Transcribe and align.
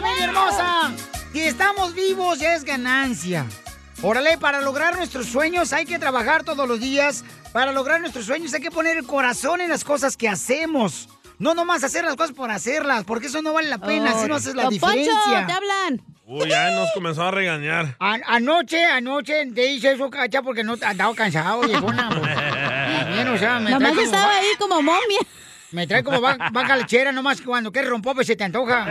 Familia 0.00 0.24
hermosa. 0.24 0.92
Si 1.32 1.40
estamos 1.42 1.94
vivos 1.94 2.38
ya 2.38 2.54
es 2.54 2.64
ganancia. 2.64 3.46
Órale, 4.02 4.38
para 4.38 4.60
lograr 4.60 4.96
nuestros 4.96 5.26
sueños 5.26 5.72
hay 5.72 5.84
que 5.84 5.98
trabajar 5.98 6.42
todos 6.44 6.66
los 6.66 6.80
días. 6.80 7.24
Para 7.52 7.72
lograr 7.72 8.00
nuestros 8.00 8.24
sueños 8.26 8.54
hay 8.54 8.60
que 8.60 8.70
poner 8.70 8.96
el 8.96 9.06
corazón 9.06 9.60
en 9.60 9.68
las 9.68 9.84
cosas 9.84 10.16
que 10.16 10.28
hacemos. 10.28 11.08
No 11.38 11.54
nomás 11.54 11.84
hacer 11.84 12.04
las 12.04 12.16
cosas 12.16 12.32
por 12.34 12.50
hacerlas, 12.50 13.04
porque 13.04 13.26
eso 13.28 13.40
no 13.42 13.52
vale 13.52 13.68
la 13.68 13.78
pena, 13.78 14.12
si 14.20 14.26
no 14.28 14.34
haces 14.36 14.54
la 14.54 14.64
Don 14.64 14.76
Poncho, 14.78 14.96
diferencia. 14.98 15.46
te 15.46 15.52
hablan. 15.52 16.02
Uy, 16.26 16.48
ya 16.48 16.70
nos 16.70 16.90
comenzó 16.92 17.22
a 17.24 17.30
regañar. 17.30 17.96
A- 17.98 18.18
anoche, 18.26 18.84
anoche 18.84 19.46
te 19.54 19.72
hice 19.72 19.92
eso, 19.92 20.08
cacha, 20.10 20.42
porque 20.42 20.62
no 20.62 20.76
andaba 20.82 21.14
cansado, 21.14 21.62
viejona. 21.62 22.08
También, 23.00 23.28
o 23.28 23.38
sea, 23.38 23.58
me 23.58 23.70
Nomás 23.70 23.96
estaba 23.98 24.36
ahí 24.36 24.48
como 24.58 24.76
momia. 24.82 25.18
Me 25.72 25.86
trae 25.86 26.02
como 26.02 26.20
va- 26.20 26.36
vaca 26.52 26.76
lechera, 26.76 27.12
nomás 27.12 27.40
cuando 27.40 27.70
quieres 27.70 27.90
rompope 27.90 28.24
se 28.24 28.34
te 28.36 28.44
antoja. 28.44 28.84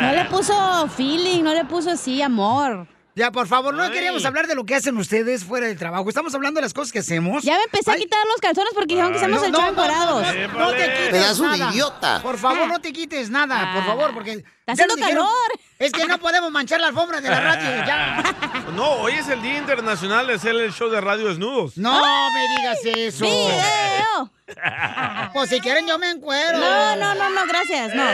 No 0.00 0.12
le 0.12 0.24
puso 0.26 0.88
feeling, 0.88 1.42
no 1.42 1.54
le 1.54 1.64
puso 1.64 1.90
así 1.90 2.20
amor. 2.22 2.86
Ya, 3.16 3.32
por 3.32 3.48
favor, 3.48 3.72
no 3.74 3.90
queríamos 3.90 4.22
hablar 4.26 4.46
de 4.46 4.54
lo 4.54 4.66
que 4.66 4.74
hacen 4.74 4.94
ustedes 4.98 5.42
fuera 5.42 5.66
del 5.66 5.78
trabajo. 5.78 6.06
Estamos 6.06 6.34
hablando 6.34 6.58
de 6.58 6.66
las 6.66 6.74
cosas 6.74 6.92
que 6.92 6.98
hacemos. 6.98 7.42
Ya 7.42 7.56
me 7.56 7.62
empecé 7.64 7.90
a 7.90 7.96
quitar 7.96 8.20
los 8.26 8.36
calzones 8.42 8.72
porque 8.74 8.88
dijeron 8.88 9.10
que 9.12 9.16
estamos 9.16 9.42
el 9.42 9.52
show 9.54 9.66
encuerados. 9.70 10.22
No, 10.52 10.58
no 10.58 10.70
te 10.72 10.84
quites 10.84 11.08
Pedazo 11.12 11.42
nada. 11.44 11.70
idiota. 11.72 12.20
Por 12.22 12.36
favor, 12.36 12.68
no 12.68 12.78
te 12.78 12.92
quites 12.92 13.30
nada, 13.30 13.72
por 13.74 13.86
favor, 13.86 14.12
porque... 14.12 14.32
Está 14.32 14.72
haciendo 14.72 14.96
dijeron- 14.96 15.24
calor. 15.24 15.60
Es 15.78 15.92
que 15.92 16.06
no 16.06 16.18
podemos 16.18 16.50
manchar 16.50 16.78
la 16.80 16.88
alfombra 16.88 17.22
de 17.22 17.30
la 17.30 17.40
radio, 17.40 17.86
ya. 17.86 18.22
No, 18.76 18.90
hoy 18.96 19.12
es 19.12 19.28
el 19.28 19.40
Día 19.40 19.56
Internacional 19.58 20.26
de 20.26 20.34
hacer 20.34 20.54
el 20.54 20.70
show 20.74 20.90
de 20.90 21.00
radio 21.00 21.28
desnudos. 21.28 21.78
No 21.78 21.98
me 22.34 22.48
digas 22.48 22.78
eso. 22.84 23.24
¡Video! 23.24 24.30
Pues 25.32 25.50
si 25.50 25.60
quieren 25.60 25.86
yo 25.86 25.98
me 25.98 26.10
encuero. 26.10 26.58
No, 26.58 26.96
no, 26.96 27.14
no, 27.14 27.30
no, 27.30 27.46
gracias, 27.46 27.94
no. 27.94 28.04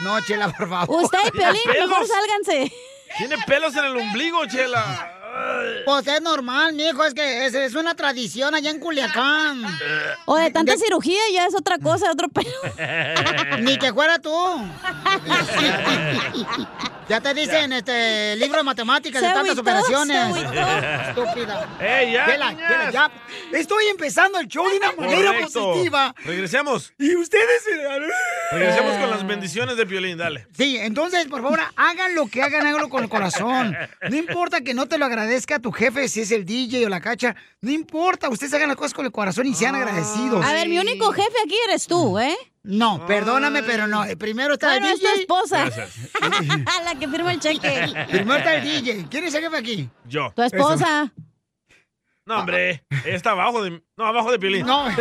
No, 0.00 0.20
Chela, 0.22 0.48
por 0.48 0.68
favor. 0.68 1.04
Usted 1.04 1.18
y 1.26 1.30
Piolín, 1.30 1.62
mejor 1.88 2.06
sálganse. 2.06 2.72
Tiene 3.16 3.36
pelos 3.46 3.76
en 3.76 3.84
el 3.84 3.96
ombligo, 3.96 4.44
Chela. 4.46 5.10
Pues 5.84 6.06
es 6.06 6.22
normal, 6.22 6.74
mijo, 6.74 7.04
es 7.04 7.12
que 7.12 7.46
es, 7.46 7.54
es 7.54 7.74
una 7.74 7.94
tradición 7.94 8.54
allá 8.54 8.70
en 8.70 8.78
Culiacán. 8.78 9.62
O 10.26 10.36
de 10.36 10.50
tanta 10.50 10.76
cirugía 10.76 11.20
ya 11.32 11.46
es 11.46 11.54
otra 11.54 11.78
cosa, 11.78 12.10
otro 12.10 12.28
pelo. 12.28 12.48
Ni 13.60 13.78
que 13.78 13.92
fuera 13.92 14.18
tú. 14.18 14.32
ya 17.08 17.20
te 17.20 17.34
dicen 17.34 17.72
este 17.72 18.36
libro 18.36 18.58
de 18.58 18.62
matemáticas 18.62 19.22
de 19.22 19.28
tantas 19.28 19.58
operaciones. 19.58 20.36
Estúpida. 21.08 21.68
¡Ey, 21.80 22.12
ya. 22.12 23.10
Estoy 23.52 23.86
empezando 23.86 24.38
el 24.38 24.48
show 24.48 24.68
de 24.68 24.76
una 24.78 24.92
manera 24.92 25.32
Correcto. 25.32 25.72
positiva. 25.72 26.14
Regresemos. 26.24 26.92
Y 26.98 27.14
ustedes. 27.16 27.64
Regresemos 28.52 28.96
con 28.98 29.10
las 29.10 29.26
bendiciones 29.26 29.76
de 29.76 29.86
Piolín, 29.86 30.18
dale. 30.18 30.46
Sí, 30.56 30.76
entonces, 30.78 31.26
por 31.26 31.42
favor, 31.42 31.60
hagan 31.76 32.14
lo 32.14 32.26
que 32.26 32.42
hagan, 32.42 32.66
háganlo 32.66 32.88
con 32.88 33.02
el 33.02 33.08
corazón. 33.08 33.76
No 34.08 34.16
importa 34.16 34.60
que 34.60 34.74
no 34.74 34.86
te 34.86 34.98
lo 34.98 35.06
agradezca 35.06 35.58
tu 35.58 35.72
jefe, 35.72 36.08
si 36.08 36.22
es 36.22 36.30
el 36.30 36.44
DJ 36.44 36.86
o 36.86 36.88
la 36.88 37.00
cacha. 37.00 37.34
No 37.60 37.70
importa, 37.70 38.28
ustedes 38.28 38.52
hagan 38.54 38.68
las 38.68 38.76
cosas 38.76 38.94
con 38.94 39.04
el 39.06 39.12
corazón 39.12 39.46
y 39.46 39.54
sean 39.54 39.74
agradecidos. 39.74 40.44
A 40.44 40.52
ver, 40.52 40.68
mi 40.68 40.78
único 40.78 41.12
jefe 41.12 41.36
aquí 41.44 41.56
eres 41.68 41.86
tú, 41.86 42.18
¿eh? 42.18 42.36
No, 42.64 43.06
perdóname, 43.06 43.62
pero 43.62 43.86
no. 43.86 44.04
Eh, 44.04 44.16
Primero 44.16 44.54
está 44.54 44.68
Bueno, 44.68 44.86
el 44.86 44.94
es 44.94 45.00
tu 45.00 45.06
DJ. 45.06 45.20
esposa. 45.20 45.66
La 46.84 46.94
que 46.98 47.06
firma 47.08 47.32
el 47.32 47.38
cheque. 47.40 47.92
Primero 48.10 48.38
está 48.38 48.54
el 48.56 48.64
DJ. 48.64 49.06
¿Quién 49.10 49.24
es 49.24 49.34
el 49.34 49.42
jefe 49.44 49.56
aquí? 49.56 49.88
Yo. 50.06 50.32
Tu 50.34 50.42
esposa. 50.42 51.12
No, 52.26 52.38
hombre. 52.40 52.82
Está 53.04 53.32
abajo 53.32 53.62
de... 53.62 53.82
No, 53.98 54.06
abajo 54.06 54.32
de 54.32 54.38
Piolín. 54.38 54.64
No. 54.64 54.86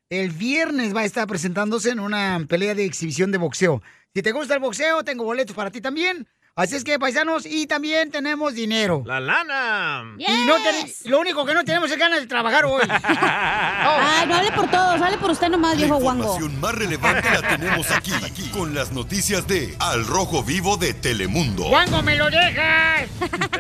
El 0.10 0.32
viernes 0.32 0.96
va 0.96 1.02
a 1.02 1.06
estar 1.06 1.28
presentándose 1.28 1.90
en 1.90 2.00
una 2.00 2.44
pelea 2.48 2.76
de 2.76 2.86
exhibición 2.86 3.32
de 3.32 3.40
boxeo. 3.40 3.82
Si 4.14 4.22
te 4.22 4.32
gusta 4.32 4.54
el 4.54 4.60
boxeo, 4.60 5.04
tengo 5.04 5.24
boletos 5.24 5.56
para 5.56 5.72
ti 5.72 5.82
también. 5.82 6.28
Así 6.58 6.78
es 6.78 6.86
que, 6.86 6.98
paisanos, 6.98 7.46
y 7.46 7.68
también 7.68 8.12
tenemos 8.12 8.54
dinero. 8.54 9.04
La 9.06 9.20
lana. 9.20 10.16
Y 10.18 10.46
no 10.46 10.56
ten- 10.56 10.90
lo 11.12 11.20
único 11.20 11.46
que 11.46 11.54
no 11.54 11.66
tenemos 11.66 11.92
es 11.92 11.98
ganas 11.98 12.22
de 12.22 12.28
trabajar 12.28 12.64
hoy. 12.64 12.82
Ay, 13.04 14.26
no 14.26 14.36
hable 14.36 14.54
por 14.54 14.72
todos, 14.72 15.02
hable 15.02 15.18
por 15.18 15.32
usted 15.32 15.50
nomás, 15.50 15.72
La 15.74 15.80
viejo 15.80 15.98
guango. 15.98 16.24
información 16.24 16.62
más 16.62 16.74
relevante 16.76 17.30
la 17.30 17.42
tenemos 17.58 17.92
aquí, 17.92 18.14
aquí, 18.26 18.48
con 18.52 18.74
las 18.74 18.94
noticias 18.94 19.46
de 19.48 19.76
Al 19.82 20.08
Rojo 20.08 20.44
Vivo 20.44 20.78
de 20.78 20.94
Telemundo. 20.94 21.66
¡Cuándo 21.68 22.02
me 22.02 22.16
lo 22.16 22.30
dejas! 22.30 23.10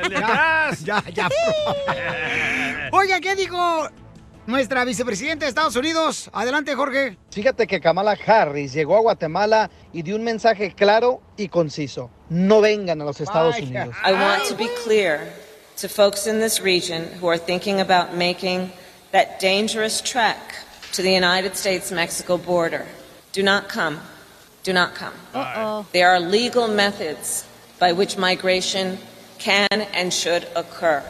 De 0.10 0.16
atrás. 0.16 0.80
Ya, 0.86 1.04
ya. 1.14 1.28
Oiga, 2.94 3.20
¿qué 3.20 3.36
dijo 3.36 3.90
nuestra 4.48 4.84
vicepresidenta 4.86 5.46
de 5.46 5.50
Estados 5.50 5.76
Unidos? 5.76 6.30
Adelante, 6.34 6.76
Jorge. 6.76 7.18
Fíjate 7.32 7.68
que 7.68 7.80
Kamala 7.80 8.18
Harris 8.26 8.74
llegó 8.74 8.96
a 8.98 9.02
Guatemala 9.02 9.70
y 9.94 10.02
dio 10.02 10.16
un 10.16 10.24
mensaje 10.24 10.74
claro 10.76 11.22
y 11.38 11.48
conciso. 11.48 12.10
No 12.30 12.62
vengan 12.62 13.02
a 13.02 13.06
los 13.06 13.20
Estados 13.22 13.56
Vaya. 13.56 13.66
Unidos. 13.66 13.96
I 14.04 14.14
want 14.14 14.44
to 14.48 14.56
be 14.56 14.70
clear 14.84 15.32
to 15.78 15.88
folks 15.88 16.28
in 16.28 16.40
this 16.40 16.62
region 16.62 17.08
who 17.20 17.28
are 17.28 17.38
thinking 17.38 17.82
about 17.82 18.16
making 18.16 18.72
that 19.12 19.40
dangerous 19.40 20.02
trek 20.02 20.38
to 20.94 21.02
the 21.02 21.12
United 21.12 21.56
States 21.56 21.92
Mexico 21.92 22.38
border. 22.38 22.86
Do 23.34 23.44
not 23.44 23.68
come. 23.68 24.00
Do 24.64 24.74
not 24.74 24.96
come. 24.96 25.14
Uh-oh. 25.34 25.86
There 25.92 26.10
are 26.10 26.20
legal 26.20 26.68
methods 26.68 27.46
by 27.80 27.92
which 27.92 28.18
migration 28.18 28.98
can 29.38 29.68
and 29.94 30.12
should 30.14 30.48
occur. 30.56 31.04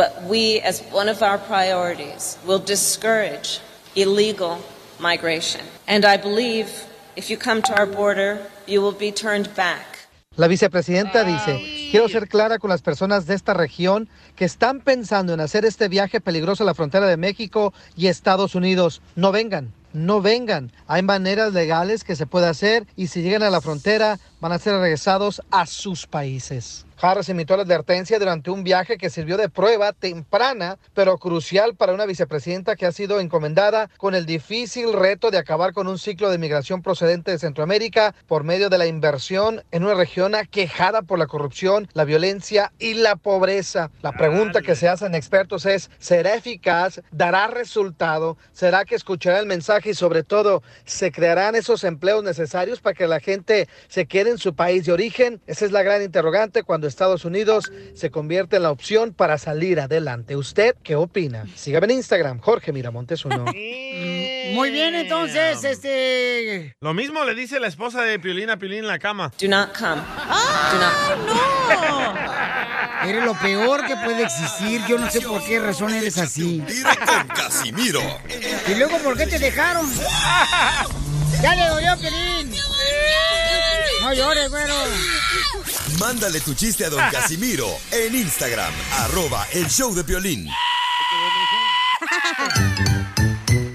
But 0.00 0.22
we, 0.30 0.62
as 0.62 0.80
one 0.90 1.10
of 1.10 1.22
our 1.22 1.36
priorities, 1.36 2.38
will 2.46 2.58
discourage 2.58 3.60
illegal 3.94 4.56
migration. 4.98 5.60
And 5.86 6.06
I 6.06 6.16
believe 6.16 6.70
if 7.16 7.28
you 7.28 7.36
come 7.36 7.60
to 7.60 7.78
our 7.78 7.84
border, 7.84 8.38
you 8.66 8.80
will 8.80 8.96
be 8.96 9.12
turned 9.12 9.54
back. 9.54 10.08
La 10.36 10.48
vicepresidenta 10.48 11.22
dice, 11.22 11.90
Quiero 11.90 12.08
ser 12.08 12.28
clara 12.28 12.58
con 12.58 12.70
las 12.70 12.80
personas 12.80 13.26
de 13.26 13.34
esta 13.34 13.52
región 13.52 14.08
que 14.36 14.46
están 14.46 14.80
pensando 14.80 15.34
en 15.34 15.40
hacer 15.40 15.66
este 15.66 15.88
viaje 15.88 16.22
peligroso 16.22 16.62
a 16.62 16.66
la 16.66 16.72
frontera 16.72 17.06
de 17.06 17.18
México 17.18 17.74
y 17.94 18.06
Estados 18.06 18.54
Unidos. 18.54 19.02
No 19.16 19.32
vengan. 19.32 19.74
No 19.92 20.22
vengan. 20.22 20.72
Hay 20.86 21.02
maneras 21.02 21.52
legales 21.52 22.04
que 22.04 22.16
se 22.16 22.24
puede 22.24 22.46
hacer 22.46 22.86
y 22.96 23.08
si 23.08 23.20
llegan 23.20 23.42
a 23.42 23.50
la 23.50 23.60
frontera 23.60 24.18
van 24.40 24.52
a 24.52 24.58
ser 24.58 24.76
regresados 24.76 25.42
a 25.50 25.66
sus 25.66 26.06
países. 26.06 26.86
Harris 27.00 27.28
emitió 27.30 27.56
la 27.56 27.62
advertencia 27.62 28.18
durante 28.18 28.50
un 28.50 28.62
viaje 28.62 28.98
que 28.98 29.08
sirvió 29.08 29.36
de 29.36 29.48
prueba 29.48 29.92
temprana, 29.92 30.78
pero 30.92 31.16
crucial 31.16 31.74
para 31.74 31.94
una 31.94 32.04
vicepresidenta 32.04 32.76
que 32.76 32.84
ha 32.84 32.92
sido 32.92 33.20
encomendada 33.20 33.88
con 33.96 34.14
el 34.14 34.26
difícil 34.26 34.92
reto 34.92 35.30
de 35.30 35.38
acabar 35.38 35.72
con 35.72 35.88
un 35.88 35.98
ciclo 35.98 36.30
de 36.30 36.38
migración 36.38 36.82
procedente 36.82 37.30
de 37.30 37.38
Centroamérica 37.38 38.14
por 38.26 38.44
medio 38.44 38.68
de 38.68 38.78
la 38.78 38.86
inversión 38.86 39.62
en 39.70 39.84
una 39.84 39.94
región 39.94 40.34
aquejada 40.34 41.02
por 41.02 41.18
la 41.18 41.26
corrupción, 41.26 41.88
la 41.94 42.04
violencia 42.04 42.72
y 42.78 42.94
la 42.94 43.16
pobreza. 43.16 43.90
La 44.02 44.12
pregunta 44.12 44.60
que 44.60 44.74
se 44.74 44.88
hacen 44.88 45.14
expertos 45.14 45.64
es, 45.64 45.90
¿será 45.98 46.34
eficaz? 46.34 47.00
¿Dará 47.10 47.46
resultado? 47.46 48.36
¿Será 48.52 48.84
que 48.84 48.94
escuchará 48.94 49.38
el 49.38 49.46
mensaje 49.46 49.90
y 49.90 49.94
sobre 49.94 50.22
todo, 50.22 50.62
¿se 50.84 51.12
crearán 51.12 51.54
esos 51.54 51.84
empleos 51.84 52.22
necesarios 52.22 52.80
para 52.80 52.94
que 52.94 53.06
la 53.06 53.20
gente 53.20 53.68
se 53.88 54.06
quede 54.06 54.30
en 54.30 54.38
su 54.38 54.54
país 54.54 54.84
de 54.84 54.92
origen? 54.92 55.40
Esa 55.46 55.64
es 55.64 55.72
la 55.72 55.82
gran 55.82 56.02
interrogante 56.02 56.62
cuando 56.62 56.89
Estados 56.90 57.24
Unidos 57.24 57.72
se 57.94 58.10
convierte 58.10 58.56
en 58.56 58.64
la 58.64 58.70
opción 58.70 59.14
para 59.14 59.38
salir 59.38 59.80
adelante. 59.80 60.36
¿Usted 60.36 60.74
qué 60.82 60.96
opina? 60.96 61.46
Sígame 61.54 61.86
en 61.86 61.92
Instagram, 61.92 62.40
Jorge 62.40 62.72
Miramontes 62.72 63.24
uno. 63.24 63.44
Muy 63.44 64.70
bien, 64.70 64.94
entonces, 64.94 65.64
este... 65.64 66.76
Lo 66.80 66.92
mismo 66.92 67.24
le 67.24 67.34
dice 67.34 67.60
la 67.60 67.68
esposa 67.68 68.02
de 68.02 68.18
Piolín 68.18 68.50
a 68.50 68.58
Piolín 68.58 68.80
en 68.80 68.88
la 68.88 68.98
cama. 68.98 69.32
Do 69.40 69.48
not 69.48 69.76
come. 69.76 70.02
Do 70.02 70.78
not 70.78 70.94
come. 71.68 72.20
Eres 73.08 73.24
lo 73.24 73.34
peor 73.34 73.86
que 73.86 73.96
puede 73.96 74.24
existir. 74.24 74.82
Yo 74.86 74.98
no 74.98 75.10
sé 75.10 75.20
por 75.22 75.42
qué 75.44 75.58
razón 75.58 75.94
eres 75.94 76.18
así. 76.18 76.62
Tiro 76.66 76.90
con 77.06 77.28
Casimiro. 77.28 78.00
¿Y 78.68 78.74
luego 78.74 78.98
por 78.98 79.16
qué 79.16 79.26
te 79.26 79.38
dejaron? 79.38 79.86
¡Ya 81.42 81.54
le 81.54 81.66
dolió, 81.68 81.96
Pelín! 81.98 82.59
No 84.10 84.16
llores, 84.16 84.50
güero. 84.50 84.74
Mándale 86.00 86.40
tu 86.40 86.52
chiste 86.52 86.84
a 86.84 86.90
don 86.90 87.00
Casimiro 87.12 87.68
en 87.92 88.12
Instagram, 88.12 88.72
arroba 89.02 89.46
el 89.52 89.68
show 89.70 89.94
de 89.94 90.02
violín. 90.02 90.48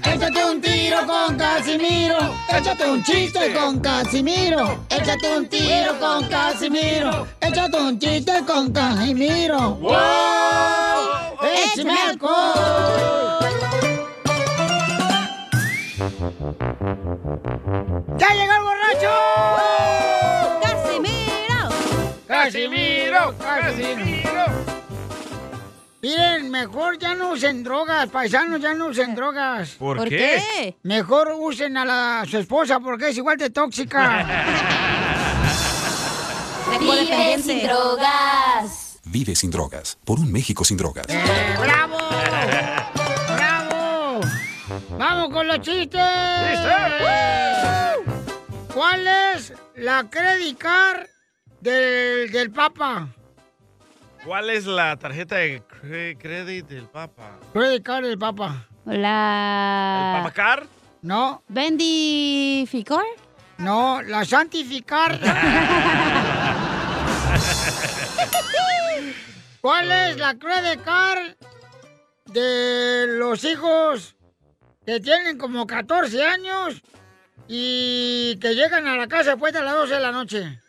Échate 0.04 0.44
un 0.44 0.60
tiro 0.60 1.06
con 1.06 1.38
Casimiro. 1.38 2.18
Échate 2.50 2.84
un 2.86 3.02
chiste 3.02 3.54
con 3.54 3.80
Casimiro. 3.80 4.84
Échate 4.90 5.38
un 5.38 5.48
tiro 5.48 5.98
con 5.98 6.28
Casimiro. 6.28 7.26
Échate 7.40 7.78
un 7.78 7.98
chiste 7.98 8.44
con 8.46 8.70
Casimiro. 8.74 9.76
¡Wow! 9.76 9.94
¡Échame 11.64 11.98
alcohol! 12.10 13.46
¡Ya 18.18 18.28
llegó 18.34 18.52
el 18.52 18.62
borracho! 18.62 19.65
¡Casimiro! 22.26 23.34
¡Casimiro! 23.38 24.44
Miren, 26.02 26.50
mejor 26.50 26.98
ya 26.98 27.14
no 27.14 27.30
usen 27.32 27.64
drogas, 27.64 28.08
paisanos, 28.10 28.60
ya 28.60 28.74
no 28.74 28.86
usen 28.86 29.14
drogas. 29.14 29.70
¿Por, 29.70 29.96
¿Por 29.96 30.08
qué? 30.08 30.42
qué? 30.56 30.76
Mejor 30.82 31.32
usen 31.38 31.76
a, 31.76 31.84
la, 31.84 32.20
a 32.20 32.26
su 32.26 32.38
esposa 32.38 32.78
porque 32.80 33.08
es 33.08 33.16
igual 33.16 33.36
de 33.38 33.50
tóxica. 33.50 34.26
De 36.70 36.78
codependiente. 36.84 37.66
drogas. 37.68 38.98
Vive 39.04 39.36
sin 39.36 39.50
drogas. 39.52 39.96
Por 40.04 40.18
un 40.18 40.30
México 40.32 40.64
sin 40.64 40.76
drogas. 40.76 41.06
¡Eh, 41.08 41.22
¡Bravo! 41.60 41.96
¡Bravo! 43.36 44.20
¡Vamos 44.98 45.30
con 45.32 45.46
los 45.46 45.60
chistes! 45.60 46.00
¿Cuál 48.74 49.06
es 49.06 49.52
la 49.76 50.04
credit 50.10 50.58
card 50.58 51.06
del, 51.70 52.30
del 52.30 52.50
Papa? 52.50 53.08
¿Cuál 54.24 54.50
es 54.50 54.66
la 54.66 54.96
tarjeta 54.96 55.36
de 55.36 55.62
cre- 55.62 56.16
crédito 56.18 56.74
del 56.74 56.86
Papa? 56.86 57.38
Credit 57.52 57.82
card 57.84 58.04
del 58.06 58.18
Papa. 58.18 58.66
¿El 58.86 59.02
La... 59.02 60.20
Papacar? 60.22 60.66
No, 61.02 61.42
¿Bendificor? 61.48 63.04
no, 63.58 64.00
la 64.02 64.24
santificar. 64.24 65.18
¿Cuál 69.60 69.90
es 69.90 70.16
la 70.18 70.34
credit 70.38 70.82
card 70.84 71.34
de 72.26 73.06
los 73.18 73.42
hijos 73.44 74.14
que 74.84 75.00
tienen 75.00 75.38
como 75.38 75.66
14 75.66 76.22
años 76.24 76.82
y 77.48 78.36
que 78.40 78.54
llegan 78.54 78.86
a 78.86 78.96
la 78.96 79.08
casa 79.08 79.30
después 79.30 79.52
de 79.52 79.62
las 79.62 79.74
12 79.74 79.94
de 79.94 80.00
la 80.00 80.12
noche? 80.12 80.60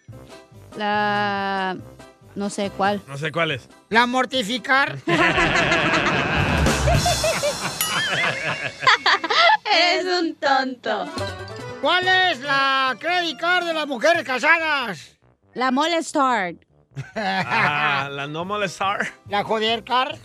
La... 0.77 1.75
No 2.35 2.49
sé 2.49 2.69
cuál. 2.69 3.01
No 3.07 3.17
sé 3.17 3.31
cuál 3.31 3.51
es. 3.51 3.67
La 3.89 4.05
mortificar. 4.05 4.97
Eres 9.73 10.05
un 10.21 10.35
tonto. 10.35 11.05
¿Cuál 11.81 12.07
es 12.07 12.39
la 12.41 12.95
credit 12.99 13.39
card 13.39 13.65
de 13.65 13.73
las 13.73 13.87
mujeres 13.87 14.23
casadas? 14.23 15.17
La 15.53 15.71
molestar. 15.71 16.53
Ah, 17.15 18.09
la 18.11 18.27
no 18.27 18.45
molestar. 18.45 19.07
La 19.29 19.43
joder 19.43 19.83
card. 19.83 20.17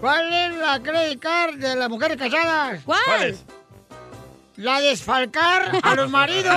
¿Cuál 0.00 0.32
es 0.32 0.56
la 0.56 0.80
credit 0.82 1.20
card 1.20 1.56
de 1.56 1.76
las 1.76 1.88
mujeres 1.88 2.16
casadas? 2.16 2.80
¿Cuál 2.84 3.00
¿Cuál? 3.04 3.22
es? 3.24 3.44
La 4.56 4.80
desfalcar 4.80 5.70
a 5.82 5.94
los 5.94 6.10
maridos. 6.10 6.54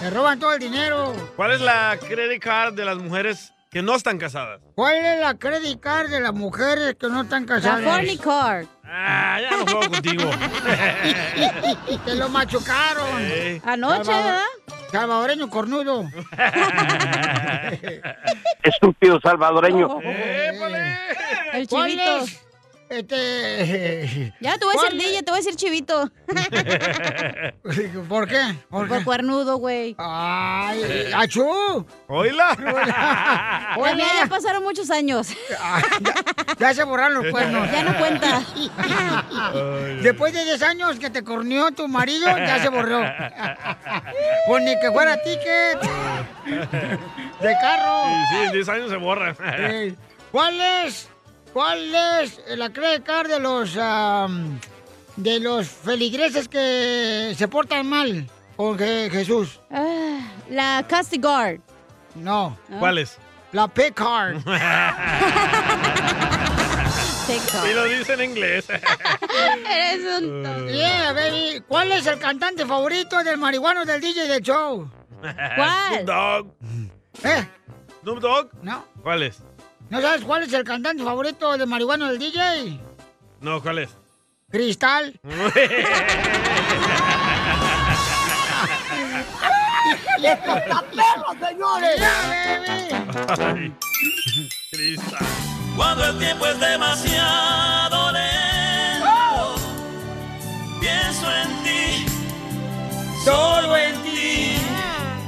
Se 0.00 0.10
roban 0.10 0.38
todo 0.38 0.52
el 0.54 0.58
dinero. 0.60 1.14
¿Cuál 1.36 1.52
es 1.52 1.60
la 1.60 1.96
credit 2.00 2.42
card 2.42 2.74
de 2.74 2.84
las 2.84 2.96
mujeres 2.96 3.52
que 3.70 3.82
no 3.82 3.94
están 3.94 4.18
casadas? 4.18 4.60
¿Cuál 4.74 4.96
es 4.96 5.20
la 5.20 5.34
credit 5.34 5.80
card 5.80 6.08
de 6.10 6.20
las 6.20 6.32
mujeres 6.32 6.94
que 6.98 7.08
no 7.08 7.22
están 7.22 7.42
La 7.46 7.54
casadas? 7.56 7.84
fornicar. 7.84 8.66
Ah, 8.84 9.38
ya 9.40 9.50
no 9.50 9.64
juego 9.66 9.80
contigo. 9.90 10.30
Te 12.04 12.14
lo 12.14 12.28
machucaron. 12.28 13.60
Anoche, 13.64 14.04
Salvador- 14.04 14.24
¿verdad? 14.24 14.42
Salvadoreño 14.92 15.50
cornudo. 15.50 16.04
Estúpido 18.62 19.20
salvadoreño. 19.20 20.00
¡Épale! 20.04 20.96
El 21.54 21.68
¿Cuál 21.68 21.98
es? 21.98 22.43
Este. 22.98 24.32
Ya 24.40 24.56
te 24.58 24.64
voy 24.64 24.74
a 24.74 24.76
decir 24.82 24.88
¿Cuál 24.90 24.98
DJ, 24.98 25.22
te 25.22 25.30
voy 25.30 25.38
a 25.38 25.42
decir 25.42 25.56
chivito. 25.56 26.10
¿Por 28.08 28.28
qué? 28.28 28.54
¿Por 28.70 28.88
Por 28.88 28.98
qué? 28.98 29.04
cuernudo, 29.04 29.56
güey. 29.56 29.94
¡Ay! 29.98 31.10
¡Achú! 31.14 31.86
¿Oíla? 32.08 32.56
Ya, 33.84 33.96
ya, 33.96 34.06
ya 34.22 34.26
pasaron 34.28 34.62
muchos 34.62 34.90
años. 34.90 35.28
Ay, 35.60 35.82
ya, 36.00 36.14
ya 36.58 36.74
se 36.74 36.84
borraron 36.84 37.22
los 37.22 37.30
cuernos. 37.32 37.70
Ya 37.70 37.82
no 37.84 37.96
cuenta. 37.98 38.42
Después 40.02 40.32
de 40.32 40.44
10 40.44 40.62
años 40.62 40.98
que 40.98 41.10
te 41.10 41.22
corneó 41.22 41.70
tu 41.72 41.86
marido, 41.86 42.26
ya 42.26 42.60
se 42.62 42.68
borró. 42.70 43.02
Pues 44.46 44.64
ni 44.64 44.78
que 44.80 44.90
fuera 44.90 45.16
ticket 45.22 45.80
de 47.40 47.56
carro. 47.60 48.04
Sí, 48.04 48.24
sí, 48.30 48.36
en 48.46 48.52
10 48.52 48.68
años 48.68 48.90
se 48.90 48.96
borra. 48.96 49.34
¿Cuál 50.32 50.60
es? 50.60 51.08
¿Cuál 51.54 51.94
es 52.20 52.40
la 52.58 52.70
credit 52.72 53.04
card 53.04 53.28
de 53.28 53.38
los 53.40 53.76
am, 53.78 54.58
de 55.16 55.38
los 55.40 55.68
feligreses 55.68 56.48
que 56.48 57.32
se 57.38 57.46
portan 57.48 57.88
mal 57.88 58.28
con 58.56 58.76
Je- 58.76 59.08
Jesús? 59.10 59.60
Ah, 59.70 60.18
La 60.50 60.84
castigar. 60.88 61.58
No, 62.16 62.58
¿Cuál 62.78 62.98
es? 62.98 63.16
la 63.52 63.68
P 63.68 63.92
card. 63.92 64.38
TikTok. 67.26 67.66
Y 67.70 67.72
lo 67.74 67.84
dice 67.84 68.12
en 68.14 68.22
inglés. 68.22 68.66
Eres 69.70 70.22
un 70.22 70.42
tonto. 70.42 70.66
Yeah, 70.72 71.12
baby. 71.12 71.62
¿Cuál 71.66 71.92
es 71.92 72.06
el 72.06 72.18
cantante 72.18 72.66
favorito 72.66 73.22
del 73.24 73.38
marihuano 73.38 73.84
del 73.84 74.00
DJ 74.00 74.26
del 74.28 74.42
show? 74.42 74.90
¿Cuál? 75.20 75.94
Snoop 76.04 76.06
Dogg. 76.06 76.46
¿Eh? 77.24 77.48
¿Snoop 78.02 78.18
Dogg? 78.20 78.48
No. 78.62 78.84
¿Cuál 79.02 79.22
es? 79.22 79.38
¿No 79.90 80.00
sabes 80.00 80.24
cuál 80.24 80.42
es 80.42 80.52
el 80.52 80.64
cantante 80.64 81.04
favorito 81.04 81.56
de 81.56 81.66
marihuano 81.66 82.08
del 82.08 82.18
DJ? 82.18 82.80
No, 83.40 83.62
¿cuál 83.62 83.78
es? 83.80 83.90
Cristal. 84.50 85.20
¡Y 90.18 90.26
esto 90.26 90.56
está 90.56 90.82
perro, 90.82 91.34
señores! 91.46 92.00
Cristal. 94.70 95.26
Cuando 95.76 96.06
el 96.06 96.18
tiempo 96.18 96.46
es 96.46 96.60
demasiado 96.60 98.12
lento, 98.12 99.54
pienso 100.80 101.30
en 101.30 101.62
ti, 101.64 102.06
solo 103.24 103.76
en 103.76 104.02
ti. 104.02 104.56
Ah. 104.76 105.18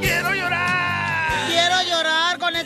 Quiero 0.00 0.34
llorar 0.34 0.71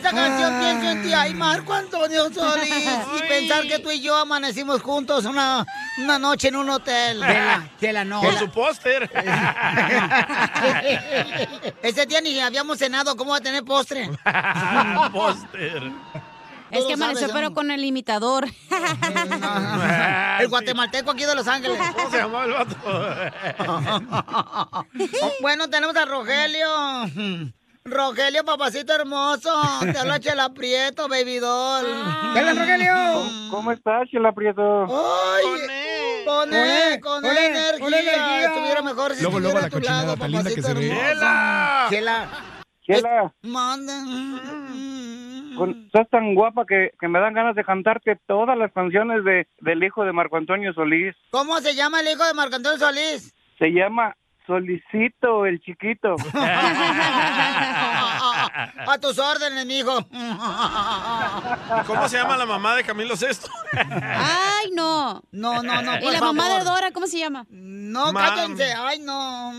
esta 0.07 0.21
canción 0.21 0.59
pienso 0.59 0.89
en 0.89 1.03
ti. 1.03 1.13
Ay, 1.13 1.33
Marco 1.33 1.73
Antonio 1.73 2.29
Solís. 2.33 2.67
Y 3.17 3.21
pensar 3.27 3.63
que 3.63 3.79
tú 3.79 3.89
y 3.91 3.99
yo 4.01 4.15
amanecimos 4.15 4.81
juntos 4.81 5.25
una, 5.25 5.65
una 5.97 6.17
noche 6.19 6.47
en 6.49 6.55
un 6.55 6.69
hotel. 6.69 7.19
Chela, 7.19 7.69
Chela, 7.79 8.05
no. 8.05 8.21
Con 8.21 8.37
su 8.37 8.47
póster. 8.49 9.09
Ese 11.81 12.05
día 12.05 12.21
ni 12.21 12.39
habíamos 12.39 12.77
cenado. 12.77 13.15
¿Cómo 13.15 13.31
va 13.31 13.37
a 13.37 13.41
tener 13.41 13.63
postre? 13.63 14.09
Póster. 15.11 15.91
Es 16.69 16.85
que 16.85 16.93
amaneció, 16.93 17.21
sabes, 17.21 17.33
pero 17.33 17.49
¿no? 17.49 17.55
con 17.55 17.71
el 17.71 17.83
imitador. 17.83 18.45
El 20.39 20.47
guatemalteco 20.49 21.09
aquí 21.11 21.23
de 21.23 21.35
Los 21.35 21.47
Ángeles. 21.47 21.79
¿Cómo 21.95 22.11
se 22.11 22.17
llamaba 22.17 22.45
el 22.45 22.51
vato? 22.51 22.75
bueno, 25.41 25.69
tenemos 25.69 25.95
a 25.95 26.05
Rogelio. 26.05 26.67
Rogelio, 27.89 28.43
papacito 28.43 28.93
hermoso. 28.93 29.49
Te 29.91 29.97
habla 29.97 30.19
Chela 30.19 30.49
Prieto, 30.49 31.07
baby 31.07 31.37
doll. 31.39 31.85
¡Hola, 31.85 32.53
Rogelio! 32.53 32.93
¿Cómo 33.49 33.71
estás, 33.71 34.07
Chela 34.09 34.31
Prieto? 34.33 34.83
¡Ay! 34.85 35.43
Con 36.25 36.53
él, 36.53 36.99
con 36.99 37.25
él, 37.25 37.37
energía. 37.37 37.79
con 37.79 37.93
energía. 37.93 38.45
Estuviera 38.47 38.81
mejor 38.81 39.13
si 39.15 39.21
Luego, 39.23 39.39
luego 39.39 39.59
estuviera 39.59 39.61
la 39.61 39.67
a 39.67 39.69
tu 39.69 39.77
cochinada 39.77 40.03
lado, 40.03 40.17
tan 40.17 40.31
linda 40.31 40.49
que 40.49 40.61
papacito 40.61 40.79
se 40.81 40.87
hermoso. 40.95 41.89
Chela. 41.89 42.29
Chela, 42.85 43.33
Manda. 43.43 43.93
con- 45.57 45.85
estás 45.87 46.09
tan 46.09 46.35
guapa 46.35 46.65
que, 46.65 46.91
que 46.99 47.07
me 47.07 47.19
dan 47.19 47.33
ganas 47.33 47.55
de 47.55 47.63
cantarte 47.65 48.17
todas 48.27 48.57
las 48.57 48.71
canciones 48.71 49.23
de, 49.25 49.47
del 49.59 49.83
hijo 49.83 50.03
de 50.05 50.13
Marco 50.13 50.37
Antonio 50.37 50.73
Solís. 50.73 51.15
¿Cómo 51.31 51.59
se 51.59 51.75
llama 51.75 51.99
el 52.01 52.07
hijo 52.09 52.23
de 52.25 52.33
Marco 52.33 52.55
Antonio 52.55 52.77
Solís? 52.79 53.33
Se 53.59 53.71
llama 53.71 54.15
Solicito 54.47 55.45
el 55.45 55.59
chiquito. 55.59 56.15
A 58.87 58.97
tus 59.01 59.19
órdenes, 59.19 59.65
mijo. 59.65 59.93
¿Cómo 61.85 62.07
se 62.07 62.17
llama 62.17 62.37
la 62.37 62.45
mamá 62.45 62.75
de 62.75 62.83
Camilo 62.85 63.17
Sesto? 63.17 63.49
Ay, 63.73 64.71
no. 64.73 65.21
No, 65.31 65.61
no, 65.61 65.81
no. 65.81 65.97
¿Y 65.99 66.09
la 66.11 66.21
mamá 66.21 66.57
de 66.57 66.63
Dora, 66.63 66.91
cómo 66.91 67.07
se 67.07 67.19
llama? 67.19 67.45
No, 67.49 68.13
Mam. 68.13 68.23
cállense. 68.35 68.73
Ay, 68.73 68.99
no. 68.99 69.51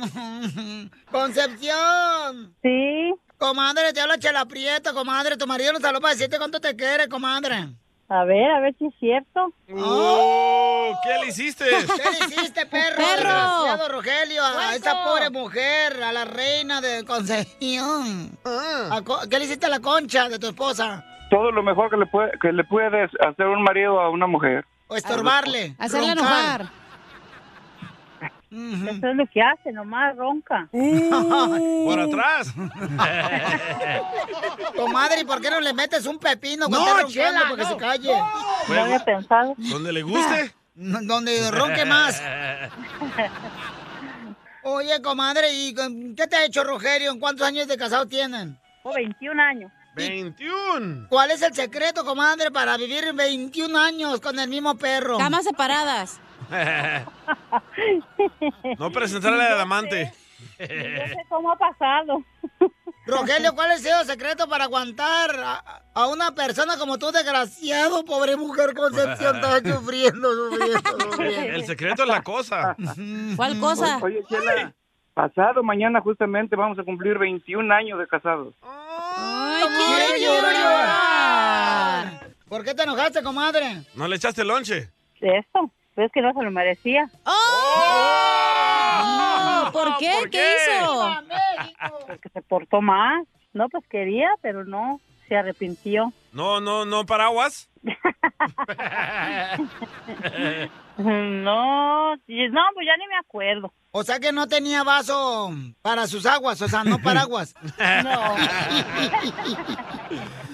Concepción. 1.10 2.54
Sí. 2.62 3.14
Comadre, 3.36 3.92
te 3.92 4.00
habla 4.00 4.18
Chela 4.18 4.46
Prieto, 4.46 4.94
comadre. 4.94 5.36
Tu 5.36 5.46
marido 5.46 5.72
nos 5.72 5.84
habló 5.84 6.00
para 6.00 6.14
decirte 6.14 6.38
cuánto 6.38 6.60
te 6.60 6.74
quiere, 6.74 7.08
comadre. 7.08 7.68
A 8.10 8.24
ver, 8.24 8.50
a 8.50 8.60
ver 8.60 8.74
si 8.78 8.86
es 8.86 8.94
cierto. 8.98 9.52
Oh, 9.76 10.92
¿Qué 11.04 11.18
le 11.24 11.26
hiciste? 11.28 11.64
¿Qué 11.66 12.10
le 12.10 12.34
hiciste, 12.34 12.64
perro? 12.64 12.96
Perro. 12.96 13.16
Desgraciado, 13.16 13.88
Rogelio, 13.90 14.42
a 14.44 14.74
esa 14.74 15.04
pobre 15.04 15.28
mujer, 15.30 16.02
a 16.02 16.12
la 16.12 16.24
reina 16.24 16.80
de 16.80 17.04
Concepción. 17.04 18.30
A 18.44 19.02
co- 19.04 19.20
¿Qué 19.28 19.38
le 19.38 19.44
hiciste 19.44 19.66
a 19.66 19.68
la 19.68 19.80
concha 19.80 20.28
de 20.30 20.38
tu 20.38 20.46
esposa? 20.48 21.04
Todo 21.30 21.50
lo 21.52 21.62
mejor 21.62 21.90
que 21.90 21.98
le, 21.98 22.06
puede, 22.06 22.30
que 22.40 22.50
le 22.52 22.64
puedes 22.64 23.10
hacer 23.20 23.46
un 23.46 23.62
marido 23.62 24.00
a 24.00 24.08
una 24.08 24.26
mujer. 24.26 24.64
¿O 24.86 24.96
estorbarle? 24.96 25.74
Hacerla 25.78 26.14
enojar. 28.50 28.94
Eso 28.94 29.08
es 29.08 29.16
lo 29.16 29.26
que 29.26 29.42
hace, 29.42 29.72
nomás 29.72 30.16
ronca. 30.16 30.68
Por 30.72 32.00
atrás. 32.00 32.54
Comadre, 34.76 35.20
¿y 35.20 35.24
por 35.24 35.40
qué 35.40 35.50
no 35.50 35.60
le 35.60 35.72
metes 35.72 36.06
un 36.06 36.18
pepino 36.18 36.68
cuando 36.68 36.86
No, 36.86 36.92
roncando 37.02 37.12
Chela, 37.12 37.40
para 37.42 37.56
que 37.56 37.62
no. 37.62 37.68
se 37.68 37.76
calle? 37.76 38.14
No 38.68 38.80
había 38.82 39.04
pensado. 39.04 39.54
Donde 39.56 39.92
le 39.92 40.02
guste. 40.02 40.54
Donde 40.74 41.50
ronque 41.50 41.84
más. 41.84 42.22
Oye, 44.62 45.00
comadre, 45.02 45.52
¿y 45.52 45.74
qué 46.14 46.26
te 46.26 46.36
ha 46.36 46.44
hecho 46.44 46.64
Rogelio? 46.64 47.12
¿En 47.12 47.20
cuántos 47.20 47.46
años 47.46 47.66
de 47.68 47.76
casado 47.76 48.06
tienen? 48.06 48.58
Oh, 48.82 48.94
21 48.94 49.42
años. 49.42 49.72
21. 49.96 51.06
¿Cuál 51.08 51.30
es 51.32 51.42
el 51.42 51.52
secreto, 51.54 52.04
comadre, 52.04 52.50
para 52.52 52.76
vivir 52.76 53.12
21 53.12 53.76
años 53.78 54.20
con 54.20 54.38
el 54.38 54.48
mismo 54.48 54.76
perro? 54.76 55.18
Camas 55.18 55.44
separadas. 55.44 56.20
No 58.78 58.90
presentarle 58.90 59.44
al 59.44 59.60
amante. 59.60 60.12
Yo 60.58 60.66
sé 60.66 61.24
cómo 61.28 61.52
ha 61.52 61.56
pasado. 61.56 62.22
Rogelio, 63.06 63.54
¿cuál 63.54 63.72
es 63.72 63.84
el 63.86 64.06
secreto 64.06 64.48
para 64.48 64.64
aguantar 64.64 65.30
a, 65.38 65.82
a 65.94 66.06
una 66.08 66.34
persona 66.34 66.76
como 66.76 66.98
tú, 66.98 67.10
desgraciado? 67.10 68.04
Pobre 68.04 68.36
mujer 68.36 68.74
Concepción, 68.74 69.36
está 69.42 69.58
sufriendo, 69.60 70.50
sufriendo, 70.50 71.00
sufriendo. 71.00 71.56
El 71.56 71.64
secreto 71.64 72.02
es 72.02 72.08
la 72.08 72.22
cosa. 72.22 72.76
¿Cuál 73.36 73.58
cosa? 73.58 73.98
Oye, 74.02 74.22
Chela, 74.28 74.72
pasado 75.14 75.62
mañana 75.62 76.00
justamente 76.00 76.54
vamos 76.54 76.78
a 76.78 76.84
cumplir 76.84 77.18
21 77.18 77.72
años 77.74 77.98
de 77.98 78.06
casados. 78.06 78.54
Ay, 78.62 79.64
quiero 79.68 80.14
quiero 80.16 80.50
llorar. 80.52 82.28
¿Por 82.48 82.64
qué 82.64 82.74
te 82.74 82.82
enojaste, 82.82 83.22
comadre? 83.22 83.82
¿No 83.94 84.06
le 84.06 84.16
echaste 84.16 84.44
lonche? 84.44 84.90
Eso, 85.20 85.72
pues 85.98 86.12
que 86.12 86.22
no 86.22 86.32
se 86.32 86.42
lo 86.44 86.52
merecía. 86.52 87.10
¡Oh! 87.26 87.32
¿Por 89.72 89.96
qué? 89.96 90.12
¿Por 90.20 90.30
¿Qué 90.30 90.38
qué? 90.38 90.54
hizo? 90.80 91.10
Porque 92.06 92.28
se 92.28 92.40
portó 92.40 92.80
mal. 92.80 93.26
No, 93.52 93.68
pues 93.68 93.84
quería, 93.88 94.30
pero 94.40 94.64
no. 94.64 95.00
Se 95.28 95.36
arrepintió. 95.36 96.12
No, 96.32 96.60
no, 96.60 96.84
no, 96.84 97.04
paraguas. 97.06 97.68
No, 100.98 102.16
no, 102.16 102.18
pues 102.74 102.86
ya 102.86 102.96
ni 102.96 103.06
me 103.06 103.16
acuerdo. 103.20 103.72
O 103.92 104.02
sea 104.02 104.18
que 104.18 104.32
no 104.32 104.48
tenía 104.48 104.82
vaso 104.82 105.52
para 105.80 106.08
sus 106.08 106.26
aguas, 106.26 106.60
o 106.60 106.68
sea, 106.68 106.82
no 106.82 106.98
paraguas. 106.98 107.54
No. 108.02 108.36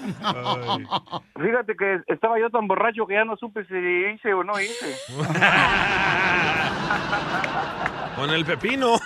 Fíjate 1.41 1.75
que 1.75 1.99
estaba 2.07 2.39
yo 2.39 2.51
tan 2.51 2.67
borracho 2.67 3.07
que 3.07 3.15
ya 3.15 3.25
no 3.25 3.35
supe 3.37 3.65
si 3.65 3.73
hice 4.13 4.33
o 4.33 4.43
no 4.43 4.59
hice. 4.59 4.95
Con 8.15 8.29
el 8.29 8.45
pepino. 8.45 8.99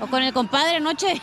O 0.00 0.06
con 0.08 0.22
el 0.22 0.34
compadre 0.34 0.76
anoche. 0.76 1.18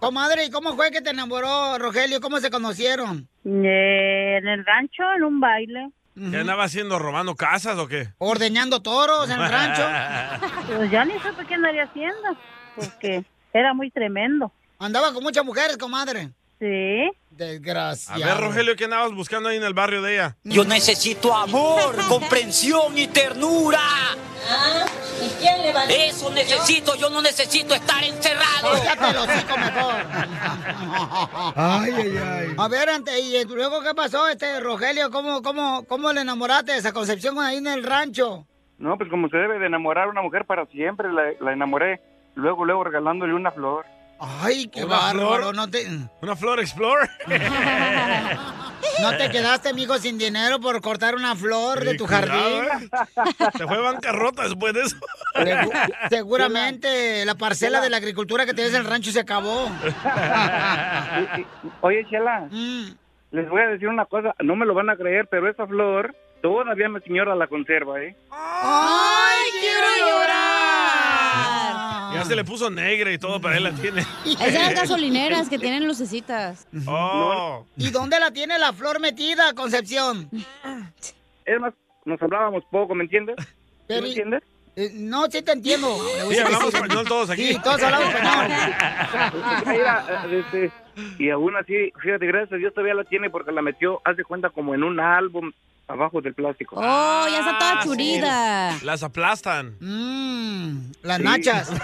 Comadre, 0.00 0.44
¿y 0.44 0.50
cómo 0.50 0.76
fue 0.76 0.90
que 0.90 1.00
te 1.00 1.10
enamoró, 1.10 1.76
Rogelio? 1.78 2.20
¿Cómo 2.20 2.38
se 2.38 2.50
conocieron? 2.50 3.28
Eh, 3.44 4.36
en 4.38 4.46
el 4.46 4.64
rancho, 4.64 5.02
en 5.16 5.24
un 5.24 5.40
baile. 5.40 5.90
¿Qué 6.14 6.36
andaba 6.36 6.64
haciendo? 6.64 6.98
¿Robando 6.98 7.34
casas 7.36 7.78
o 7.78 7.86
qué? 7.86 8.08
¿Ordeñando 8.18 8.80
toros 8.82 9.30
en 9.30 9.40
el 9.40 9.48
rancho? 9.50 9.82
Pues 10.76 10.90
ya 10.90 11.04
ni 11.04 11.14
supe 11.14 11.46
qué 11.46 11.54
andaría 11.54 11.84
haciendo. 11.84 12.36
Porque 12.76 13.24
era 13.52 13.72
muy 13.74 13.90
tremendo. 13.90 14.52
Andaba 14.78 15.12
con 15.12 15.22
muchas 15.22 15.44
mujeres, 15.44 15.76
comadre. 15.76 16.30
Sí. 16.60 17.10
Desgraciado. 17.30 18.22
A 18.24 18.26
ver, 18.26 18.36
Rogelio, 18.38 18.76
¿qué 18.76 18.84
andabas 18.84 19.12
buscando 19.12 19.48
ahí 19.48 19.56
en 19.56 19.64
el 19.64 19.74
barrio 19.74 20.02
de 20.02 20.14
ella? 20.14 20.36
Yo 20.44 20.64
necesito 20.64 21.34
amor, 21.34 21.96
comprensión 22.08 22.98
y 22.98 23.06
ternura. 23.08 23.80
¿Y 25.20 25.28
quién 25.40 25.62
le 25.62 25.72
va 25.72 25.80
a 25.80 25.84
Eso 25.86 26.30
necesito, 26.30 26.94
yo 26.96 27.10
no 27.10 27.20
necesito 27.20 27.74
estar 27.74 28.02
encerrado. 28.04 28.72
Cállate 28.72 29.12
los 29.12 29.28
hocico 29.28 29.56
mejor. 29.58 29.94
Ay, 31.56 31.92
ay, 31.96 32.16
ay. 32.16 32.54
A 32.56 32.68
ver, 32.68 32.88
ante, 32.88 33.18
y 33.20 33.44
luego, 33.44 33.82
¿qué 33.82 33.94
pasó, 33.94 34.28
este 34.28 34.60
Rogelio? 34.60 35.10
¿Cómo, 35.10 35.42
cómo, 35.42 35.84
cómo 35.86 36.12
le 36.12 36.20
enamoraste 36.20 36.72
de 36.72 36.78
esa 36.78 36.92
concepción 36.92 37.38
ahí 37.40 37.56
en 37.56 37.66
el 37.66 37.82
rancho? 37.82 38.46
No, 38.78 38.96
pues 38.96 39.10
como 39.10 39.28
se 39.28 39.36
debe 39.36 39.58
de 39.58 39.66
enamorar 39.66 40.06
a 40.06 40.10
una 40.10 40.22
mujer 40.22 40.44
para 40.44 40.66
siempre, 40.66 41.12
la, 41.12 41.32
la 41.40 41.52
enamoré. 41.52 42.00
Luego, 42.34 42.64
luego 42.64 42.84
regalándole 42.84 43.34
una 43.34 43.50
flor. 43.50 43.84
Ay, 44.20 44.66
qué 44.68 44.84
¿Una 44.84 44.96
bárbaro. 44.96 45.36
flor? 45.42 45.54
No 45.54 45.68
te, 45.70 45.86
¿Una 46.22 46.34
flor 46.36 46.60
Explorer? 46.60 47.08
no 49.00 49.16
te 49.16 49.30
quedaste, 49.30 49.68
amigo, 49.68 49.96
sin 49.98 50.18
dinero 50.18 50.58
por 50.60 50.80
cortar 50.80 51.14
una 51.14 51.36
flor 51.36 51.84
de 51.84 51.94
tu 51.96 52.04
cuidado, 52.06 52.26
jardín. 52.28 52.90
¿eh? 52.92 53.50
Se 53.56 53.66
fue 53.66 53.78
bancarrota 53.80 54.42
después 54.44 54.74
de 54.74 54.82
eso. 54.82 54.96
Segu- 55.36 55.94
Seguramente 56.10 57.24
la 57.24 57.34
parcela 57.36 57.80
de 57.80 57.90
la 57.90 57.98
agricultura 57.98 58.44
que 58.44 58.54
tienes 58.54 58.74
en 58.74 58.80
el 58.80 58.86
rancho 58.86 59.12
se 59.12 59.20
acabó. 59.20 59.66
Oye, 61.82 62.04
Chela, 62.10 62.48
Mm. 62.50 62.88
les 63.30 63.48
voy 63.48 63.62
a 63.62 63.68
decir 63.68 63.86
una 63.88 64.06
cosa, 64.06 64.34
no 64.40 64.56
me 64.56 64.66
lo 64.66 64.74
van 64.74 64.90
a 64.90 64.96
creer, 64.96 65.28
pero 65.30 65.48
esa 65.48 65.66
flor 65.66 66.14
todavía 66.42 66.88
mi 66.88 67.00
señora 67.00 67.34
la 67.36 67.46
conserva, 67.46 68.00
¿eh? 68.02 68.16
¡Ay, 68.30 69.50
quiero 69.60 69.86
llorar! 70.08 71.67
Ya 72.14 72.24
se 72.24 72.36
le 72.36 72.44
puso 72.44 72.70
negra 72.70 73.12
y 73.12 73.18
todo, 73.18 73.40
pero 73.40 73.54
él 73.54 73.64
la 73.64 73.72
tiene. 73.72 74.02
Es 74.24 74.52
de 74.52 74.58
las 74.58 74.74
gasolineras 74.74 75.48
que 75.48 75.58
tienen 75.58 75.86
lucecitas. 75.86 76.66
Oh. 76.86 77.64
¿Y 77.76 77.90
dónde 77.90 78.18
la 78.20 78.30
tiene 78.30 78.58
la 78.58 78.72
flor 78.72 79.00
metida, 79.00 79.52
Concepción? 79.54 80.28
Es 81.44 81.60
más, 81.60 81.72
nos 82.04 82.20
hablábamos 82.22 82.64
poco, 82.70 82.94
¿me 82.94 83.04
entiendes? 83.04 83.36
¿Sí 83.38 83.46
Pero- 83.86 84.02
¿Me 84.02 84.08
entiendes? 84.08 84.42
Eh, 84.76 84.90
no, 84.94 85.26
sí 85.28 85.42
te 85.42 85.50
entiendo. 85.50 85.88
Sí, 86.30 86.38
hablamos 86.38 86.72
español 86.72 87.04
todos 87.08 87.30
aquí. 87.30 87.52
Sí, 87.54 87.58
todos 87.64 87.82
hablamos 87.82 88.14
español. 88.14 88.46
Mira, 89.66 90.06
eh, 90.30 90.38
este, 90.46 90.72
y 91.18 91.30
aún 91.30 91.56
así, 91.56 91.90
fíjate, 92.00 92.26
gracias 92.26 92.52
a 92.52 92.56
Dios 92.56 92.72
todavía 92.72 92.94
la 92.94 93.02
tiene 93.02 93.28
porque 93.28 93.50
la 93.50 93.60
metió, 93.60 94.00
haz 94.04 94.16
de 94.16 94.22
cuenta, 94.22 94.50
como 94.50 94.76
en 94.76 94.84
un 94.84 95.00
álbum 95.00 95.50
abajo 95.88 96.20
del 96.20 96.34
plástico. 96.34 96.76
Oh, 96.78 97.26
ya 97.28 97.38
está 97.40 97.58
toda 97.58 97.72
Ah, 97.72 97.82
sí. 97.82 97.88
churida. 97.88 98.78
Las 98.84 99.02
aplastan. 99.02 99.76
Mmm, 99.80 100.92
las 101.02 101.16
Sí. 101.18 101.22
nachas. 101.24 101.70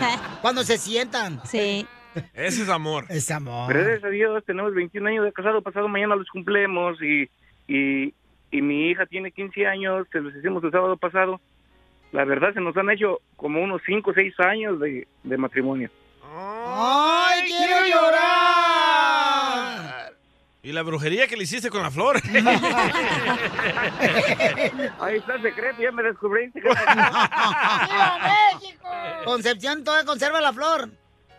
Cuando 0.40 0.62
se 0.62 0.78
sientan. 0.78 1.40
Sí. 1.44 1.86
Ese 2.32 2.62
es 2.62 2.68
amor. 2.70 3.04
Es 3.10 3.30
amor. 3.30 3.72
Gracias 3.72 4.02
a 4.04 4.08
Dios, 4.08 4.42
tenemos 4.46 4.72
21 4.74 5.06
años 5.08 5.24
de 5.24 5.32
casado, 5.32 5.60
pasado 5.60 5.86
mañana 5.88 6.16
los 6.16 6.28
cumplimos 6.28 6.96
y, 7.02 7.28
y, 7.68 8.14
y 8.50 8.62
mi 8.62 8.88
hija 8.90 9.04
tiene 9.04 9.30
15 9.32 9.66
años, 9.66 10.06
se 10.10 10.20
los 10.20 10.34
hicimos 10.34 10.64
el 10.64 10.70
sábado 10.70 10.96
pasado. 10.96 11.40
La 12.12 12.24
verdad 12.24 12.54
se 12.54 12.60
nos 12.60 12.74
han 12.78 12.88
hecho 12.90 13.20
como 13.36 13.60
unos 13.62 13.82
5 13.84 14.10
o 14.10 14.14
6 14.14 14.32
años 14.40 14.80
de, 14.80 15.06
de 15.24 15.36
matrimonio. 15.36 15.90
¡Ay, 16.38 17.42
quiero 17.48 17.86
llorar! 17.86 18.35
¿Y 20.66 20.72
la 20.72 20.82
brujería 20.82 21.28
que 21.28 21.36
le 21.36 21.44
hiciste 21.44 21.70
con 21.70 21.80
la 21.84 21.92
flor? 21.92 22.20
Ahí 25.00 25.18
está 25.18 25.36
el 25.36 25.42
secreto, 25.42 25.80
ya 25.80 25.92
me 25.92 26.02
descubriste. 26.02 26.60
¡Viva 26.60 28.18
México! 28.52 28.88
Concepción 29.24 29.84
todavía 29.84 30.04
conserva 30.04 30.40
la 30.40 30.52
flor. 30.52 30.90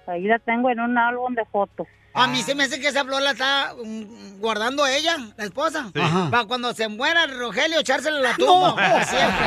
Ahí 0.07 0.23
la 0.23 0.39
tengo 0.39 0.69
en 0.69 0.79
un 0.79 0.97
álbum 0.97 1.35
de 1.35 1.43
fotos. 1.43 1.85
A 2.13 2.27
mí 2.27 2.41
se 2.41 2.55
me 2.55 2.63
hace 2.63 2.79
que 2.79 2.87
esa 2.87 3.03
flor 3.03 3.21
la 3.21 3.31
está 3.31 3.75
mm, 3.83 4.39
guardando 4.39 4.87
ella, 4.87 5.17
la 5.35 5.43
esposa. 5.43 5.91
Sí. 5.93 5.99
Ajá. 5.99 6.29
Para 6.31 6.45
cuando 6.45 6.73
se 6.73 6.87
muera 6.87 7.27
Rogelio, 7.27 7.81
echársela 7.81 8.19
a 8.19 8.21
la 8.21 8.33
tumba. 8.37 8.75
por 8.75 9.03
siempre. 9.03 9.45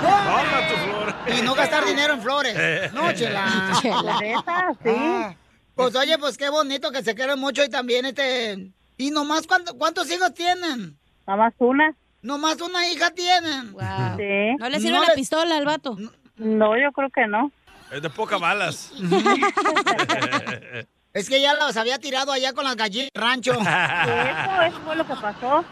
Toma 0.00 0.66
tu 0.66 0.76
flor. 0.76 1.14
Y 1.38 1.42
no 1.42 1.54
gastar 1.54 1.84
dinero 1.84 2.14
en 2.14 2.22
flores. 2.22 2.90
No, 2.94 3.12
chela. 3.12 3.70
Chela. 3.82 4.18
Esa, 4.24 4.72
sí. 4.82 4.96
Ah. 4.96 5.34
Pues 5.74 5.94
oye, 5.94 6.16
pues 6.16 6.38
qué 6.38 6.48
bonito 6.48 6.90
que 6.90 7.02
se 7.02 7.14
quieren 7.14 7.38
mucho 7.38 7.62
y 7.62 7.68
también 7.68 8.06
este... 8.06 8.72
¿Y 8.96 9.10
nomás 9.10 9.46
cuánto- 9.46 9.76
cuántos 9.76 10.10
hijos 10.10 10.32
tienen? 10.34 10.98
Nomás 11.26 11.54
una. 11.58 11.94
Nomás 12.22 12.60
una 12.60 12.88
hija 12.88 13.10
tienen. 13.10 13.68
Sí. 14.16 14.56
¿No 14.58 14.68
le 14.68 14.80
sirve 14.80 14.98
la 15.00 15.14
pistola 15.14 15.56
al 15.56 15.64
vato? 15.64 15.96
No, 16.36 16.76
yo 16.78 16.90
creo 16.92 17.10
que 17.10 17.26
no. 17.26 17.50
Es 17.92 18.02
de 18.02 18.10
pocas 18.10 18.40
balas. 18.40 18.92
Es 21.12 21.28
que 21.28 21.40
ya 21.40 21.54
los 21.54 21.76
había 21.76 21.96
tirado 22.00 22.32
allá 22.32 22.52
con 22.54 22.64
las 22.64 22.74
gallinas 22.74 23.08
rancho. 23.14 23.52
Eso, 23.52 24.62
eso 24.62 24.80
fue 24.84 24.96
lo 24.96 25.06
que 25.06 25.14
pasó. 25.14 25.64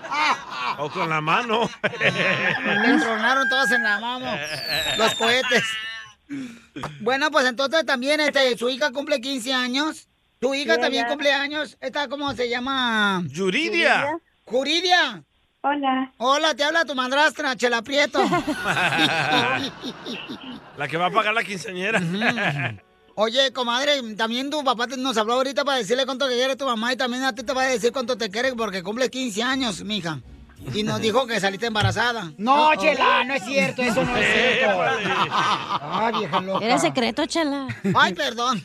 O 0.79 0.89
con 0.91 1.09
la 1.11 1.21
mano. 1.21 1.69
Le 2.01 2.99
tronaron 3.01 3.49
todas 3.49 3.73
en 3.73 3.83
la 3.83 3.99
mano 3.99 4.27
los 4.99 5.13
cohetes. 5.17 5.65
Bueno, 7.01 7.33
pues 7.33 7.45
entonces 7.47 7.85
también 7.85 8.21
este, 8.21 8.57
su 8.57 8.69
hija 8.69 8.93
cumple 8.93 9.21
15 9.21 9.53
años. 9.53 10.07
Tu 10.43 10.53
hija 10.55 10.77
también 10.77 11.07
cumple 11.07 11.33
años. 11.33 11.77
Esta, 11.81 12.09
¿cómo 12.09 12.33
se 12.35 12.49
llama? 12.49 13.23
Yuridia. 13.29 14.19
Juridia. 14.45 15.23
Hola. 15.61 16.13
Hola, 16.19 16.53
te 16.57 16.65
habla 16.65 16.85
tu 16.85 16.97
madrastra, 16.97 17.55
Chela 17.57 17.81
Prieto. 17.83 18.19
La 20.77 20.89
que 20.89 20.97
va 20.97 21.07
a 21.07 21.11
pagar 21.13 21.33
la 21.33 21.45
quinceañera. 21.45 22.01
Oye, 23.15 23.53
comadre, 23.53 24.03
también 24.17 24.51
tu 24.51 24.65
papá 24.65 24.89
te- 24.89 24.97
nos 24.97 25.17
habló 25.17 25.35
ahorita 25.35 25.65
para 25.65 25.79
decirle 25.79 26.07
cuánto 26.07 26.27
que 26.27 26.35
quiere 26.35 26.57
tu 26.57 26.65
mamá 26.65 26.93
y 26.93 26.97
también 26.97 27.23
a 27.23 27.33
ti 27.33 27.45
te 27.45 27.53
va 27.53 27.63
a 27.63 27.67
decir 27.67 27.93
cuánto 27.93 28.19
te 28.19 28.29
quiere 28.29 28.53
porque 28.55 28.83
cumple 28.83 29.09
15 29.11 29.43
años, 29.45 29.85
mija. 29.85 30.19
Y 30.75 30.83
nos 30.85 31.01
dijo 31.01 31.27
que 31.27 31.39
saliste 31.41 31.67
embarazada. 31.67 32.33
No, 32.39 32.69
Oh, 32.69 32.73
oh. 32.73 32.77
Chela, 32.81 33.25
no 33.25 33.35
es 33.35 33.45
cierto, 33.45 33.83
eso 33.83 34.05
no 34.05 34.17
es 34.17 34.27
cierto. 34.59 34.83
Ay, 35.31 36.15
vieja 36.19 36.41
loca. 36.41 36.65
Era 36.65 36.79
secreto, 36.79 37.27
Chela. 37.27 37.67
Ay, 37.95 38.15
perdón. 38.15 38.61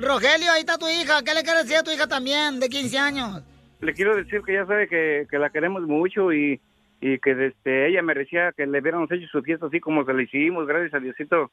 Rogelio, 0.00 0.52
ahí 0.52 0.60
está 0.60 0.78
tu 0.78 0.88
hija. 0.88 1.22
¿Qué 1.22 1.34
le 1.34 1.42
quieres 1.42 1.62
decir 1.64 1.76
a 1.78 1.82
tu 1.82 1.90
hija 1.90 2.06
también, 2.06 2.60
de 2.60 2.68
15 2.68 2.98
años? 2.98 3.42
Le 3.80 3.92
quiero 3.92 4.16
decir 4.16 4.40
que 4.46 4.54
ya 4.54 4.66
sabe 4.66 4.88
que, 4.88 5.26
que 5.30 5.38
la 5.38 5.50
queremos 5.50 5.82
mucho 5.82 6.32
y, 6.32 6.60
y 7.00 7.18
que 7.18 7.34
desde 7.34 7.88
ella 7.88 8.02
merecía 8.02 8.52
que 8.56 8.66
le 8.66 8.80
hubiéramos 8.80 9.10
hecho 9.12 9.26
su 9.30 9.42
fiesta 9.42 9.66
así 9.66 9.80
como 9.80 10.04
se 10.04 10.14
le 10.14 10.22
hicimos, 10.24 10.66
gracias 10.66 10.94
a 10.94 11.00
Diosito. 11.00 11.50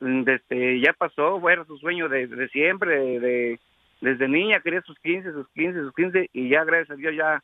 Desde, 0.00 0.80
ya 0.80 0.92
pasó, 0.94 1.40
era 1.50 1.64
su 1.64 1.76
sueño 1.78 2.08
de, 2.08 2.26
de 2.26 2.48
siempre, 2.48 2.98
de, 2.98 3.20
de- 3.20 3.60
desde 4.00 4.28
niña 4.28 4.60
quería 4.60 4.80
sus 4.80 4.98
15, 5.00 5.30
sus 5.32 5.46
15, 5.54 5.78
sus 5.80 5.94
15 5.94 6.30
y 6.32 6.48
ya 6.48 6.64
gracias 6.64 6.90
a 6.92 6.94
Dios 6.94 7.12
ya, 7.14 7.42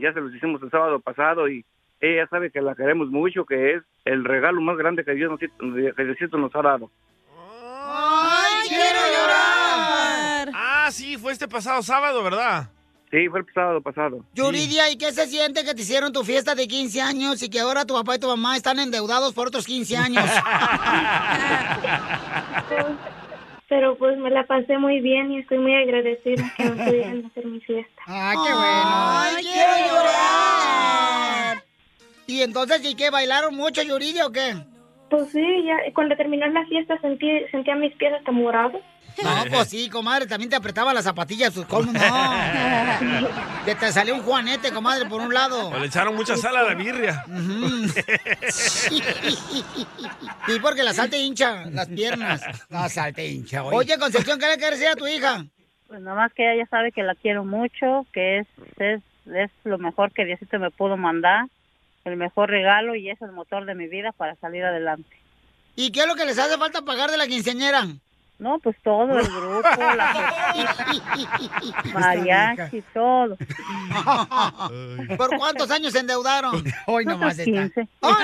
ya 0.00 0.12
se 0.12 0.20
los 0.20 0.34
hicimos 0.34 0.62
el 0.62 0.70
sábado 0.70 1.00
pasado 1.00 1.48
y 1.48 1.64
ella 2.00 2.26
sabe 2.28 2.50
que 2.50 2.60
la 2.60 2.74
queremos 2.74 3.08
mucho, 3.10 3.44
que 3.44 3.74
es 3.74 3.82
el 4.04 4.24
regalo 4.24 4.60
más 4.60 4.76
grande 4.76 5.04
que 5.04 5.12
Dios 5.12 5.30
nos, 5.30 5.38
que 5.38 6.04
Diosito 6.04 6.38
nos 6.38 6.54
ha 6.54 6.62
dado. 6.62 6.90
¡Ay, 7.92 8.68
quiero 8.68 9.00
llorar! 9.12 10.50
Ah, 10.54 10.88
sí, 10.90 11.18
fue 11.18 11.32
este 11.32 11.46
pasado 11.46 11.82
sábado, 11.82 12.22
¿verdad? 12.22 12.70
Sí, 13.10 13.28
fue 13.28 13.40
el 13.40 13.46
sábado 13.52 13.82
pasado. 13.82 14.24
Yuridia, 14.34 14.90
¿y 14.90 14.96
qué 14.96 15.12
se 15.12 15.26
siente 15.26 15.64
que 15.64 15.74
te 15.74 15.82
hicieron 15.82 16.12
tu 16.12 16.22
fiesta 16.22 16.54
de 16.54 16.68
15 16.68 17.02
años 17.02 17.42
y 17.42 17.50
que 17.50 17.60
ahora 17.60 17.84
tu 17.84 17.94
papá 17.94 18.16
y 18.16 18.20
tu 18.20 18.28
mamá 18.28 18.56
están 18.56 18.78
endeudados 18.78 19.34
por 19.34 19.48
otros 19.48 19.66
15 19.66 19.96
años? 19.96 20.24
Pero 23.70 23.96
pues 23.96 24.18
me 24.18 24.30
la 24.30 24.44
pasé 24.46 24.78
muy 24.78 25.00
bien 25.00 25.30
y 25.30 25.38
estoy 25.38 25.58
muy 25.58 25.72
agradecida 25.76 26.42
que 26.56 26.64
me 26.64 26.84
pudieran 26.84 27.24
hacer 27.24 27.46
mi 27.46 27.60
fiesta. 27.60 28.02
¡Ah, 28.06 28.32
qué 28.32 28.52
bueno! 28.52 29.38
¡Ay, 29.38 29.44
quiero 29.44 29.72
llorar! 29.86 31.62
¿Y 32.26 32.42
entonces, 32.42 32.84
¿y 32.84 32.96
qué? 32.96 33.10
¿Bailaron 33.10 33.54
mucho, 33.54 33.80
Yuridia, 33.82 34.26
o 34.26 34.32
qué? 34.32 34.54
Pues 35.08 35.30
sí, 35.30 35.44
ya 35.64 35.76
cuando 35.94 36.16
terminó 36.16 36.48
la 36.48 36.66
fiesta 36.66 37.00
sentí, 37.00 37.28
sentía 37.52 37.76
mis 37.76 37.94
pies 37.94 38.12
hasta 38.12 38.32
morados. 38.32 38.82
No, 39.22 39.44
pues 39.50 39.68
sí, 39.68 39.88
comadre, 39.88 40.26
también 40.26 40.50
te 40.50 40.56
apretaba 40.56 40.94
las 40.94 41.04
zapatillas, 41.04 41.52
pues, 41.52 41.66
¿cómo 41.66 41.92
no? 41.92 42.00
que 43.64 43.74
te 43.74 43.92
salió 43.92 44.14
un 44.14 44.22
juanete, 44.22 44.72
comadre, 44.72 45.06
por 45.06 45.20
un 45.20 45.32
lado. 45.32 45.68
O 45.68 45.78
le 45.78 45.86
echaron 45.86 46.14
mucha 46.14 46.36
sal 46.36 46.56
a 46.56 46.62
la 46.62 46.74
birria. 46.74 47.24
Sí, 50.46 50.58
porque 50.60 50.82
la 50.82 50.92
sal 50.92 51.10
te 51.10 51.18
hincha 51.18 51.66
las 51.66 51.88
piernas. 51.88 52.42
La 52.68 52.88
sal 52.88 53.14
te 53.14 53.26
hincha, 53.26 53.62
oye. 53.62 53.98
Concepción, 53.98 54.38
¿qué 54.38 54.48
le 54.48 54.56
quieres 54.56 54.78
decir 54.78 54.92
a 54.92 54.96
tu 54.96 55.06
hija? 55.06 55.44
Pues 55.86 56.00
nomás 56.00 56.32
que 56.32 56.42
ella 56.42 56.64
ya 56.64 56.70
sabe 56.70 56.92
que 56.92 57.02
la 57.02 57.14
quiero 57.14 57.44
mucho, 57.44 58.06
que 58.12 58.38
es, 58.38 58.46
es, 58.78 59.00
es 59.26 59.50
lo 59.64 59.78
mejor 59.78 60.12
que 60.12 60.24
Diosito 60.24 60.58
me 60.58 60.70
pudo 60.70 60.96
mandar, 60.96 61.46
el 62.04 62.16
mejor 62.16 62.48
regalo 62.50 62.94
y 62.94 63.10
es 63.10 63.20
el 63.22 63.32
motor 63.32 63.66
de 63.66 63.74
mi 63.74 63.88
vida 63.88 64.12
para 64.12 64.34
salir 64.36 64.64
adelante. 64.64 65.16
¿Y 65.76 65.92
qué 65.92 66.00
es 66.00 66.06
lo 66.06 66.14
que 66.14 66.24
les 66.24 66.38
hace 66.38 66.58
falta 66.58 66.82
pagar 66.82 67.10
de 67.10 67.16
la 67.16 67.26
quinceañera? 67.26 67.86
No, 68.40 68.58
pues 68.58 68.74
todo, 68.82 69.18
el 69.18 69.26
grupo, 69.26 69.68
la 69.96 70.34
mariachi, 71.92 72.82
todo. 72.94 73.36
¿Por 75.18 75.36
cuántos 75.36 75.70
años 75.70 75.92
se 75.92 75.98
endeudaron? 75.98 76.64
Hoy 76.86 77.04
nomás 77.04 77.38
está. 77.38 77.44
15. 77.44 77.88
¡Ay! 78.00 78.14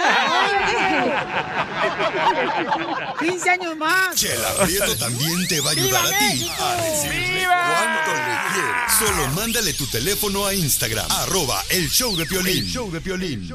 15 3.21 3.51
años 3.51 3.77
más. 3.77 4.17
Chela 4.17 4.49
Prieto 4.65 4.97
también 4.97 5.47
te 5.49 5.61
va 5.61 5.69
a 5.69 5.73
ayudar 5.73 6.07
a 6.07 6.19
ti 6.19 6.51
a 6.61 6.77
decirle 6.77 7.45
cuánto 7.47 8.11
le 8.13 8.37
quieres. 8.55 8.93
Solo 8.99 9.29
mándale 9.35 9.75
tu 9.75 9.87
teléfono 9.87 10.47
a 10.47 10.55
Instagram, 10.55 11.07
arroba 11.11 11.63
el 11.69 11.91
show 11.91 12.17
de 12.17 12.25
Piolín. 12.25 12.57
El 12.57 12.67
show 12.67 12.91
de 12.91 13.03
Piolín. 13.03 13.47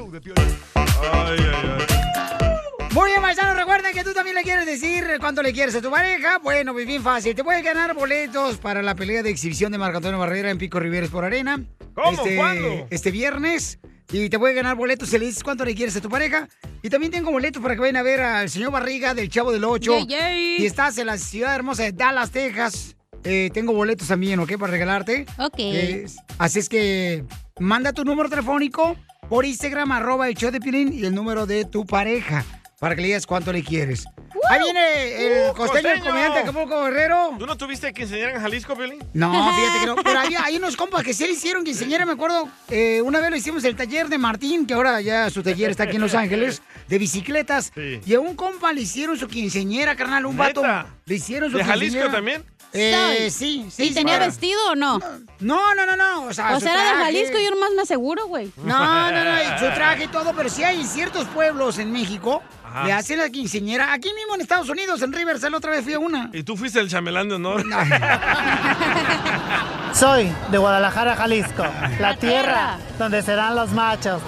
Muy 2.94 3.10
bien, 3.10 3.22
paisanos, 3.22 3.56
recuerden 3.56 3.94
que 3.94 4.04
tú 4.04 4.14
también 4.14 4.36
le 4.36 4.44
quieres 4.44 4.66
decir 4.66 5.06
cuánto 5.22 5.42
le 5.42 5.54
quieres 5.54 5.74
a 5.76 5.82
tu 5.82 5.90
pareja. 5.90 6.40
Bueno, 6.40 6.74
pues 6.74 6.86
bien 6.86 7.02
fácil. 7.02 7.34
Te 7.34 7.42
puedes 7.42 7.64
ganar 7.64 7.94
boletos 7.96 8.58
para 8.58 8.82
la 8.82 8.96
pelea 8.96 9.24
de 9.24 9.30
exhibición 9.30 9.72
de 9.72 9.78
Marco 9.78 9.98
Antonio 9.98 10.20
Barrera 10.20 10.50
en 10.50 10.58
Pico 10.58 10.78
Rivieres 10.78 11.10
por 11.10 11.24
Arena. 11.24 11.64
¿Cómo? 11.94 12.12
Este, 12.12 12.36
¿Cuándo? 12.36 12.88
Este 12.90 13.12
viernes. 13.12 13.80
Y 14.12 14.28
te 14.28 14.38
puedes 14.38 14.58
ganar 14.58 14.76
boletos 14.76 15.08
si 15.08 15.18
le 15.18 15.26
dices 15.26 15.42
cuánto 15.42 15.64
le 15.64 15.74
quieres 15.74 15.96
a 15.96 16.02
tu 16.02 16.10
pareja. 16.10 16.50
Y 16.82 16.90
también 16.90 17.14
tengo 17.14 17.32
boletos 17.32 17.64
para 17.64 17.76
que 17.76 17.80
vayan 17.80 17.96
a 17.96 18.04
ver 18.04 18.20
al 18.20 18.50
señor 18.50 18.72
Barriga 18.72 19.14
del 19.14 19.30
Chavo 19.30 19.54
del 19.54 19.64
Ocho. 19.64 19.98
Y 19.98 20.66
estás 20.66 20.98
en 20.98 21.08
la 21.08 21.18
ciudad 21.18 21.56
hermosa 21.56 21.84
de 21.84 21.94
Dallas, 21.94 22.32
Texas. 22.32 22.98
Eh, 23.24 23.52
tengo 23.54 23.72
boletos 23.72 24.10
también, 24.10 24.38
¿ok? 24.42 24.58
Para 24.60 24.72
regalarte. 24.72 25.26
Ok. 25.38 25.56
Eh, 25.60 26.06
así 26.38 26.60
es 26.60 26.68
que 26.68 27.24
manda 27.58 27.94
tu 27.94 28.04
número 28.04 28.28
telefónico 28.28 28.98
por 29.30 29.46
Instagram, 29.46 29.94
arroba 29.94 30.28
el 30.28 30.36
show 30.36 30.52
de 30.52 30.60
Pilín 30.60 30.92
y 30.92 31.06
el 31.06 31.16
número 31.16 31.46
de 31.46 31.64
tu 31.64 31.86
pareja 31.86 32.44
para 32.82 32.96
que 32.96 33.02
le 33.02 33.08
digas 33.10 33.28
cuánto 33.28 33.54
le 33.54 33.64
quieres. 33.64 34.06
Ahí 34.50 34.60
viene 34.60 35.26
el 35.28 35.52
Uh, 35.52 35.54
costeño, 35.54 35.90
el 35.90 36.00
comediante 36.02 36.40
de 36.40 36.44
Acapulco 36.50 36.84
Guerrero. 36.86 37.36
¿Tú 37.38 37.46
no 37.46 37.56
tuviste 37.56 37.94
quinceañera 37.94 38.32
en 38.34 38.42
Jalisco, 38.42 38.76
Piolín? 38.76 38.98
No, 39.14 39.32
fíjate 39.56 39.80
que 39.82 39.86
no. 39.86 39.96
Pero 40.04 40.20
había, 40.20 40.44
hay 40.44 40.58
unos 40.58 40.76
compas 40.76 41.04
que 41.04 41.14
sí 41.14 41.26
le 41.26 41.34
hicieron 41.34 41.64
quinceañera, 41.64 42.08
me 42.08 42.14
acuerdo. 42.14 42.50
eh, 42.70 43.02
una 43.04 43.20
vez 43.20 43.30
lo 43.30 43.36
hicimos 43.36 43.64
el 43.66 43.76
taller 43.76 44.10
de 44.10 44.18
Martín, 44.18 44.66
que 44.66 44.74
ahora 44.74 45.00
ya 45.00 45.30
su 45.30 45.44
taller 45.44 45.70
está 45.70 45.84
aquí 45.84 45.98
en 45.98 46.02
Los 46.02 46.16
Ángeles, 46.16 46.62
de 46.88 46.98
bicicletas. 46.98 47.72
Sí. 47.76 48.02
Y 48.04 48.14
a 48.16 48.20
un 48.20 48.36
compa 48.36 48.74
le 48.74 48.82
hicieron 48.82 49.16
su 49.16 49.28
quinceañera, 49.28 49.96
carnal, 49.96 50.26
un 50.26 50.36
vato. 50.36 50.62
¿Neta? 50.62 50.88
Le 51.06 51.16
hicieron 51.16 51.52
su 51.52 51.58
¿De 51.58 51.64
Jalisco 51.64 51.84
quinceañera. 52.00 52.12
también? 52.12 52.44
Eh, 52.74 53.30
sí, 53.30 53.68
sí. 53.70 53.84
¿Y 53.84 53.94
tenía 53.94 54.18
vestido 54.18 54.58
o 54.72 54.76
no? 54.76 54.98
No, 55.40 55.76
no, 55.76 55.86
no, 55.86 55.96
no. 55.98 56.24
O 56.24 56.34
sea, 56.34 56.52
O 56.56 56.60
su 56.60 56.62
sea, 56.62 56.74
era 56.74 56.84
de 56.84 56.90
traje. 56.92 57.04
Jalisco 57.06 57.38
y 57.38 57.44
yo 57.44 57.52
nomás 57.52 57.72
me 57.76 57.82
aseguro, 57.82 58.26
güey. 58.28 58.50
No, 58.58 59.12
no, 59.12 59.24
no, 59.26 59.44
y 59.44 59.60
su 59.60 59.66
traje 59.76 60.06
y 60.06 60.08
todo, 60.08 60.34
pero 60.34 60.50
sí 60.50 60.64
hay 60.64 60.84
ciertos 60.86 61.28
pueblos 61.28 61.78
en 61.80 61.92
México 61.92 62.42
Ajá. 62.74 63.02
le 63.10 63.18
la 63.18 63.30
quinceañera. 63.30 63.92
Aquí 63.92 64.14
mismo 64.14 64.36
en 64.36 64.42
Estados 64.42 64.70
Unidos, 64.70 65.02
en 65.02 65.12
Riverside, 65.12 65.56
otra 65.56 65.72
vez 65.72 65.84
fui 65.84 65.94
a 65.94 66.00
una. 66.00 66.30
Y 66.32 66.44
tú 66.44 66.56
fuiste 66.56 66.80
el 66.80 66.90
chamelán 66.90 67.28
de 67.28 67.36
honor. 67.36 67.64
Soy 69.94 70.32
de 70.50 70.58
Guadalajara, 70.58 71.16
Jalisco, 71.18 71.66
la 72.00 72.16
tierra 72.16 72.78
donde 72.98 73.22
serán 73.22 73.56
los 73.56 73.72
machos. 73.72 74.22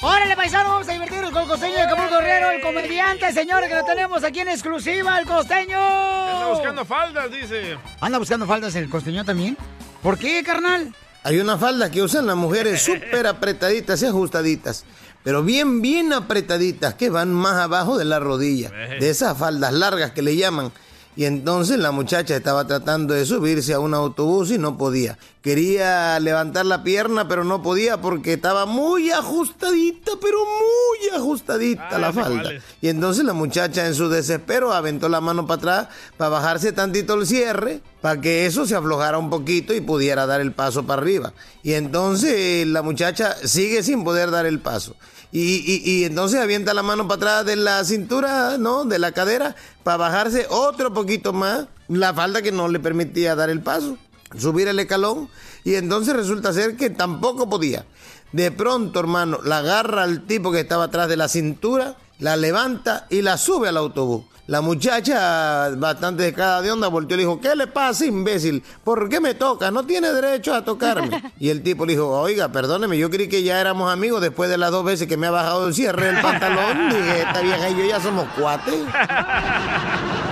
Órale, 0.00 0.36
paisano, 0.36 0.70
vamos 0.70 0.88
a 0.88 0.92
divertirnos 0.92 1.30
con 1.30 1.42
el 1.42 1.48
costeño 1.48 1.74
de 1.74 1.82
Acapulco 1.82 2.18
Guerrero, 2.18 2.50
el 2.52 2.62
comediante, 2.62 3.32
señores, 3.32 3.68
que 3.68 3.74
lo 3.74 3.84
tenemos 3.84 4.24
aquí 4.24 4.40
en 4.40 4.48
exclusiva, 4.48 5.18
el 5.18 5.26
costeño. 5.26 5.78
Anda 5.78 6.48
buscando 6.48 6.84
faldas, 6.84 7.30
dice. 7.30 7.76
¿Anda 8.00 8.18
buscando 8.18 8.46
faldas 8.46 8.74
el 8.76 8.88
costeño 8.88 9.24
también? 9.24 9.58
¿Por 10.02 10.16
qué, 10.16 10.42
carnal? 10.42 10.94
Hay 11.26 11.40
una 11.40 11.58
falda 11.58 11.90
que 11.90 12.02
usan 12.02 12.28
las 12.28 12.36
mujeres 12.36 12.82
súper 12.82 13.26
apretaditas 13.26 14.00
y 14.00 14.06
ajustaditas, 14.06 14.84
pero 15.24 15.42
bien, 15.42 15.82
bien 15.82 16.12
apretaditas, 16.12 16.94
que 16.94 17.10
van 17.10 17.34
más 17.34 17.54
abajo 17.54 17.98
de 17.98 18.04
la 18.04 18.20
rodilla, 18.20 18.70
de 18.70 19.10
esas 19.10 19.36
faldas 19.36 19.72
largas 19.72 20.12
que 20.12 20.22
le 20.22 20.36
llaman. 20.36 20.70
Y 21.16 21.24
entonces 21.24 21.78
la 21.78 21.92
muchacha 21.92 22.36
estaba 22.36 22.66
tratando 22.66 23.14
de 23.14 23.24
subirse 23.24 23.72
a 23.72 23.80
un 23.80 23.94
autobús 23.94 24.50
y 24.50 24.58
no 24.58 24.76
podía. 24.76 25.18
Quería 25.40 26.20
levantar 26.20 26.66
la 26.66 26.82
pierna, 26.82 27.26
pero 27.26 27.42
no 27.42 27.62
podía 27.62 28.00
porque 28.00 28.34
estaba 28.34 28.66
muy 28.66 29.10
ajustadita, 29.10 30.12
pero 30.20 30.38
muy 30.44 31.16
ajustadita 31.16 31.88
Ah, 31.90 31.98
la 31.98 32.12
falda. 32.12 32.50
Y 32.82 32.88
entonces 32.88 33.24
la 33.24 33.32
muchacha 33.32 33.86
en 33.86 33.94
su 33.94 34.08
desespero 34.08 34.72
aventó 34.72 35.08
la 35.08 35.20
mano 35.20 35.46
para 35.46 35.56
atrás 35.56 35.88
para 36.16 36.30
bajarse 36.30 36.72
tantito 36.72 37.14
el 37.14 37.26
cierre, 37.26 37.80
para 38.02 38.20
que 38.20 38.44
eso 38.46 38.66
se 38.66 38.74
aflojara 38.76 39.18
un 39.18 39.30
poquito 39.30 39.72
y 39.72 39.80
pudiera 39.80 40.26
dar 40.26 40.40
el 40.40 40.52
paso 40.52 40.86
para 40.86 41.00
arriba. 41.00 41.32
Y 41.62 41.72
entonces 41.72 42.66
la 42.66 42.82
muchacha 42.82 43.34
sigue 43.42 43.82
sin 43.82 44.04
poder 44.04 44.30
dar 44.30 44.46
el 44.46 44.60
paso. 44.60 44.96
Y, 45.32 45.82
y- 45.84 46.04
entonces 46.04 46.40
avienta 46.40 46.72
la 46.72 46.82
mano 46.82 47.06
para 47.08 47.16
atrás 47.16 47.46
de 47.46 47.56
la 47.56 47.84
cintura, 47.84 48.56
¿no? 48.58 48.84
De 48.84 48.98
la 48.98 49.12
cadera, 49.12 49.54
para 49.82 49.96
bajarse 49.98 50.46
otro 50.50 50.92
poquito 50.94 51.32
más 51.32 51.66
la 51.88 52.14
falda 52.14 52.42
que 52.42 52.52
no 52.52 52.68
le 52.68 52.80
permitía 52.80 53.34
dar 53.36 53.50
el 53.50 53.60
paso, 53.60 53.98
subir 54.38 54.68
el 54.68 54.78
escalón. 54.78 55.28
Y 55.64 55.74
entonces 55.74 56.14
resulta 56.14 56.52
ser 56.52 56.76
que 56.76 56.90
tampoco 56.90 57.48
podía. 57.50 57.84
De 58.32 58.50
pronto, 58.50 59.00
hermano, 59.00 59.40
la 59.44 59.58
agarra 59.58 60.04
al 60.04 60.26
tipo 60.26 60.52
que 60.52 60.60
estaba 60.60 60.84
atrás 60.84 61.08
de 61.08 61.16
la 61.16 61.28
cintura, 61.28 61.96
la 62.18 62.36
levanta 62.36 63.06
y 63.10 63.22
la 63.22 63.36
sube 63.36 63.68
al 63.68 63.76
autobús. 63.76 64.24
La 64.46 64.60
muchacha, 64.60 65.70
bastante 65.76 66.22
descarada 66.22 66.62
de 66.62 66.70
onda, 66.70 66.86
volteó 66.86 67.16
y 67.16 67.18
le 67.18 67.22
dijo, 67.24 67.40
¿qué 67.40 67.56
le 67.56 67.66
pasa, 67.66 68.06
imbécil? 68.06 68.62
¿Por 68.84 69.08
qué 69.08 69.18
me 69.18 69.34
toca? 69.34 69.72
No 69.72 69.84
tiene 69.84 70.12
derecho 70.12 70.54
a 70.54 70.64
tocarme. 70.64 71.22
Y 71.40 71.50
el 71.50 71.62
tipo 71.62 71.84
le 71.84 71.92
dijo, 71.92 72.08
oiga, 72.08 72.48
perdóneme, 72.48 72.96
yo 72.96 73.10
creí 73.10 73.28
que 73.28 73.42
ya 73.42 73.60
éramos 73.60 73.92
amigos 73.92 74.20
después 74.20 74.48
de 74.48 74.56
las 74.56 74.70
dos 74.70 74.84
veces 74.84 75.06
que 75.06 75.16
me 75.16 75.26
ha 75.26 75.30
bajado 75.30 75.66
el 75.66 75.74
cierre 75.74 76.06
del 76.06 76.20
pantalón. 76.20 76.88
Dije, 76.90 77.22
esta 77.22 77.40
vieja 77.40 77.70
y 77.70 77.76
yo 77.76 77.84
ya 77.84 78.00
somos 78.00 78.26
cuates. 78.38 78.74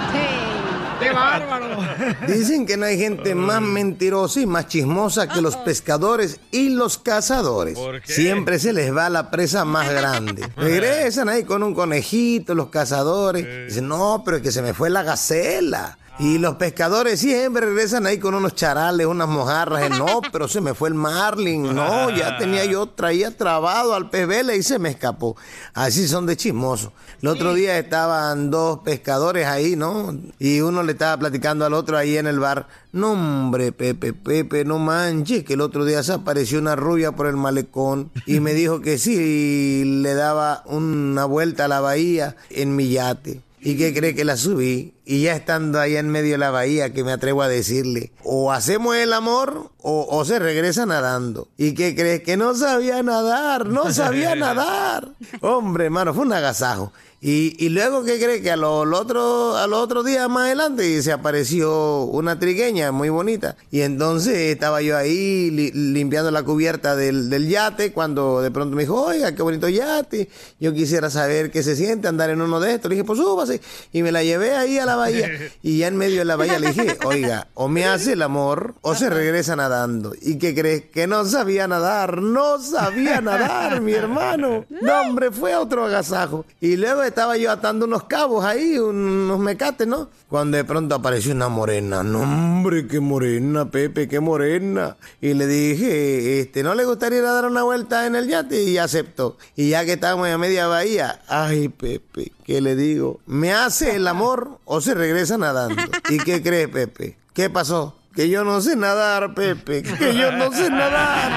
¡Qué 1.00 1.10
bárbaro! 1.10 1.78
Dicen 2.26 2.66
que 2.66 2.76
no 2.76 2.86
hay 2.86 2.98
gente 2.98 3.34
más 3.34 3.60
mentirosa 3.60 4.40
y 4.40 4.46
más 4.46 4.68
chismosa 4.68 5.28
que 5.28 5.40
los 5.40 5.56
pescadores 5.56 6.40
y 6.50 6.70
los 6.70 6.98
cazadores. 6.98 7.78
Siempre 8.04 8.58
se 8.58 8.72
les 8.72 8.94
va 8.94 9.10
la 9.10 9.30
presa 9.30 9.64
más 9.64 9.90
grande. 9.90 10.48
Regresan 10.56 11.28
ahí 11.28 11.44
con 11.44 11.62
un 11.62 11.74
conejito, 11.74 12.54
los 12.54 12.68
cazadores. 12.68 13.68
Dicen, 13.68 13.88
no, 13.88 14.22
pero 14.24 14.38
es 14.38 14.42
que 14.42 14.52
se 14.52 14.62
me 14.62 14.74
fue 14.74 14.90
la 14.90 15.02
gacela. 15.02 15.98
Y 16.16 16.38
los 16.38 16.54
pescadores 16.54 17.18
siempre 17.18 17.66
regresan 17.66 18.06
ahí 18.06 18.18
con 18.18 18.34
unos 18.34 18.54
charales, 18.54 19.04
unas 19.04 19.26
mojarras. 19.26 19.90
No, 19.98 20.20
pero 20.30 20.46
se 20.46 20.60
me 20.60 20.72
fue 20.72 20.88
el 20.88 20.94
marlin. 20.94 21.74
No, 21.74 22.08
ya 22.10 22.38
tenía 22.38 22.64
yo, 22.64 22.86
traía 22.86 23.36
trabado 23.36 23.94
al 23.94 24.10
pez 24.10 24.28
vela 24.28 24.54
y 24.54 24.62
se 24.62 24.78
me 24.78 24.90
escapó. 24.90 25.36
Así 25.72 26.06
son 26.06 26.26
de 26.26 26.36
chismosos. 26.36 26.92
El 27.20 27.28
otro 27.28 27.52
día 27.52 27.78
estaban 27.80 28.52
dos 28.52 28.78
pescadores 28.84 29.46
ahí, 29.48 29.74
¿no? 29.74 30.16
Y 30.38 30.60
uno 30.60 30.84
le 30.84 30.92
estaba 30.92 31.18
platicando 31.18 31.64
al 31.64 31.74
otro 31.74 31.98
ahí 31.98 32.16
en 32.16 32.28
el 32.28 32.38
bar. 32.38 32.68
No, 32.92 33.12
hombre, 33.12 33.72
Pepe, 33.72 34.12
Pepe, 34.12 34.64
no 34.64 34.78
manches, 34.78 35.42
que 35.42 35.54
el 35.54 35.62
otro 35.62 35.84
día 35.84 36.04
se 36.04 36.12
apareció 36.12 36.60
una 36.60 36.76
rubia 36.76 37.10
por 37.10 37.26
el 37.26 37.36
malecón 37.36 38.12
y 38.24 38.38
me 38.38 38.54
dijo 38.54 38.80
que 38.80 38.98
sí, 38.98 39.82
le 39.84 40.14
daba 40.14 40.62
una 40.66 41.24
vuelta 41.24 41.64
a 41.64 41.68
la 41.68 41.80
bahía 41.80 42.36
en 42.50 42.76
mi 42.76 42.90
yate. 42.90 43.40
¿Y 43.64 43.78
qué 43.78 43.94
cree 43.94 44.14
que 44.14 44.26
la 44.26 44.36
subí? 44.36 44.92
Y 45.06 45.22
ya 45.22 45.34
estando 45.34 45.80
allá 45.80 45.98
en 45.98 46.10
medio 46.10 46.32
de 46.32 46.38
la 46.38 46.50
bahía, 46.50 46.92
que 46.92 47.02
me 47.02 47.12
atrevo 47.12 47.40
a 47.40 47.48
decirle, 47.48 48.12
o 48.22 48.52
hacemos 48.52 48.94
el 48.94 49.14
amor 49.14 49.70
o, 49.78 50.06
o 50.10 50.24
se 50.26 50.38
regresa 50.38 50.84
nadando. 50.84 51.48
¿Y 51.56 51.72
qué 51.72 51.96
crees? 51.96 52.22
Que 52.22 52.36
no 52.36 52.54
sabía 52.54 53.02
nadar, 53.02 53.66
no 53.66 53.90
sabía 53.90 54.34
nadar. 54.36 55.08
Hombre, 55.40 55.86
hermano, 55.86 56.12
fue 56.12 56.26
un 56.26 56.34
agasajo. 56.34 56.92
Y, 57.26 57.56
y 57.58 57.70
luego, 57.70 58.04
¿qué 58.04 58.18
cree? 58.18 58.42
Que 58.42 58.50
a 58.50 58.56
lo, 58.56 58.84
lo 58.84 58.98
otro, 59.00 59.56
al 59.56 59.72
otro 59.72 60.02
día 60.02 60.28
más 60.28 60.44
adelante 60.44 61.02
se 61.02 61.10
apareció 61.10 62.02
una 62.02 62.38
trigueña 62.38 62.92
muy 62.92 63.08
bonita. 63.08 63.56
Y 63.70 63.80
entonces 63.80 64.36
estaba 64.52 64.82
yo 64.82 64.94
ahí 64.98 65.50
li- 65.50 65.70
limpiando 65.72 66.30
la 66.30 66.42
cubierta 66.42 66.94
del, 66.96 67.30
del 67.30 67.48
yate 67.48 67.92
cuando 67.92 68.42
de 68.42 68.50
pronto 68.50 68.76
me 68.76 68.82
dijo, 68.82 69.00
oiga, 69.02 69.34
qué 69.34 69.42
bonito 69.42 69.70
yate. 69.70 70.28
Yo 70.60 70.74
quisiera 70.74 71.08
saber 71.08 71.50
qué 71.50 71.62
se 71.62 71.76
siente 71.76 72.08
andar 72.08 72.28
en 72.28 72.42
uno 72.42 72.60
de 72.60 72.74
estos. 72.74 72.90
Le 72.90 72.96
dije, 72.96 73.04
pues 73.06 73.18
súbase. 73.18 73.62
Y 73.90 74.02
me 74.02 74.12
la 74.12 74.22
llevé 74.22 74.54
ahí 74.54 74.78
a 74.78 74.84
la 74.84 74.96
bahía. 74.96 75.30
Y 75.62 75.78
ya 75.78 75.86
en 75.88 75.96
medio 75.96 76.18
de 76.18 76.24
la 76.26 76.36
bahía 76.36 76.58
le 76.58 76.72
dije, 76.72 76.98
oiga, 77.06 77.48
o 77.54 77.68
me 77.68 77.86
hace 77.86 78.12
el 78.12 78.20
amor 78.22 78.74
o 78.82 78.94
se 78.94 79.08
regresa 79.08 79.56
nadando. 79.56 80.12
¿Y 80.20 80.36
qué 80.36 80.54
crees? 80.54 80.82
Que 80.92 81.06
no 81.06 81.24
sabía 81.24 81.66
nadar. 81.68 82.20
No 82.20 82.58
sabía 82.60 83.22
nadar, 83.22 83.80
mi 83.80 83.92
hermano. 83.94 84.66
No, 84.84 85.00
hombre, 85.00 85.30
fue 85.30 85.54
otro 85.56 85.86
agasajo. 85.86 86.44
Y 86.60 86.76
luego 86.76 87.02
estaba 87.14 87.36
yo 87.36 87.52
atando 87.52 87.86
unos 87.86 88.04
cabos 88.04 88.44
ahí, 88.44 88.76
unos 88.76 89.38
mecates, 89.38 89.86
¿no? 89.86 90.08
Cuando 90.28 90.56
de 90.56 90.64
pronto 90.64 90.96
apareció 90.96 91.32
una 91.32 91.48
morena. 91.48 92.02
No, 92.02 92.22
hombre, 92.22 92.88
qué 92.88 92.98
morena, 92.98 93.70
Pepe, 93.70 94.08
qué 94.08 94.18
morena. 94.18 94.96
Y 95.20 95.34
le 95.34 95.46
dije, 95.46 96.40
este, 96.40 96.64
¿no 96.64 96.74
le 96.74 96.84
gustaría 96.84 97.20
ir 97.20 97.24
a 97.24 97.30
dar 97.32 97.46
una 97.46 97.62
vuelta 97.62 98.06
en 98.06 98.16
el 98.16 98.26
yate? 98.26 98.64
Y 98.64 98.78
aceptó. 98.78 99.38
Y 99.54 99.68
ya 99.70 99.84
que 99.84 99.92
estábamos 99.92 100.28
a 100.28 100.38
media 100.38 100.66
bahía, 100.66 101.22
ay, 101.28 101.68
Pepe, 101.68 102.32
¿qué 102.44 102.60
le 102.60 102.74
digo? 102.74 103.20
¿Me 103.26 103.52
hace 103.52 103.94
el 103.94 104.08
amor 104.08 104.58
o 104.64 104.80
se 104.80 104.94
regresa 104.94 105.38
nadando? 105.38 105.80
¿Y 106.10 106.18
qué 106.18 106.42
crees, 106.42 106.68
Pepe? 106.68 107.16
¿Qué 107.32 107.48
pasó? 107.48 107.96
Que 108.12 108.28
yo 108.28 108.42
no 108.42 108.60
sé 108.60 108.74
nadar, 108.74 109.34
Pepe. 109.34 109.84
Que 109.84 110.16
yo 110.16 110.32
no 110.32 110.50
sé 110.52 110.68
nadar. 110.68 111.30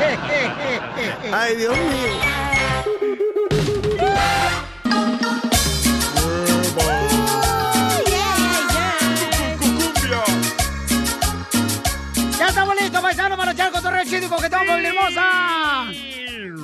Ay, 1.30 1.56
Dios 1.56 1.76
mío. 1.76 2.33
Echar 14.14 14.14
cotorreo 14.14 14.14
chido 14.14 14.26
y 14.26 14.28
coquetón 14.28 14.66
con 14.66 14.84
hermosa! 14.84 15.24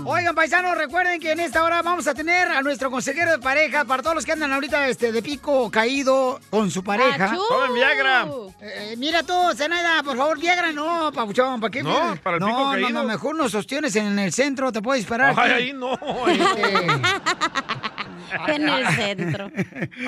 Oigan, 0.04 0.34
paisanos, 0.34 0.76
recuerden 0.76 1.20
que 1.20 1.32
en 1.32 1.40
esta 1.40 1.62
hora 1.62 1.82
vamos 1.82 2.06
a 2.06 2.14
tener 2.14 2.48
a 2.48 2.62
nuestro 2.62 2.90
consejero 2.90 3.32
de 3.32 3.38
pareja 3.38 3.84
para 3.84 4.02
todos 4.02 4.16
los 4.16 4.24
que 4.24 4.32
andan 4.32 4.52
ahorita 4.52 4.88
este, 4.88 5.12
de 5.12 5.22
pico 5.22 5.70
caído 5.70 6.40
con 6.48 6.70
su 6.70 6.82
pareja. 6.82 7.36
¡Tomen 7.48 7.74
Viagra! 7.74 8.26
Eh, 8.60 8.94
mira 8.98 9.22
tú, 9.22 9.34
Zenaida, 9.54 10.02
por 10.02 10.16
favor, 10.16 10.38
Viagra 10.38 10.72
no, 10.72 11.12
papuchón, 11.12 11.60
¿para 11.60 11.70
qué? 11.70 11.82
No, 11.82 12.16
para 12.22 12.36
el 12.36 12.40
no, 12.40 12.46
pico 12.46 12.64
no, 12.64 12.70
caído. 12.72 12.90
no, 12.90 13.04
mejor 13.04 13.36
nos 13.36 13.52
sostienes 13.52 13.94
en 13.96 14.18
el 14.18 14.32
centro, 14.32 14.72
te 14.72 14.80
puedo 14.80 14.96
disparar. 14.96 15.34
Ay, 15.36 15.52
ahí 15.52 15.72
no. 15.72 15.90
En 18.48 18.68
el 18.68 18.86
centro. 18.88 19.50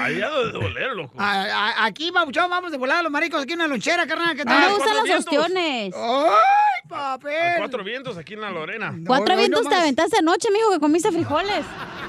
Ha 0.00 0.08
de 0.08 0.20
doler, 0.52 0.92
loco. 0.94 1.14
A- 1.18 1.42
a- 1.44 1.84
aquí, 1.86 2.10
papuchón, 2.12 2.48
vamos 2.50 2.70
de 2.72 2.78
volada 2.78 3.02
los 3.02 3.12
maricos, 3.12 3.42
aquí 3.42 3.54
una 3.54 3.66
lonchera, 3.66 4.06
carnal. 4.06 4.36
¿qué 4.36 4.44
No 4.44 4.54
me 4.54 4.60
tal? 4.60 4.70
gustan 4.74 4.94
cuatro 4.94 4.94
los 4.94 5.04
vientos. 5.04 5.26
ostiones. 5.26 5.94
¡Ay, 5.96 6.88
papel! 6.88 7.54
Cuatro 7.58 7.84
vientos 7.84 8.16
aquí 8.16 8.34
en 8.34 8.40
la 8.40 8.50
Lorena. 8.50 8.94
Cuatro 9.06 9.34
no, 9.34 9.38
vientos 9.40 9.64
no 9.64 9.70
te 9.70 9.76
aventaste 9.76 10.18
anoche, 10.18 10.48
mijo, 10.52 10.70
que 10.72 10.78
comiste 10.80 11.10
frijoles. 11.12 11.64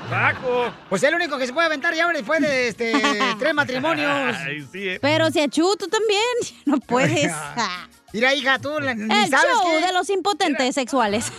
¡Saco! 0.10 0.71
Pues 0.89 1.02
es 1.04 1.10
el 1.10 1.15
único 1.15 1.38
que 1.38 1.47
se 1.47 1.54
puede 1.54 1.67
aventar 1.67 1.93
ya 1.93 2.08
después 2.10 2.41
de 2.41 2.67
este, 2.67 2.93
tres 3.39 3.54
matrimonios. 3.54 4.12
Ay, 4.45 4.65
sí, 4.71 4.89
eh. 4.89 4.99
Pero 5.02 5.30
si 5.32 5.39
achú, 5.41 5.76
tú 5.78 5.88
también. 5.88 6.21
No 6.65 6.80
puedes. 6.80 7.32
Mira, 8.13 8.34
hija, 8.36 8.60
tú 8.60 8.80
ni 8.80 8.88
El 8.89 9.30
sabes 9.30 9.49
show 9.52 9.80
qué. 9.80 9.88
de 9.88 9.93
los 9.93 10.10
impotentes 10.10 10.76
sexuales. 10.76 11.32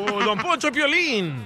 Oh, 0.00 0.22
don 0.22 0.38
Poncho 0.38 0.70
Piolín. 0.70 1.44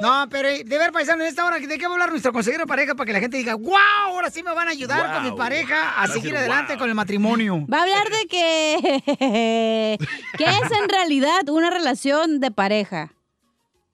No, 0.00 0.26
pero 0.30 0.48
eh, 0.48 0.62
de 0.64 0.78
ver, 0.78 0.92
paisano, 0.92 1.22
en 1.22 1.28
esta 1.28 1.44
hora, 1.44 1.58
¿de 1.58 1.66
qué 1.78 1.84
va 1.86 1.90
a 1.90 1.92
hablar 1.94 2.10
nuestro 2.10 2.32
consejero 2.32 2.62
de 2.64 2.68
pareja 2.68 2.94
para 2.94 3.06
que 3.06 3.12
la 3.12 3.20
gente 3.20 3.36
diga, 3.36 3.56
wow, 3.56 3.76
ahora 4.06 4.30
sí 4.30 4.42
me 4.42 4.54
van 4.54 4.68
a 4.68 4.70
ayudar 4.70 5.12
con 5.14 5.24
mi 5.24 5.32
pareja 5.36 5.90
a 5.94 5.96
Va 5.96 6.02
a 6.02 6.06
seguir 6.06 6.22
decir, 6.32 6.36
adelante 6.36 6.74
"Wow". 6.74 6.78
con 6.80 6.88
el 6.88 6.94
matrimonio? 6.94 7.66
Va 7.72 7.78
a 7.78 7.82
hablar 7.82 8.08
de 8.08 8.26
que... 8.28 9.98
¿Qué 10.38 10.44
es 10.44 10.70
en 10.80 10.88
realidad 10.88 11.48
una 11.48 11.70
relación 11.70 12.38
de 12.40 12.50
pareja? 12.50 13.12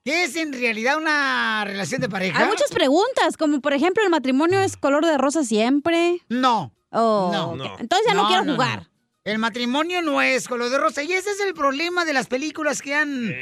¿Qué 0.03 0.25
es 0.25 0.35
en 0.35 0.53
realidad 0.53 0.97
una 0.97 1.63
relación 1.65 1.99
de 2.01 2.09
pareja? 2.09 2.39
Hay 2.39 2.47
muchas 2.47 2.69
preguntas, 2.69 3.37
como 3.37 3.59
por 3.59 3.73
ejemplo, 3.73 4.03
¿el 4.03 4.11
matrimonio 4.11 4.61
es 4.61 4.77
color 4.77 5.03
de 5.03 5.17
rosa 5.17 5.43
siempre? 5.43 6.19
No. 6.29 6.71
Oh, 6.91 7.29
No. 7.33 7.55
No. 7.55 7.65
Entonces 7.79 8.07
ya 8.07 8.13
no, 8.13 8.27
quiero 8.27 8.43
jugar. 8.43 8.87
El 9.25 9.39
matrimonio 9.39 10.03
no 10.03 10.21
es 10.21 10.47
color 10.47 10.69
de 10.69 10.77
rosa. 10.77 11.01
Y 11.01 11.11
ese 11.11 11.31
es 11.31 11.39
el 11.39 11.55
problema 11.55 12.05
de 12.05 12.13
las 12.13 12.27
películas 12.27 12.83
que 12.83 12.93
han 12.93 13.33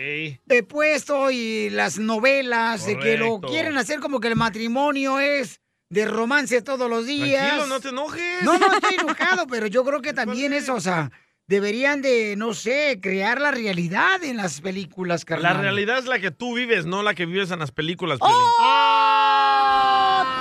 puesto 0.69 1.30
y 1.30 1.69
las 1.72 2.00
novelas, 2.00 2.86
de 2.86 2.98
que 2.98 3.17
lo 3.17 3.41
quieren 3.41 3.78
hacer 3.78 4.00
como 4.00 4.22
que 4.22 4.30
el 4.30 4.38
matrimonio 4.38 5.19
es 5.19 5.60
de 5.89 6.06
romance 6.06 6.62
todos 6.62 6.89
los 6.89 7.06
días. 7.06 7.48
Tranquilo, 7.48 7.67
no 7.67 7.82
te 7.82 7.89
enojes. 7.89 8.43
No, 8.43 8.58
no 8.58 8.74
estoy 8.74 8.96
enojado, 8.96 9.46
pero 9.48 9.67
yo 9.67 9.84
creo 9.84 10.02
que 10.02 10.13
también 10.13 10.54
eso, 10.54 10.74
o 10.74 10.80
sea, 10.80 11.12
deberían 11.48 12.02
de, 12.02 12.36
no 12.38 12.54
sé, 12.54 13.00
crear 13.02 13.41
la 13.41 13.52
realidad 13.52 14.24
en 14.24 14.38
las 14.38 14.62
películas, 14.62 15.26
carnal. 15.26 15.56
La 15.56 15.62
realidad 15.63 15.98
es 15.98 16.06
la 16.06 16.19
que 16.19 16.32
tú 16.32 16.56
vives, 16.56 16.86
no 16.86 17.04
la 17.04 17.13
que 17.13 17.26
vives 17.26 17.52
en 17.52 17.60
las 17.60 17.74
películas. 17.74 18.19
¡Oh! 18.22 18.30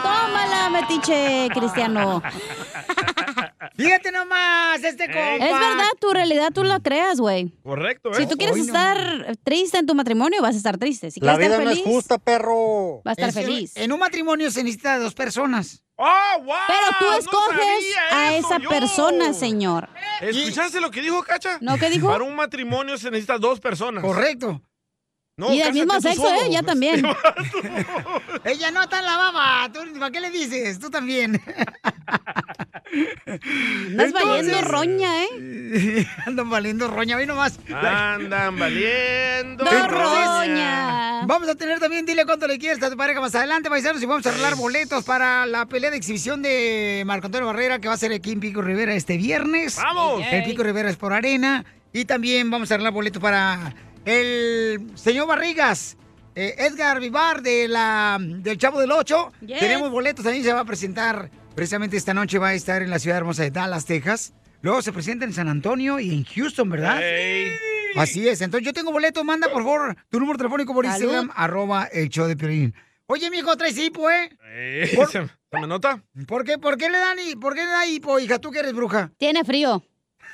¡Tómala, 0.04 0.70
metiche, 0.70 1.48
Cristiano! 1.52 2.22
Fíjate 3.76 4.10
nomás, 4.12 4.82
este 4.82 5.06
compa. 5.06 5.34
Es 5.34 5.40
verdad, 5.52 5.88
tu 6.00 6.10
realidad 6.12 6.50
tú 6.52 6.64
la 6.64 6.80
creas, 6.80 7.18
güey. 7.20 7.52
Correcto, 7.62 8.10
¿eh? 8.12 8.16
Si 8.16 8.26
tú 8.26 8.36
quieres 8.36 8.54
Hoy 8.56 8.62
no 8.62 8.66
estar 8.66 9.36
triste 9.44 9.78
en 9.78 9.86
tu 9.86 9.94
matrimonio, 9.94 10.42
vas 10.42 10.54
a 10.54 10.58
estar 10.58 10.78
triste. 10.78 11.10
Si 11.10 11.20
La 11.20 11.36
quieres 11.36 11.38
vida 11.48 11.54
estar 11.56 11.64
no 11.64 11.70
es 11.70 11.78
feliz, 11.78 11.94
justa, 11.94 12.18
perro. 12.18 13.02
vas 13.04 13.18
a 13.18 13.26
estar 13.26 13.28
Es 13.28 13.34
feliz. 13.34 13.76
En 13.76 13.92
un 13.92 13.98
matrimonio 14.00 14.50
se 14.50 14.62
necesita 14.62 14.94
de 14.98 15.04
dos 15.04 15.14
personas. 15.14 15.84
¡Oh, 15.96 16.06
wow! 16.42 16.54
Pero 16.66 16.86
tú 16.98 17.18
escoges 17.18 17.96
a 18.10 18.34
eso 18.34 18.46
esa 18.48 18.58
yo. 18.58 18.68
persona, 18.68 19.32
señor. 19.34 19.88
¿Escuchaste 20.20 20.80
lo 20.80 20.90
que 20.90 21.00
dijo 21.00 21.22
Cacha? 21.22 21.58
¿No 21.60 21.76
qué 21.78 21.90
dijo? 21.90 22.08
Para 22.08 22.24
un 22.24 22.34
matrimonio 22.34 22.98
se 22.98 23.10
necesita 23.10 23.38
dos 23.38 23.60
personas. 23.60 24.02
Correcto. 24.02 24.60
No, 25.34 25.50
y 25.52 25.60
del 25.60 25.72
mismo 25.72 25.98
sexo, 26.00 26.22
solo. 26.22 26.42
¿eh? 26.42 26.50
Ya 26.50 26.62
también. 26.62 27.06
Ella 28.44 28.70
no 28.70 28.82
está 28.82 28.98
en 28.98 29.06
la 29.06 29.16
baba. 29.16 29.70
¿Tú, 29.72 29.80
¿Para 29.98 30.10
qué 30.10 30.20
le 30.20 30.30
dices? 30.30 30.78
Tú 30.78 30.90
también. 30.90 31.40
Andas 33.88 34.12
valiendo 34.12 34.60
roña, 34.60 35.24
¿eh? 35.24 36.06
Andan 36.26 36.50
valiendo 36.50 36.88
roña. 36.88 37.16
Ve 37.16 37.24
nomás. 37.26 37.58
Andan 37.70 38.58
valiendo. 38.58 39.64
roña. 39.64 41.24
Vamos 41.24 41.48
a 41.48 41.54
tener 41.54 41.80
también, 41.80 42.04
dile 42.04 42.26
cuánto 42.26 42.46
le 42.46 42.58
quieres 42.58 42.82
a 42.82 42.90
tu 42.90 42.96
pareja 42.96 43.20
más 43.20 43.34
adelante, 43.34 43.70
paisanos, 43.70 44.02
y 44.02 44.06
vamos 44.06 44.26
a 44.26 44.30
arreglar 44.30 44.56
boletos 44.56 45.04
para 45.04 45.46
la 45.46 45.64
pelea 45.66 45.90
de 45.90 45.96
exhibición 45.96 46.42
de 46.42 47.04
Marco 47.06 47.26
Antonio 47.26 47.46
Barrera, 47.46 47.78
que 47.78 47.88
va 47.88 47.94
a 47.94 47.98
ser 47.98 48.12
aquí 48.12 48.32
en 48.32 48.40
Pico 48.40 48.60
Rivera 48.60 48.92
este 48.92 49.16
viernes. 49.16 49.76
¡Vamos! 49.76 50.22
El 50.30 50.44
Pico 50.44 50.62
Rivera 50.62 50.90
es 50.90 50.96
por 50.96 51.14
arena. 51.14 51.64
Y 51.94 52.04
también 52.06 52.50
vamos 52.50 52.70
a 52.70 52.74
arreglar 52.74 52.92
boletos 52.92 53.22
para 53.22 53.74
el 54.04 54.90
señor 54.94 55.26
Barrigas. 55.28 55.96
eh, 56.34 56.54
Edgar 56.58 56.98
Vivar 57.00 57.42
de 57.42 57.68
la, 57.68 58.18
del 58.20 58.56
Chavo 58.58 58.80
del 58.80 58.90
Ocho. 58.92 59.32
Yes. 59.44 59.58
Tenemos 59.60 59.90
boletos, 59.90 60.24
también 60.24 60.44
se 60.44 60.52
va 60.52 60.60
a 60.60 60.64
presentar 60.64 61.30
precisamente 61.54 61.96
esta 61.96 62.14
noche, 62.14 62.38
va 62.38 62.48
a 62.48 62.54
estar 62.54 62.82
en 62.82 62.90
la 62.90 62.98
ciudad 62.98 63.18
hermosa 63.18 63.42
de 63.42 63.50
Dallas, 63.50 63.84
Texas. 63.84 64.32
Luego 64.62 64.80
se 64.80 64.92
presenta 64.92 65.24
en 65.24 65.32
San 65.32 65.48
Antonio 65.48 65.98
y 65.98 66.14
en 66.14 66.24
Houston, 66.24 66.70
¿verdad? 66.70 67.00
Ey. 67.02 67.52
Así 67.96 68.26
es. 68.28 68.40
Entonces 68.40 68.64
yo 68.64 68.72
tengo 68.72 68.92
boleto. 68.92 69.22
Manda, 69.24 69.48
por 69.52 69.62
favor, 69.62 69.96
tu 70.08 70.18
número 70.20 70.38
telefónico 70.38 70.72
por 70.72 70.86
Salud. 70.86 71.00
Instagram, 71.02 71.30
arroba 71.34 71.84
el 71.92 72.08
show 72.08 72.26
de 72.26 72.36
Piolín. 72.36 72.74
Oye, 73.06 73.28
mijo, 73.28 73.54
traes 73.56 73.76
hipo, 73.76 74.08
¿eh? 74.10 74.30
Ey, 74.54 74.96
Por- 74.96 75.10
¿Se, 75.10 75.20
me 75.52 75.66
nota? 75.66 76.02
¿Por 76.26 76.44
qué, 76.44 76.56
¿Por 76.58 76.78
qué 76.78 76.88
le 76.88 76.96
dan 76.98 77.18
por 77.40 77.54
qué 77.54 77.62
le 77.64 77.66
da 77.70 77.84
hipo, 77.86 78.18
hija? 78.18 78.38
¿Tú 78.38 78.50
que 78.50 78.60
eres 78.60 78.72
bruja? 78.72 79.10
Tiene 79.18 79.44
frío. 79.44 79.84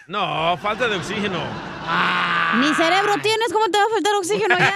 No, 0.07 0.57
falta 0.59 0.87
de 0.87 0.97
oxígeno. 0.97 1.43
Ni 2.61 2.75
cerebro 2.75 3.15
tienes, 3.23 3.53
¿cómo 3.53 3.69
te 3.71 3.79
va 3.79 3.85
a 3.85 3.89
faltar 3.89 4.15
oxígeno 4.17 4.59
ya? 4.59 4.75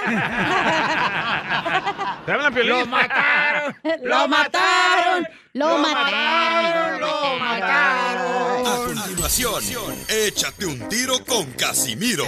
¿Te 2.27 2.33
hablan, 2.33 2.55
Piolín? 2.55 2.79
¡Lo 2.79 2.87
mataron! 2.87 3.77
¡Lo 4.03 4.29
mataron! 4.29 5.29
¡Lo 5.55 5.79
mataron! 5.79 7.01
¡Lo 7.01 7.38
mataron! 7.38 8.66
A 8.66 8.77
continuación, 8.87 9.62
échate 10.09 10.66
un 10.66 10.88
tiro 10.88 11.25
con 11.25 11.51
Casimiro. 11.53 12.27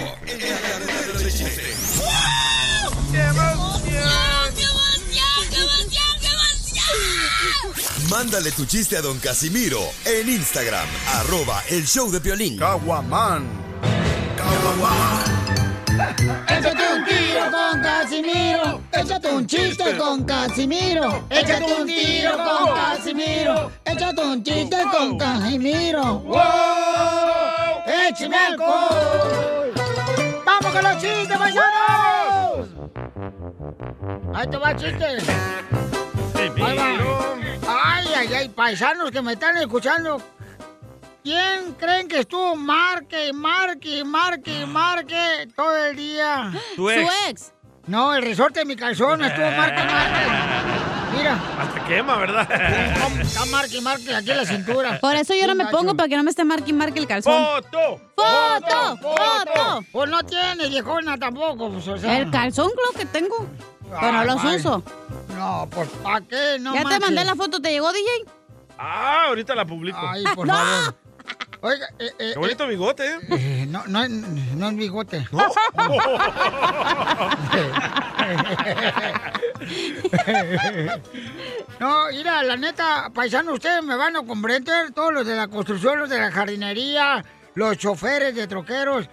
Mándale 8.09 8.51
tu 8.51 8.65
chiste 8.65 8.97
a 8.97 9.01
don 9.01 9.19
Casimiro 9.19 9.79
en 10.05 10.29
Instagram, 10.29 10.87
arroba 11.15 11.63
el 11.69 11.87
show 11.87 12.11
de 12.11 12.19
violín. 12.19 12.57
Caguaman. 12.57 13.64
Échate 16.47 16.83
un 16.93 17.05
tiro 17.05 17.51
con 17.51 17.81
Casimiro. 17.81 18.81
Échate 18.91 19.27
un 19.29 19.47
chiste 19.47 19.97
con 19.97 20.23
Casimiro. 20.25 21.25
Échate 21.29 21.73
un 21.73 21.85
tiro 21.87 22.31
con 22.37 22.73
Casimiro. 22.75 23.71
Échate 23.85 24.21
un 24.21 24.43
chiste 24.43 24.77
con 24.91 25.17
Casimiro. 25.17 26.19
¡Wow! 26.19 26.37
¡Échame 28.09 28.37
alcohol! 28.37 29.73
¡Vamos 30.45 30.71
con 30.73 30.83
los 30.83 31.01
chistes, 31.01 31.37
paisanos! 31.37 32.67
Ahí 34.33 34.47
te 34.47 34.57
va 34.57 34.71
el 34.71 34.77
chiste. 34.77 35.05
Ahí 36.35 36.77
va. 36.77 36.87
Ay, 37.67 38.07
ay, 38.15 38.33
ay, 38.33 38.49
paisanos 38.49 39.11
que 39.11 39.21
me 39.21 39.33
están 39.33 39.57
escuchando. 39.57 40.21
¿Quién 41.25 41.73
creen 41.73 42.07
que 42.07 42.19
estuvo 42.19 42.55
marque, 42.55 43.33
marque, 43.33 44.05
marque, 44.05 44.63
marque 44.67 45.47
todo 45.55 45.75
el 45.87 45.95
día? 45.95 46.51
Tu 46.75 46.87
ex. 46.91 47.01
Su 47.01 47.27
ex. 47.27 47.53
No, 47.87 48.13
el 48.13 48.21
resorte 48.21 48.59
de 48.59 48.65
mi 48.65 48.75
calzón 48.75 49.23
estuvo 49.25 49.49
marque, 49.49 49.83
marque. 49.83 51.17
Mira, 51.17 51.39
Hasta 51.59 51.83
quema, 51.85 52.17
¿verdad? 52.17 52.47
está 53.21 53.43
marque, 53.47 53.81
marque 53.81 54.13
aquí 54.15 54.29
en 54.29 54.37
la 54.37 54.45
cintura. 54.45 54.99
Por 54.99 55.15
eso 55.15 55.33
yo 55.33 55.47
no 55.47 55.55
me 55.55 55.65
pongo 55.65 55.95
para 55.95 56.07
que 56.07 56.15
no 56.15 56.21
me 56.21 56.29
esté 56.29 56.43
marque 56.45 56.69
y 56.69 56.73
marque 56.73 56.99
el 56.99 57.07
calzón. 57.07 57.43
¡Foto! 57.43 58.01
¡Foto! 58.15 58.97
¡Foto! 59.01 59.83
Pues 59.91 60.07
no 60.11 60.21
tiene, 60.21 60.69
viejona 60.69 61.17
tampoco. 61.17 61.71
Pues, 61.71 61.87
o 61.87 61.97
sea. 61.97 62.19
El 62.19 62.29
calzón, 62.29 62.69
claro 62.69 62.91
que 62.99 63.05
tengo. 63.07 63.47
Pero 63.99 64.11
no 64.11 64.19
Ah, 64.19 64.25
los 64.25 64.35
vale. 64.43 64.57
uso. 64.57 64.83
No, 65.35 65.67
pues 65.71 65.89
¿para 66.03 66.21
qué? 66.21 66.57
No 66.59 66.75
ya 66.75 66.83
te 66.87 66.99
mandé 66.99 67.25
la 67.25 67.33
foto, 67.35 67.59
¿te 67.59 67.71
llegó, 67.71 67.91
DJ? 67.91 68.07
Ah, 68.77 69.25
ahorita 69.29 69.55
la 69.55 69.65
publico. 69.65 69.97
Ay, 69.99 70.23
por 70.35 70.45
¡No! 70.45 70.55
Oiga, 71.61 71.87
eh, 71.99 72.11
eh, 72.19 72.31
Qué 72.33 72.39
bonito 72.39 72.67
bigote, 72.67 73.07
¿eh? 73.07 73.17
eh, 73.31 73.65
no, 73.67 73.83
no, 73.87 74.07
no 74.07 74.69
es 74.69 74.75
bigote. 74.75 75.25
No. 75.31 75.45
No, 81.79 82.05
mira, 82.11 82.41
la 82.43 82.55
neta, 82.55 83.09
paisano, 83.13 83.53
ustedes 83.53 83.83
me 83.83 83.95
van 83.95 84.15
a 84.15 84.23
comprender, 84.23 84.91
todos 84.93 85.13
los 85.13 85.25
de 85.25 85.35
la 85.35 85.47
construcción, 85.47 85.99
los 85.99 86.09
de 86.09 86.19
la 86.19 86.31
jardinería, 86.31 87.23
los 87.53 87.77
choferes 87.77 88.33
de 88.33 88.47
troqueros. 88.47 89.07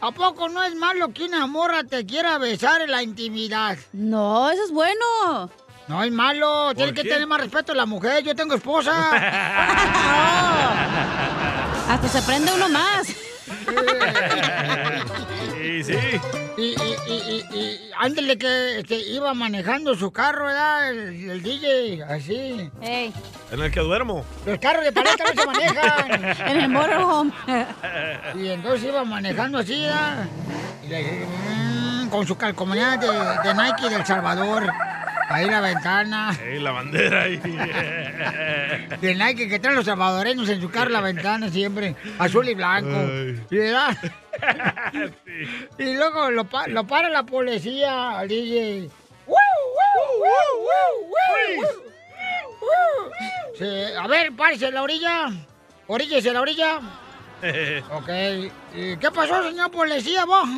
¿A 0.00 0.12
poco 0.12 0.48
no 0.48 0.62
es 0.62 0.74
malo 0.76 1.12
que 1.12 1.24
una 1.24 1.46
morra 1.46 1.82
te 1.82 2.06
quiera 2.06 2.38
besar 2.38 2.82
en 2.82 2.92
la 2.92 3.02
intimidad? 3.02 3.76
No, 3.92 4.48
eso 4.50 4.64
es 4.64 4.70
bueno. 4.70 5.50
No 5.88 6.02
es 6.02 6.12
malo, 6.12 6.72
tiene 6.74 6.94
que 6.94 7.02
tener 7.02 7.26
más 7.26 7.40
respeto 7.40 7.72
a 7.72 7.74
la 7.74 7.86
mujer, 7.86 8.22
yo 8.22 8.34
tengo 8.34 8.54
esposa. 8.54 8.94
Hasta 11.88 12.08
se 12.08 12.22
prende 12.22 12.52
uno 12.52 12.68
más. 12.68 13.06
Sí, 15.54 15.84
sí. 15.84 15.94
y, 16.56 16.62
y, 16.62 16.96
y, 17.06 17.12
y, 17.12 17.56
y 17.58 17.80
ándele 17.98 18.38
que 18.38 18.78
este, 18.80 18.96
iba 18.96 19.32
manejando 19.34 19.94
su 19.94 20.10
carro, 20.12 20.46
¿verdad? 20.46 20.90
El, 20.90 21.30
el 21.30 21.42
DJ, 21.42 22.02
así. 22.04 22.70
Ey, 22.82 23.12
En 23.50 23.60
el 23.60 23.70
que 23.70 23.80
duermo. 23.80 24.24
Los 24.46 24.58
carros 24.58 24.84
de 24.84 24.92
paleta 24.92 25.24
no 25.34 25.40
se 25.40 25.46
manejan. 25.46 26.24
en 26.48 26.56
el 26.60 26.68
motorhome. 26.68 27.32
Y 28.36 28.48
entonces 28.48 28.84
iba 28.88 29.04
manejando 29.04 29.58
así, 29.58 29.80
¿verdad? 29.82 30.26
Y 30.84 30.88
le- 30.88 31.26
mm, 31.26 32.08
con 32.08 32.26
su 32.26 32.36
calcomanía 32.36 32.96
de, 32.96 33.08
de 33.08 33.54
Nike 33.54 33.88
del 33.90 34.04
Salvador. 34.06 34.66
Ahí 35.28 35.46
la 35.48 35.60
ventana. 35.60 36.36
Ey, 36.44 36.60
la 36.60 36.70
bandera 36.72 37.22
ahí. 37.22 37.36
De 39.00 39.14
Nike 39.14 39.48
que 39.48 39.58
traen 39.58 39.76
los 39.76 39.86
salvadoreños 39.86 40.48
en 40.48 40.60
su 40.60 40.70
carro 40.70 40.90
la 40.90 41.00
ventana 41.00 41.48
siempre. 41.50 41.96
Azul 42.18 42.48
y 42.48 42.54
blanco. 42.54 42.96
¿Y 43.50 43.56
verdad? 43.56 43.96
Sí. 45.24 45.48
Y 45.78 45.94
luego 45.96 46.28
lo, 46.30 46.44
pa- 46.44 46.66
lo 46.66 46.84
para 46.84 47.08
la 47.08 47.22
policía 47.22 48.18
al 48.18 48.28
DJ. 48.28 48.90
Sí, 53.58 53.64
a 53.98 54.06
ver, 54.08 54.32
párese 54.36 54.66
en 54.66 54.74
la 54.74 54.82
orilla. 54.82 55.26
Oríllese 55.86 56.28
en 56.28 56.34
la 56.34 56.40
orilla. 56.40 56.78
Ok. 57.92 58.08
¿Y 58.74 58.96
¿Qué 58.96 59.10
pasó, 59.10 59.42
señor 59.48 59.70
policía, 59.70 60.24
vos? 60.24 60.48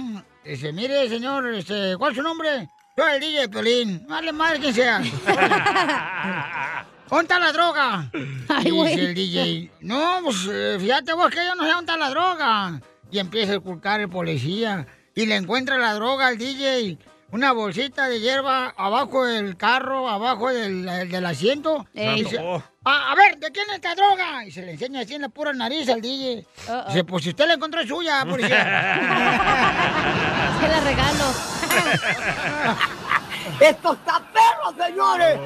Dice, 0.45 0.73
mire, 0.73 1.09
señor, 1.09 1.53
este, 1.55 1.97
¿cuál 1.99 2.13
es 2.13 2.17
su 2.17 2.23
nombre? 2.23 2.69
Soy 2.99 3.13
el 3.15 3.21
DJ 3.21 3.49
Pelín. 3.51 4.07
Vale 4.09 4.33
madre 4.33 4.59
quien 4.59 4.73
sea. 4.73 5.01
¿Dónde 7.11 7.23
está 7.25 7.39
la 7.39 7.53
droga? 7.53 8.11
Ay, 8.49 8.65
Dice 8.65 8.71
güey. 8.71 8.95
el 8.95 9.15
DJ. 9.15 9.71
No, 9.81 10.21
pues 10.25 10.49
eh, 10.51 10.79
fíjate 10.81 11.13
vos 11.13 11.29
que 11.31 11.37
yo 11.45 11.55
no 11.57 11.65
sé 11.65 11.69
dónde 11.73 11.93
está 11.93 11.99
la 11.99 12.09
droga. 12.09 12.81
Y 13.11 13.19
empieza 13.19 13.57
a 13.57 13.61
culcar 13.61 14.01
el 14.01 14.09
policía. 14.09 14.87
Y 15.15 15.27
le 15.27 15.37
encuentra 15.37 15.77
la 15.77 15.93
droga 15.93 16.29
al 16.29 16.39
DJ. 16.39 16.97
Una 17.33 17.53
bolsita 17.53 18.09
de 18.09 18.19
hierba 18.21 18.73
abajo 18.79 19.27
del 19.27 19.59
carro, 19.59 20.09
abajo 20.09 20.49
del, 20.49 20.87
del 21.11 21.27
asiento. 21.27 21.87
Ey. 21.93 22.23
Dice, 22.23 22.39
Oh. 22.41 22.63
"Ah, 22.85 23.13
a 23.13 23.15
ver, 23.15 23.37
¿de 23.39 23.51
quién 23.53 23.69
es 23.69 23.75
esta 23.75 23.95
droga? 23.95 24.43
Y 24.47 24.51
se 24.53 24.63
le 24.63 24.73
enseña 24.73 25.01
así 25.01 25.17
en 25.17 25.23
la 25.23 25.29
pura 25.29 25.53
nariz 25.53 25.87
al 25.91 26.01
DJ. 26.01 26.47
Uh-oh. 26.69 26.85
Dice, 26.89 27.05
pues 27.05 27.25
si 27.25 27.31
usted 27.31 27.47
la 27.47 27.55
encontró 27.55 27.83
es 27.83 27.89
suya, 27.89 28.25
policía. 28.25 28.57
Se 30.63 30.69
la 30.69 30.81
regalo. 30.81 31.56
¡Esto 33.61 33.93
está 33.93 34.23
perro, 34.33 34.75
señores! 34.85 35.39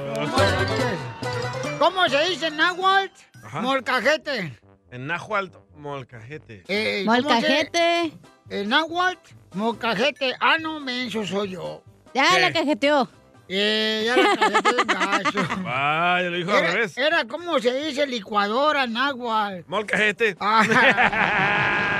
¿Cómo 1.78 2.08
se 2.08 2.24
dice 2.28 2.46
en 2.48 2.56
náhuatl? 2.56 3.12
Molcajete. 3.60 4.58
En 4.92 5.06
Nahuatl, 5.06 5.56
molcajete. 5.76 6.64
Eh, 6.68 7.04
¿cómo 7.06 7.20
Molcajete. 7.22 8.12
El 8.48 8.68
náhuatl, 8.68 9.34
molcajete. 9.54 10.34
Ah, 10.40 10.56
no, 10.60 10.80
menso 10.80 11.24
soy 11.24 11.50
yo. 11.50 11.82
Ya 12.12 12.24
¿Qué? 12.34 12.40
la 12.40 12.52
cajeteó. 12.52 13.08
Eh, 13.48 14.02
ya 14.06 14.16
la 14.16 14.34
en 14.36 14.86
gacho. 14.86 15.48
Vaya, 15.62 16.28
lo 16.30 16.36
dijo 16.36 16.50
al 16.50 16.58
Era, 16.58 16.70
revés. 16.72 16.98
era 16.98 17.24
como 17.24 17.58
se 17.60 17.72
dice 17.72 18.06
licuadora 18.06 18.86
náhuatl. 18.88 19.62
Molcajete. 19.68 20.36
Ah. 20.40 21.96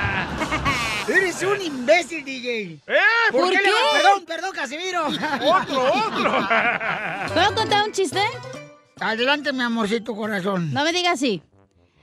Eres 1.41 1.59
un 1.59 1.61
imbécil, 1.65 2.23
DJ. 2.23 2.79
¿Eh? 2.87 2.97
¿Por, 3.31 3.41
¿Por 3.41 3.49
qué? 3.51 3.57
le 3.57 3.63
qué? 3.63 3.71
Perdón, 3.93 4.25
perdón, 4.25 4.51
Casimiro. 4.53 5.05
Otro, 5.07 5.93
otro. 5.93 6.47
¿Puedo 7.33 7.55
contar 7.55 7.85
un 7.85 7.91
chiste? 7.91 8.21
Adelante, 8.99 9.51
mi 9.51 9.61
amorcito 9.63 10.15
corazón. 10.15 10.71
No 10.73 10.83
me 10.83 10.93
digas 10.93 11.13
así. 11.13 11.41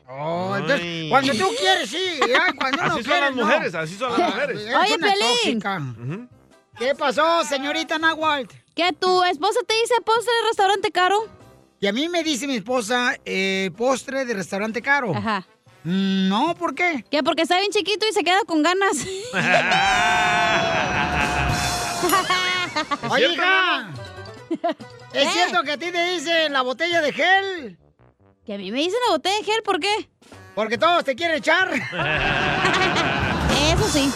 Oh, 0.09 0.55
entonces, 0.57 0.81
Ay. 0.83 1.09
cuando 1.11 1.33
tú 1.35 1.49
quieres, 1.61 1.91
sí. 1.91 2.19
ya, 2.29 2.53
cuando 2.57 2.79
uno 2.83 2.93
Así 2.95 3.03
son 3.03 3.05
quiere, 3.05 3.21
las 3.21 3.37
no. 3.37 3.45
mujeres, 3.45 3.75
así 3.75 3.95
son 3.95 4.11
las 4.13 4.21
Ah, 4.21 4.27
mujeres. 4.31 4.61
eres 4.63 4.75
Oye. 4.75 5.59
Ujú. 5.59 6.29
¿Qué 6.79 6.95
pasó, 6.95 7.45
señorita 7.45 7.99
Nahuatl? 7.99 8.55
¿Que 8.75 8.93
tu 8.93 9.23
esposa 9.25 9.61
te 9.67 9.75
dice 9.75 9.95
postre 10.05 10.33
de 10.43 10.49
restaurante 10.49 10.91
caro? 10.91 11.29
Y 11.81 11.87
a 11.87 11.93
mí 11.93 12.09
me 12.09 12.25
dice 12.25 12.47
mi 12.47 12.57
esposa, 12.57 13.17
eh, 13.25 13.71
postre 13.77 14.25
de 14.25 14.35
restaurante 14.35 14.81
caro. 14.83 15.15
Ajá. 15.15 15.47
No, 15.91 16.55
¿por 16.55 16.75
qué? 16.75 17.03
Que 17.11 17.23
porque 17.23 17.41
está 17.43 17.59
bien 17.59 17.71
chiquito 17.71 18.07
y 18.07 18.13
se 18.13 18.23
queda 18.23 18.41
con 18.47 18.63
ganas. 18.63 18.99
Oye, 23.09 23.33
hija. 23.33 23.89
¿Es 25.15 25.27
¿Eh? 25.27 25.31
cierto 25.33 25.63
que 25.63 25.73
a 25.73 25.79
ti 25.79 25.91
te 25.91 26.11
dicen 26.11 26.53
la 26.53 26.61
botella 26.61 27.01
de 27.01 27.11
gel? 27.11 27.79
Que 28.45 28.53
a 28.53 28.59
mí 28.59 28.71
me 28.71 28.81
dicen 28.81 28.99
la 29.07 29.13
botella 29.15 29.39
de 29.39 29.45
gel, 29.45 29.63
¿por 29.63 29.81
qué? 29.81 30.11
Porque 30.55 30.77
todos 30.77 31.05
te 31.05 31.17
quieren 31.17 31.39
echar. 31.39 31.73
Eso 33.73 33.89
sí. 33.89 34.13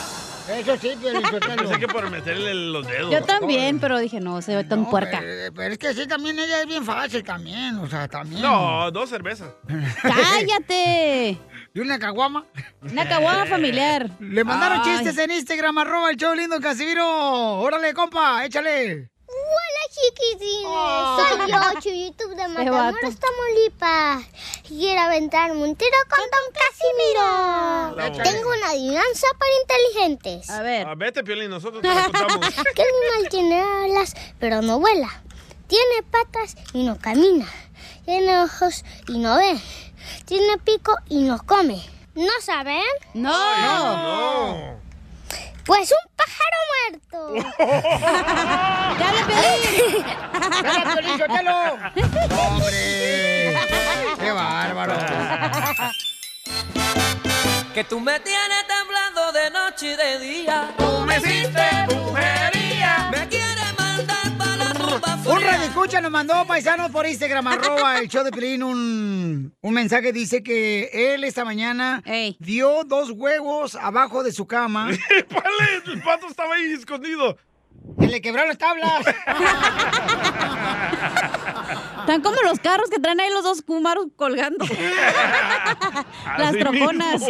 Eso 0.50 0.76
sí, 0.76 0.90
Sotelo. 1.30 1.56
Pensé 1.56 1.78
que 1.78 1.88
por 1.88 2.10
meterle 2.10 2.52
los 2.52 2.86
dedos. 2.86 3.10
Yo 3.10 3.22
también, 3.22 3.80
pero 3.80 3.98
dije, 3.98 4.20
no, 4.20 4.42
se 4.42 4.56
ve 4.56 4.64
tan 4.64 4.82
No, 4.82 4.90
puerca. 4.90 5.20
Pero, 5.20 5.54
pero 5.54 5.72
es 5.72 5.78
que 5.78 5.94
sí, 5.94 6.06
también 6.06 6.38
ella 6.38 6.60
es 6.60 6.66
bien 6.66 6.84
fácil 6.84 7.24
también, 7.24 7.78
o 7.78 7.88
sea, 7.88 8.08
también. 8.08 8.42
No, 8.42 8.90
dos 8.90 9.08
cervezas. 9.08 9.54
¡Cállate! 10.02 11.38
¿Y 11.74 11.80
una 11.80 11.98
caguama? 11.98 12.44
Una 12.82 13.08
caguama 13.08 13.46
familiar. 13.46 14.10
Le 14.20 14.44
mandaron 14.44 14.82
Ay. 14.84 14.96
chistes 14.98 15.16
en 15.18 15.30
Instagram, 15.30 15.78
arroba 15.78 16.10
el 16.10 16.16
show 16.16 16.34
lindo 16.34 16.60
Casimiro. 16.60 17.60
Órale, 17.60 17.94
compa, 17.94 18.44
échale. 18.44 19.08
Hola 19.26 19.82
chiquitines, 19.90 21.38
soy 21.38 21.50
yo, 21.50 21.80
Chuyito 21.80 22.28
de. 22.28 22.48
Matamoros, 22.48 23.14
Tamaulipas. 23.18 24.22
Quiero 24.68 25.00
aventarme 25.00 25.62
un 25.62 25.74
tiro 25.74 25.96
con 26.10 26.20
Don 26.20 26.52
Casimiro. 28.12 28.22
Tengo 28.22 28.50
una 28.50 28.68
adivinanza 28.68 29.26
para 29.38 29.50
inteligentes. 29.62 30.50
A 30.50 30.60
ver. 30.62 30.86
Ah, 30.86 30.94
vete, 30.94 31.24
Piolín, 31.24 31.48
nosotros 31.50 31.80
te 31.80 31.88
la 31.88 32.04
contamos. 32.04 32.46
¿Qué 32.74 32.82
animal 32.82 33.28
tiene 33.30 33.60
alas 33.62 34.14
pero 34.38 34.60
no 34.60 34.78
vuela? 34.78 35.08
Tiene 35.68 36.02
patas 36.10 36.56
y 36.74 36.84
no 36.84 36.98
camina. 36.98 37.46
Tiene 38.04 38.36
ojos 38.42 38.84
y 39.08 39.18
no 39.18 39.36
ve. 39.38 39.58
Tiene 40.24 40.58
pico 40.58 40.96
y 41.08 41.22
no 41.22 41.38
come. 41.44 41.82
¿No 42.14 42.32
saben? 42.40 42.82
¡No! 43.14 43.30
No. 43.32 44.80
Pues 45.64 45.92
un 45.92 46.10
pájaro 46.16 46.56
muerto. 46.90 47.34
¡Ya 48.98 49.08
habla 49.08 49.26
Piolín! 49.26 50.04
¡Dale, 50.62 50.82
Piolín 50.92 51.18
Sotelo! 51.18 51.58
¡Hombre! 52.36 53.56
¡Qué 54.18 54.32
bárbaro! 54.32 54.94
Que 57.72 57.84
tú 57.84 58.00
me 58.00 58.20
tienes 58.20 58.66
temblando 58.66 59.32
de 59.32 59.50
noche 59.50 59.92
y 59.92 59.96
de 59.96 60.18
día. 60.18 60.74
Tú 60.76 61.00
me 61.06 61.16
hiciste 61.16 61.62
brujería. 61.86 62.51
Un 65.24 65.36
fría. 65.36 65.52
radio 65.52 65.66
escucha 65.66 66.00
nos 66.00 66.10
mandó 66.10 66.44
paisanos 66.46 66.90
por 66.90 67.06
Instagram, 67.06 67.46
arroba 67.46 67.98
el 67.98 68.08
show 68.08 68.24
de 68.24 68.30
Pelín, 68.32 68.62
un, 68.62 69.54
un 69.60 69.74
mensaje. 69.74 70.12
Dice 70.12 70.42
que 70.42 70.90
él 71.14 71.24
esta 71.24 71.44
mañana 71.44 72.02
Ey. 72.04 72.36
dio 72.40 72.82
dos 72.84 73.10
huevos 73.10 73.76
abajo 73.76 74.22
de 74.24 74.32
su 74.32 74.46
cama. 74.46 74.86
Pale, 75.28 75.82
el 75.86 76.02
pato 76.02 76.26
estaba 76.28 76.54
ahí 76.54 76.72
escondido. 76.72 77.36
Que 77.98 78.06
le 78.06 78.20
quebraron 78.20 78.48
las 78.48 78.58
tablas. 78.58 78.92
Están 82.00 82.20
como 82.22 82.40
los 82.42 82.58
carros 82.60 82.90
que 82.90 82.98
traen 83.00 83.20
ahí 83.20 83.30
los 83.30 83.42
dos 83.44 83.62
Kumaros 83.62 84.06
colgando. 84.16 84.64
Las 86.38 86.52
troconas. 86.52 87.22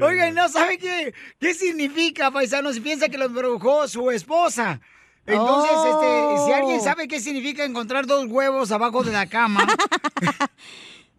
Oigan, 0.00 0.34
¿no 0.34 0.48
sabe 0.48 0.78
qué, 0.78 1.12
qué 1.40 1.54
significa, 1.54 2.30
paisanos? 2.30 2.74
Si 2.74 2.80
piensa 2.80 3.08
que 3.08 3.18
lo 3.18 3.24
embrujó 3.26 3.86
su 3.88 4.10
esposa. 4.10 4.80
Entonces, 5.28 5.72
este, 5.90 6.44
si 6.46 6.52
alguien 6.52 6.80
Oh. 6.80 6.84
sabe 6.84 7.06
qué 7.08 7.20
significa 7.20 7.64
encontrar 7.64 8.06
dos 8.06 8.26
huevos 8.26 8.70
abajo 8.72 9.02
de 9.04 9.12
la 9.12 9.26
cama. 9.26 9.66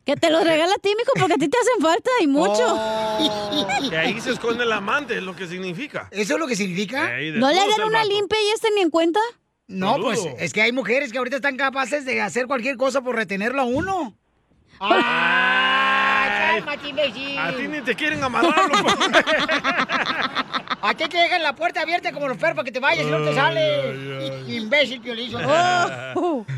Que 0.06 0.16
te 0.16 0.32
los 0.32 0.44
regala 0.44 0.74
a 0.74 0.78
ti, 0.80 0.90
mijo, 0.98 1.12
porque 1.20 1.34
a 1.34 1.38
ti 1.38 1.48
te 1.50 1.58
hacen 1.60 1.84
falta 1.84 2.10
y 2.20 2.26
mucho. 2.26 2.64
Oh. 2.68 3.68
Y 3.92 3.94
ahí 3.94 4.20
se 4.20 4.32
esconde 4.32 4.64
el 4.64 4.72
amante, 4.72 5.16
es 5.18 5.22
lo 5.24 5.36
que 5.36 5.46
significa. 5.46 6.08
¿Eso 6.10 6.34
es 6.34 6.40
lo 6.40 6.48
que 6.48 6.56
significa? 6.56 7.04
¿No 7.36 7.52
le 7.52 7.60
el 7.76 7.84
una 7.86 8.04
limpia 8.06 8.42
y 8.42 8.50
este 8.56 8.70
ni 8.74 8.82
en 8.82 8.90
cuenta? 8.90 9.20
No, 9.68 9.92
Saludo. 9.92 10.06
pues 10.08 10.26
es 10.40 10.52
que 10.52 10.64
hay 10.64 10.72
mujeres 10.72 11.12
que 11.12 11.20
ahorita 11.20 11.36
están 11.36 11.58
capaces 11.58 12.06
de 12.06 12.22
hacer 12.22 12.48
cualquier 12.48 12.76
cosa 12.78 13.02
por 13.02 13.16
retenerlo 13.16 13.62
a 13.62 13.66
uno. 13.66 14.16
¡Ay, 14.80 16.62
cálmate, 16.64 16.88
imbécil! 16.90 17.38
A 17.38 17.56
ti 17.56 17.68
ni 17.68 17.82
te 17.82 17.94
quieren 17.96 18.24
amarrarlo. 18.24 18.78
¿A 20.82 20.94
qué 20.96 21.08
te 21.08 21.18
dejan 21.18 21.44
la 21.44 21.54
puerta 21.56 21.82
abierta 21.82 22.12
como 22.12 22.28
los 22.28 22.38
perros 22.38 22.56
para 22.56 22.66
que 22.66 22.72
te 22.72 22.80
vayas 22.80 23.06
y 23.06 23.12
no 23.12 23.18
te 23.24 23.34
sales? 23.34 24.48
Imbécil, 24.50 25.02
piolizo. 25.02 25.40
Oh. 26.16 26.46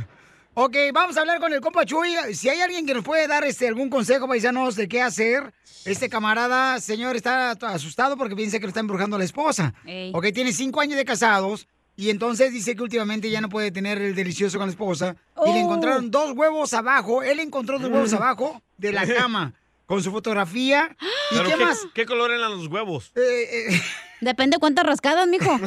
Ok, 0.53 0.75
vamos 0.93 1.15
a 1.15 1.21
hablar 1.21 1.39
con 1.39 1.53
el 1.53 1.61
compa 1.61 1.85
Chuy. 1.85 2.13
Si 2.33 2.49
hay 2.49 2.59
alguien 2.59 2.85
que 2.85 2.93
nos 2.93 3.05
puede 3.05 3.25
dar 3.25 3.45
este, 3.45 3.69
algún 3.69 3.89
consejo, 3.89 4.27
paisanos, 4.27 4.75
de 4.75 4.89
qué 4.89 5.01
hacer. 5.01 5.53
Este 5.85 6.09
camarada, 6.09 6.81
señor, 6.81 7.15
está 7.15 7.51
asustado 7.51 8.17
porque 8.17 8.35
piensa 8.35 8.57
que 8.59 8.63
lo 8.63 8.67
está 8.67 8.81
embrujando 8.81 9.15
a 9.15 9.19
la 9.19 9.23
esposa. 9.23 9.73
Ey. 9.85 10.11
Ok, 10.13 10.25
tiene 10.33 10.51
cinco 10.51 10.81
años 10.81 10.97
de 10.97 11.05
casados. 11.05 11.69
Y 11.95 12.09
entonces 12.09 12.51
dice 12.51 12.75
que 12.75 12.83
últimamente 12.83 13.29
ya 13.29 13.39
no 13.39 13.47
puede 13.47 13.71
tener 13.71 14.01
el 14.01 14.13
delicioso 14.13 14.57
con 14.57 14.67
la 14.67 14.71
esposa. 14.71 15.15
Y 15.45 15.53
le 15.53 15.61
Oh. 15.61 15.63
encontraron 15.63 16.11
dos 16.11 16.33
huevos 16.33 16.73
abajo. 16.73 17.23
Él 17.23 17.39
encontró 17.39 17.79
dos 17.79 17.89
huevos 17.89 18.11
abajo 18.11 18.61
de 18.77 18.91
la 18.91 19.07
cama. 19.07 19.53
Con 19.91 20.01
su 20.01 20.09
fotografía. 20.09 20.95
¿Y 21.31 21.35
¿Pero 21.35 21.49
qué, 21.49 21.55
qué, 21.57 21.65
más? 21.65 21.85
¿Qué 21.93 22.05
color 22.05 22.31
eran 22.31 22.51
los 22.51 22.67
huevos? 22.67 23.11
Eh, 23.13 23.73
eh, 23.73 23.81
Depende 24.21 24.57
cuántas 24.57 24.85
rascadas, 24.85 25.27
mijo. 25.27 25.51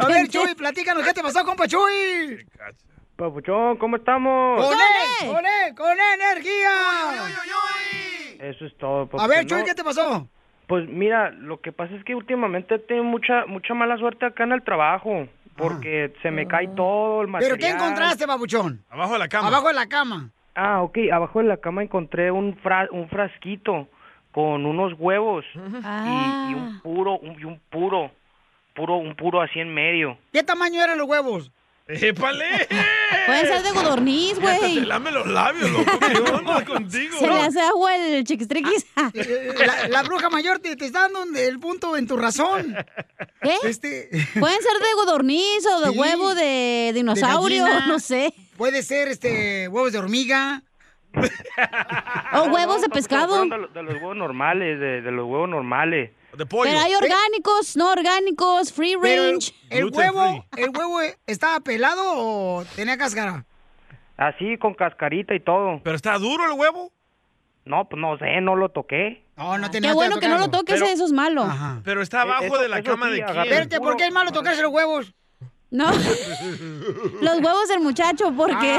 a 0.00 0.06
ver, 0.06 0.28
Chuy, 0.28 0.54
platícanos, 0.54 1.04
¿qué 1.04 1.12
te 1.12 1.20
pasó, 1.22 1.44
compa 1.44 1.68
Chuy? 1.68 2.42
Papuchón, 3.16 3.76
¿cómo 3.76 3.96
estamos? 3.96 4.64
¡Con 4.64 4.70
¡Con 4.70 4.78
él! 4.78 5.26
¡Con 5.26 5.44
él! 5.44 5.74
¡Con 5.76 5.98
energía! 6.14 6.70
Eso 8.40 8.64
es 8.64 8.74
todo, 8.78 9.02
A 9.02 9.06
papuchón. 9.08 9.28
ver, 9.28 9.44
Chuy, 9.44 9.62
¿qué 9.64 9.74
te 9.74 9.84
pasó? 9.84 10.26
Pues 10.68 10.88
mira, 10.88 11.32
lo 11.32 11.60
que 11.60 11.72
pasa 11.72 11.94
es 11.94 12.02
que 12.04 12.14
últimamente 12.14 12.78
tengo 12.78 13.04
mucha 13.04 13.44
mucha 13.46 13.74
mala 13.74 13.98
suerte 13.98 14.24
acá 14.24 14.44
en 14.44 14.52
el 14.52 14.62
trabajo. 14.62 15.28
Porque 15.58 16.12
se 16.22 16.30
me 16.30 16.46
cae 16.46 16.68
todo 16.68 17.20
el 17.22 17.28
material. 17.28 17.58
¿Pero 17.58 17.68
qué 17.68 17.74
encontraste, 17.74 18.24
babuchón? 18.26 18.82
Abajo 18.88 19.12
de 19.14 19.18
la 19.18 19.28
cama. 19.28 19.48
Abajo 19.48 19.68
de 19.68 19.74
la 19.74 19.88
cama. 19.88 20.30
Ah, 20.54 20.82
ok. 20.82 20.98
Abajo 21.12 21.40
de 21.40 21.46
la 21.46 21.56
cama 21.58 21.82
encontré 21.82 22.30
un, 22.30 22.56
fra- 22.62 22.88
un 22.90 23.08
frasquito 23.08 23.88
con 24.32 24.64
unos 24.66 24.92
huevos 24.98 25.44
y, 25.54 25.58
y 25.58 25.62
un 25.62 25.82
Ah. 25.84 26.80
puro, 26.82 27.18
un, 27.18 27.40
y 27.40 27.44
un 27.44 27.60
puro, 27.70 28.10
puro, 28.74 28.96
un 28.96 29.14
puro 29.16 29.40
así 29.42 29.58
en 29.60 29.72
medio. 29.74 30.16
¿Qué 30.32 30.42
tamaño 30.42 30.82
eran 30.82 30.96
los 30.98 31.08
huevos? 31.08 31.50
¡Épale! 31.86 32.44
Pueden 33.28 33.46
ser 33.46 33.62
de 33.62 33.70
godorniz, 33.72 34.38
Ya 34.40 34.52
hasta 34.52 34.66
güey. 34.66 34.74
te 34.80 34.86
lame 34.86 35.10
los 35.10 35.26
labios, 35.26 35.70
loco. 35.70 35.98
¿Qué 36.00 36.18
onda 36.32 36.64
contigo? 36.64 37.18
Se 37.18 37.26
le 37.28 37.40
hace 37.40 37.60
agua 37.60 37.96
el 37.96 38.24
chiquistriquis. 38.24 38.86
Eh, 39.14 39.54
La, 39.66 39.88
la 39.88 40.02
bruja 40.02 40.28
mayor 40.30 40.58
te, 40.58 40.74
te 40.76 40.86
está 40.86 41.02
dando 41.08 41.24
el 41.38 41.58
punto 41.60 41.96
en 41.96 42.06
tu 42.06 42.16
razón. 42.16 42.76
¿Qué? 43.42 43.54
Este, 43.64 44.08
Pueden 44.38 44.60
ser 44.62 44.72
de 44.80 44.92
godorniz 44.96 45.66
o 45.66 45.80
de 45.80 45.92
Sí. 45.92 45.98
huevo 45.98 46.34
de 46.34 46.92
dinosaurio, 46.94 47.66
no 47.86 47.98
sé. 48.00 48.32
puede 48.56 48.82
ser 48.82 49.08
este 49.08 49.68
huevos 49.68 49.92
de 49.92 49.98
hormiga. 49.98 50.62
O 52.34 52.42
huevos 52.52 52.80
de 52.82 52.88
No, 52.88 52.94
pescado. 52.94 53.40
De, 53.44 53.58
los- 53.58 53.72
de 53.74 53.82
los 53.82 53.94
huevos 53.94 54.16
normales, 54.16 54.78
de, 54.78 55.00
de 55.02 55.10
los 55.10 55.26
huevos 55.26 55.48
normales. 55.48 56.10
De 56.36 56.46
pollo. 56.46 56.70
Pero 56.70 56.80
hay 56.80 56.94
orgánicos, 56.94 57.76
no 57.76 57.90
orgánicos, 57.90 58.72
free 58.72 58.96
Pero 59.00 59.22
el, 59.24 59.30
range. 59.32 59.54
el 59.70 59.84
huevo, 59.86 60.44
¿el 60.56 60.70
huevo 60.76 61.00
estaba 61.26 61.60
pelado 61.60 62.02
o 62.06 62.64
tenía 62.76 62.96
cáscara? 62.98 63.44
Así, 64.16 64.58
con 64.58 64.74
cascarita 64.74 65.34
y 65.34 65.40
todo. 65.40 65.80
¿Pero 65.82 65.96
está 65.96 66.18
duro 66.18 66.44
el 66.46 66.52
huevo? 66.58 66.92
No, 67.64 67.88
pues 67.88 68.00
no 68.00 68.18
sé, 68.18 68.40
no 68.40 68.56
lo 68.56 68.70
toqué. 68.70 69.24
No, 69.36 69.58
no 69.58 69.70
tenía 69.70 69.90
Qué 69.90 69.94
bueno 69.94 70.18
que 70.18 70.28
no 70.28 70.38
lo 70.38 70.48
toques, 70.50 70.74
Pero- 70.80 70.86
eso 70.86 71.04
es 71.04 71.12
malo. 71.12 71.42
Ajá. 71.44 71.80
Pero 71.84 72.02
está 72.02 72.18
Eh, 72.18 72.22
abajo 72.22 72.44
eso- 72.44 72.58
de 72.58 72.68
la 72.68 72.82
cama 72.82 73.06
sí, 73.06 73.12
de 73.12 73.24
quién. 73.24 73.38
Espérate, 73.40 73.78
¿por 73.80 73.96
qué 73.96 74.06
es 74.06 74.12
malo 74.12 74.30
tocarse 74.32 74.62
los 74.62 74.72
huevos? 74.72 75.14
No. 75.70 75.90
Los 77.20 77.40
huevos 77.40 77.68
del 77.68 77.80
muchacho, 77.80 78.32
porque. 78.36 78.78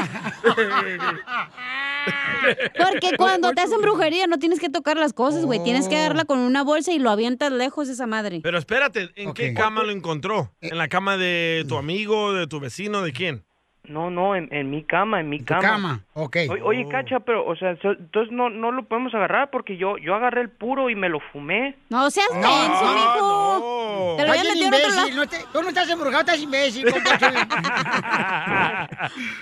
Porque 2.78 3.16
cuando 3.16 3.52
te 3.52 3.60
hacen 3.60 3.80
brujería 3.80 4.26
no 4.26 4.38
tienes 4.38 4.58
que 4.58 4.68
tocar 4.68 4.96
las 4.96 5.12
cosas, 5.12 5.44
güey. 5.44 5.62
Tienes 5.62 5.88
que 5.88 5.96
agarrarla 5.96 6.24
con 6.24 6.38
una 6.38 6.64
bolsa 6.64 6.92
y 6.92 6.98
lo 6.98 7.10
avientas 7.10 7.52
lejos 7.52 7.88
esa 7.88 8.06
madre. 8.06 8.40
Pero 8.42 8.58
espérate, 8.58 9.10
¿en 9.16 9.34
qué 9.34 9.54
cama 9.54 9.82
lo 9.82 9.90
encontró? 9.92 10.52
¿En 10.60 10.78
la 10.78 10.88
cama 10.88 11.16
de 11.16 11.64
tu 11.68 11.76
amigo, 11.76 12.32
de 12.32 12.46
tu 12.46 12.58
vecino, 12.58 13.02
de 13.02 13.12
quién? 13.12 13.44
No, 13.84 14.10
no, 14.10 14.36
en, 14.36 14.48
en 14.52 14.70
mi 14.70 14.84
cama, 14.84 15.20
en 15.20 15.28
mi 15.28 15.40
cama. 15.40 15.60
cama, 15.62 16.00
ok. 16.14 16.36
Oye, 16.50 16.62
oye, 16.62 16.88
Cacha, 16.88 17.20
pero, 17.20 17.44
o 17.46 17.56
sea, 17.56 17.76
so- 17.82 17.92
entonces 17.92 18.32
no, 18.32 18.48
no 18.50 18.70
lo 18.70 18.84
podemos 18.84 19.12
agarrar 19.14 19.50
porque 19.50 19.76
yo, 19.76 19.96
yo 19.98 20.14
agarré 20.14 20.42
el 20.42 20.50
puro 20.50 20.88
y 20.90 20.94
me 20.94 21.08
lo 21.08 21.18
fumé. 21.32 21.76
No 21.88 22.08
seas 22.10 22.28
menso, 22.32 22.94
mijo. 22.94 24.14
Te 24.16 24.26
lo 24.26 24.34
en 24.34 24.40
otro 24.40 24.54
lado. 24.54 24.66
imbécil, 24.66 25.16
no 25.16 25.26
te- 25.26 25.44
tú 25.52 25.62
no 25.62 25.68
estás 25.70 25.88
embrujado, 25.90 26.20
estás 26.20 26.40
imbécil. 26.40 26.86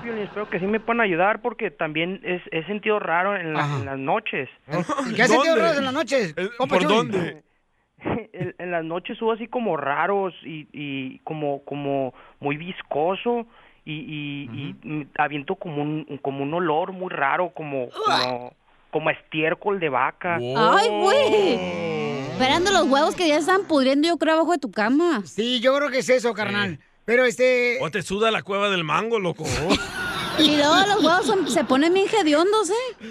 Piolín, 0.00 0.22
espero 0.22 0.48
que 0.50 0.58
sí 0.60 0.66
me 0.66 0.80
puedan 0.80 1.00
ayudar 1.00 1.42
porque 1.42 1.70
también 1.70 2.20
es, 2.24 2.42
he 2.50 2.64
sentido 2.66 2.98
raro 2.98 3.36
en, 3.36 3.54
la- 3.54 3.64
en 3.64 3.84
las 3.86 3.98
noches. 3.98 4.48
¿Qué 5.14 5.22
has 5.22 5.30
sentido 5.30 5.56
raro 5.56 5.78
en 5.78 5.84
las 5.84 5.94
noches? 5.94 6.34
compa 6.58 6.76
¿Por 6.76 6.82
Chuy? 6.86 6.96
dónde? 6.96 7.42
en, 8.32 8.54
en 8.58 8.70
las 8.70 8.84
noches 8.84 9.16
subo 9.18 9.32
así 9.32 9.46
como 9.48 9.76
raros 9.76 10.34
y, 10.44 10.68
y 10.72 11.18
como 11.20 11.64
como 11.64 12.12
muy 12.40 12.56
viscoso 12.56 13.46
y, 13.86 13.92
y, 13.92 14.76
y 14.82 15.06
aviento 15.16 15.54
como 15.56 15.82
un 15.82 16.18
como 16.22 16.42
un 16.42 16.52
olor 16.54 16.92
muy 16.92 17.10
raro 17.10 17.50
como 17.50 17.88
como, 18.90 19.10
estiércol 19.10 19.80
de 19.80 19.88
vaca 19.88 20.36
Ay, 20.36 20.88
güey. 20.88 21.54
Esperando 22.30 22.70
los 22.72 22.88
huevos 22.88 23.14
que 23.14 23.28
ya 23.28 23.38
están 23.38 23.64
pudriendo, 23.66 24.08
yo 24.08 24.16
creo, 24.18 24.34
abajo 24.34 24.52
de 24.52 24.58
tu 24.58 24.70
cama. 24.70 25.22
Sí, 25.24 25.60
yo 25.60 25.76
creo 25.76 25.88
que 25.90 25.98
es 25.98 26.08
eso, 26.08 26.34
carnal. 26.34 26.78
Pero 27.04 27.24
este. 27.26 27.78
O 27.80 27.90
te 27.90 28.02
suda 28.02 28.30
la 28.30 28.42
cueva 28.42 28.70
del 28.70 28.84
mango, 28.84 29.18
loco. 29.18 29.44
Y 30.36 30.56
luego 30.56 30.74
los 30.88 31.04
huevos 31.04 31.26
son- 31.26 31.48
se 31.48 31.62
ponen 31.62 31.94
bien 31.94 32.06
hediondos, 32.12 32.68
¿eh? 32.68 33.06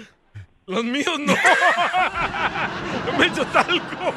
Los 0.66 0.84
míos 0.84 1.18
no. 1.18 1.34
No 3.06 3.18
me 3.18 3.24
he 3.24 3.28
hecho 3.28 3.46
talco. 3.46 4.14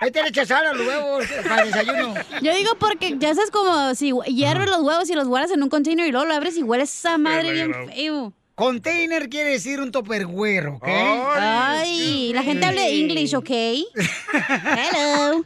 Ahí 0.00 0.10
te 0.10 0.22
le 0.22 0.28
echas 0.28 0.48
sal 0.48 0.66
a 0.66 0.72
los 0.74 0.86
huevos 0.86 1.24
para 1.48 1.62
el 1.62 1.72
desayuno. 1.72 2.14
Yo 2.42 2.54
digo 2.54 2.74
porque 2.78 3.16
ya 3.18 3.34
sabes 3.34 3.50
como 3.50 3.94
si 3.94 4.12
hierves 4.26 4.68
los 4.68 4.82
huevos 4.82 5.08
y 5.10 5.14
los 5.14 5.26
guardas 5.26 5.50
en 5.50 5.62
un 5.62 5.70
container 5.70 6.06
y 6.06 6.12
luego 6.12 6.26
lo 6.26 6.34
abres 6.34 6.56
y 6.58 6.62
huele 6.62 6.84
esa 6.84 7.16
madre 7.18 7.52
bien 7.52 7.72
feo. 7.88 8.32
Container 8.54 9.28
quiere 9.28 9.50
decir 9.52 9.80
un 9.80 9.90
topperware, 9.90 10.66
¿ok? 10.68 10.84
Ay, 10.86 12.32
la 12.34 12.42
gente 12.42 12.66
habla 12.66 12.86
English, 12.86 13.34
¿ok? 13.34 13.50
Hello. 14.32 15.44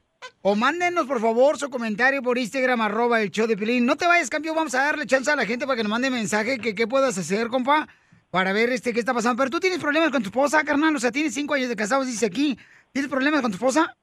O 0.43 0.55
mándenos, 0.55 1.07
por 1.07 1.21
favor, 1.21 1.59
su 1.59 1.69
comentario 1.69 2.23
por 2.23 2.39
Instagram, 2.39 2.81
arroba 2.81 3.21
el 3.21 3.31
show 3.31 3.47
de 3.47 3.57
Pilín. 3.57 3.85
No 3.87 3.97
te 3.97 4.07
vayas, 4.07 4.31
campeón, 4.31 4.57
vamos 4.57 4.75
a 4.75 4.85
darle 4.85 5.07
chance 5.07 5.31
a 5.31 5.37
la 5.37 5.45
gente 5.45 5.67
para 5.67 5.77
que 5.77 5.83
nos 5.83 5.91
mande 5.91 6.11
mensaje 6.11 6.59
que 6.59 6.75
qué 6.75 6.87
puedas 6.87 7.19
hacer, 7.19 7.49
compa, 7.49 7.89
para 8.31 8.53
ver 8.53 8.71
este 8.71 8.93
qué 8.93 9.01
está 9.01 9.13
pasando. 9.13 9.37
Pero 9.39 9.51
tú 9.51 9.61
tienes 9.61 9.79
problemas 9.81 10.11
con 10.11 10.23
tu 10.23 10.29
esposa, 10.29 10.63
carnal, 10.65 10.95
o 10.95 10.99
sea, 11.01 11.11
tienes 11.11 11.35
cinco 11.35 11.55
años 11.55 11.69
de 11.69 11.77
casados, 11.77 12.07
dice 12.07 12.27
aquí. 12.27 12.59
¿Tienes 12.93 13.11
problemas 13.11 13.43
con 13.43 13.51
tu 13.51 13.57
esposa? 13.57 13.95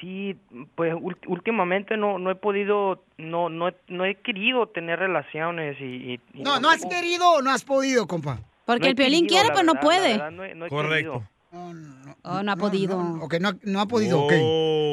sí 0.00 0.36
pues 0.76 0.94
ul- 0.94 1.18
últimamente 1.26 1.96
no 1.96 2.20
no 2.20 2.30
he 2.30 2.36
podido 2.36 3.02
no 3.16 3.48
no 3.48 3.66
he, 3.66 3.74
no 3.88 4.04
he 4.04 4.14
querido 4.14 4.68
tener 4.68 4.96
relaciones 5.00 5.76
y, 5.80 5.84
y- 6.12 6.20
y 6.34 6.42
No, 6.44 6.60
no 6.60 6.70
has 6.70 6.86
querido 6.86 7.28
o 7.32 7.42
no 7.42 7.50
has 7.50 7.64
podido, 7.64 8.06
compa. 8.06 8.38
Porque 8.64 8.82
No 8.84 8.88
el 8.90 8.94
Piolín 8.94 9.26
quiere, 9.26 9.48
pero 9.50 9.64
no 9.64 9.74
puede. 9.80 10.10
la 10.18 10.24
verdad, 10.26 10.30
no 10.30 10.44
he- 10.44 10.54
no 10.54 10.66
he 10.66 10.68
Correcto. 10.68 11.12
querido. 11.14 11.30
Oh, 11.50 12.42
no 12.42 12.52
ha 12.52 12.56
podido. 12.56 12.98
Ok, 13.20 13.36
no, 13.40 13.52
no 13.62 13.80
ha 13.80 13.86
podido, 13.86 14.22
ok. 14.22 14.32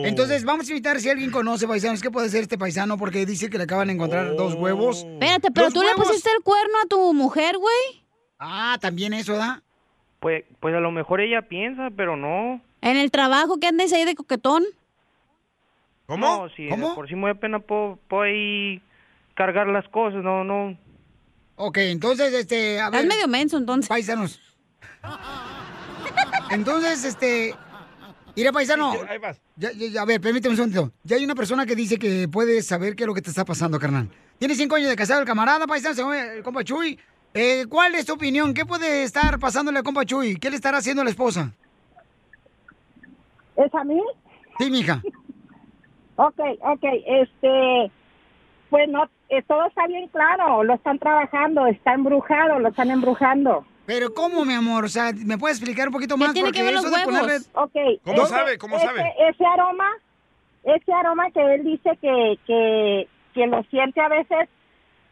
Entonces, 0.05 0.45
vamos 0.45 0.67
a 0.67 0.71
invitar 0.71 0.99
si 0.99 1.09
alguien 1.09 1.31
conoce 1.31 1.67
paisanos. 1.67 2.01
¿Qué 2.01 2.11
puede 2.11 2.27
hacer 2.27 2.43
este 2.43 2.57
paisano? 2.57 2.97
Porque 2.97 3.25
dice 3.25 3.49
que 3.49 3.57
le 3.57 3.65
acaban 3.65 3.87
de 3.87 3.93
encontrar 3.93 4.35
dos 4.35 4.53
huevos. 4.53 5.03
Espérate, 5.03 5.51
pero 5.51 5.65
¿Dos 5.65 5.73
tú 5.73 5.81
le 5.83 5.93
pusiste 5.95 6.29
el 6.35 6.43
cuerno 6.43 6.73
a 6.83 6.87
tu 6.87 7.13
mujer, 7.13 7.57
güey. 7.57 8.05
Ah, 8.39 8.77
también 8.79 9.13
eso, 9.13 9.35
¿da? 9.35 9.61
pues 10.25 10.43
pues 10.59 10.73
a 10.73 10.79
lo 10.79 10.89
mejor 10.89 11.21
ella 11.21 11.43
piensa 11.43 11.89
pero 11.95 12.17
no 12.17 12.59
En 12.81 12.97
el 12.97 13.11
trabajo 13.11 13.59
que 13.59 13.67
andes 13.67 13.93
ahí 13.93 14.05
de 14.05 14.15
coquetón. 14.15 14.63
no 16.07 16.49
si 16.55 16.67
por 16.95 17.07
si 17.07 17.15
me 17.15 17.27
da 17.27 17.35
pena 17.35 17.59
puedo, 17.59 17.99
puedo 18.07 18.23
ahí 18.23 18.81
cargar 19.35 19.67
las 19.67 19.87
cosas 19.89 20.23
no 20.23 20.43
no 20.43 20.77
Ok, 21.57 21.77
entonces, 21.77 22.33
este, 22.33 22.81
a 22.81 22.89
ver. 22.89 23.01
Estás 23.01 23.15
medio 23.15 23.29
menso, 23.29 23.57
entonces. 23.57 23.87
Paisanos. 23.87 24.41
Entonces, 26.51 27.03
este. 27.05 27.55
Mira, 28.35 28.51
paisano. 28.51 28.93
Ahí 29.07 29.17
vas. 29.17 29.39
Ya, 29.55 29.71
ya, 29.71 29.87
ya, 29.87 30.01
a 30.01 30.05
ver, 30.05 30.19
permíteme 30.19 30.51
un 30.51 30.57
segundo. 30.57 30.91
Ya 31.03 31.15
hay 31.15 31.23
una 31.23 31.35
persona 31.35 31.65
que 31.65 31.75
dice 31.75 31.97
que 31.97 32.27
puede 32.27 32.61
saber 32.61 32.95
qué 32.95 33.03
es 33.03 33.07
lo 33.07 33.13
que 33.13 33.21
te 33.21 33.29
está 33.29 33.45
pasando, 33.45 33.79
carnal. 33.79 34.09
Tiene 34.37 34.55
cinco 34.55 34.75
años 34.75 34.89
de 34.89 34.95
casado 34.95 35.21
el 35.21 35.25
camarada, 35.25 35.65
paisano, 35.65 35.95
se 35.95 36.01
llama 36.01 36.19
el 36.19 36.43
compa 36.43 36.63
Chuy. 36.63 36.99
Eh, 37.33 37.65
¿Cuál 37.69 37.95
es 37.95 38.05
tu 38.05 38.13
opinión? 38.13 38.53
¿Qué 38.53 38.65
puede 38.65 39.03
estar 39.03 39.39
pasándole 39.39 39.79
a 39.79 39.83
compa 39.83 40.05
Chuy? 40.05 40.35
¿Qué 40.35 40.49
le 40.49 40.57
estará 40.57 40.79
haciendo 40.79 41.03
la 41.03 41.09
esposa? 41.09 41.51
¿Es 43.55 43.73
a 43.73 43.83
mí? 43.83 44.01
Sí, 44.59 44.69
mija. 44.69 45.01
Ok, 46.17 46.39
ok, 46.61 46.83
este, 47.07 47.91
pues 48.69 48.87
no, 48.87 49.03
eh, 49.27 49.43
todo 49.43 49.65
está 49.65 49.85
bien 49.87 50.07
claro, 50.07 50.63
lo 50.63 50.75
están 50.75 50.97
trabajando, 50.97 51.65
está 51.67 51.93
embrujado, 51.93 52.59
lo 52.59 52.69
están 52.69 52.89
embrujando. 52.89 53.65
Pero 53.85 54.13
¿cómo, 54.13 54.45
mi 54.45 54.53
amor? 54.53 54.85
O 54.85 54.89
sea, 54.89 55.11
¿me 55.25 55.37
puedes 55.37 55.57
explicar 55.57 55.87
un 55.87 55.93
poquito 55.93 56.17
más? 56.17 56.33
tiene 56.33 56.47
Porque 56.47 56.59
que 56.59 56.65
ver 56.65 56.73
los 56.73 56.85
ponerle- 56.85 57.21
huevos? 57.21 57.49
Ok. 57.53 58.01
¿Cómo 58.03 58.21
ese- 58.23 58.27
sabe? 58.29 58.57
¿Cómo 58.57 58.77
ese- 58.77 58.85
sabe? 58.87 59.13
Ese 59.29 59.45
aroma, 59.45 59.89
ese 60.63 60.93
aroma 60.93 61.29
que 61.31 61.53
él 61.55 61.63
dice 61.63 61.97
que, 62.01 62.39
que, 62.47 63.07
que 63.33 63.47
lo 63.47 63.61
siente 63.63 64.01
a 64.01 64.07
veces 64.09 64.49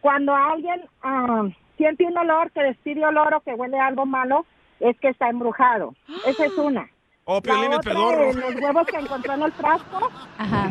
cuando 0.02 0.34
alguien 0.36 0.82
ah, 1.04 1.44
siente 1.78 2.04
un 2.06 2.18
olor, 2.18 2.52
que 2.52 2.62
despide 2.64 3.06
olor 3.06 3.34
o 3.36 3.42
que 3.42 3.54
huele 3.54 3.80
a 3.80 3.88
algo 3.88 4.06
malo, 4.06 4.46
es 4.80 4.98
que 5.00 5.10
está 5.10 5.30
embrujado. 5.30 5.94
Esa 6.26 6.46
es 6.46 6.58
una. 6.58 6.90
Oh, 7.26 7.42
Piolín 7.42 7.72
es 7.72 7.80
pedorro. 7.80 8.34
los 8.34 8.56
huevos 8.56 8.86
que 8.88 8.98
encontró 8.98 9.34
en 9.34 9.44
el 9.44 9.52
frasco. 9.54 10.10
Ajá. 10.38 10.70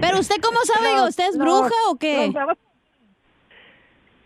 Pero 0.00 0.18
usted 0.20 0.36
cómo 0.42 0.58
sabe, 0.64 0.94
Los- 0.96 1.10
¿usted 1.10 1.24
es 1.28 1.36
los- 1.36 1.44
bruja 1.46 1.74
o 1.90 1.96
qué? 1.96 2.26
los 2.26 2.34
huevos- 2.36 2.58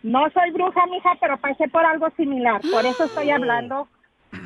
No 0.05 0.29
soy 0.29 0.51
bruja, 0.51 0.85
mija, 0.85 1.09
pero 1.19 1.35
pasé 1.37 1.67
por 1.67 1.83
algo 1.83 2.07
similar. 2.15 2.61
Por 2.71 2.85
eso 2.85 3.05
estoy 3.05 3.31
hablando. 3.31 3.87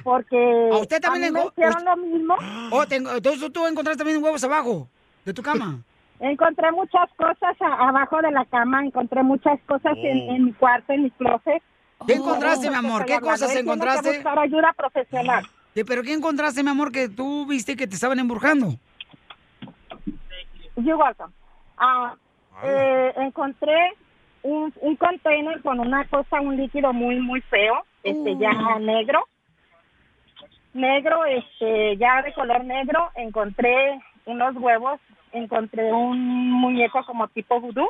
Porque 0.05 0.69
¿A 0.71 0.77
usted 0.77 1.01
también 1.01 1.35
a 1.35 1.39
mí 1.39 1.43
me 1.43 1.45
hicieron 1.47 1.83
lo 1.83 1.97
mismo. 1.97 2.35
Oh, 2.71 2.85
tengo- 2.85 3.11
entonces 3.11 3.51
tú 3.51 3.65
encontraste 3.67 3.97
también 4.03 4.23
huevos 4.23 4.41
abajo 4.45 4.87
de 5.25 5.33
tu 5.33 5.41
cama. 5.43 5.79
Encontré 6.21 6.71
muchas 6.71 7.09
cosas 7.17 7.61
a- 7.61 7.89
abajo 7.89 8.21
de 8.21 8.31
la 8.31 8.45
cama, 8.45 8.85
encontré 8.85 9.21
muchas 9.21 9.59
cosas 9.65 9.97
en, 9.97 10.29
en 10.29 10.45
mi 10.45 10.53
cuarto, 10.53 10.93
en 10.93 11.03
mi 11.03 11.11
closet. 11.11 11.61
¿Qué 12.07 12.13
encontraste, 12.13 12.69
mi 12.69 12.75
Por 12.75 12.85
eso 12.85 12.87
amor? 12.87 13.05
¿Qué 13.05 13.19
cosas 13.19 13.41
Él 13.41 13.47
tiene 13.47 13.53
que 13.55 13.59
encontraste? 13.73 14.13
buscar 14.15 14.39
ayuda 14.39 14.73
profesional. 14.77 15.45
¿Qué- 15.75 15.83
¿Pero 15.83 16.03
qué 16.03 16.13
encontraste, 16.13 16.63
mi 16.63 16.69
amor, 16.69 16.91
que 16.93 17.09
tú 17.09 17.45
viste 17.47 17.75
que 17.75 17.85
te 17.87 17.95
estaban 17.95 18.17
embrujando? 18.19 18.75
You're 20.77 20.95
welcome. 20.95 21.33
Ah, 21.77 22.15
eh, 22.63 23.13
encontré 23.17 23.93
un, 24.43 24.73
un 24.81 24.95
container 24.95 25.61
con 25.61 25.79
una 25.79 26.05
cosa, 26.05 26.41
un 26.41 26.57
líquido 26.57 26.93
muy, 26.93 27.19
muy 27.19 27.41
feo, 27.41 27.83
este 28.03 28.37
ya 28.37 28.51
negro. 28.79 29.27
Negro, 30.73 31.25
este, 31.25 31.97
ya 31.97 32.21
de 32.21 32.33
color 32.33 32.63
negro. 32.63 33.09
Encontré 33.15 33.99
unos 34.25 34.55
huevos, 34.55 34.99
encontré 35.31 35.91
un 35.91 36.51
muñeco 36.51 37.03
como 37.05 37.27
tipo 37.29 37.59
vudú. 37.59 37.89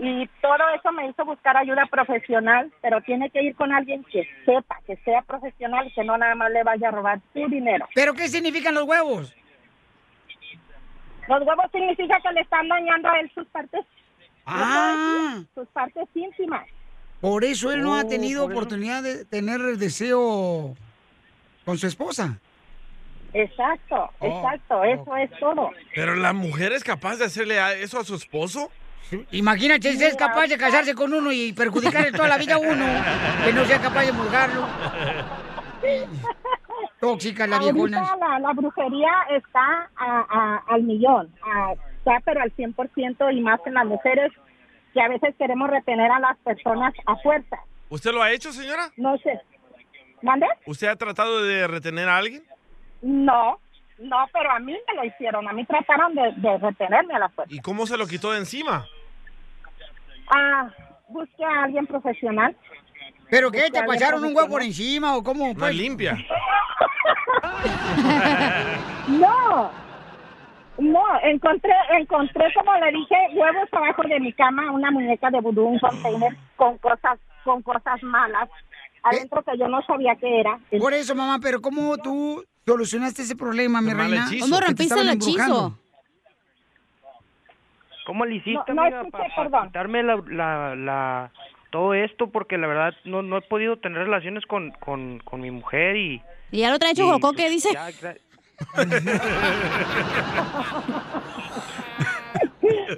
Y 0.00 0.26
todo 0.40 0.68
eso 0.74 0.90
me 0.92 1.08
hizo 1.08 1.24
buscar 1.24 1.56
ayuda 1.56 1.86
profesional, 1.86 2.72
pero 2.80 3.00
tiene 3.02 3.30
que 3.30 3.42
ir 3.42 3.54
con 3.54 3.72
alguien 3.72 4.02
que 4.04 4.26
sepa, 4.44 4.78
que 4.86 4.96
sea 4.96 5.22
profesional 5.22 5.86
y 5.86 5.92
que 5.92 6.02
no 6.02 6.16
nada 6.16 6.34
más 6.34 6.50
le 6.50 6.62
vaya 6.64 6.88
a 6.88 6.92
robar 6.92 7.20
su 7.32 7.46
dinero. 7.48 7.86
¿Pero 7.94 8.14
qué 8.14 8.28
significan 8.28 8.74
los 8.74 8.84
huevos? 8.84 9.34
Los 11.28 11.42
huevos 11.42 11.66
significa 11.72 12.18
que 12.20 12.32
le 12.32 12.40
están 12.40 12.68
dañando 12.68 13.08
a 13.08 13.20
él 13.20 13.30
sus 13.34 13.46
partes. 13.48 13.84
Ah. 14.46 15.42
sus 15.54 15.66
partes 15.68 16.08
íntimas. 16.14 16.66
Por 17.20 17.44
eso 17.44 17.72
él 17.72 17.82
no 17.82 17.94
ha 17.96 18.02
Oh, 18.02 18.06
tenido 18.08 18.44
eso. 18.44 18.52
oportunidad 18.52 19.02
de 19.02 19.24
tener 19.24 19.60
el 19.60 19.78
deseo 19.78 20.74
con 21.64 21.78
su 21.78 21.86
esposa. 21.86 22.38
Exacto, 23.32 24.10
Oh, 24.20 24.26
exacto, 24.26 24.84
eso 24.84 25.16
es 25.16 25.30
todo. 25.40 25.70
Pero 25.94 26.14
la 26.14 26.32
mujer 26.32 26.72
es 26.72 26.84
capaz 26.84 27.16
de 27.16 27.24
hacerle 27.24 27.58
a- 27.58 27.72
eso 27.74 27.98
a 27.98 28.04
su 28.04 28.14
esposo. 28.14 28.70
Imagínate 29.32 29.92
si 29.96 30.04
es 30.04 30.16
capaz 30.16 30.46
de 30.46 30.56
casarse 30.56 30.94
con 30.94 31.12
uno 31.12 31.30
y 31.32 31.52
perjudicarle 31.52 32.12
toda 32.12 32.28
la 32.28 32.38
vida 32.38 32.54
a 32.54 32.58
uno, 32.58 32.84
que 33.44 33.52
no 33.52 33.64
sea 33.64 33.80
capaz 33.80 34.04
de 34.04 34.12
mulgarlo. 34.12 34.66
Tóxica 37.00 37.46
la 37.46 37.58
viejona. 37.58 38.16
La, 38.18 38.38
la 38.38 38.52
brujería 38.52 39.12
está 39.36 39.90
a- 39.96 40.26
a- 40.28 40.62
al 40.74 40.82
millón, 40.84 41.28
a- 41.42 41.74
está 42.04 42.20
pero 42.24 42.42
al 42.42 42.54
100% 42.54 43.34
y 43.34 43.40
más 43.40 43.60
en 43.66 43.74
las 43.74 43.86
mujeres 43.86 44.30
que 44.92 45.00
a 45.00 45.08
veces 45.08 45.34
queremos 45.38 45.70
retener 45.70 46.10
a 46.10 46.20
las 46.20 46.36
personas 46.38 46.92
a 47.06 47.16
fuerza. 47.16 47.58
¿Usted 47.88 48.12
lo 48.12 48.22
ha 48.22 48.30
hecho, 48.30 48.52
señora? 48.52 48.90
No 48.96 49.16
sé. 49.18 49.40
¿Mande? 50.22 50.46
¿Usted 50.66 50.88
ha 50.88 50.96
tratado 50.96 51.42
de 51.42 51.66
retener 51.66 52.08
a 52.08 52.18
alguien? 52.18 52.44
No, 53.02 53.58
no, 53.98 54.16
pero 54.32 54.50
a 54.50 54.58
mí 54.60 54.76
me 54.88 54.94
lo 54.94 55.04
hicieron, 55.04 55.48
a 55.48 55.52
mí 55.52 55.64
trataron 55.64 56.14
de, 56.14 56.32
de 56.36 56.58
retenerme 56.58 57.14
a 57.14 57.18
la 57.18 57.28
fuerza. 57.30 57.54
¿Y 57.54 57.60
cómo 57.60 57.86
se 57.86 57.96
lo 57.96 58.06
quitó 58.06 58.32
de 58.32 58.38
encima? 58.38 58.86
Ah, 60.34 60.70
busque 61.08 61.44
a 61.44 61.64
alguien 61.64 61.86
profesional. 61.86 62.56
¿Pero 63.28 63.50
qué? 63.50 63.70
¿Te 63.70 63.82
pasaron 63.82 64.24
un 64.24 64.34
huevo 64.34 64.48
por 64.48 64.62
encima 64.62 65.16
o 65.16 65.22
cómo? 65.22 65.46
No 65.54 65.58
pues? 65.58 65.70
es 65.70 65.76
limpia. 65.76 66.16
No, 69.08 69.70
no, 70.78 71.02
encontré, 71.22 71.72
encontré, 71.98 72.52
como 72.54 72.74
le 72.74 72.92
dije, 72.92 73.14
huevos 73.34 73.68
abajo 73.72 74.02
de 74.02 74.20
mi 74.20 74.32
cama, 74.32 74.70
una 74.72 74.90
muñeca 74.90 75.30
de 75.30 75.40
vudú, 75.40 75.66
un 75.66 75.78
container 75.78 76.36
con 76.56 76.78
cosas, 76.78 77.18
con 77.44 77.62
cosas 77.62 78.02
malas 78.02 78.48
adentro 79.04 79.42
que 79.42 79.56
yo 79.58 79.68
no 79.68 79.82
sabía 79.82 80.16
qué 80.16 80.40
era. 80.40 80.58
Por 80.78 80.94
eso, 80.94 81.14
mamá, 81.14 81.38
pero 81.40 81.60
¿cómo 81.60 81.96
tú 81.98 82.42
solucionaste 82.66 83.22
ese 83.22 83.36
problema, 83.36 83.80
mi 83.80 83.92
reina? 83.92 84.24
hechizo. 84.26 84.46
¿Cómo 84.46 84.60
rompiste 84.60 85.00
el 85.00 85.10
hechizo? 85.10 85.78
¿Cómo 88.06 88.26
le 88.26 88.36
hiciste, 88.36 88.74
No, 88.74 88.74
no 88.74 88.82
amiga, 88.82 89.00
escuché, 89.02 89.18
para 89.34 89.34
perdón. 89.50 89.66
quitarme 89.68 90.02
la, 90.02 90.22
la, 90.28 90.76
la, 90.76 91.32
todo 91.70 91.94
esto? 91.94 92.28
Porque 92.28 92.58
la 92.58 92.66
verdad 92.66 92.94
no, 93.04 93.22
no 93.22 93.38
he 93.38 93.42
podido 93.42 93.78
tener 93.78 93.98
relaciones 94.04 94.44
con, 94.46 94.72
con, 94.72 95.20
con 95.20 95.40
mi 95.40 95.50
mujer 95.50 95.96
y... 95.96 96.22
Y 96.50 96.60
ya 96.60 96.70
lo 96.70 96.78
trae 96.78 96.92
¿qué 96.94 97.50
dice? 97.50 97.70
ya, 97.72 98.14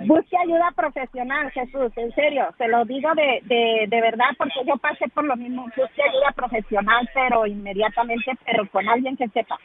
Busque 0.00 0.36
ayuda 0.36 0.70
profesional, 0.76 1.50
Jesús, 1.52 1.90
en 1.96 2.14
serio, 2.14 2.48
se 2.58 2.68
lo 2.68 2.84
digo 2.84 3.08
de, 3.14 3.40
de, 3.44 3.86
de 3.88 4.00
verdad 4.00 4.26
porque 4.36 4.60
yo 4.66 4.76
pasé 4.76 5.08
por 5.08 5.24
lo 5.24 5.36
mismo. 5.36 5.64
Busque 5.76 6.02
ayuda 6.02 6.32
profesional, 6.34 7.08
pero 7.14 7.46
inmediatamente, 7.46 8.32
pero 8.44 8.68
con 8.70 8.86
alguien 8.88 9.16
que 9.16 9.28
sepa. 9.28 9.58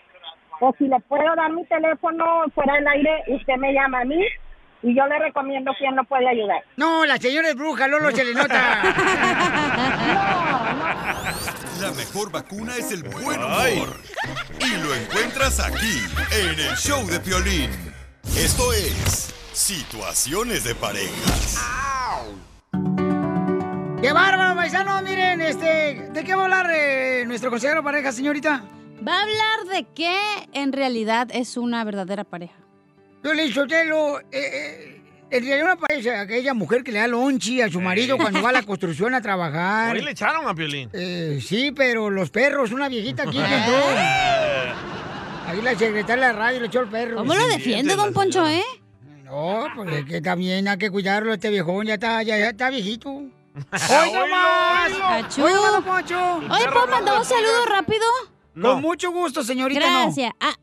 O 0.60 0.74
si 0.78 0.88
le 0.88 1.00
puedo 1.02 1.36
dar 1.36 1.52
mi 1.52 1.66
teléfono 1.66 2.46
fuera 2.56 2.76
del 2.76 2.88
aire, 2.88 3.24
usted 3.28 3.56
me 3.58 3.74
llama 3.74 4.02
a 4.02 4.06
mí 4.06 4.24
y 4.84 4.96
yo 4.96 5.06
le 5.08 5.20
recomiendo 5.20 5.74
quién 5.78 5.96
lo 5.96 6.04
puede 6.06 6.28
ayudar. 6.28 6.64
No, 6.78 7.06
la 7.06 7.18
señora 7.18 7.50
es 7.50 7.56
bruja, 7.56 7.88
Lolo 7.88 8.12
se 8.12 8.24
le 8.24 8.34
nota. 8.34 8.82
La 11.82 11.92
mejor 11.94 12.32
vacuna 12.32 12.78
es 12.78 12.92
el 12.92 13.02
buen 13.02 13.44
humor. 13.44 13.98
Y 14.60 14.70
lo 14.84 14.94
encuentras 14.94 15.60
aquí, 15.60 15.98
en 16.32 16.60
el 16.60 16.76
show 16.76 17.04
de 17.08 17.20
Piolín. 17.20 17.72
Esto 18.38 18.72
es 18.72 19.34
Situaciones 19.52 20.64
de 20.64 20.76
Parejas. 20.76 21.58
¡Qué 24.00 24.14
bárbaro, 24.14 24.56
paisano! 24.56 25.02
Miren, 25.02 25.42
este, 25.42 26.12
¿de 26.14 26.24
qué 26.24 26.36
va 26.36 26.44
a 26.44 26.46
hablar 26.46 26.68
eh, 26.72 27.24
nuestro 27.26 27.50
consejero 27.50 27.84
pareja, 27.84 28.12
señorita? 28.12 28.64
Va 29.06 29.18
a 29.18 29.22
hablar 29.24 29.76
de 29.76 29.88
qué 29.96 30.20
en 30.54 30.74
realidad 30.74 31.30
es 31.34 31.58
una 31.58 31.84
verdadera 31.84 32.24
pareja. 32.24 32.60
Yo 33.24 33.34
le 33.34 33.46
eh, 33.48 34.22
eh, 34.32 35.01
en 35.32 35.46
realidad 35.46 35.64
una 35.64 35.76
pareja, 35.78 36.22
aquella 36.22 36.54
mujer 36.54 36.84
que 36.84 36.92
le 36.92 37.00
da 37.00 37.08
lonchi 37.08 37.62
a 37.62 37.70
su 37.70 37.80
marido 37.80 38.18
cuando 38.18 38.42
va 38.42 38.50
a 38.50 38.52
la 38.52 38.64
construcción 38.64 39.16
a 39.16 39.22
trabajar. 39.22 39.96
Hoy 39.96 40.02
le 40.02 40.12
echaron 40.12 40.46
a 40.46 40.54
Piolín. 40.54 40.90
Eh, 40.92 41.40
sí, 41.42 41.72
pero 41.72 42.10
los 42.10 42.30
perros, 42.30 42.72
una 42.72 42.90
viejita 42.90 43.24
aquí 43.24 43.38
que 43.38 43.56
entró. 43.56 43.78
Ahí 45.48 45.62
la 45.62 45.72
secretaria 45.76 46.28
de 46.28 46.34
la 46.34 46.40
radio 46.40 46.60
le 46.60 46.68
echó 46.68 46.82
el 46.82 46.90
perro. 46.90 47.18
¿Cómo 47.18 47.34
lo 47.34 47.48
defiende, 47.48 47.96
don 47.96 48.14
Poncho, 48.14 48.48
eh? 48.48 48.64
No, 49.24 49.68
pues 49.76 49.94
es 49.94 50.06
que 50.06 50.22
también 50.22 50.68
hay 50.68 50.78
que 50.78 50.90
cuidarlo, 50.90 51.34
este 51.34 51.50
viejón 51.50 51.88
ya 51.88 51.94
está, 51.94 52.22
ya, 52.24 52.38
ya 52.38 52.50
está 52.50 52.70
viejito. 52.70 53.10
¡Hoy 53.10 54.12
no 54.14 54.28
más! 54.28 54.92
Achú. 55.02 55.44
¡Hoy 55.44 55.54
no 55.54 55.62
más, 55.62 55.72
don 55.72 55.84
Poncho! 55.84 56.36
Oye, 56.38 56.66
¿puedo 56.72 56.88
mandar 56.88 57.18
un 57.18 57.26
saludo 57.26 57.66
rápido? 57.68 58.06
Con 58.62 58.82
mucho 58.82 59.12
gusto, 59.12 59.44
señorita. 59.44 59.80
Gracias. 59.80 60.34
Ah. 60.42 60.54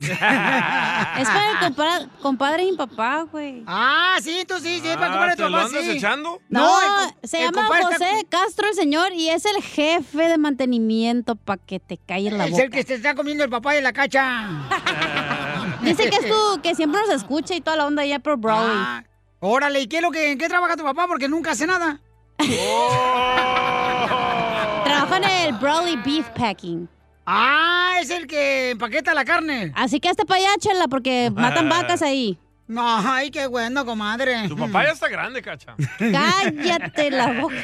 Es 0.00 0.18
para 0.18 1.52
el 1.52 1.58
compa- 1.74 2.08
compadre 2.20 2.64
y 2.64 2.70
mi 2.72 2.76
papá, 2.76 3.22
güey. 3.30 3.62
Ah, 3.66 4.16
sí, 4.22 4.40
entonces 4.40 4.68
sí, 4.68 4.80
sí, 4.80 4.88
para 4.94 5.06
Ah, 5.06 5.10
compadre 5.10 5.36
¿te 5.36 5.42
tu 5.42 5.48
lo 5.48 5.56
papá, 5.56 5.66
andas 5.68 5.84
sí. 5.84 5.90
echando? 5.92 6.40
No, 6.48 6.80
el 6.80 6.86
com- 6.88 7.12
se 7.22 7.38
el 7.38 7.44
llama 7.46 7.68
compadre 7.68 7.82
está- 7.94 8.06
José 8.06 8.26
Castro 8.28 8.68
el 8.68 8.74
señor 8.74 9.12
y 9.14 9.28
es 9.30 9.44
el 9.46 9.62
jefe 9.62 10.28
de 10.28 10.38
mantenimiento 10.38 11.36
para 11.36 11.62
que 11.62 11.80
te 11.80 11.96
calles 11.98 12.32
la 12.32 12.46
Es 12.46 12.50
boca. 12.52 12.62
el 12.64 12.70
que 12.70 12.82
se 12.82 12.94
está 12.94 13.14
comiendo 13.14 13.44
el 13.44 13.50
papá 13.50 13.72
de 13.72 13.80
la 13.82 13.92
cacha. 13.92 14.48
Dice 15.82 16.10
que 16.10 16.16
es 16.16 16.28
tú, 16.28 16.60
que 16.62 16.74
siempre 16.74 17.00
nos 17.00 17.10
escucha 17.10 17.54
y 17.54 17.60
toda 17.60 17.76
la 17.76 17.86
onda 17.86 18.02
allá 18.02 18.18
por 18.18 18.36
Broadway. 18.36 18.76
Ah, 18.76 19.04
órale, 19.40 19.80
¿y 19.80 19.86
qué 19.86 19.96
es 19.96 20.02
lo 20.02 20.10
que, 20.10 20.32
en 20.32 20.38
qué 20.38 20.48
trabaja 20.48 20.76
tu 20.76 20.84
papá? 20.84 21.06
Porque 21.06 21.28
nunca 21.28 21.52
hace 21.52 21.66
nada. 21.66 22.00
Trabaja 24.84 25.16
en 25.16 25.24
el 25.24 25.52
Broadway 25.54 25.96
Beef 26.04 26.28
Packing. 26.30 26.88
Ah, 27.26 27.96
es 28.00 28.10
el 28.10 28.26
que 28.26 28.70
empaqueta 28.70 29.14
la 29.14 29.24
carne. 29.24 29.72
Así 29.74 30.00
que 30.00 30.08
hasta 30.08 30.24
para 30.24 30.40
allá, 30.40 30.50
chela, 30.58 30.88
porque 30.88 31.30
matan 31.34 31.68
vacas 31.68 32.02
ahí. 32.02 32.38
No, 32.66 32.82
ay, 32.82 33.30
qué 33.30 33.46
bueno, 33.46 33.84
comadre. 33.84 34.48
Tu 34.48 34.56
papá 34.56 34.84
ya 34.84 34.92
está 34.92 35.08
grande, 35.08 35.42
cacha. 35.42 35.74
Cállate 35.98 37.10
la 37.10 37.32
boca. 37.32 37.56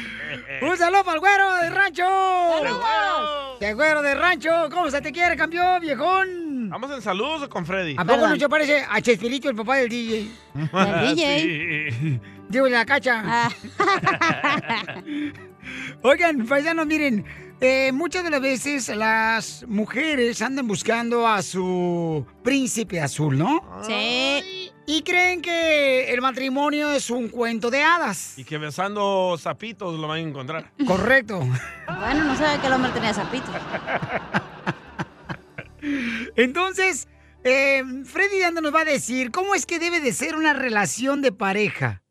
Un 0.60 0.76
saludo 0.76 1.04
para 1.04 1.14
el 1.14 1.20
güero 1.20 1.54
de 1.54 1.70
rancho. 1.70 2.04
¡Qué 3.58 3.72
güero 3.72 4.02
de 4.02 4.14
rancho! 4.14 4.68
¿Cómo 4.70 4.90
se 4.90 5.00
te 5.00 5.10
quiere, 5.10 5.36
campeón, 5.36 5.80
viejón? 5.80 6.68
¿Vamos 6.68 6.90
en 6.92 7.00
saludos 7.00 7.42
o 7.42 7.48
con 7.48 7.64
Freddy? 7.64 7.94
¿A 7.96 8.04
poco 8.04 8.28
no 8.28 8.36
se 8.36 8.48
parece 8.48 8.84
a 8.88 9.00
Chespirito, 9.00 9.48
el 9.48 9.56
papá 9.56 9.76
del 9.76 9.88
DJ? 9.88 10.30
Del 10.54 11.14
DJ. 11.14 11.90
Sí. 12.00 12.20
Digo, 12.50 12.68
la 12.68 12.84
cacha. 12.84 13.22
Ah. 13.24 13.48
Oigan, 16.02 16.46
paisanos, 16.46 16.86
miren, 16.86 17.24
eh, 17.60 17.92
muchas 17.92 18.24
de 18.24 18.30
las 18.30 18.40
veces 18.40 18.88
las 18.88 19.64
mujeres 19.68 20.40
andan 20.42 20.66
buscando 20.66 21.26
a 21.26 21.42
su 21.42 22.26
príncipe 22.42 23.00
azul, 23.00 23.36
¿no? 23.38 23.62
Sí. 23.86 24.70
Y 24.86 25.02
creen 25.02 25.40
que 25.40 26.12
el 26.12 26.20
matrimonio 26.20 26.90
es 26.92 27.10
un 27.10 27.28
cuento 27.28 27.70
de 27.70 27.82
hadas. 27.82 28.36
Y 28.38 28.44
que 28.44 28.58
besando 28.58 29.36
sapitos 29.38 29.98
lo 29.98 30.08
van 30.08 30.18
a 30.18 30.20
encontrar. 30.20 30.72
Correcto. 30.86 31.38
Bueno, 31.38 32.24
no 32.24 32.36
sabe 32.36 32.60
que 32.60 32.66
el 32.66 32.72
hombre 32.72 32.90
tenía 32.92 33.14
zapitos. 33.14 33.54
Entonces, 36.36 37.08
eh, 37.44 37.82
Freddy 38.04 38.40
Dando 38.40 38.60
nos 38.60 38.74
va 38.74 38.80
a 38.80 38.84
decir 38.84 39.30
cómo 39.30 39.54
es 39.54 39.64
que 39.64 39.78
debe 39.78 40.00
de 40.00 40.12
ser 40.12 40.34
una 40.34 40.54
relación 40.54 41.22
de 41.22 41.32
pareja. 41.32 42.02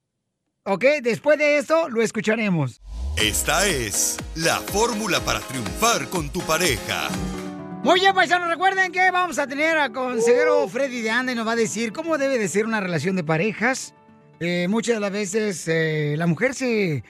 ¿Ok? 0.64 0.86
Después 1.02 1.38
de 1.38 1.58
esto 1.58 1.90
lo 1.90 2.02
escucharemos. 2.02 2.82
Esta 3.22 3.68
es 3.68 4.18
la 4.36 4.58
fórmula 4.60 5.20
para 5.20 5.40
triunfar 5.42 6.10
con 6.10 6.30
tu 6.30 6.40
pareja. 6.42 7.10
Muy 7.84 8.00
bien, 8.00 8.14
paisanos, 8.14 8.48
recuerden 8.50 8.92
que 8.92 9.12
vamos 9.12 9.40
a 9.40 9.48
tener 9.48 9.78
a 9.78 9.90
consejero 9.90 10.68
Freddy 10.68 11.02
de 11.02 11.12
Anda 11.12 11.32
y 11.32 11.36
nos 11.36 11.48
va 11.48 11.54
a 11.54 11.56
decir 11.58 11.92
cómo 11.92 12.18
debe 12.18 12.38
de 12.38 12.48
ser 12.48 12.66
una 12.66 12.80
relación 12.80 13.16
de 13.16 13.24
parejas. 13.24 13.94
Eh, 14.40 14.68
muchas 14.70 14.96
de 14.96 15.02
las 15.02 15.12
veces 15.12 15.66
eh, 15.68 16.16
la 16.18 16.28
mujer 16.28 16.54
se 16.54 17.04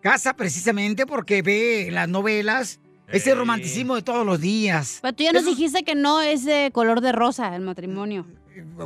casa 0.00 0.34
precisamente 0.34 1.04
porque 1.06 1.42
ve 1.42 1.88
en 1.88 1.94
las 1.94 2.08
novelas 2.08 2.80
ese 3.08 3.34
romanticismo 3.34 3.96
de 3.96 4.02
todos 4.02 4.24
los 4.24 4.40
días. 4.40 5.00
Pero 5.02 5.14
tú 5.14 5.22
ya 5.24 5.32
nos 5.32 5.42
Eso- 5.42 5.50
dijiste 5.50 5.82
que 5.82 5.94
no 5.94 6.22
es 6.22 6.44
de 6.44 6.70
color 6.72 7.00
de 7.02 7.12
rosa 7.12 7.54
el 7.54 7.62
matrimonio. 7.62 8.26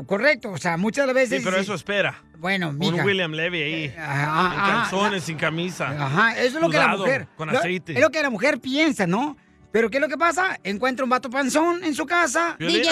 Correcto, 0.07 0.51
o 0.51 0.59
sea, 0.59 0.77
muchas 0.77 1.07
las 1.07 1.15
Sí, 1.15 1.21
veces... 1.21 1.43
pero 1.45 1.57
eso 1.57 1.75
espera. 1.75 2.23
Bueno, 2.39 2.69
Un 2.71 2.79
mija. 2.79 3.05
William 3.05 3.33
Levy 3.33 3.63
ahí. 3.63 3.95
Ajá, 3.99 4.23
en 4.55 4.61
ajá, 4.61 4.73
calzones, 4.83 5.25
sin 5.25 5.37
camisa. 5.39 5.89
Ajá, 5.91 6.33
eso 6.39 6.57
es 6.59 6.63
lo 6.63 6.69
que 6.71 6.77
la 6.77 6.97
mujer. 6.97 7.29
Con 7.37 7.51
lo- 7.51 7.59
aceite. 7.59 7.95
Es 7.95 8.01
lo 8.01 8.11
que 8.11 8.23
la 8.23 8.31
mujer 8.31 8.61
piensa, 8.61 9.07
¿no? 9.07 9.37
Pero 9.73 9.91
¿qué 9.91 9.97
es 9.97 10.01
lo 10.03 10.09
que 10.09 10.17
pasa? 10.19 10.59
Encuentra 10.63 11.03
un 11.05 11.11
vato 11.11 11.31
panzón 11.31 11.83
en 11.83 11.95
su 11.95 12.07
casa. 12.07 12.55
Piolín. 12.59 12.83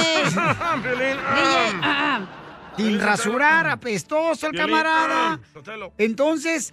Piolín. 0.83 1.16
Sin 2.77 3.01
rasurar, 3.01 3.66
apestoso 3.68 4.47
el 4.47 4.57
camarada. 4.57 5.39
Entonces, 5.99 6.73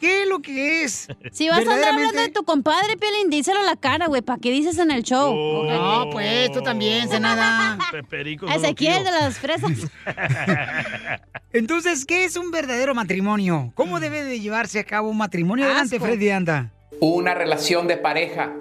¿Qué 0.00 0.22
es 0.22 0.28
lo 0.28 0.40
que 0.40 0.84
es? 0.84 1.08
Si 1.32 1.48
vas 1.48 1.58
a 1.66 1.74
andar 1.74 1.92
hablando 1.94 2.20
de 2.20 2.28
tu 2.30 2.44
compadre, 2.44 2.96
Piolín, 2.96 3.30
díselo 3.30 3.60
a 3.60 3.64
la 3.64 3.76
cara, 3.76 4.06
güey. 4.06 4.22
¿Para 4.22 4.38
qué 4.40 4.50
dices 4.50 4.78
en 4.78 4.90
el 4.90 5.02
show? 5.02 5.34
No, 5.34 6.08
pues, 6.10 6.50
tú 6.52 6.62
también, 6.62 7.08
Senada. 7.08 7.78
Peperico. 7.92 8.48
Ezequiel 8.48 9.04
de 9.04 9.10
las 9.10 9.38
fresas. 9.38 9.70
Entonces, 11.52 12.04
¿qué 12.04 12.24
es 12.24 12.36
un 12.36 12.50
verdadero 12.50 12.94
matrimonio? 12.94 13.72
¿Cómo 13.74 14.00
debe 14.00 14.24
de 14.24 14.40
llevarse 14.40 14.78
a 14.80 14.84
cabo 14.84 15.08
un 15.08 15.16
matrimonio? 15.18 15.64
Adelante. 15.66 15.98
Freddy, 16.00 16.30
anda. 16.30 16.72
Una 17.00 17.34
relación 17.34 17.86
de 17.86 17.96
pareja 17.96 18.52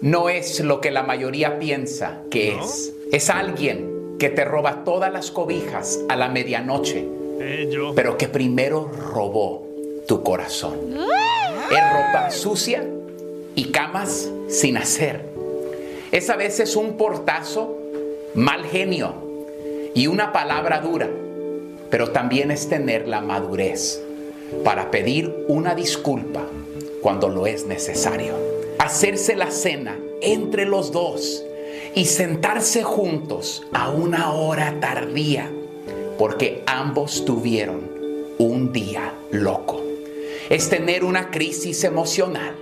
no 0.00 0.28
es 0.28 0.60
lo 0.60 0.80
que 0.80 0.90
la 0.90 1.02
mayoría 1.02 1.58
piensa 1.58 2.18
que 2.30 2.58
es. 2.58 2.92
Es 3.12 3.30
alguien 3.30 4.16
que 4.18 4.28
te 4.28 4.44
roba 4.44 4.84
todas 4.84 5.12
las 5.12 5.30
cobijas 5.30 6.00
a 6.08 6.16
la 6.16 6.28
medianoche, 6.28 7.06
Eh, 7.40 7.68
yo. 7.72 7.92
pero 7.94 8.16
que 8.16 8.28
primero 8.28 8.88
robó 8.88 9.66
tu 10.06 10.22
corazón. 10.22 10.78
Es 11.70 11.92
ropa 11.92 12.30
sucia 12.30 12.84
y 13.54 13.66
camas 13.66 14.30
sin 14.48 14.76
hacer. 14.76 15.24
Es 16.10 16.28
a 16.30 16.36
veces 16.36 16.76
un 16.76 16.96
portazo, 16.96 17.78
mal 18.34 18.64
genio 18.64 19.14
y 19.94 20.06
una 20.06 20.32
palabra 20.32 20.80
dura, 20.80 21.08
pero 21.90 22.10
también 22.10 22.50
es 22.50 22.68
tener 22.68 23.08
la 23.08 23.20
madurez 23.20 24.02
para 24.64 24.90
pedir 24.90 25.34
una 25.48 25.74
disculpa 25.74 26.46
cuando 27.00 27.28
lo 27.28 27.46
es 27.46 27.66
necesario. 27.66 28.34
Hacerse 28.78 29.36
la 29.36 29.50
cena 29.50 29.98
entre 30.20 30.66
los 30.66 30.92
dos 30.92 31.44
y 31.94 32.06
sentarse 32.06 32.82
juntos 32.82 33.62
a 33.72 33.90
una 33.90 34.32
hora 34.32 34.78
tardía 34.80 35.50
porque 36.18 36.62
ambos 36.66 37.24
tuvieron 37.24 37.90
un 38.38 38.72
día 38.72 39.12
loco. 39.30 39.81
Es 40.52 40.68
tener 40.68 41.02
una 41.02 41.30
crisis 41.30 41.82
emocional 41.82 42.54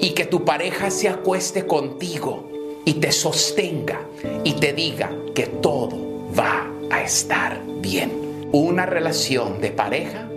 y 0.00 0.14
que 0.14 0.24
tu 0.24 0.44
pareja 0.44 0.90
se 0.90 1.08
acueste 1.08 1.64
contigo 1.64 2.50
y 2.84 2.94
te 2.94 3.12
sostenga 3.12 4.00
y 4.42 4.54
te 4.54 4.72
diga 4.72 5.12
que 5.32 5.46
todo 5.46 5.96
va 6.36 6.68
a 6.90 7.04
estar 7.04 7.60
bien. 7.80 8.48
Una 8.50 8.84
relación 8.84 9.60
de 9.60 9.70
pareja 9.70 10.28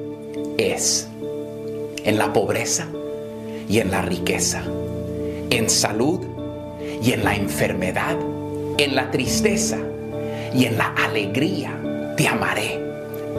es 0.60 1.08
en 2.04 2.20
la 2.20 2.32
pobreza 2.32 2.88
y 3.68 3.80
en 3.80 3.89
la 3.89 4.04
riqueza, 4.04 4.64
en 5.50 5.72
salud 5.72 6.20
y 7.02 7.12
en 7.14 7.24
la 7.24 7.36
enfermedad, 7.36 8.20
en 8.78 8.96
la 8.96 9.10
tristeza 9.10 9.80
y 10.54 10.66
en 10.66 10.78
la 10.78 10.94
alegría. 10.94 11.76
Te 12.16 12.28
amaré. 12.28 12.83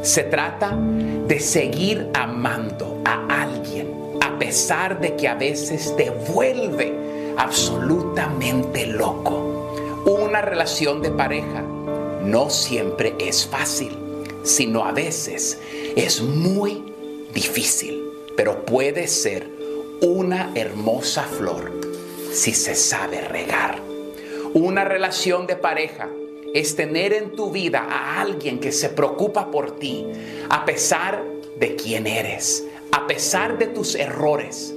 Se 0.05 0.23
trata 0.23 0.77
de 0.77 1.41
seguir 1.41 2.11
amando 2.13 3.01
a 3.07 3.43
alguien 3.43 3.91
a 4.21 4.39
pesar 4.39 5.01
de 5.01 5.17
que 5.17 5.27
a 5.27 5.35
veces 5.35 5.97
te 5.97 6.11
vuelve 6.11 6.93
absolutamente 7.39 8.87
loco. 8.87 10.03
Una 10.05 10.43
relación 10.43 11.01
de 11.01 11.11
pareja 11.11 11.63
no 12.23 12.51
siempre 12.51 13.15
es 13.19 13.47
fácil, 13.47 13.97
sino 14.43 14.85
a 14.85 14.93
veces 14.93 15.59
es 15.97 16.21
muy 16.21 16.85
difícil, 17.33 18.05
pero 18.37 18.67
puede 18.67 19.09
ser 19.09 19.49
una 20.03 20.53
hermosa 20.55 21.23
flor 21.23 21.73
si 22.31 22.53
se 22.53 22.75
sabe 22.75 23.23
regar. 23.23 23.81
Una 24.53 24.85
relación 24.85 25.47
de 25.47 25.57
pareja 25.57 26.11
es 26.55 26.77
tener 26.77 27.13
en 27.13 27.33
tu 27.33 27.51
vida 27.51 27.81
a 27.81 28.21
alguien 28.21 28.61
que 28.61 28.73
se 28.73 28.89
preocupa 28.89 29.51
por 29.51 29.77
ti 29.79 30.07
a 30.49 30.65
pesar 30.65 31.23
de 31.59 31.75
quién 31.75 32.07
eres, 32.07 32.65
a 32.93 33.07
pesar 33.07 33.59
de 33.59 33.67
tus 33.67 33.97
errores 33.97 34.73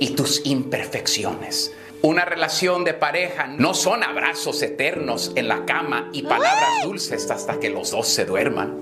y 0.00 0.10
tus 0.10 0.44
imperfecciones. 0.46 1.72
Una 2.00 2.24
relación 2.24 2.84
de 2.84 2.94
pareja 2.94 3.46
no 3.46 3.74
son 3.74 4.02
abrazos 4.02 4.62
eternos 4.62 5.32
en 5.34 5.48
la 5.48 5.66
cama 5.66 6.08
y 6.12 6.22
palabras 6.22 6.82
dulces 6.84 7.30
hasta 7.30 7.60
que 7.60 7.68
los 7.68 7.90
dos 7.90 8.08
se 8.08 8.24
duerman. 8.24 8.80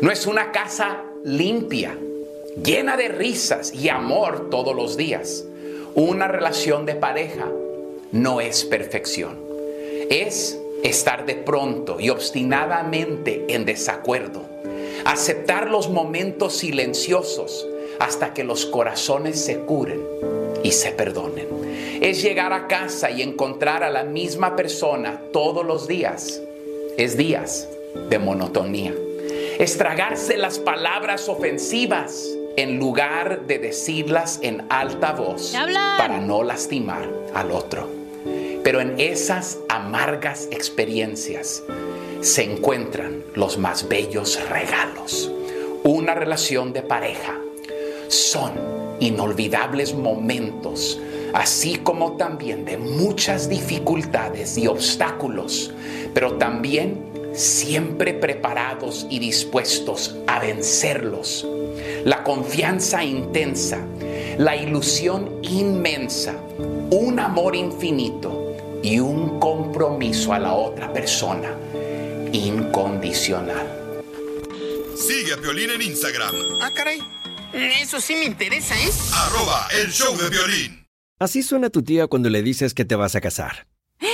No 0.00 0.12
es 0.12 0.26
una 0.26 0.52
casa 0.52 1.02
limpia, 1.24 1.96
llena 2.62 2.96
de 2.96 3.08
risas 3.08 3.74
y 3.74 3.88
amor 3.88 4.48
todos 4.48 4.76
los 4.76 4.96
días. 4.96 5.44
Una 5.94 6.28
relación 6.28 6.86
de 6.86 6.94
pareja 6.94 7.48
no 8.12 8.40
es 8.40 8.64
perfección. 8.64 9.40
Es 10.10 10.59
estar 10.82 11.26
de 11.26 11.34
pronto 11.34 11.98
y 12.00 12.10
obstinadamente 12.10 13.46
en 13.48 13.64
desacuerdo. 13.64 14.42
Aceptar 15.04 15.70
los 15.70 15.88
momentos 15.88 16.56
silenciosos 16.56 17.66
hasta 17.98 18.32
que 18.34 18.44
los 18.44 18.66
corazones 18.66 19.42
se 19.42 19.58
curen 19.60 20.00
y 20.62 20.72
se 20.72 20.92
perdonen. 20.92 21.46
Es 22.00 22.22
llegar 22.22 22.52
a 22.52 22.66
casa 22.66 23.10
y 23.10 23.22
encontrar 23.22 23.84
a 23.84 23.90
la 23.90 24.04
misma 24.04 24.56
persona 24.56 25.20
todos 25.32 25.64
los 25.64 25.86
días. 25.86 26.40
Es 26.96 27.16
días 27.16 27.68
de 28.08 28.18
monotonía. 28.18 28.94
Es 29.58 29.76
tragarse 29.76 30.36
las 30.36 30.58
palabras 30.58 31.28
ofensivas 31.28 32.26
en 32.56 32.78
lugar 32.78 33.46
de 33.46 33.58
decirlas 33.58 34.38
en 34.42 34.66
alta 34.70 35.12
voz 35.12 35.54
para 35.98 36.20
no 36.20 36.42
lastimar 36.42 37.08
al 37.34 37.52
otro. 37.52 37.99
Pero 38.62 38.80
en 38.80 39.00
esas 39.00 39.58
amargas 39.68 40.48
experiencias 40.50 41.62
se 42.20 42.44
encuentran 42.44 43.24
los 43.34 43.56
más 43.56 43.88
bellos 43.88 44.38
regalos. 44.50 45.30
Una 45.82 46.14
relación 46.14 46.74
de 46.74 46.82
pareja 46.82 47.38
son 48.08 48.52
inolvidables 49.00 49.94
momentos, 49.94 51.00
así 51.32 51.76
como 51.76 52.18
también 52.18 52.66
de 52.66 52.76
muchas 52.76 53.48
dificultades 53.48 54.58
y 54.58 54.66
obstáculos, 54.66 55.72
pero 56.12 56.34
también 56.34 56.98
siempre 57.32 58.12
preparados 58.12 59.06
y 59.08 59.20
dispuestos 59.20 60.16
a 60.26 60.38
vencerlos. 60.40 61.46
La 62.04 62.22
confianza 62.24 63.02
intensa, 63.02 63.78
la 64.36 64.54
ilusión 64.54 65.30
inmensa, 65.42 66.34
un 66.90 67.18
amor 67.20 67.56
infinito 67.56 68.39
y 68.82 68.98
un 68.98 69.38
compromiso 69.40 70.32
a 70.32 70.38
la 70.38 70.54
otra 70.54 70.92
persona 70.92 71.50
incondicional. 72.32 73.66
Sigue 74.96 75.32
a 75.34 75.36
Piolín 75.38 75.70
en 75.70 75.82
Instagram, 75.82 76.34
Ah, 76.60 76.70
caray. 76.74 77.00
Eso 77.52 78.00
sí 78.00 78.14
me 78.14 78.24
interesa, 78.26 78.74
¿eh? 78.78 78.90
arroba 79.12 79.66
el 79.82 79.90
show 79.90 80.16
de 80.16 80.28
violín. 80.28 80.86
Así 81.18 81.42
suena 81.42 81.68
tu 81.68 81.82
tía 81.82 82.06
cuando 82.06 82.30
le 82.30 82.42
dices 82.42 82.74
que 82.74 82.84
te 82.84 82.94
vas 82.96 83.14
a 83.14 83.20
casar. 83.20 83.66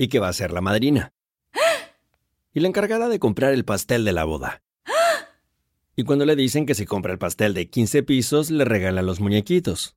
Y 0.00 0.08
que 0.08 0.18
va 0.20 0.28
a 0.28 0.32
ser 0.32 0.52
la 0.52 0.60
madrina. 0.60 1.12
Y 2.54 2.60
la 2.60 2.68
encargada 2.68 3.08
de 3.08 3.18
comprar 3.20 3.52
el 3.52 3.64
pastel 3.64 4.04
de 4.04 4.12
la 4.12 4.24
boda. 4.24 4.62
Y 5.96 6.04
cuando 6.04 6.24
le 6.26 6.34
dicen 6.36 6.66
que 6.66 6.74
si 6.74 6.84
compra 6.84 7.12
el 7.12 7.18
pastel 7.18 7.54
de 7.54 7.68
15 7.70 8.02
pisos, 8.02 8.50
le 8.50 8.64
regala 8.64 9.02
los 9.02 9.20
muñequitos. 9.20 9.96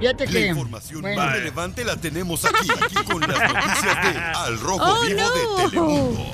Fíjate 0.00 0.26
La 0.26 0.32
que. 0.32 0.46
información 0.48 1.00
bueno. 1.02 1.16
más 1.22 1.32
relevante 1.32 1.84
la 1.84 1.96
tenemos 1.96 2.44
aquí, 2.44 2.68
aquí 2.70 2.94
con 3.04 3.20
las 3.20 3.52
noticias 3.52 4.02
de 4.14 4.18
Al 4.18 4.60
Rojo 4.60 4.84
Oh, 4.84 5.02
Vivo 5.06 5.20
no. 5.20 5.30
de 5.30 5.70
Telemundo. 5.70 6.26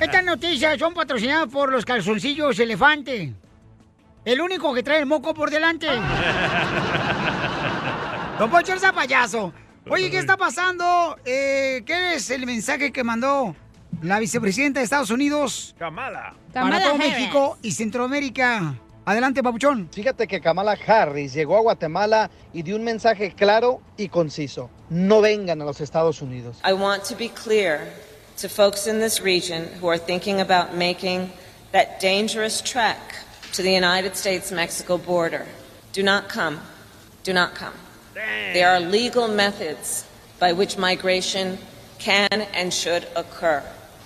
Estas 0.00 0.24
noticias 0.24 0.78
son 0.78 0.94
patrocinadas 0.94 1.48
por 1.48 1.70
los 1.72 1.84
calzoncillos 1.84 2.58
elefante. 2.58 3.32
El 4.24 4.40
único 4.40 4.72
que 4.74 4.82
trae 4.82 4.98
el 5.00 5.06
moco 5.06 5.32
por 5.34 5.50
delante. 5.50 5.86
Don 8.38 8.50
Poncho, 8.50 8.72
eres 8.72 8.84
a 8.84 8.92
payaso. 8.92 9.52
Oye, 9.88 10.10
¿qué 10.10 10.18
está 10.18 10.36
pasando? 10.36 11.16
Eh, 11.24 11.82
¿Qué 11.86 12.14
es 12.14 12.30
el 12.30 12.46
mensaje 12.46 12.92
que 12.92 13.02
mandó 13.02 13.54
la 14.02 14.18
vicepresidenta 14.18 14.80
de 14.80 14.84
Estados 14.84 15.10
Unidos 15.10 15.74
Kamala. 15.78 16.34
para 16.52 16.82
todo 16.82 16.96
México 16.96 17.58
y 17.62 17.72
Centroamérica? 17.72 18.74
Adelante, 19.06 19.42
papuchón. 19.42 19.88
Fíjate 19.90 20.28
que 20.28 20.40
Kamala 20.40 20.76
Harris 20.86 21.32
llegó 21.32 21.56
a 21.56 21.60
Guatemala 21.60 22.30
y 22.52 22.62
dio 22.62 22.76
un 22.76 22.84
mensaje 22.84 23.34
claro 23.34 23.80
y 23.96 24.08
conciso. 24.08 24.68
No 24.90 25.20
vengan 25.20 25.60
a 25.62 25.64
los 25.64 25.80
Estados 25.80 26.20
Unidos. 26.20 26.56
I 26.64 26.74
want 26.74 27.04
to 27.04 27.16
be 27.16 27.28
clear 27.28 27.92
to 28.36 28.48
folks 28.48 28.86
in 28.86 29.00
this 29.00 29.20
region 29.20 29.68
who 29.80 29.88
are 29.88 29.98
thinking 29.98 30.40
about 30.40 30.74
making 30.74 31.30
that 31.72 31.98
dangerous 31.98 32.60
trek 32.60 32.98
to 33.52 33.62
the 33.62 33.72
United 33.72 34.16
States 34.16 34.52
Mexico 34.52 34.98
border. 34.98 35.46
Do 35.92 36.02
not 36.02 36.28
come. 36.28 36.60
Do 37.24 37.32
not 37.32 37.54
come. 37.54 37.74
There 38.14 38.68
are 38.68 38.80
legal 38.80 39.28
methods 39.28 40.04
by 40.38 40.52
which 40.52 40.76
migration 40.76 41.58
can 41.98 42.28
and 42.54 42.72
should 42.72 43.06
occur. 43.16 43.62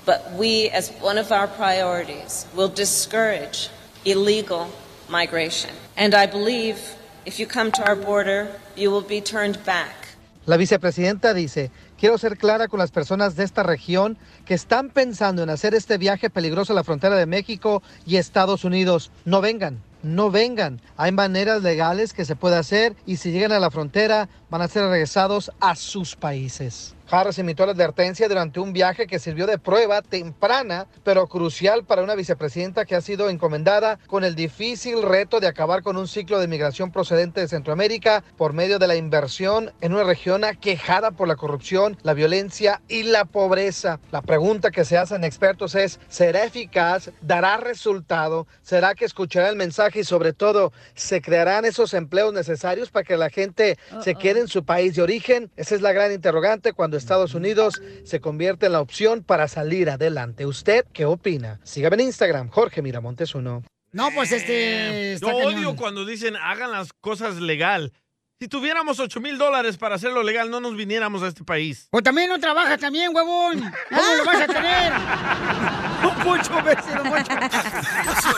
But 0.06 0.32
we, 0.34 0.68
as 0.70 0.90
one 1.00 1.18
of 1.18 1.32
our 1.32 1.48
priorities, 1.48 2.46
will 2.54 2.68
discourage 2.68 3.70
illegal 4.04 4.70
migration. 5.08 5.70
And 5.96 6.14
I 6.14 6.26
believe 6.26 6.78
if 7.24 7.38
you 7.38 7.46
come 7.46 7.70
to 7.72 7.82
our 7.86 7.96
border, 7.96 8.48
you 8.76 8.90
will 8.90 9.06
be 9.06 9.20
turned 9.20 9.58
back. 9.64 10.04
La 10.46 10.58
vicepresidenta 10.58 11.32
dice, 11.32 11.70
quiero 11.98 12.18
ser 12.18 12.36
clara 12.36 12.68
con 12.68 12.78
las 12.78 12.90
personas 12.90 13.34
de 13.34 13.44
esta 13.44 13.62
región 13.62 14.18
que 14.44 14.52
están 14.52 14.90
pensando 14.90 15.42
en 15.42 15.48
hacer 15.48 15.74
este 15.74 15.96
viaje 15.96 16.28
peligroso 16.28 16.74
a 16.74 16.76
la 16.76 16.84
frontera 16.84 17.16
de 17.16 17.24
México 17.24 17.82
y 18.04 18.16
Estados 18.16 18.64
Unidos. 18.64 19.10
No 19.24 19.40
vengan, 19.40 19.80
no 20.02 20.30
vengan. 20.30 20.82
Hay 20.98 21.12
maneras 21.12 21.62
legales 21.62 22.12
que 22.12 22.26
se 22.26 22.36
puede 22.36 22.56
hacer 22.56 22.94
y 23.06 23.16
si 23.16 23.32
llegan 23.32 23.52
a 23.52 23.58
la 23.58 23.70
frontera 23.70 24.28
van 24.50 24.60
a 24.60 24.68
ser 24.68 24.82
regresados 24.84 25.50
a 25.60 25.76
sus 25.76 26.14
países. 26.14 26.93
Harris 27.10 27.38
emitió 27.38 27.66
la 27.66 27.72
advertencia 27.72 28.28
durante 28.28 28.60
un 28.60 28.72
viaje 28.72 29.06
que 29.06 29.18
sirvió 29.18 29.46
de 29.46 29.58
prueba 29.58 30.02
temprana, 30.02 30.86
pero 31.02 31.26
crucial 31.26 31.84
para 31.84 32.02
una 32.02 32.14
vicepresidenta 32.14 32.84
que 32.84 32.96
ha 32.96 33.00
sido 33.00 33.28
encomendada 33.28 33.98
con 34.06 34.24
el 34.24 34.34
difícil 34.34 35.02
reto 35.02 35.40
de 35.40 35.46
acabar 35.46 35.82
con 35.82 35.96
un 35.96 36.08
ciclo 36.08 36.38
de 36.38 36.48
migración 36.48 36.90
procedente 36.90 37.40
de 37.40 37.48
Centroamérica 37.48 38.24
por 38.36 38.52
medio 38.52 38.78
de 38.78 38.86
la 38.86 38.96
inversión 38.96 39.72
en 39.80 39.92
una 39.92 40.04
región 40.04 40.44
aquejada 40.44 41.10
por 41.10 41.28
la 41.28 41.36
corrupción, 41.36 41.98
la 42.02 42.14
violencia 42.14 42.80
y 42.88 43.02
la 43.02 43.24
pobreza. 43.24 44.00
La 44.10 44.22
pregunta 44.22 44.70
que 44.70 44.84
se 44.84 44.96
hacen 44.96 45.24
expertos 45.24 45.74
es, 45.74 46.00
¿será 46.08 46.44
eficaz? 46.44 47.10
¿Dará 47.20 47.58
resultado? 47.58 48.46
¿Será 48.62 48.94
que 48.94 49.04
escuchará 49.04 49.48
el 49.48 49.56
mensaje 49.56 50.00
y 50.00 50.04
sobre 50.04 50.32
todo, 50.32 50.72
¿se 50.94 51.20
crearán 51.20 51.64
esos 51.64 51.94
empleos 51.94 52.32
necesarios 52.32 52.90
para 52.90 53.04
que 53.04 53.16
la 53.16 53.30
gente 53.30 53.78
se 54.02 54.14
quede 54.14 54.40
en 54.40 54.48
su 54.48 54.64
país 54.64 54.94
de 54.94 55.02
origen? 55.02 55.50
Esa 55.56 55.74
es 55.74 55.82
la 55.82 55.92
gran 55.92 56.12
interrogante 56.12 56.72
cuando 56.72 56.93
Estados 56.98 57.34
Unidos 57.34 57.80
se 58.04 58.20
convierte 58.20 58.66
en 58.66 58.72
la 58.72 58.80
opción 58.80 59.22
para 59.22 59.48
salir 59.48 59.90
adelante. 59.90 60.46
¿Usted 60.46 60.84
qué 60.92 61.04
opina? 61.04 61.60
Sígame 61.64 61.96
en 61.96 62.00
Instagram, 62.02 62.48
Jorge 62.48 62.82
Miramontes 62.82 63.34
uno. 63.34 63.62
No, 63.92 64.10
pues 64.12 64.32
este. 64.32 65.16
Yo 65.20 65.28
está 65.28 65.46
odio 65.46 65.76
cuando 65.76 66.04
dicen 66.04 66.36
hagan 66.36 66.72
las 66.72 66.92
cosas 66.92 67.36
legal. 67.36 67.92
Si 68.40 68.48
tuviéramos 68.48 68.98
8 68.98 69.20
mil 69.20 69.38
dólares 69.38 69.76
para 69.76 69.94
hacerlo 69.94 70.22
legal, 70.22 70.50
no 70.50 70.58
nos 70.60 70.76
viniéramos 70.76 71.22
a 71.22 71.28
este 71.28 71.44
país. 71.44 71.86
Pues 71.90 72.02
también 72.02 72.28
no 72.28 72.38
trabajas 72.40 72.80
también, 72.80 73.14
huevón. 73.14 73.60
¿Cómo 73.88 74.14
lo 74.16 74.24
vas 74.24 74.40
a 74.40 74.46
tener? 74.46 74.92
Poncho, 76.24 76.52
don 76.52 76.64
Poncho. 77.04 77.36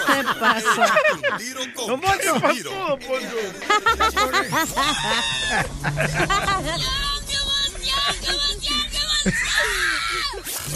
¿Qué 0.07 0.41
pasa? 0.41 0.95
Don 1.87 2.01
Poncho. 2.01 2.35
¿Qué 2.35 3.97
pasó, 3.99 4.21
don 4.27 4.41
¡Ya, 6.65 6.77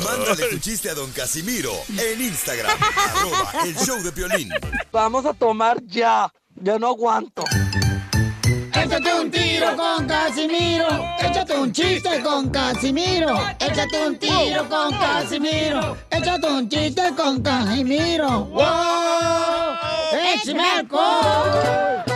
Mándale 0.04 0.48
tu 0.48 0.58
chiste 0.58 0.90
a 0.90 0.94
don 0.94 1.11
Casimiro 1.12 1.72
en 1.88 2.20
Instagram, 2.20 2.76
arroba 2.96 3.52
el 3.64 3.76
show 3.76 4.02
de 4.02 4.12
Piolín. 4.12 4.50
Vamos 4.90 5.26
a 5.26 5.34
tomar 5.34 5.82
ya. 5.86 6.32
Ya 6.62 6.78
no 6.78 6.88
aguanto. 6.88 7.44
Échate 8.74 9.14
un 9.14 9.30
tiro 9.30 9.76
con 9.76 10.06
Casimiro. 10.06 10.88
Échate 11.18 11.58
un 11.58 11.72
chiste 11.72 12.20
con 12.22 12.50
Casimiro. 12.50 13.40
Échate 13.58 14.06
un 14.06 14.18
tiro 14.18 14.68
con 14.68 14.90
Casimiro. 14.90 15.96
Échate 16.11 16.46
un 16.46 16.68
chiste 16.68 17.02
con 17.16 17.40
Casimiro. 17.42 18.44
¡Wow! 18.46 19.76
¡Échame 20.34 20.68
alcohol! 20.70 22.09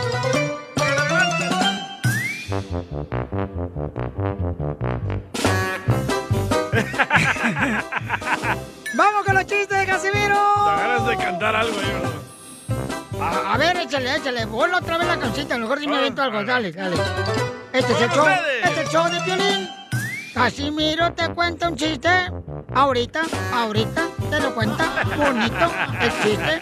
¡Vamos 8.93 9.23
con 9.25 9.35
los 9.35 9.45
chistes 9.45 9.77
de 9.79 9.85
Casimiro! 9.85 10.35
Te 10.75 10.81
ganas 10.81 11.07
de 11.07 11.17
cantar 11.17 11.55
algo 11.55 11.75
¿verdad? 11.77 12.11
A, 13.21 13.53
a 13.53 13.57
ver, 13.57 13.77
échale, 13.77 14.15
échale. 14.15 14.47
Ponle 14.47 14.75
otra 14.75 14.97
vez 14.97 15.07
la 15.07 15.13
cancioncita. 15.17 15.55
A 15.55 15.57
lo 15.57 15.63
mejor 15.65 15.79
si 15.79 15.87
me 15.87 15.95
Ah, 15.95 15.99
avento 15.99 16.21
algo. 16.21 16.43
Dale, 16.43 16.71
dale. 16.71 16.95
Este 17.71 17.93
es 17.93 18.01
el 18.01 18.09
show. 18.09 18.19
ustedes. 18.25 18.65
Este 18.65 18.69
es 18.81 18.87
el 18.87 18.87
show 18.91 19.05
de 19.09 19.19
violín. 19.23 19.69
Casimiro 20.33 21.13
te 21.13 21.29
cuenta 21.29 21.69
un 21.69 21.75
chiste. 21.77 22.09
Ahorita, 22.73 23.21
ahorita 23.53 24.01
te 24.29 24.39
lo 24.41 24.53
cuenta 24.53 24.85
bonito 25.17 25.71
el 26.01 26.11
chiste. 26.23 26.59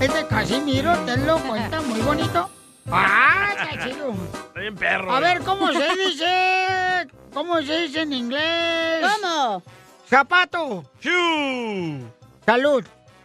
Este 0.00 0.26
Casimiro 0.26 0.96
te 1.00 1.16
lo 1.18 1.36
cuenta 1.38 1.80
muy 1.82 2.00
bonito. 2.00 2.48
¡Ah, 2.90 3.54
está 3.70 3.84
chido! 3.84 4.14
Está 4.48 4.60
bien 4.60 4.74
perro. 4.76 5.12
A 5.14 5.18
eh. 5.18 5.22
ver, 5.22 5.42
¿cómo 5.42 5.72
se 5.72 5.88
dice? 6.06 7.08
¿Cómo 7.32 7.60
se 7.62 7.78
dice 7.82 8.02
en 8.02 8.12
inglés? 8.12 9.06
¿Cómo? 9.20 9.62
Zapato. 10.08 10.84
Shoo. 11.00 12.10
Salud. 12.46 12.84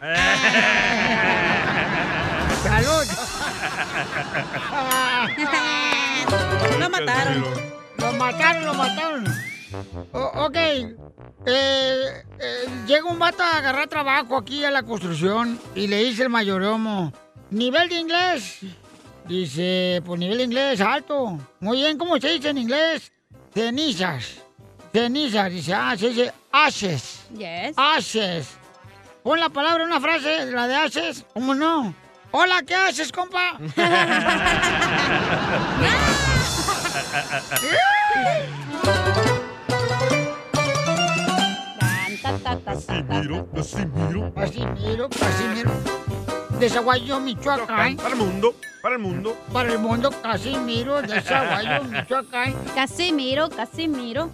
Salud. 2.62 3.06
Lo 6.78 6.90
mataron. 6.90 7.44
Lo 7.98 8.12
mataron, 8.14 8.64
lo 8.64 8.74
mataron. 8.74 9.24
O- 10.12 10.32
ok. 10.46 10.56
Eh, 10.56 10.94
eh, 11.46 12.24
llega 12.86 13.04
un 13.04 13.18
vato 13.18 13.42
a 13.42 13.58
agarrar 13.58 13.88
trabajo 13.88 14.36
aquí 14.36 14.64
a 14.64 14.70
la 14.70 14.82
construcción 14.82 15.58
y 15.74 15.86
le 15.86 15.98
dice 16.04 16.22
el 16.24 16.28
mayordomo, 16.28 17.12
¿nivel 17.50 17.88
de 17.88 17.94
inglés? 17.96 18.58
Dice, 19.30 20.02
pues 20.04 20.18
nivel 20.18 20.40
inglés 20.40 20.80
alto. 20.80 21.38
Muy 21.60 21.76
bien, 21.76 21.96
¿cómo 21.96 22.18
se 22.18 22.32
dice 22.32 22.48
en 22.48 22.58
inglés? 22.58 23.12
Cenizas. 23.54 24.42
Cenizas. 24.92 25.52
Dice, 25.52 25.72
ah, 25.72 25.94
se 25.96 26.08
dice 26.08 26.32
ashes. 26.50 27.28
Yes. 27.38 27.74
Ashes. 27.76 28.48
Pon 29.22 29.38
la 29.38 29.48
palabra 29.48 29.84
en 29.84 29.90
una 29.90 30.00
frase, 30.00 30.46
la 30.46 30.66
de 30.66 30.74
ashes. 30.74 31.24
¿Cómo 31.32 31.54
no? 31.54 31.94
Hola, 32.32 32.60
¿qué 32.66 32.74
haces, 32.74 33.12
compa? 33.12 33.56
Casimiro, 42.64 43.46
Casimiro. 43.54 44.34
Casimiro, 44.34 45.08
Casimiro. 45.08 46.09
De 46.60 46.68
Zaguayo, 46.68 47.18
Michoacán. 47.20 47.96
Para 47.96 48.10
el 48.10 48.16
mundo, 48.16 48.54
para 48.82 48.94
el 48.96 49.00
mundo. 49.00 49.36
Para 49.52 49.72
el 49.72 49.78
mundo, 49.78 50.10
Casimiro, 50.22 51.00
de 51.00 51.20
Zaguayo, 51.22 51.84
Michoacán. 51.84 52.54
Casimiro, 52.74 53.48
Casimiro. 53.48 54.30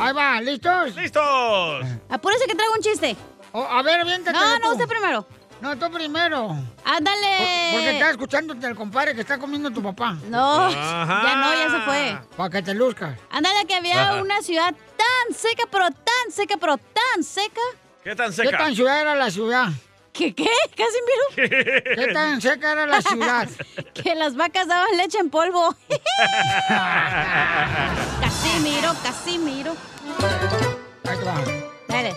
Ahí 0.00 0.12
va, 0.14 0.40
¿listos? 0.40 0.94
¡Listos! 0.96 1.84
Apúrese 2.08 2.46
que 2.46 2.54
traigo 2.54 2.72
un 2.74 2.80
chiste. 2.80 3.14
Oh, 3.52 3.62
a 3.64 3.82
ver, 3.82 4.00
aviéntate. 4.00 4.36
No, 4.36 4.58
no, 4.58 4.72
usted 4.72 4.86
primero. 4.88 5.26
No, 5.60 5.76
tú 5.78 5.90
primero. 5.90 6.56
Ándale. 6.84 7.70
Por- 7.70 7.72
porque 7.80 7.90
estás 7.92 8.10
escuchándote 8.12 8.66
al 8.66 8.74
compadre 8.74 9.14
que 9.14 9.20
está 9.22 9.38
comiendo 9.38 9.70
tu 9.70 9.82
papá. 9.82 10.16
No, 10.28 10.70
ya 10.70 11.36
no, 11.36 11.54
ya 11.54 11.70
se 11.70 11.80
fue. 11.84 12.18
Para 12.36 12.50
que 12.50 12.62
te 12.62 12.74
luzcas. 12.74 13.18
Ándale, 13.30 13.64
que 13.66 13.74
había 13.74 14.14
una 14.22 14.42
ciudad 14.42 14.74
tan 14.96 15.34
seca, 15.36 15.64
pero 15.70 15.90
tan 15.90 16.30
seca, 16.32 16.56
pero 16.58 16.76
tan 16.78 17.22
seca. 17.24 17.60
¿Qué 18.04 18.14
tan 18.14 18.28
¿Qué 18.28 18.36
seca? 18.36 18.58
tan 18.58 18.74
ciudad 18.74 19.00
era 19.00 19.14
la 19.14 19.30
ciudad? 19.30 19.68
¿Qué 20.16 20.34
qué? 20.34 20.48
Casimiro. 20.76 21.24
¿Qué 21.94 22.06
tan 22.12 22.40
seca 22.40 22.72
era 22.72 22.86
la 22.86 23.02
ciudad? 23.02 23.48
que 23.94 24.14
las 24.14 24.34
vacas 24.34 24.66
daban 24.66 24.96
leche 24.96 25.18
en 25.18 25.28
polvo. 25.30 25.74
Casimiro, 28.20 28.94
Casimiro. 29.02 29.76
Ahí 31.04 31.18
te 31.18 31.24
va. 31.24 31.34
Dale. 31.88 32.14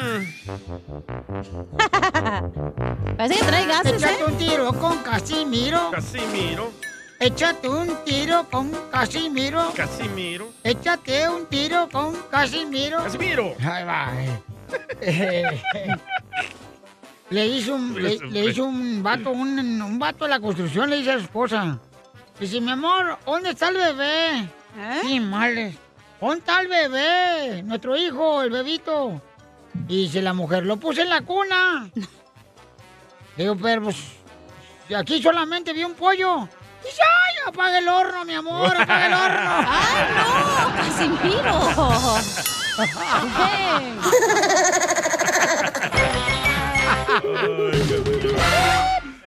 Parece 3.16 3.40
que 3.40 3.46
trae 3.46 3.66
gases, 3.66 4.02
Échate 4.02 4.20
¿eh? 4.20 4.24
un 4.26 4.36
tiro 4.36 4.72
con 4.74 4.98
Casimiro. 4.98 5.90
Casimiro, 5.90 6.70
Échate 7.18 7.68
un 7.68 8.04
tiro 8.04 8.46
con 8.50 8.70
Casimiro. 8.90 9.72
Casimiro. 9.74 10.52
Échate 10.64 11.28
un 11.28 11.46
tiro 11.46 11.88
con 11.90 12.14
Casimiro. 12.30 13.02
Casimiro. 13.04 13.54
Ahí 13.60 13.84
va. 13.84 14.12
eh. 15.00 15.60
Le 17.30 17.46
hizo 17.46 17.74
un, 17.74 17.94
le, 18.02 18.18
le 18.18 18.44
hizo 18.46 18.64
un 18.64 19.02
vato, 19.02 19.30
un, 19.30 19.58
un 19.58 19.98
vato 19.98 20.24
de 20.24 20.30
la 20.30 20.40
construcción, 20.40 20.90
le 20.90 20.96
dice 20.96 21.12
a 21.12 21.18
su 21.18 21.24
esposa. 21.24 21.78
Dice, 22.38 22.60
mi 22.60 22.70
amor, 22.70 23.18
¿dónde 23.24 23.50
está 23.50 23.68
el 23.68 23.76
bebé? 23.76 24.48
Sí, 25.02 25.20
males. 25.20 25.76
¿Dónde 26.20 26.38
está 26.38 26.60
el 26.60 26.68
bebé? 26.68 27.62
Nuestro 27.62 27.96
hijo, 27.96 28.42
el 28.42 28.50
bebito. 28.50 29.22
Y 29.88 30.02
dice 30.04 30.22
la 30.22 30.32
mujer, 30.32 30.64
lo 30.64 30.76
puse 30.76 31.02
en 31.02 31.10
la 31.10 31.20
cuna. 31.22 31.88
Le 33.36 33.44
digo, 33.44 33.56
pero 33.56 33.82
pues, 33.82 33.96
aquí 34.96 35.22
solamente 35.22 35.72
vi 35.72 35.84
un 35.84 35.94
pollo. 35.94 36.48
Dice, 36.82 37.02
ay, 37.02 37.34
apaga 37.46 37.78
el 37.78 37.88
horno, 37.88 38.24
mi 38.24 38.34
amor, 38.34 38.74
apaga 38.76 39.06
el 39.06 39.14
horno. 39.14 39.50
¡Ay, 43.38 43.98
no! 46.16 46.20
Ai, 47.12 47.82
meu 47.88 48.02
Deus. 48.04 48.99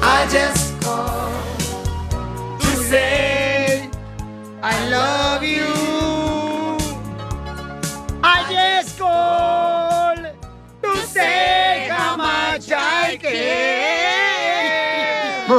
I 0.00 0.26
just 0.30 0.80
called 0.80 1.60
to 2.60 2.66
say 2.88 3.90
I 4.62 4.88
love 4.88 5.42
you. 5.42 5.71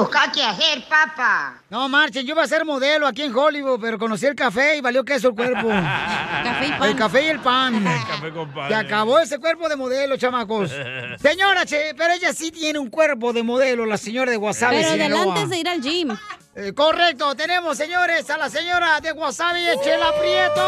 Care. 0.10 0.26
Busca 0.26 0.32
qué 0.32 0.43
hacer, 0.43 0.84
papá. 0.88 1.62
No, 1.70 1.88
marchen, 1.89 2.26
yo 2.26 2.34
iba 2.34 2.43
a 2.43 2.47
ser 2.47 2.66
modelo 2.66 3.08
aquí 3.08 3.24
en 3.24 3.36
Hollywood, 3.36 3.80
pero 3.82 3.97
conocí 3.97 4.26
el 4.26 4.36
café 4.36 4.78
y 4.78 4.82
valió 4.82 5.04
queso 5.04 5.30
el 5.30 5.36
cuerpo. 5.36 5.68
Café 6.43 6.68
y 6.68 6.72
pan. 6.72 6.89
El 6.89 6.95
café 6.95 7.24
y 7.24 7.28
el 7.28 7.39
pan. 7.39 7.84
Café 8.08 8.32
con 8.32 8.51
pan. 8.54 8.68
Se 8.70 8.76
acabó 8.76 9.20
ese 9.20 9.39
cuerpo 9.39 9.70
de 9.70 9.76
modelo, 9.76 10.18
chamacos. 10.18 10.72
Señora, 11.22 11.66
che, 11.66 11.93
pero 11.97 12.14
ella 12.14 12.34
sí 12.34 12.51
tiene 12.51 12.80
un 12.80 12.89
cuerpo 12.89 13.34
de 13.34 13.43
modelo, 13.43 13.86
la 13.86 13.97
señora 13.97 14.32
de 14.32 14.38
Wasabi, 14.38 14.78
Pero 14.78 14.89
Sinaloa. 14.91 15.20
delante 15.20 15.47
de 15.47 15.58
ir 15.60 15.70
al 15.70 15.82
gym. 15.82 16.18
Eh, 16.56 16.74
correcto, 16.74 17.34
tenemos, 17.36 17.78
señores, 17.78 18.30
a 18.30 18.38
la 18.38 18.49
señora 18.49 18.99
de 19.01 19.12
Wasabi, 19.12 19.62
Chela 19.84 20.14
Prieto. 20.20 20.62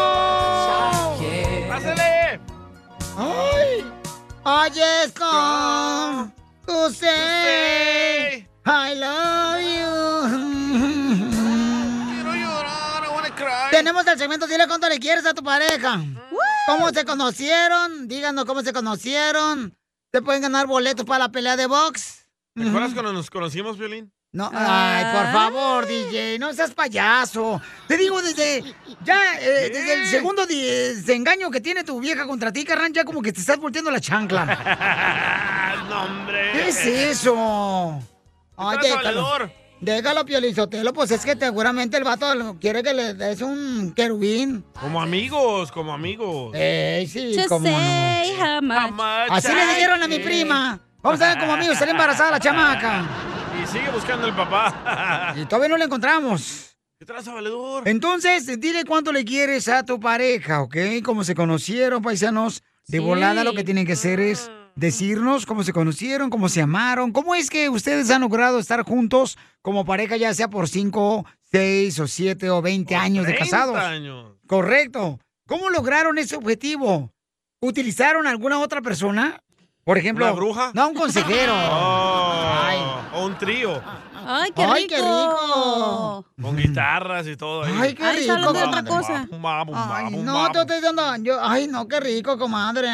¡Pásale! 1.68 2.40
¡Ay! 3.16 3.84
I 8.68 8.94
just 8.94 9.02
come 9.02 9.60
to 9.60 10.26
say 10.26 10.26
I 10.26 10.34
love 10.34 10.40
you. 11.30 11.36
Tenemos 13.70 14.06
el 14.06 14.18
segmento 14.18 14.46
Dile 14.46 14.66
cuánto 14.66 14.88
le 14.88 14.98
quieres 14.98 15.26
a 15.26 15.34
tu 15.34 15.42
pareja. 15.42 16.00
¿Cómo 16.66 16.90
se 16.90 17.04
conocieron? 17.04 18.08
Díganos 18.08 18.44
cómo 18.44 18.62
se 18.62 18.72
conocieron. 18.72 19.76
¿Te 20.10 20.22
pueden 20.22 20.42
ganar 20.42 20.66
boletos 20.66 21.04
para 21.04 21.24
la 21.24 21.28
pelea 21.30 21.56
de 21.56 21.66
box? 21.66 22.26
¿Te 22.54 22.68
acuerdas 22.68 22.94
cuando 22.94 23.12
nos 23.12 23.28
conocimos, 23.30 23.76
Violín? 23.76 24.12
No, 24.32 24.50
ay, 24.52 25.04
por 25.14 25.32
favor, 25.32 25.86
DJ, 25.86 26.38
no 26.38 26.52
seas 26.52 26.72
payaso. 26.72 27.60
Te 27.86 27.96
digo 27.96 28.20
desde 28.20 28.62
ya, 29.04 29.38
eh, 29.40 29.70
desde 29.72 29.94
el 29.94 30.06
segundo 30.06 30.46
desengaño 30.46 31.50
que 31.50 31.60
tiene 31.60 31.84
tu 31.84 32.00
vieja 32.00 32.26
contra 32.26 32.52
ti, 32.52 32.64
carnal, 32.64 32.92
ya 32.92 33.04
como 33.04 33.22
que 33.22 33.32
te 33.32 33.40
estás 33.40 33.58
volteando 33.58 33.90
la 33.90 34.00
chancla. 34.00 34.44
no, 35.88 36.02
hombre. 36.02 36.52
¿Qué 36.52 36.68
es 36.68 36.86
eso? 36.86 38.02
Ay, 38.56 38.78
déjalo. 38.82 39.22
valedor? 39.22 39.52
Déjalo, 39.78 40.24
Piolizotelo, 40.24 40.92
pues 40.94 41.10
es 41.10 41.22
que 41.24 41.36
seguramente 41.36 41.98
el 41.98 42.04
vato 42.04 42.56
quiere 42.58 42.82
que 42.82 42.94
le 42.94 43.12
des 43.14 43.42
un 43.42 43.92
querubín. 43.94 44.64
Como 44.80 45.02
amigos, 45.02 45.70
como 45.70 45.92
amigos. 45.92 46.52
Ey, 46.54 47.06
sí, 47.06 47.34
Just 47.36 47.48
cómo 47.48 47.68
no. 47.68 47.76
say 47.76 48.34
how 48.40 48.62
much. 48.62 49.28
Así 49.30 49.48
le 49.52 49.66
dijeron 49.66 50.02
a 50.02 50.08
mi 50.08 50.18
prima. 50.18 50.80
Vamos 51.02 51.20
a 51.20 51.28
ver 51.28 51.38
como 51.38 51.52
amigos, 51.52 51.76
se 51.78 51.84
le 51.84 51.90
embarazada 51.90 52.30
la 52.32 52.40
chamaca. 52.40 53.04
Y 53.62 53.66
sigue 53.66 53.90
buscando 53.90 54.26
el 54.26 54.34
papá. 54.34 55.34
Y 55.36 55.44
todavía 55.44 55.68
no 55.68 55.76
la 55.76 55.84
encontramos. 55.84 56.76
¿Qué 56.98 57.04
traza, 57.04 57.34
valedor? 57.34 57.86
Entonces, 57.86 58.58
dile 58.58 58.84
cuánto 58.86 59.12
le 59.12 59.24
quieres 59.26 59.68
a 59.68 59.84
tu 59.84 60.00
pareja, 60.00 60.62
¿ok? 60.62 60.76
Cómo 61.04 61.22
se 61.24 61.34
conocieron, 61.34 62.02
paisanos. 62.02 62.62
De 62.88 62.98
Sí. 62.98 63.04
volada 63.04 63.44
lo 63.44 63.52
que 63.52 63.64
tienen 63.64 63.84
que 63.86 63.92
hacer 63.92 64.20
es 64.20 64.50
decirnos 64.76 65.46
cómo 65.46 65.64
se 65.64 65.72
conocieron, 65.72 66.30
cómo 66.30 66.48
se 66.48 66.62
amaron, 66.62 67.10
cómo 67.12 67.34
es 67.34 67.50
que 67.50 67.68
ustedes 67.68 68.10
han 68.10 68.20
logrado 68.20 68.58
estar 68.58 68.82
juntos 68.84 69.36
como 69.62 69.84
pareja, 69.84 70.16
ya 70.16 70.32
sea 70.34 70.48
por 70.48 70.68
5, 70.68 71.24
6 71.50 71.98
o 72.00 72.06
7 72.06 72.50
o 72.50 72.62
20 72.62 72.94
años 72.94 73.26
de 73.26 73.32
30 73.32 73.50
casados. 73.50 73.76
años. 73.76 74.34
Correcto. 74.46 75.18
¿Cómo 75.48 75.70
lograron 75.70 76.18
ese 76.18 76.36
objetivo? 76.36 77.10
¿Utilizaron 77.60 78.26
alguna 78.26 78.60
otra 78.60 78.82
persona? 78.82 79.40
Por 79.82 79.98
ejemplo, 79.98 80.24
¿Una 80.26 80.34
bruja? 80.34 80.70
No, 80.74 80.88
un 80.88 80.94
consejero. 80.94 81.52
Oh, 81.68 82.65
O 83.16 83.26
un 83.26 83.38
trío. 83.38 83.80
Ay, 84.26 84.50
qué 84.54 84.62
rico. 84.62 84.74
Ay, 84.74 84.86
qué 84.88 84.96
rico. 84.96 86.24
Con 86.42 86.56
guitarras 86.56 87.26
y 87.26 87.36
todo. 87.36 87.62
ahí. 87.64 87.72
Ay, 87.80 87.94
qué 87.94 88.04
Ay, 88.04 88.18
rico. 88.20 88.32
hablando 88.32 88.52
de 88.52 88.62
otra 88.64 88.84
cosa. 88.84 89.26
Bam, 89.30 89.66
bum, 89.66 89.74
bam, 89.74 89.92
Ay, 89.92 90.16
no, 90.16 90.50
te 90.52 90.60
estoy 90.60 90.80
dando. 90.82 91.16
Yo, 91.24 91.38
ay, 91.42 91.66
no, 91.66 91.88
qué 91.88 91.98
rico, 92.00 92.36
comadre. 92.38 92.88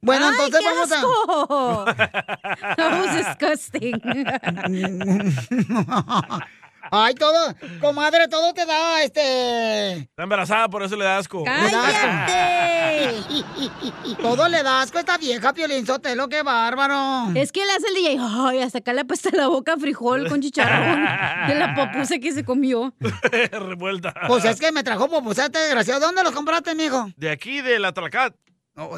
Bueno, 0.00 0.26
Ay, 0.26 0.32
entonces 0.32 0.60
qué 0.60 0.64
vamos 0.64 0.92
asco. 0.92 1.84
That 2.76 2.92
was 3.00 3.12
disgusting. 3.16 4.00
Ay, 6.90 7.14
todo, 7.14 7.54
comadre, 7.80 8.28
todo 8.28 8.52
te 8.52 8.64
da 8.66 9.02
este. 9.02 9.92
Está 9.98 10.22
embarazada, 10.22 10.68
por 10.68 10.82
eso 10.82 10.96
le 10.96 11.04
da 11.04 11.18
asco. 11.18 11.42
¡Cállate! 11.44 13.16
Todo 14.22 14.48
le 14.48 14.62
da 14.62 14.82
asco 14.82 14.96
a 14.98 15.00
esta 15.00 15.18
vieja 15.18 15.52
Piolín 15.52 15.86
Sotelo, 15.86 16.28
qué 16.28 16.42
bárbaro. 16.42 17.30
Es 17.34 17.52
que 17.52 17.64
le 17.64 17.72
hace 17.72 17.88
el 17.88 17.94
DJ, 17.94 18.18
ay, 18.20 18.60
hasta 18.60 18.78
acá 18.78 18.92
le 18.92 19.02
apesta 19.02 19.30
la 19.32 19.48
boca 19.48 19.76
frijol 19.76 20.28
con 20.28 20.40
chicharrón 20.40 21.04
de 21.48 21.54
la 21.54 21.74
papusa 21.74 22.18
que 22.18 22.32
se 22.32 22.44
comió. 22.44 22.94
Revuelta. 23.52 24.14
Pues 24.26 24.44
es 24.44 24.58
que 24.58 24.72
me 24.72 24.82
trajo 24.82 25.08
popusete, 25.08 25.58
desgraciado. 25.58 26.00
¿Dónde 26.00 26.22
los 26.22 26.32
compraste, 26.32 26.74
mijo? 26.74 27.08
De 27.16 27.30
aquí, 27.30 27.60
de 27.60 27.78
la 27.78 27.92
Tlacat. 27.92 28.34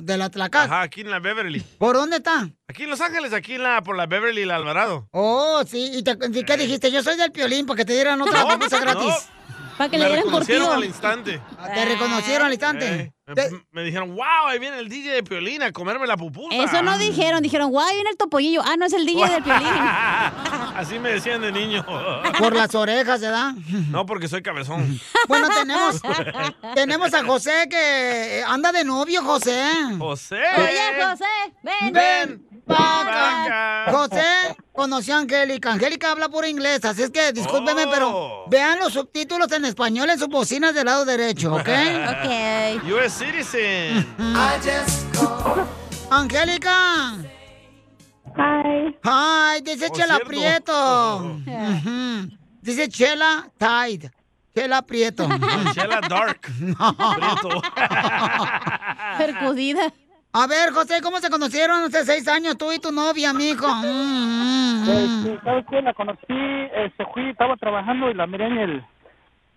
De 0.02 0.16
la 0.18 0.28
Tlacat. 0.28 0.64
Ajá, 0.66 0.82
aquí 0.82 1.02
en 1.02 1.10
la 1.10 1.20
Beverly. 1.20 1.60
¿Por 1.78 1.94
dónde 1.94 2.16
está? 2.16 2.50
Aquí 2.66 2.82
en 2.82 2.90
Los 2.90 3.00
Ángeles, 3.00 3.32
aquí 3.32 3.54
en 3.54 3.62
la, 3.62 3.80
por 3.84 3.96
la 3.96 4.06
Beverly 4.06 4.42
y 4.42 4.44
la 4.44 4.56
Alvarado. 4.56 5.08
Oh, 5.12 5.62
sí. 5.66 5.92
¿Y 5.94 6.02
te- 6.02 6.18
qué 6.44 6.56
dijiste? 6.56 6.90
Yo 6.90 7.00
soy 7.02 7.16
del 7.16 7.30
Piolín 7.30 7.64
para 7.64 7.76
que 7.76 7.84
te 7.84 7.92
dieran 7.92 8.20
otra 8.20 8.40
No, 8.42 8.48
papusa 8.48 8.80
no. 8.94 9.00
Para 9.78 9.88
que 9.90 9.96
Me 9.96 10.02
le 10.04 10.08
dieran 10.08 10.24
reconocieron 10.26 10.66
curtido. 10.66 10.76
al 10.82 10.84
instante. 10.84 11.40
Te 11.74 11.84
reconocieron 11.84 12.46
al 12.48 12.52
instante. 12.52 12.86
Eh, 12.96 13.12
me, 13.36 13.64
me 13.72 13.82
dijeron, 13.84 14.14
wow, 14.16 14.46
ahí 14.48 14.58
viene 14.58 14.78
el 14.78 14.88
DJ 14.88 15.10
de 15.12 15.22
Piolín 15.22 15.62
a 15.62 15.70
comerme 15.70 16.06
la 16.06 16.16
pupusa. 16.16 16.56
Eso 16.64 16.82
no 16.82 16.96
dijeron, 16.98 17.42
dijeron, 17.42 17.70
guay, 17.70 17.94
viene 17.94 18.10
el 18.10 18.16
topollillo. 18.16 18.62
Ah, 18.64 18.76
no 18.78 18.86
es 18.86 18.92
el 18.94 19.04
DJ 19.06 19.28
del 19.28 19.42
piolín. 19.42 19.68
Así 20.74 20.98
me 20.98 21.10
decían 21.12 21.40
de 21.42 21.52
niño. 21.52 21.84
Por 22.38 22.56
las 22.56 22.74
orejas, 22.74 23.20
¿verdad? 23.20 23.52
No, 23.90 24.04
porque 24.06 24.28
soy 24.28 24.42
cabezón. 24.42 24.98
Bueno, 25.28 25.48
tenemos, 25.50 26.00
tenemos 26.74 27.14
a 27.14 27.24
José 27.24 27.68
que 27.70 28.42
anda 28.46 28.72
de 28.72 28.84
novio, 28.84 29.22
José. 29.22 29.70
José. 29.98 30.42
Oye, 30.56 31.02
José, 31.02 31.24
ven. 31.62 31.92
Ven, 31.92 32.47
José 33.90 34.56
conoció 34.72 35.14
a 35.14 35.18
Angélica. 35.18 35.72
Angélica 35.72 36.10
habla 36.12 36.28
puro 36.28 36.46
inglés, 36.46 36.84
así 36.84 37.02
es 37.02 37.10
que 37.10 37.32
discúlpeme, 37.32 37.84
Oh. 37.86 37.90
pero 37.90 38.44
vean 38.48 38.78
los 38.78 38.92
subtítulos 38.92 39.50
en 39.52 39.64
español 39.64 40.10
en 40.10 40.18
sus 40.18 40.28
bocinas 40.28 40.74
del 40.74 40.84
lado 40.86 41.04
derecho, 41.04 41.54
¿ok? 41.54 41.68
Ok. 42.08 42.84
US 42.92 43.12
Citizen. 43.12 44.06
Angélica. 46.10 47.16
Hi. 48.36 48.96
Hi, 49.04 49.60
dice 49.62 49.88
Oh, 49.90 49.94
Chela 49.96 50.14
cierto. 50.28 51.40
Prieto. 51.44 52.34
Dice 52.60 52.88
Chela 52.88 53.48
Tide. 53.58 54.10
Chela 54.54 54.82
Prieto. 54.82 55.26
Chela 55.74 56.00
Dark. 56.02 56.42
Prieto. 56.42 57.62
Percudida. 59.16 59.92
A 60.32 60.46
ver, 60.46 60.72
José, 60.72 61.00
¿cómo 61.02 61.18
se 61.20 61.30
conocieron 61.30 61.84
hace 61.84 62.04
seis 62.04 62.28
años 62.28 62.56
tú 62.58 62.70
y 62.72 62.78
tu 62.78 62.92
novia, 62.92 63.32
mijo? 63.32 63.66
Mm, 63.82 63.86
mm, 63.86 64.84
mm. 64.84 64.88
Este, 64.88 65.44
¿Sabes 65.44 65.64
qué? 65.70 65.82
La 65.82 65.94
conocí, 65.94 66.68
este, 66.74 67.04
fui, 67.12 67.30
estaba 67.30 67.56
trabajando 67.56 68.10
y 68.10 68.14
la 68.14 68.26
miré 68.26 68.46
en 68.46 68.58
el, 68.58 68.84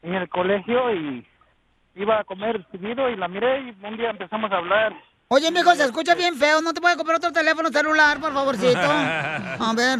en 0.01 0.13
el 0.15 0.29
colegio 0.29 0.93
y 0.93 1.25
iba 1.95 2.19
a 2.19 2.23
comer 2.23 2.65
seguido 2.71 3.09
y 3.09 3.15
la 3.15 3.27
miré 3.27 3.61
y 3.61 3.85
un 3.85 3.97
día 3.97 4.09
empezamos 4.09 4.51
a 4.51 4.57
hablar. 4.57 4.93
Oye, 5.27 5.51
mijo, 5.51 5.73
se 5.75 5.85
escucha 5.85 6.15
bien 6.15 6.35
feo. 6.35 6.61
¿No 6.61 6.73
te 6.73 6.81
puedes 6.81 6.97
comprar 6.97 7.17
otro 7.17 7.31
teléfono 7.31 7.69
celular, 7.69 8.19
por 8.19 8.33
favorcito? 8.33 8.79
A 8.81 9.73
ver, 9.75 9.99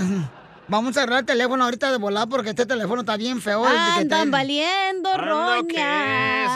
vamos 0.72 0.98
a 0.98 1.02
cerrar 1.02 1.20
el 1.20 1.26
teléfono 1.26 1.66
ahorita 1.66 1.92
de 1.92 1.98
volar 1.98 2.30
porque 2.30 2.52
este 2.52 2.66
teléfono 2.66 3.02
está 3.02 3.18
bien 3.18 3.42
feo. 3.42 3.68
el 3.68 3.74
que 3.74 3.78
Andan 3.78 4.08
traen. 4.08 4.32
valiendo, 4.32 5.18
roña. 5.18 6.48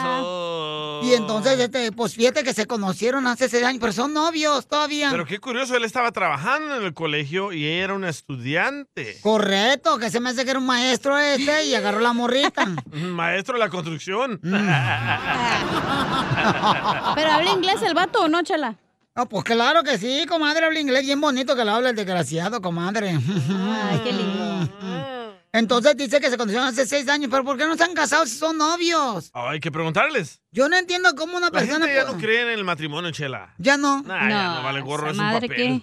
Y 1.02 1.12
entonces, 1.12 1.60
este, 1.60 1.92
pues 1.92 2.14
fíjate 2.14 2.42
que 2.42 2.54
se 2.54 2.66
conocieron 2.66 3.26
hace 3.26 3.50
seis 3.50 3.62
años, 3.62 3.78
pero 3.80 3.92
son 3.92 4.14
novios 4.14 4.66
todavía. 4.66 5.10
Pero 5.10 5.26
qué 5.26 5.38
curioso, 5.38 5.76
él 5.76 5.84
estaba 5.84 6.10
trabajando 6.10 6.76
en 6.76 6.82
el 6.84 6.94
colegio 6.94 7.52
y 7.52 7.66
ella 7.66 7.84
era 7.84 7.94
una 7.94 8.08
estudiante. 8.08 9.18
Correcto, 9.22 9.98
que 9.98 10.10
se 10.10 10.18
me 10.18 10.30
hace 10.30 10.44
que 10.44 10.50
era 10.50 10.58
un 10.58 10.66
maestro 10.66 11.18
este 11.18 11.66
y 11.66 11.74
agarró 11.74 12.00
la 12.00 12.14
morrita. 12.14 12.66
Maestro 12.92 13.54
de 13.54 13.60
la 13.60 13.68
construcción. 13.68 14.40
Mm. 14.42 14.52
¿Pero 17.14 17.32
habla 17.32 17.50
inglés 17.52 17.82
el 17.82 17.94
vato 17.94 18.22
o 18.22 18.28
no, 18.28 18.42
chala? 18.42 18.76
Ah, 19.18 19.24
pues 19.24 19.44
claro 19.44 19.82
que 19.82 19.96
sí, 19.96 20.26
comadre, 20.28 20.66
habla 20.66 20.78
inglés 20.78 21.02
bien 21.06 21.20
bonito 21.20 21.56
que 21.56 21.64
lo 21.64 21.72
habla 21.72 21.90
el 21.90 21.96
desgraciado, 21.96 22.60
comadre. 22.60 23.10
Ay, 23.10 24.00
qué 24.04 24.12
lindo. 24.12 24.68
Entonces 25.52 25.96
dice 25.96 26.20
que 26.20 26.28
se 26.28 26.36
conocieron 26.36 26.68
hace 26.68 26.84
seis 26.84 27.08
años, 27.08 27.28
pero 27.30 27.42
¿por 27.42 27.56
qué 27.56 27.64
no 27.64 27.76
se 27.78 27.84
han 27.84 27.94
casado 27.94 28.26
si 28.26 28.36
son 28.36 28.58
novios? 28.58 29.30
Oh, 29.32 29.48
hay 29.48 29.58
que 29.58 29.72
preguntarles. 29.72 30.42
Yo 30.52 30.68
no 30.68 30.76
entiendo 30.76 31.14
cómo 31.16 31.38
una 31.38 31.46
La 31.46 31.50
persona... 31.50 31.78
gente 31.86 31.94
ya 31.94 32.02
puede- 32.02 32.14
no 32.14 32.20
cree 32.20 32.42
en 32.42 32.48
el 32.50 32.64
matrimonio, 32.64 33.10
Chela. 33.10 33.54
Ya 33.56 33.78
no. 33.78 34.02
Nah, 34.02 34.28
ya 34.28 34.54
no 34.56 34.62
vale 34.64 34.80
gorro, 34.82 35.06
es 35.10 35.16
un 35.16 35.24
madre, 35.24 35.48
papel. 35.48 35.56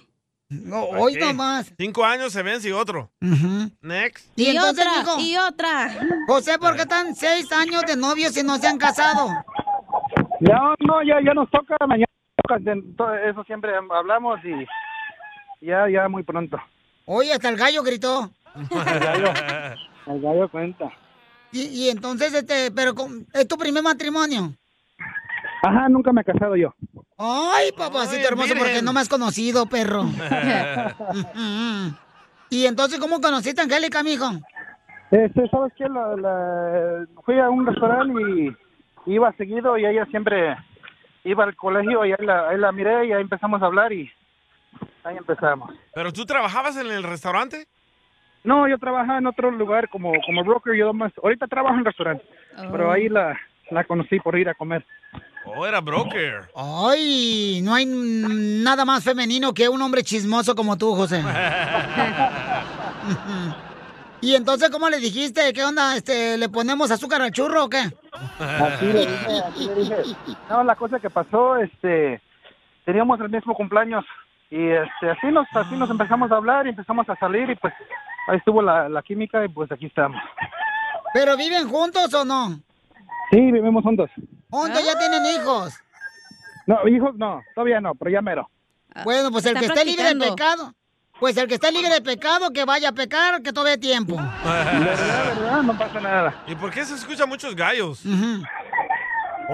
No, 0.50 0.86
¿Para 0.90 1.02
hoy 1.02 1.14
qué? 1.14 1.20
nomás. 1.20 1.72
Cinco 1.76 2.04
años 2.04 2.32
se 2.32 2.42
vence 2.44 2.68
y 2.68 2.72
otro. 2.72 3.10
Next. 3.80 4.28
Y, 4.36 4.50
Y, 4.52 4.58
otra, 4.58 4.92
y 5.18 5.36
otra. 5.38 5.92
José, 6.28 6.56
¿por 6.60 6.76
qué 6.76 6.82
están 6.82 7.16
seis 7.16 7.50
años 7.50 7.82
de 7.84 7.96
novios 7.96 8.36
y 8.36 8.44
no 8.44 8.56
se 8.58 8.68
han 8.68 8.78
casado? 8.78 9.26
Ya, 10.40 10.60
no, 10.86 11.02
ya, 11.02 11.16
ya 11.24 11.34
nos 11.34 11.50
toca, 11.50 11.74
mañana 11.88 12.06
todo 12.96 13.14
eso 13.14 13.44
siempre 13.44 13.72
hablamos 13.90 14.38
y 14.44 14.66
ya, 15.66 15.88
ya 15.88 16.08
muy 16.08 16.22
pronto. 16.22 16.58
Oye, 17.06 17.32
hasta 17.32 17.48
el 17.48 17.56
gallo 17.56 17.82
gritó. 17.82 18.30
El 18.54 19.00
gallo, 19.00 19.26
el 20.06 20.20
gallo 20.20 20.48
cuenta. 20.48 20.90
Y, 21.52 21.62
y 21.68 21.90
entonces, 21.90 22.34
este, 22.34 22.70
pero 22.70 22.94
con- 22.94 23.26
es 23.32 23.46
tu 23.48 23.56
primer 23.56 23.82
matrimonio. 23.82 24.52
Ajá, 25.62 25.88
nunca 25.88 26.12
me 26.12 26.20
he 26.20 26.24
casado 26.24 26.56
yo. 26.56 26.74
Ay, 27.16 27.72
papacito 27.72 28.20
Ay, 28.20 28.26
hermoso, 28.26 28.54
porque 28.58 28.82
no 28.82 28.92
me 28.92 29.00
has 29.00 29.08
conocido, 29.08 29.66
perro. 29.66 30.04
Y 32.50 32.66
entonces, 32.66 33.00
¿cómo 33.00 33.20
conociste 33.20 33.60
a 33.60 33.64
Angélica, 33.64 34.02
mijo? 34.04 34.26
Este, 35.10 35.48
¿sabes 35.48 35.72
qué? 35.76 35.88
La, 35.88 36.14
la- 36.16 37.06
fui 37.24 37.38
a 37.40 37.48
un 37.48 37.66
restaurante 37.66 38.20
y 39.06 39.12
iba 39.14 39.32
seguido 39.32 39.76
y 39.78 39.86
ella 39.86 40.04
siempre 40.06 40.54
iba 41.24 41.44
al 41.44 41.56
colegio 41.56 42.04
y 42.04 42.12
ahí 42.12 42.24
la, 42.24 42.48
ahí 42.48 42.58
la 42.58 42.72
miré 42.72 43.06
y 43.06 43.12
ahí 43.12 43.22
empezamos 43.22 43.60
a 43.62 43.66
hablar 43.66 43.92
y 43.92 44.10
ahí 45.02 45.16
empezamos. 45.16 45.74
¿Pero 45.94 46.12
tú 46.12 46.24
trabajabas 46.24 46.76
en 46.76 46.90
el 46.90 47.02
restaurante? 47.02 47.66
No, 48.44 48.68
yo 48.68 48.78
trabajaba 48.78 49.18
en 49.18 49.26
otro 49.26 49.50
lugar 49.50 49.88
como, 49.88 50.12
como 50.26 50.44
broker, 50.44 50.76
yo 50.76 50.92
más, 50.92 51.12
ahorita 51.22 51.46
trabajo 51.46 51.76
en 51.76 51.84
restaurante, 51.84 52.24
pero 52.70 52.92
ahí 52.92 53.08
la, 53.08 53.38
la 53.70 53.84
conocí 53.84 54.20
por 54.20 54.38
ir 54.38 54.50
a 54.50 54.54
comer. 54.54 54.84
Oh, 55.46 55.66
era 55.66 55.80
broker. 55.80 56.42
Ay, 56.54 57.60
no 57.62 57.74
hay 57.74 57.86
nada 57.86 58.84
más 58.84 59.04
femenino 59.04 59.52
que 59.52 59.68
un 59.68 59.80
hombre 59.80 60.02
chismoso 60.02 60.54
como 60.54 60.76
tú, 60.76 60.94
José. 60.94 61.22
y 64.24 64.34
entonces, 64.34 64.70
¿cómo 64.70 64.88
le 64.88 64.98
dijiste? 64.98 65.52
¿Qué 65.52 65.62
onda? 65.62 65.96
Este, 65.96 66.38
¿Le 66.38 66.48
ponemos 66.48 66.90
azúcar 66.90 67.20
al 67.20 67.30
churro 67.30 67.64
o 67.64 67.68
qué? 67.68 67.82
Así 68.38 68.86
le 68.86 69.00
dije, 69.00 69.42
así 69.46 69.66
le 69.66 69.74
dije. 69.74 69.96
No, 70.48 70.64
la 70.64 70.74
cosa 70.76 70.98
que 70.98 71.10
pasó, 71.10 71.58
este, 71.58 72.22
teníamos 72.86 73.20
el 73.20 73.28
mismo 73.28 73.54
cumpleaños 73.54 74.04
y 74.50 74.70
este, 74.70 75.10
así 75.10 75.26
nos, 75.26 75.46
así 75.54 75.76
nos 75.76 75.90
empezamos 75.90 76.32
a 76.32 76.36
hablar 76.36 76.66
y 76.66 76.70
empezamos 76.70 77.06
a 77.10 77.16
salir 77.16 77.50
y 77.50 77.56
pues 77.56 77.74
ahí 78.28 78.38
estuvo 78.38 78.62
la, 78.62 78.88
la 78.88 79.02
química 79.02 79.44
y 79.44 79.48
pues 79.48 79.70
aquí 79.70 79.86
estamos. 79.86 80.22
¿Pero 81.12 81.36
viven 81.36 81.68
juntos 81.68 82.14
o 82.14 82.24
no? 82.24 82.58
Sí, 83.30 83.40
vivimos 83.40 83.84
juntos. 83.84 84.10
¿Juntos 84.48 84.84
ya 84.86 84.98
tienen 84.98 85.22
hijos? 85.36 85.74
No, 86.66 86.88
hijos 86.88 87.14
no, 87.16 87.42
todavía 87.54 87.80
no, 87.80 87.94
pero 87.94 88.10
ya 88.10 88.22
mero. 88.22 88.48
Bueno, 89.04 89.30
pues 89.30 89.44
el 89.44 89.56
Está 89.56 89.60
que 89.60 89.80
esté 89.80 89.84
libre 89.84 90.14
de 90.14 90.30
pecado. 90.30 90.72
Pues 91.24 91.38
el 91.38 91.48
que 91.48 91.54
esté 91.54 91.72
libre 91.72 91.88
de 91.88 92.02
pecado, 92.02 92.50
que 92.50 92.66
vaya 92.66 92.90
a 92.90 92.92
pecar, 92.92 93.40
que 93.40 93.50
todavía 93.50 93.80
tiempo. 93.80 94.14
verdad, 94.44 95.34
verdad, 95.34 95.62
no 95.62 95.78
pasa 95.78 95.98
nada. 95.98 96.44
¿Y 96.46 96.54
por 96.54 96.70
qué 96.70 96.84
se 96.84 96.96
escuchan 96.96 97.26
muchos 97.30 97.56
gallos? 97.56 98.02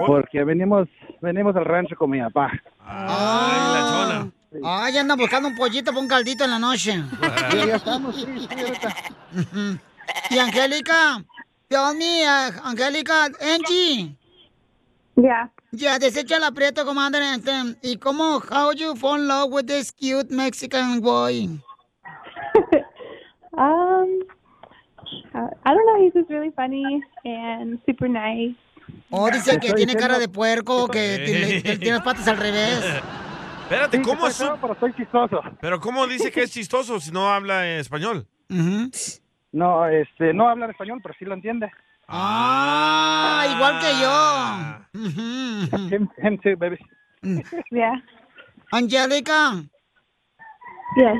Porque 0.05 0.43
venimos, 0.43 0.89
venimos 1.21 1.55
al 1.55 1.63
rancho 1.63 1.95
con 1.95 2.09
mi 2.09 2.19
papá. 2.19 2.51
Ay, 2.85 3.73
la 3.73 3.79
chona. 3.89 4.31
Ay, 4.65 4.97
anda 4.97 5.15
buscando 5.15 5.47
un 5.47 5.55
pollito 5.55 5.91
para 5.91 6.01
un 6.01 6.09
caldito 6.09 6.43
en 6.43 6.51
la 6.51 6.59
noche. 6.59 7.01
Sí, 7.51 7.57
ya 7.65 7.77
estamos, 7.77 8.17
sí, 8.17 8.25
sí, 8.25 8.47
ahorita. 8.59 8.95
Y 10.29 10.39
Angélica, 10.39 11.23
uh, 11.71 12.65
Angélica, 12.65 13.27
Angie. 13.39 14.17
Yeah. 15.71 15.93
Ya, 15.93 15.99
desecha 15.99 16.37
el 16.37 16.43
aprieto, 16.43 16.85
comandante. 16.85 17.49
Este, 17.51 17.87
¿Y 17.87 17.97
cómo, 17.97 18.41
how 18.51 18.71
you 18.73 18.95
fall 18.95 19.19
in 19.19 19.27
love 19.27 19.51
with 19.51 19.65
this 19.65 19.91
cute 19.91 20.29
Mexican 20.29 21.01
boy? 21.01 21.47
Um, 23.53 24.21
I 25.33 25.73
don't 25.73 25.85
know. 25.85 26.01
He's 26.01 26.13
just 26.13 26.29
really 26.29 26.51
funny 26.51 27.03
and 27.25 27.79
super 27.85 28.07
nice. 28.07 28.55
Oh, 29.09 29.29
dice 29.29 29.59
que 29.59 29.73
tiene 29.73 29.95
cara 29.95 30.17
de 30.19 30.29
puerco, 30.29 30.87
que 30.87 31.21
tiene, 31.25 31.61
que 31.61 31.77
tiene 31.77 31.97
las 31.97 32.03
patas 32.03 32.27
al 32.29 32.37
revés. 32.37 32.81
Espérate, 33.63 34.01
¿cómo 34.01 34.27
es? 34.27 34.41
pero 34.61 34.75
soy 34.79 34.93
chistoso. 34.93 35.41
Pero 35.61 35.79
¿cómo 35.79 36.07
dice 36.07 36.31
que 36.31 36.43
es 36.43 36.51
chistoso 36.51 36.99
si 36.99 37.11
no 37.11 37.29
habla 37.29 37.67
español? 37.77 38.27
No, 39.53 39.87
este, 39.87 40.33
no 40.33 40.49
habla 40.49 40.67
español, 40.67 40.99
pero 41.01 41.15
sí 41.17 41.25
lo 41.25 41.33
entiende. 41.33 41.71
Ah, 42.07 43.45
igual 43.49 43.79
que 43.79 43.91
yo. 44.01 44.15
Him, 45.89 46.09
him 46.21 46.37
too, 46.39 46.55
baby. 46.57 46.77
Yeah. 47.71 47.95
Angelica. 48.73 49.63
Yes. 50.97 51.17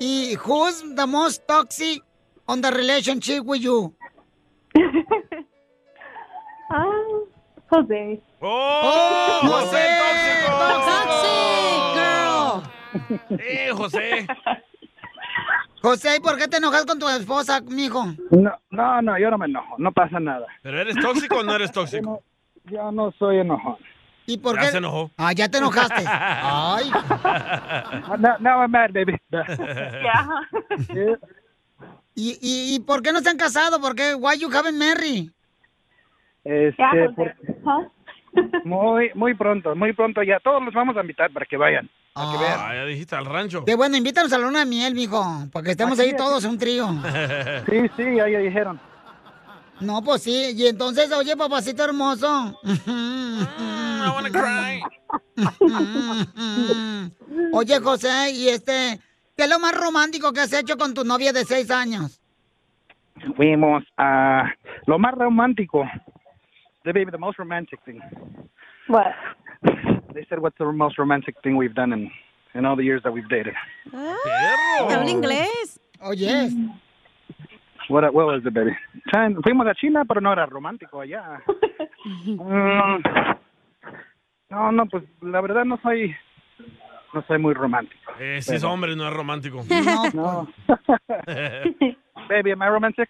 ¿Y 0.00 0.34
who's 0.44 0.82
the 0.96 1.06
most 1.06 1.46
toxic 1.46 2.02
on 2.48 2.60
the 2.60 2.70
relationship 2.72 3.44
with 3.44 3.62
you? 3.62 3.94
Um, 6.70 7.26
Jose. 7.70 8.20
¡Oh! 8.40 9.40
José 9.44 9.84
tóxico! 10.00 10.52
¡Eh, 13.38 13.70
José! 13.72 14.26
José, 15.82 16.16
¿y 16.16 16.20
por 16.20 16.38
qué 16.38 16.48
te 16.48 16.56
enojas 16.56 16.86
con 16.86 16.98
tu 16.98 17.08
esposa, 17.08 17.60
mijo? 17.60 18.04
No, 18.30 18.52
no, 18.70 19.02
no, 19.02 19.18
yo 19.18 19.30
no 19.30 19.36
me 19.38 19.46
enojo, 19.46 19.74
no 19.78 19.92
pasa 19.92 20.18
nada. 20.18 20.46
¿Pero 20.62 20.80
eres 20.80 20.96
tóxico 20.96 21.38
o 21.38 21.42
no 21.42 21.54
eres 21.54 21.70
tóxico? 21.72 22.22
Yo 22.64 22.90
no 22.92 23.12
soy 23.18 23.40
enojón. 23.40 23.76
¿Y 24.24 24.38
por 24.38 24.54
Ya 24.54 24.62
qué? 24.62 24.66
se 24.68 24.78
enojó. 24.78 25.10
Ah, 25.18 25.32
ya 25.34 25.50
te 25.50 25.58
enojaste. 25.58 26.02
Ay. 26.06 26.90
Now, 28.18 28.36
now 28.40 28.60
I'm 28.62 28.70
mad, 28.70 28.90
baby. 28.94 29.18
¿Y, 32.14 32.38
y, 32.40 32.74
¿Y 32.74 32.80
por 32.80 33.02
qué 33.02 33.12
no 33.12 33.20
se 33.20 33.28
han 33.28 33.36
casado? 33.36 33.80
¿Por 33.82 33.94
qué? 33.94 34.14
Why 34.14 34.38
you 34.38 34.48
haven't 34.48 34.78
married? 34.78 35.30
Este, 36.44 36.74
Yeah, 36.82 37.90
muy, 38.64 39.10
muy 39.14 39.34
pronto, 39.34 39.74
muy 39.76 39.92
pronto 39.92 40.22
ya. 40.22 40.40
Todos 40.40 40.62
los 40.64 40.72
vamos 40.74 40.96
a 40.96 41.02
invitar 41.02 41.30
para 41.30 41.44
que 41.46 41.56
vayan. 41.56 41.88
Para 42.14 42.30
que 42.30 42.38
vean. 42.38 42.60
Ah, 42.60 42.74
ya 42.74 42.84
dijiste 42.84 43.16
al 43.16 43.24
rancho. 43.26 43.64
Qué 43.64 43.74
bueno, 43.74 43.96
invítanos 43.96 44.32
a 44.32 44.38
la 44.38 44.46
luna 44.46 44.60
de 44.60 44.66
miel, 44.66 44.94
mijo, 44.94 45.20
para 45.52 45.64
que 45.64 45.72
estemos 45.72 45.98
Aquí, 45.98 46.02
ahí 46.08 46.14
aquí. 46.14 46.16
todos, 46.22 46.44
un 46.44 46.56
trío. 46.58 46.86
Sí, 47.68 47.90
sí, 47.96 48.04
ya, 48.16 48.28
ya 48.28 48.38
dijeron. 48.38 48.80
No, 49.80 50.00
pues 50.02 50.22
sí. 50.22 50.52
Y 50.56 50.68
entonces, 50.68 51.10
oye, 51.12 51.36
papacito 51.36 51.82
hermoso. 51.84 52.58
I 52.64 54.08
wanna 54.14 54.30
cry. 54.30 54.80
Oye, 57.52 57.80
José, 57.80 58.30
y 58.32 58.48
este, 58.48 59.00
¿qué 59.36 59.44
es 59.44 59.50
lo 59.50 59.58
más 59.58 59.74
romántico 59.76 60.32
que 60.32 60.40
has 60.40 60.52
hecho 60.52 60.76
con 60.76 60.94
tu 60.94 61.04
novia 61.04 61.32
de 61.32 61.44
seis 61.44 61.70
años? 61.70 62.20
Fuimos 63.36 63.82
a 63.96 64.44
lo 64.86 64.98
más 64.98 65.14
romántico. 65.14 65.84
The 66.84 66.92
baby, 66.92 67.10
the 67.10 67.18
most 67.18 67.38
romantic 67.38 67.80
thing. 67.84 67.98
What? 68.88 69.06
They 70.14 70.24
said, 70.28 70.38
what's 70.40 70.56
the 70.58 70.64
most 70.72 70.96
romantic 70.98 71.34
thing 71.42 71.56
we've 71.56 71.74
done 71.74 71.92
in, 71.92 72.10
in 72.54 72.64
all 72.64 72.76
the 72.76 72.84
years 72.84 73.02
that 73.02 73.12
we've 73.12 73.28
dated? 73.28 73.54
Habla 73.92 75.10
inglés. 75.10 75.78
Oh, 76.00 76.12
yes. 76.12 76.52
What, 77.88 78.04
what 78.14 78.26
was 78.26 78.42
it, 78.46 78.54
baby? 78.54 78.70
Chan- 79.12 79.36
Fuimos 79.42 79.68
a 79.68 79.74
China, 79.74 80.04
pero 80.06 80.20
no 80.20 80.32
era 80.32 80.46
romántico 80.46 81.00
allá. 81.00 81.40
Mm, 82.06 83.02
no, 84.50 84.70
no, 84.72 84.84
pues 84.86 85.04
la 85.22 85.40
verdad 85.40 85.64
no 85.64 85.78
soy, 85.82 86.14
no 87.14 87.22
soy 87.26 87.38
muy 87.38 87.54
romántico. 87.54 88.12
Eh, 88.20 88.42
si 88.42 88.54
es 88.56 88.62
hombre, 88.62 88.94
no 88.94 89.08
es 89.08 89.14
romántico. 89.14 89.64
No. 90.12 90.46
Baby, 92.28 92.52
am 92.52 92.60
I 92.62 92.68
romantic? 92.68 93.08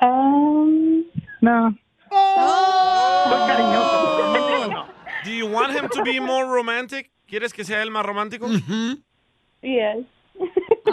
Um, 0.00 1.04
no. 1.40 1.74
Oh. 2.12 3.24
Soy 3.28 3.48
cariñoso. 3.48 4.93
Do 5.24 5.30
you 5.32 5.46
want 5.46 5.72
him 5.72 5.88
to 5.88 6.02
be 6.02 6.20
more 6.20 6.46
romantic? 6.46 7.10
¿Quieres 7.26 7.52
que 7.52 7.64
sea 7.64 7.82
él 7.82 7.90
más 7.90 8.04
romántico? 8.04 8.46
yes. 9.62 10.04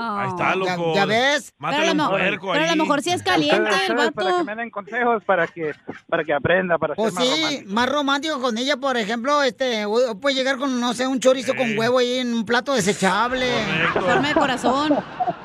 Ahí 0.02 0.30
está, 0.30 0.56
loco. 0.56 0.94
¿Ya 0.96 1.06
ves? 1.06 1.54
Mátale 1.58 1.80
Pero 1.82 1.90
a 1.90 1.92
un 1.92 1.98
lo- 1.98 2.10
puerco 2.10 2.48
pero 2.52 2.64
a 2.64 2.64
ahí. 2.70 2.76
lo 2.78 2.84
mejor 2.84 3.02
sí 3.02 3.12
es 3.12 3.24
caliente 3.24 3.58
el 3.58 3.64
ustedes, 3.64 4.12
Para 4.12 4.12
que 4.12 4.32
vato. 4.34 4.44
me 4.46 4.56
den 4.56 4.70
consejos, 4.70 5.24
para 5.24 5.48
que, 5.48 5.74
para 6.10 6.24
que 6.24 6.34
aprenda, 6.34 6.78
para 6.78 6.96
Pues 6.96 7.14
ser 7.14 7.24
más 7.24 7.28
sí, 7.30 7.42
romántico. 7.44 7.74
más 7.74 7.90
romántico 7.90 8.42
con 8.42 8.58
ella, 8.58 8.78
por 8.78 8.98
ejemplo, 8.98 9.44
este, 9.44 9.86
puede 10.22 10.36
llegar 10.36 10.58
con, 10.58 10.80
no 10.80 10.94
sé, 10.94 11.08
un 11.08 11.20
chorizo 11.20 11.56
con 11.56 11.78
huevo 11.78 12.00
ahí 12.00 12.20
en 12.20 12.34
un 12.34 12.46
plato 12.46 12.74
desechable. 12.74 13.48
Forma 13.94 14.28
de 14.28 14.34
corazón. 14.34 14.98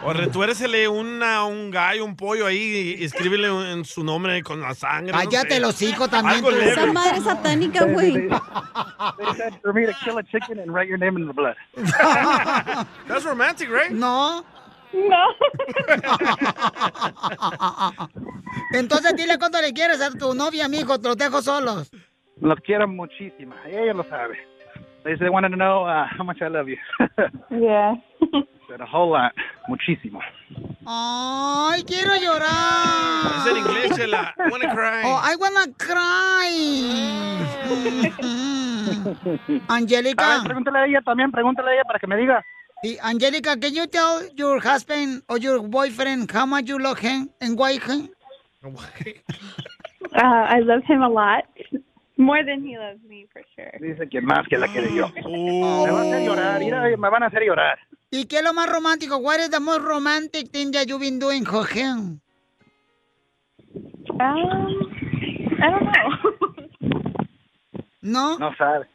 O 0.04 0.12
retuércele 0.12 0.86
una, 0.88 1.44
un 1.44 1.70
gallo, 1.70 2.04
un 2.04 2.16
pollo 2.16 2.46
ahí 2.46 2.96
y 2.98 3.04
escríbele 3.04 3.72
en 3.72 3.84
su 3.84 4.04
nombre 4.04 4.42
con 4.42 4.60
la 4.60 4.74
sangre. 4.74 5.12
no 5.12 5.18
Cállate 5.18 5.54
sé. 5.54 5.60
los 5.60 5.82
hijos 5.82 6.08
también. 6.08 6.36
Algo 6.36 6.50
leve. 6.52 6.70
Esa 6.72 6.86
madre 6.86 7.20
satánica, 7.20 7.84
güey. 7.86 8.12
They 8.28 9.34
said 9.36 9.54
for 9.62 9.72
me 9.74 9.84
to 9.86 9.92
kill 10.04 10.18
a 10.18 10.22
chicken 10.22 10.60
and 10.60 10.72
write 10.72 10.88
your 10.88 10.98
name 10.98 11.18
in 11.20 11.26
the 11.26 11.32
blood. 11.32 11.56
That's 13.08 13.24
romantic, 13.24 13.68
right? 13.70 13.90
No. 13.90 14.44
No. 14.96 15.26
Entonces 18.72 19.14
dile 19.16 19.38
cuánto 19.38 19.60
le 19.60 19.72
quieres 19.72 20.00
a 20.00 20.10
tu 20.10 20.34
novia, 20.34 20.68
mijo, 20.68 20.98
te 20.98 21.08
los 21.08 21.16
dejo 21.16 21.42
solos. 21.42 21.90
Los 22.40 22.58
quiero 22.60 22.88
muchísimo. 22.88 23.54
Ella 23.66 23.92
lo 23.92 24.04
sabe. 24.04 24.38
They 25.04 25.16
said, 25.18 25.30
wanted 25.30 25.50
to 25.50 25.56
know 25.56 25.84
uh, 25.84 26.04
how 26.18 26.24
much 26.24 26.42
I 26.42 26.48
love 26.48 26.68
you. 26.68 26.78
Yeah. 27.50 27.94
Said 28.68 28.80
a 28.80 28.86
whole 28.86 29.10
lot. 29.10 29.32
Muchísimo. 29.68 30.20
Ay, 30.84 31.84
quiero 31.84 32.16
llorar. 32.16 33.36
Es 33.38 33.46
en 33.46 33.56
inglés, 33.58 33.96
chela. 33.96 34.34
I 34.36 34.50
wanna 34.50 34.74
cry. 34.74 35.02
Oh, 35.04 35.20
I 35.22 35.36
wanna 35.36 35.72
cry. 35.78 36.50
Angelica. 39.68 40.24
A 40.24 40.38
ver, 40.38 40.46
pregúntale 40.46 40.78
a 40.80 40.86
ella 40.86 41.00
también, 41.02 41.30
pregúntale 41.30 41.70
a 41.70 41.74
ella 41.74 41.84
para 41.84 42.00
que 42.00 42.08
me 42.08 42.16
diga. 42.16 42.44
Angelica, 42.84 43.56
can 43.56 43.74
you 43.74 43.86
tell 43.86 44.22
your 44.36 44.60
husband 44.60 45.22
or 45.28 45.38
your 45.38 45.62
boyfriend 45.62 46.30
how 46.30 46.46
much 46.46 46.68
you 46.68 46.78
love 46.78 46.98
him 46.98 47.30
and 47.40 47.58
why 47.58 47.78
him? 47.78 48.08
Uh, 50.14 50.22
I 50.22 50.60
love 50.60 50.82
him 50.84 51.02
a 51.02 51.08
lot. 51.08 51.44
More 52.16 52.42
than 52.42 52.64
he 52.64 52.78
loves 52.78 53.00
me, 53.06 53.26
for 53.32 53.42
sure. 53.54 53.70
Dice 53.80 54.08
que 54.08 54.22
más 54.22 54.46
que 54.48 54.56
la 54.56 54.68
quiere 54.68 54.94
yo. 54.94 55.08
Me 55.14 55.90
va 55.90 56.00
a 56.00 56.02
hacer 56.02 56.24
llorar, 56.24 56.60
mira, 56.60 56.96
me 56.96 57.10
van 57.10 57.22
a 57.24 57.26
hacer 57.26 57.42
llorar. 57.42 57.78
¿Y 58.10 58.24
qué 58.24 58.38
es 58.38 58.44
lo 58.44 58.54
más 58.54 58.70
romántico? 58.70 59.18
What 59.18 59.40
is 59.40 59.50
the 59.50 59.60
most 59.60 59.82
romantic 59.82 60.50
thing 60.52 60.70
that 60.72 60.86
you've 60.86 61.00
been 61.00 61.18
doing 61.18 61.44
for 61.44 61.66
him? 61.66 62.20
Um, 63.74 64.20
I 65.60 65.70
don't 65.70 65.84
know. 65.84 67.16
¿No? 68.02 68.38
No 68.38 68.54
sabe. 68.56 68.86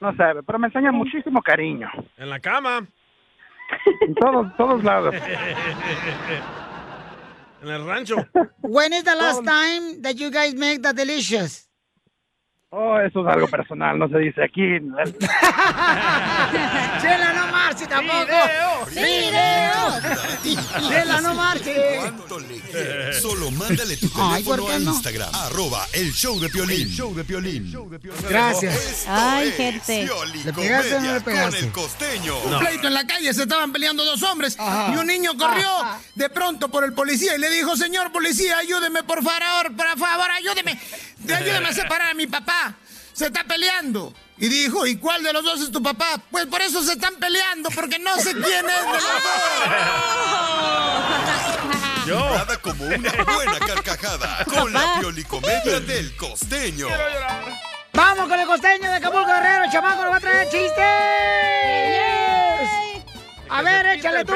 No 0.00 0.14
sabe, 0.16 0.42
pero 0.42 0.58
me 0.58 0.66
enseña 0.66 0.92
muchísimo 0.92 1.42
cariño. 1.42 1.88
En 2.16 2.28
la 2.28 2.40
cama. 2.40 2.86
En 4.02 4.14
todos, 4.14 4.56
todos 4.56 4.84
lados. 4.84 5.14
En 7.62 7.70
el 7.70 7.86
rancho. 7.86 8.16
When 8.60 8.92
is 8.92 9.04
the 9.04 9.16
last 9.16 9.42
time 9.42 10.02
that 10.02 10.16
you 10.16 10.30
guys 10.30 10.54
make 10.54 10.82
the 10.82 10.92
delicious? 10.92 11.66
Oh, 12.76 12.98
eso 12.98 13.20
es 13.20 13.26
algo 13.32 13.46
personal, 13.46 13.96
no 13.96 14.08
se 14.08 14.18
dice 14.18 14.42
aquí. 14.42 14.60
Chela, 17.00 17.32
no 17.34 17.46
marche 17.52 17.86
tampoco. 17.86 18.32
¡Video! 18.90 20.00
Chela, 20.88 21.20
no 21.20 21.34
marche. 21.34 21.96
¿Cuánto 22.00 22.40
le 22.40 22.60
quieres? 22.60 23.22
Solo 23.22 23.52
mándale 23.52 23.96
tu 23.96 24.10
Ay, 24.16 24.42
¿por 24.42 24.56
teléfono 24.56 24.66
qué 24.66 24.72
a 24.72 24.78
no? 24.80 24.90
Instagram. 24.92 25.34
Arroba 25.34 25.86
el 25.92 26.12
show 26.12 26.40
de 26.40 26.48
Piolín. 26.48 26.88
El 26.88 26.92
show 26.94 27.14
de 27.14 27.24
Piolín. 27.24 27.72
Gracias. 28.28 29.04
Ay, 29.08 29.52
gente. 29.52 30.08
¿Le 30.44 30.52
pegaste 30.52 30.94
o 30.96 31.00
no 31.00 31.06
le 31.06 31.14
Con 31.14 31.22
pegaste? 31.24 31.58
el 31.60 31.70
costeño. 31.70 32.36
Un 32.40 32.58
pleito 32.58 32.88
en 32.88 32.94
la 32.94 33.06
calle, 33.06 33.32
se 33.34 33.42
estaban 33.42 33.72
peleando 33.72 34.04
dos 34.04 34.20
hombres 34.24 34.56
y 34.92 34.96
un 34.96 35.06
niño 35.06 35.36
corrió 35.38 35.70
de 36.16 36.28
pronto 36.28 36.68
por 36.68 36.82
el 36.84 36.92
policía 36.92 37.36
y 37.36 37.38
le 37.38 37.50
dijo, 37.50 37.76
señor 37.76 38.10
policía, 38.10 38.58
ayúdeme 38.58 39.04
por 39.04 39.22
favor, 39.22 39.74
por 39.76 39.86
favor, 39.98 40.28
ayúdeme, 40.30 40.76
ayúdeme 41.34 41.68
a 41.68 41.72
separar 41.72 42.10
a 42.10 42.14
mi 42.14 42.26
papá, 42.26 42.63
se 43.14 43.26
está 43.26 43.44
peleando. 43.44 44.12
Y 44.36 44.48
dijo, 44.48 44.84
¿y 44.86 44.96
cuál 44.96 45.22
de 45.22 45.32
los 45.32 45.44
dos 45.44 45.60
es 45.60 45.70
tu 45.70 45.82
papá? 45.82 46.20
Pues 46.30 46.44
por 46.46 46.60
eso 46.60 46.82
se 46.82 46.92
están 46.92 47.14
peleando, 47.14 47.70
porque 47.70 47.98
no 48.00 48.16
sé 48.16 48.32
quién 48.32 48.44
es 48.44 48.62
de 48.62 48.92
los 48.92 49.02
Yo. 52.06 52.18
Nada 52.18 52.58
como 52.58 52.84
una 52.84 53.12
buena 53.24 53.58
carcajada 53.60 54.44
con 54.50 54.70
la 54.72 54.98
piolicomedia 55.00 55.80
del 55.80 56.14
costeño. 56.16 56.88
Vamos 57.94 58.28
con 58.28 58.38
el 58.38 58.46
costeño 58.46 58.90
de 58.90 58.96
Acapulco 58.96 59.26
Guerrero, 59.26 59.64
chamaco, 59.72 60.02
nos 60.02 60.12
va 60.12 60.16
a 60.16 60.20
traer 60.20 60.50
chistes. 60.50 62.13
A 63.54 63.62
ver, 63.62 63.86
échale 63.86 64.24
tú. 64.24 64.32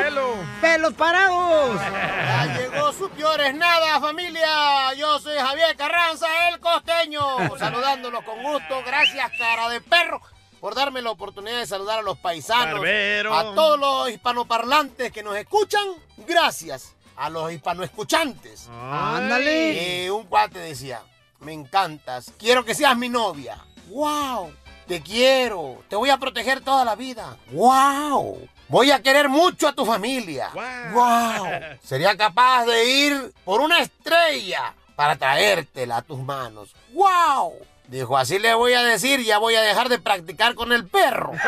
Pelos 0.61 0.95
parados. 0.95 1.81
Ya 1.81 2.57
llegó 2.57 2.93
su 2.93 3.11
peores 3.11 3.53
nada, 3.53 3.99
familia. 3.99 4.95
Yo 4.95 5.19
soy 5.19 5.37
Javier 5.37 5.75
Carranza, 5.77 6.29
el 6.51 6.61
costeño. 6.61 7.21
Saludándolos 7.59 8.23
con 8.23 8.41
gusto. 8.45 8.81
Gracias, 8.87 9.29
cara 9.37 9.71
de 9.71 9.81
perro, 9.81 10.23
por 10.61 10.77
darme 10.77 11.03
la 11.03 11.11
oportunidad 11.11 11.59
de 11.59 11.67
saludar 11.67 11.99
a 11.99 12.03
los 12.03 12.17
paisanos. 12.19 12.75
Barbero. 12.75 13.35
A 13.35 13.57
todos 13.57 13.81
los 13.81 14.11
hispanoparlantes 14.11 15.11
que 15.11 15.25
nos 15.25 15.37
escuchan. 15.37 15.83
Gracias 16.19 16.95
a 17.17 17.29
los 17.29 17.51
hispanoescuchantes. 17.51 18.69
Ándale. 18.69 20.05
Eh, 20.05 20.11
un 20.13 20.27
cuate 20.27 20.61
decía, 20.61 21.03
me 21.41 21.53
encantas, 21.53 22.33
quiero 22.39 22.65
que 22.65 22.73
seas 22.73 22.97
mi 22.97 23.09
novia. 23.09 23.59
¡Wow! 23.89 24.53
Te 24.87 25.03
quiero, 25.03 25.83
te 25.89 25.97
voy 25.97 26.11
a 26.11 26.19
proteger 26.19 26.61
toda 26.61 26.85
la 26.85 26.95
vida. 26.95 27.37
¡Wow! 27.51 28.49
Voy 28.69 28.91
a 28.91 29.03
querer 29.03 29.31
mucho 29.31 29.67
a 29.67 29.73
tu 29.73 29.87
familia. 29.87 30.51
¡Wow! 30.93 31.47
Sería 31.83 32.17
capaz 32.17 32.67
de 32.67 32.85
ir 32.85 33.33
por 33.45 33.61
una 33.61 33.79
estrella 33.79 34.75
para 34.95 35.17
traértela 35.17 35.97
a 35.99 36.03
tus 36.03 36.19
manos. 36.19 36.75
¡Wow! 36.93 37.55
Dijo, 37.87 38.19
así 38.19 38.39
le 38.39 38.53
voy 38.53 38.75
a 38.75 38.83
decir, 38.83 39.25
ya 39.25 39.39
voy 39.39 39.55
a 39.55 39.63
dejar 39.63 39.89
de 39.89 39.99
practicar 39.99 40.55
con 40.55 40.73
el 40.73 40.87
perro. 40.87 41.33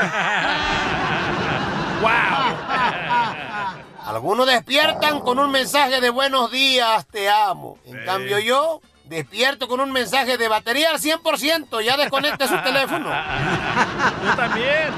Algunos 4.06 4.46
despiertan 4.46 5.20
con 5.20 5.38
un 5.38 5.50
mensaje 5.50 6.00
de 6.00 6.08
buenos 6.08 6.50
días, 6.50 7.06
te 7.06 7.28
amo. 7.28 7.76
En 7.84 8.02
cambio 8.06 8.38
yo 8.38 8.80
despierto 9.04 9.68
con 9.68 9.80
un 9.80 9.92
mensaje 9.92 10.38
de 10.38 10.48
batería 10.48 10.90
al 10.90 10.98
100%, 10.98 11.84
ya 11.84 11.98
desconecte 11.98 12.48
su 12.48 12.56
teléfono. 12.62 13.10
Yo 14.24 14.36
también. 14.36 14.90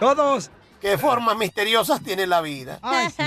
Todos. 0.00 0.50
Qué 0.84 0.98
formas 0.98 1.34
misteriosas 1.38 2.02
tiene 2.02 2.26
la 2.26 2.42
vida. 2.42 2.78
Ay, 2.82 3.08
sí. 3.08 3.22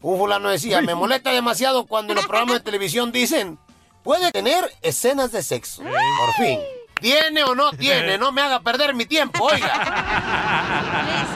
Un 0.00 0.18
fulano 0.18 0.48
decía, 0.48 0.82
me 0.82 0.96
molesta 0.96 1.30
demasiado 1.30 1.86
cuando 1.86 2.12
en 2.12 2.16
los 2.16 2.26
programas 2.26 2.56
de 2.56 2.60
televisión 2.64 3.12
dicen, 3.12 3.56
puede 4.02 4.32
tener 4.32 4.68
escenas 4.82 5.30
de 5.30 5.44
sexo. 5.44 5.84
Por 5.84 6.44
fin. 6.44 6.58
¿Tiene 7.00 7.44
o 7.44 7.54
no 7.54 7.70
tiene? 7.70 8.18
No 8.18 8.32
me 8.32 8.40
haga 8.40 8.58
perder 8.62 8.94
mi 8.94 9.06
tiempo, 9.06 9.44
oiga. 9.44 11.26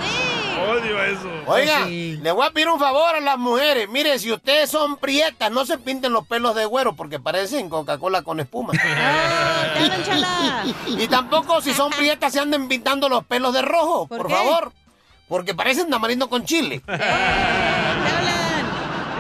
Odio 0.69 1.05
eso. 1.05 1.31
Oiga, 1.47 1.87
le 1.87 2.33
voy 2.33 2.47
a 2.47 2.51
pedir 2.51 2.69
un 2.69 2.81
favor 2.81 3.15
a 3.15 3.21
las 3.21 3.39
mujeres. 3.39 3.89
Mire, 3.89 4.19
si 4.19 4.33
ustedes 4.33 4.69
son 4.69 4.97
prietas, 4.97 5.53
no 5.53 5.65
se 5.65 5.79
pinten 5.79 6.13
los 6.13 6.27
pelos 6.27 6.57
de 6.57 6.65
güero 6.65 6.97
porque 6.97 7.21
parecen 7.21 7.71
Coca-Cola 7.71 8.23
con 8.23 8.41
espuma. 8.41 8.73
y 10.89 11.07
tampoco 11.07 11.61
si 11.61 11.73
son 11.73 11.91
prietas 11.93 12.33
se 12.33 12.41
anden 12.41 12.67
pintando 12.67 13.09
los 13.09 13.25
pelos 13.25 13.55
de 13.55 13.63
rojo, 13.63 14.09
por, 14.09 14.29
favor. 14.29 14.73
Porque 15.31 15.55
parecen 15.55 15.89
tamarindo 15.89 16.29
con 16.29 16.45
chile. 16.45 16.83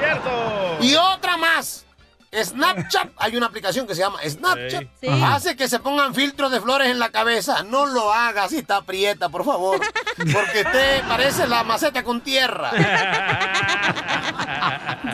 Cierto. 0.00 0.78
Y 0.82 0.96
otra 0.96 1.36
más. 1.36 1.86
Snapchat, 2.32 3.10
hay 3.16 3.36
una 3.36 3.46
aplicación 3.46 3.86
que 3.86 3.94
se 3.94 4.00
llama 4.00 4.18
Snapchat. 4.28 4.88
Sí. 5.00 5.06
Hace 5.08 5.54
que 5.54 5.68
se 5.68 5.78
pongan 5.78 6.12
filtros 6.12 6.50
de 6.50 6.60
flores 6.60 6.88
en 6.88 6.98
la 6.98 7.10
cabeza. 7.10 7.62
No 7.62 7.86
lo 7.86 8.12
haga 8.12 8.48
si 8.48 8.58
está 8.58 8.82
prieta, 8.82 9.28
por 9.28 9.44
favor. 9.44 9.80
Porque 10.16 10.62
usted 10.64 11.02
parece 11.06 11.46
la 11.46 11.62
maceta 11.62 12.02
con 12.02 12.20
tierra. 12.22 12.72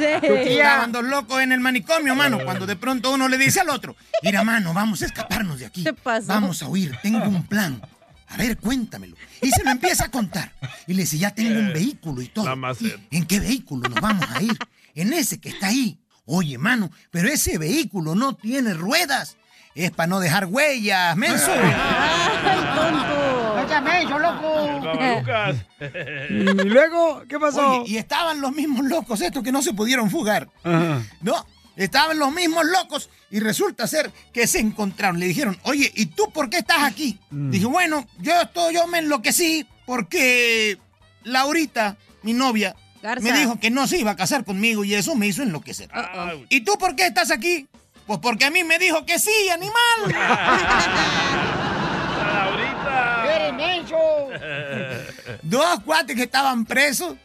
Estaban 0.00 0.92
dos 0.92 1.04
locos 1.04 1.42
en 1.42 1.52
el 1.52 1.60
manicomio, 1.60 2.14
mano, 2.14 2.38
cuando 2.42 2.64
de 2.64 2.76
pronto 2.76 3.10
uno 3.10 3.28
le 3.28 3.36
dice 3.36 3.60
al 3.60 3.68
otro, 3.68 3.96
mira, 4.22 4.42
mano, 4.44 4.72
vamos 4.72 5.02
a 5.02 5.06
escaparnos 5.06 5.58
de 5.58 5.66
aquí. 5.66 5.84
Vamos 6.24 6.62
a 6.62 6.68
huir, 6.68 6.98
tengo 7.02 7.22
un 7.24 7.46
plan. 7.46 7.82
A 8.28 8.36
ver, 8.36 8.58
cuéntamelo. 8.58 9.16
Y 9.40 9.50
se 9.50 9.62
lo 9.62 9.70
empieza 9.70 10.06
a 10.06 10.10
contar. 10.10 10.52
Y 10.86 10.94
le 10.94 11.02
dice, 11.02 11.18
ya 11.18 11.30
tengo 11.32 11.58
un 11.58 11.72
vehículo 11.72 12.22
y 12.22 12.28
todo. 12.28 12.52
¿En 13.10 13.26
qué 13.26 13.40
vehículo 13.40 13.88
nos 13.88 14.00
vamos 14.00 14.26
a 14.30 14.42
ir? 14.42 14.56
En 14.94 15.12
ese 15.12 15.38
que 15.40 15.50
está 15.50 15.68
ahí. 15.68 15.98
Oye, 16.24 16.58
mano, 16.58 16.90
pero 17.10 17.28
ese 17.28 17.56
vehículo 17.56 18.14
no 18.14 18.34
tiene 18.34 18.74
ruedas. 18.74 19.36
Es 19.76 19.90
para 19.90 20.06
no 20.06 20.20
dejar 20.20 20.46
huellas, 20.46 21.14
menso. 21.16 21.52
¡Ay, 21.52 22.60
tonto! 22.74 23.56
¡No 23.56 23.68
llames, 23.68 24.08
yo 24.08 24.18
loco! 24.18 24.80
Y 26.30 26.68
luego, 26.68 27.22
¿qué 27.28 27.38
pasó? 27.38 27.82
Oye, 27.82 27.92
y 27.92 27.96
estaban 27.98 28.40
los 28.40 28.52
mismos 28.52 28.86
locos 28.86 29.20
estos 29.20 29.42
que 29.42 29.52
no 29.52 29.60
se 29.60 29.74
pudieron 29.74 30.10
fugar. 30.10 30.48
No, 31.20 31.46
estaban 31.76 32.18
los 32.18 32.32
mismos 32.32 32.64
locos 32.64 33.10
y 33.30 33.40
resulta 33.40 33.86
ser 33.86 34.10
que 34.32 34.46
se 34.46 34.58
encontraron. 34.60 35.20
Le 35.20 35.26
dijeron, 35.26 35.58
oye, 35.62 35.92
¿y 35.94 36.06
tú 36.06 36.30
por 36.32 36.50
qué 36.50 36.58
estás 36.58 36.82
aquí? 36.82 37.18
Dije, 37.30 37.66
bueno, 37.66 38.06
yo 38.18 38.40
estoy, 38.40 38.74
yo 38.74 38.86
me 38.86 38.98
enloquecí 38.98 39.66
porque 39.84 40.78
Laurita, 41.24 41.96
mi 42.22 42.32
novia, 42.32 42.74
Garza. 43.02 43.22
me 43.22 43.38
dijo 43.38 43.60
que 43.60 43.70
no 43.70 43.86
se 43.86 43.98
iba 43.98 44.12
a 44.12 44.16
casar 44.16 44.44
conmigo 44.44 44.84
y 44.84 44.94
eso 44.94 45.14
me 45.14 45.26
hizo 45.26 45.42
enloquecer. 45.42 45.90
¿Y 46.48 46.62
tú 46.62 46.76
por 46.78 46.96
qué 46.96 47.06
estás 47.06 47.30
aquí? 47.30 47.68
Pues 48.06 48.20
porque 48.20 48.44
a 48.44 48.50
mí 48.50 48.62
me 48.64 48.78
dijo 48.78 49.04
que 49.04 49.18
sí, 49.18 49.48
animal. 49.52 49.74
¡Eres 53.28 53.54
menso! 53.54 53.96
Dos 55.42 55.80
cuates 55.80 56.16
que 56.16 56.22
estaban 56.22 56.64
presos, 56.64 57.16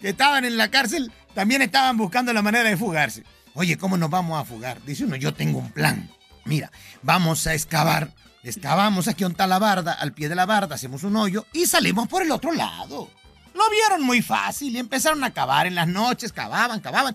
que 0.00 0.10
estaban 0.10 0.44
en 0.44 0.56
la 0.56 0.70
cárcel, 0.70 1.12
también 1.34 1.62
estaban 1.62 1.96
buscando 1.96 2.32
la 2.32 2.42
manera 2.42 2.68
de 2.68 2.76
fugarse. 2.76 3.22
Oye, 3.54 3.76
¿cómo 3.76 3.96
nos 3.96 4.10
vamos 4.10 4.40
a 4.40 4.44
fugar? 4.44 4.82
Dice 4.84 5.04
uno, 5.04 5.16
yo 5.16 5.34
tengo 5.34 5.58
un 5.58 5.70
plan. 5.70 6.10
Mira, 6.44 6.70
vamos 7.02 7.46
a 7.46 7.54
excavar. 7.54 8.14
Excavamos 8.42 9.06
aquí 9.06 9.22
donde 9.22 9.34
está 9.34 9.46
la 9.46 9.58
barda, 9.58 9.92
al 9.92 10.12
pie 10.12 10.28
de 10.28 10.34
la 10.34 10.46
barda, 10.46 10.74
hacemos 10.74 11.04
un 11.04 11.14
hoyo 11.14 11.46
y 11.52 11.66
salimos 11.66 12.08
por 12.08 12.22
el 12.22 12.30
otro 12.32 12.52
lado. 12.52 13.08
Lo 13.54 13.70
vieron 13.70 14.04
muy 14.04 14.20
fácil 14.22 14.74
y 14.74 14.78
empezaron 14.78 15.22
a 15.22 15.32
cavar 15.32 15.66
en 15.66 15.76
las 15.76 15.86
noches, 15.86 16.32
cavaban, 16.32 16.80
cavaban. 16.80 17.14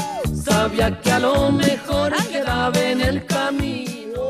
Sabía 0.46 1.00
que 1.02 1.12
a 1.12 1.20
lo 1.20 1.52
mejor 1.52 2.12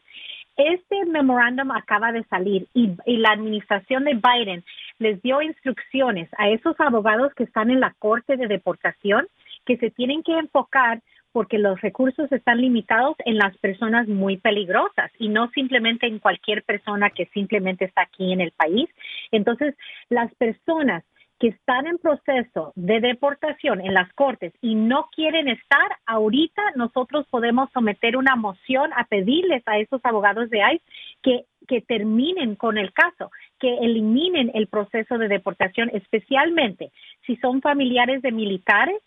Este 0.58 1.06
memorándum 1.06 1.72
acaba 1.72 2.12
de 2.12 2.24
salir 2.26 2.68
y, 2.74 2.92
y 3.06 3.18
la 3.18 3.30
administración 3.30 4.04
de 4.04 4.14
Biden 4.14 4.64
les 5.00 5.22
dio 5.22 5.42
instrucciones 5.42 6.30
a 6.38 6.50
esos 6.50 6.80
abogados 6.80 7.34
que 7.34 7.46
están 7.46 7.72
en 7.72 7.80
la 7.80 7.96
corte 7.98 8.36
de 8.36 8.48
deportación 8.48 9.28
que 9.66 9.78
se 9.78 9.92
tienen 9.92 10.24
que 10.24 10.38
enfocar 10.38 11.02
porque 11.32 11.58
los 11.58 11.80
recursos 11.82 12.32
están 12.32 12.60
limitados 12.60 13.16
en 13.26 13.38
las 13.38 13.58
personas 13.58 14.08
muy 14.08 14.38
peligrosas 14.38 15.12
y 15.18 15.30
no 15.30 15.50
simplemente 15.52 16.06
en 16.08 16.20
cualquier 16.20 16.64
persona 16.64 17.10
que 17.10 17.28
simplemente 17.28 17.86
está 17.86 18.02
aquí 18.02 18.34
en 18.34 18.42
el 18.42 18.52
país. 18.52 18.90
Entonces, 19.32 19.76
las 20.10 20.34
personas 20.36 21.04
que 21.42 21.48
están 21.48 21.88
en 21.88 21.98
proceso 21.98 22.72
de 22.76 23.00
deportación 23.00 23.82
en 23.82 23.96
las 23.96 24.14
cortes 24.14 24.54
y 24.62 24.76
no 24.76 25.10
quieren 25.12 25.48
estar, 25.48 25.98
ahorita 26.06 26.62
nosotros 26.76 27.26
podemos 27.32 27.68
someter 27.74 28.16
una 28.16 28.36
moción 28.36 28.92
a 28.96 29.06
pedirles 29.06 29.64
a 29.66 29.80
esos 29.80 30.06
abogados 30.06 30.52
de 30.52 30.60
ICE 30.60 30.84
que, 31.24 31.46
que 31.68 31.82
terminen 31.82 32.56
con 32.56 32.78
el 32.78 32.94
caso, 32.94 33.32
que 33.60 33.76
eliminen 33.80 34.52
el 34.54 34.68
proceso 34.68 35.18
de 35.18 35.30
deportación, 35.30 35.90
especialmente 35.94 36.92
si 37.26 37.36
son 37.38 37.60
familiares 37.60 38.22
de 38.22 38.32
militares 38.32 39.02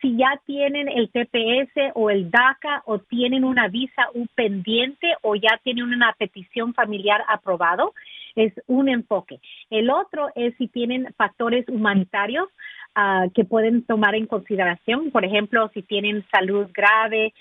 si 0.00 0.16
ya 0.16 0.40
tienen 0.46 0.88
el 0.88 1.10
TPS 1.10 1.92
o 1.94 2.08
el 2.08 2.30
DACA 2.30 2.82
o 2.86 3.00
tienen 3.00 3.44
una 3.44 3.68
visa 3.68 4.08
un 4.14 4.28
pendiente 4.28 5.14
o 5.22 5.34
ya 5.34 5.60
tienen 5.62 5.84
una 5.92 6.14
petición 6.18 6.72
familiar 6.72 7.22
aprobado, 7.28 7.92
es 8.36 8.52
un 8.66 8.88
enfoque. 8.88 9.40
El 9.70 9.90
otro 9.90 10.28
es 10.34 10.54
si 10.56 10.68
tienen 10.68 11.12
factores 11.16 11.68
humanitarios 11.68 12.48
ah, 12.94 13.26
que 13.34 13.44
pueden 13.44 13.82
tomar 13.84 14.14
en 14.14 14.26
consideración, 14.26 15.10
por 15.10 15.24
ejemplo, 15.24 15.70
si 15.74 15.82
tienen 15.82 16.24
salud 16.32 16.68
grave, 16.72 17.32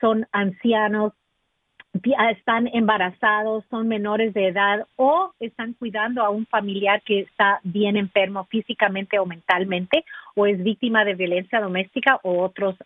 son 0.00 0.26
ancianos, 0.32 1.12
ah, 2.16 2.30
están 2.30 2.68
embarazados, 2.72 3.64
son 3.70 3.88
menores 3.88 4.34
de 4.34 4.48
edad 4.48 4.86
o 4.96 5.32
están 5.40 5.74
cuidando 5.74 6.22
a 6.22 6.30
un 6.30 6.46
familiar 6.46 7.02
que 7.02 7.20
está 7.20 7.60
bien 7.62 7.96
enfermo 7.96 8.44
físicamente 8.44 9.18
o 9.18 9.26
mentalmente 9.26 10.04
o 10.34 10.46
es 10.46 10.62
víctima 10.62 11.04
de 11.04 11.14
violencia 11.14 11.60
doméstica 11.60 12.20
o 12.22 12.42
otros 12.42 12.76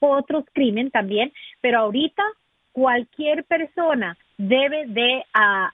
o 0.00 0.08
otros 0.10 0.44
crimen 0.52 0.90
también, 0.90 1.32
pero 1.60 1.78
ahorita 1.78 2.22
cualquier 2.72 3.44
persona 3.44 4.18
debe 4.38 4.86
de 4.86 5.24
ah, 5.32 5.70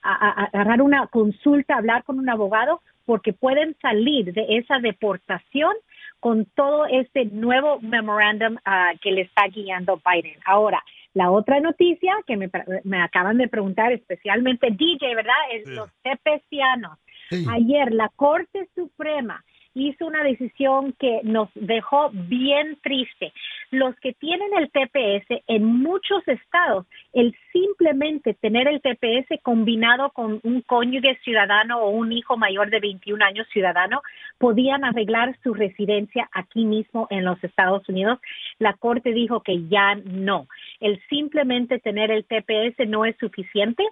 agarrar 0.51 0.81
una 0.81 1.07
consulta, 1.07 1.75
hablar 1.75 2.03
con 2.03 2.19
un 2.19 2.29
abogado 2.29 2.81
porque 3.05 3.33
pueden 3.33 3.75
salir 3.81 4.33
de 4.33 4.45
esa 4.57 4.79
deportación 4.79 5.73
con 6.19 6.45
todo 6.45 6.85
este 6.85 7.25
nuevo 7.25 7.79
memorándum 7.81 8.57
ah, 8.65 8.91
que 9.01 9.11
le 9.11 9.21
está 9.21 9.47
guiando 9.47 9.99
Biden. 10.05 10.37
Ahora, 10.45 10.83
la 11.13 11.31
otra 11.31 11.59
noticia 11.59 12.13
que 12.25 12.37
me, 12.37 12.49
me 12.83 13.01
acaban 13.01 13.37
de 13.37 13.47
preguntar, 13.47 13.91
especialmente 13.91 14.67
DJ, 14.71 15.15
¿verdad? 15.15 15.33
Es 15.51 15.65
Sí. 15.65 15.71
los 15.71 15.89
tepecianos. 16.03 16.97
Sí. 17.29 17.45
Ayer 17.49 17.91
la 17.93 18.09
Corte 18.15 18.69
Suprema 18.75 19.43
hizo 19.73 20.05
una 20.05 20.23
decisión 20.23 20.93
que 20.99 21.21
nos 21.23 21.49
dejó 21.55 22.09
bien 22.11 22.77
triste. 22.81 23.33
Los 23.69 23.95
que 23.97 24.13
tienen 24.13 24.49
el 24.57 24.69
TPS 24.69 25.43
en 25.47 25.63
muchos 25.63 26.27
estados, 26.27 26.85
el 27.13 27.35
simplemente 27.51 28.33
tener 28.33 28.67
el 28.67 28.81
TPS 28.81 29.41
combinado 29.43 30.09
con 30.11 30.39
un 30.43 30.61
cónyuge 30.61 31.17
ciudadano 31.23 31.79
o 31.79 31.89
un 31.89 32.11
hijo 32.11 32.37
mayor 32.37 32.69
de 32.69 32.79
21 32.79 33.23
años 33.23 33.47
ciudadano, 33.51 34.01
podían 34.37 34.83
arreglar 34.83 35.37
su 35.43 35.53
residencia 35.53 36.29
aquí 36.33 36.65
mismo 36.65 37.07
en 37.09 37.23
los 37.23 37.41
Estados 37.43 37.87
Unidos. 37.87 38.19
La 38.59 38.73
Corte 38.73 39.13
dijo 39.13 39.41
que 39.41 39.67
ya 39.67 39.95
no. 39.95 40.47
El 40.79 41.01
simplemente 41.09 41.79
tener 41.79 42.11
el 42.11 42.25
TPS 42.25 42.87
no 42.87 43.05
es 43.05 43.15
suficiente. 43.17 43.87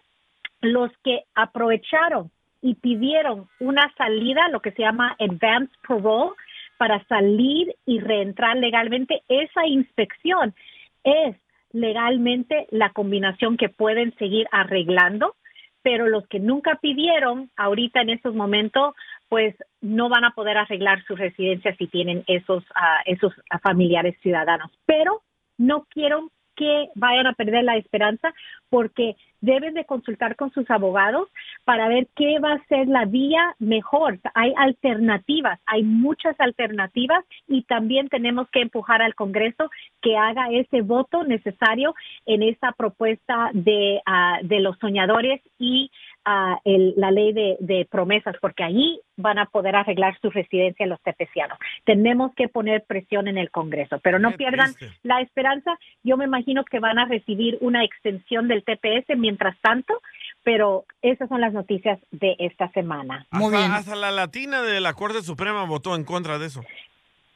Los 0.61 0.91
que 1.03 1.23
aprovecharon 1.35 2.31
y 2.61 2.75
pidieron 2.75 3.47
una 3.59 3.93
salida, 3.97 4.49
lo 4.49 4.61
que 4.61 4.71
se 4.71 4.81
llama 4.81 5.15
advance 5.19 5.73
parole, 5.87 6.35
para 6.77 7.03
salir 7.07 7.75
y 7.85 7.99
reentrar 7.99 8.55
legalmente, 8.57 9.21
esa 9.27 9.65
inspección 9.67 10.55
es 11.03 11.35
legalmente 11.71 12.67
la 12.71 12.91
combinación 12.91 13.57
que 13.57 13.69
pueden 13.69 14.15
seguir 14.17 14.47
arreglando, 14.51 15.35
pero 15.81 16.07
los 16.07 16.27
que 16.27 16.39
nunca 16.39 16.75
pidieron, 16.81 17.49
ahorita 17.57 18.01
en 18.01 18.09
estos 18.09 18.33
momentos, 18.33 18.95
pues 19.27 19.55
no 19.81 20.09
van 20.09 20.25
a 20.25 20.31
poder 20.31 20.57
arreglar 20.57 21.03
su 21.05 21.15
residencia 21.15 21.75
si 21.75 21.87
tienen 21.87 22.23
esos, 22.27 22.63
ah, 22.75 23.01
esos 23.05 23.33
familiares 23.61 24.17
ciudadanos. 24.21 24.71
Pero 24.85 25.21
no 25.57 25.85
quiero 25.89 26.31
que 26.59 26.89
vayan 26.95 27.25
a 27.25 27.33
perder 27.33 27.63
la 27.63 27.77
esperanza 27.77 28.33
porque 28.69 29.15
deben 29.39 29.73
de 29.73 29.85
consultar 29.85 30.35
con 30.35 30.51
sus 30.51 30.69
abogados 30.69 31.29
para 31.63 31.87
ver 31.87 32.07
qué 32.17 32.39
va 32.39 32.55
a 32.55 32.65
ser 32.65 32.89
la 32.89 33.05
vía 33.05 33.55
mejor. 33.59 34.19
Hay 34.33 34.53
alternativas, 34.57 35.57
hay 35.65 35.83
muchas 35.83 36.37
alternativas 36.37 37.23
y 37.47 37.63
también 37.63 38.09
tenemos 38.09 38.49
que 38.49 38.61
empujar 38.61 39.01
al 39.01 39.15
Congreso 39.15 39.71
que 40.01 40.17
haga 40.17 40.51
ese 40.51 40.81
voto 40.81 41.23
necesario 41.23 41.95
en 42.25 42.43
esa 42.43 42.73
propuesta 42.73 43.51
de, 43.53 44.01
ah, 44.05 44.39
de 44.43 44.59
los 44.59 44.77
soñadores 44.79 45.41
y 45.57 45.89
ah, 46.25 46.59
el- 46.65 46.93
la 46.97 47.11
ley 47.11 47.33
de, 47.33 47.57
de 47.59 47.85
promesas, 47.89 48.35
porque 48.41 48.63
allí 48.63 48.99
van 49.17 49.39
a 49.39 49.45
poder 49.47 49.75
arreglar 49.75 50.17
su 50.21 50.29
residencia 50.29 50.85
los 50.85 51.01
tepecianos. 51.01 51.57
Tenemos 51.85 52.33
que 52.35 52.47
poner 52.47 52.83
presión 52.85 53.27
en 53.27 53.37
el 53.37 53.49
Congreso, 53.51 53.99
pero 54.03 54.19
no 54.19 54.31
Qué 54.31 54.37
pierdan 54.37 54.73
triste. 54.75 54.97
la 55.03 55.21
esperanza. 55.21 55.71
Yo 56.03 56.17
me 56.17 56.25
imagino 56.25 56.63
que 56.65 56.79
van 56.79 56.99
a 56.99 57.05
recibir 57.05 57.57
una 57.61 57.83
extensión 57.83 58.47
del 58.47 58.63
TPS 58.63 59.17
mientras 59.17 59.57
tanto, 59.61 60.01
pero 60.43 60.85
esas 61.01 61.29
son 61.29 61.41
las 61.41 61.53
noticias 61.53 61.99
de 62.11 62.35
esta 62.39 62.69
semana. 62.71 63.25
Hasta, 63.31 63.75
hasta 63.75 63.95
la 63.95 64.11
latina 64.11 64.61
de 64.61 64.79
la 64.81 64.93
Corte 64.93 65.21
Suprema 65.21 65.63
votó 65.65 65.95
en 65.95 66.03
contra 66.03 66.37
de 66.39 66.47
eso. 66.47 66.61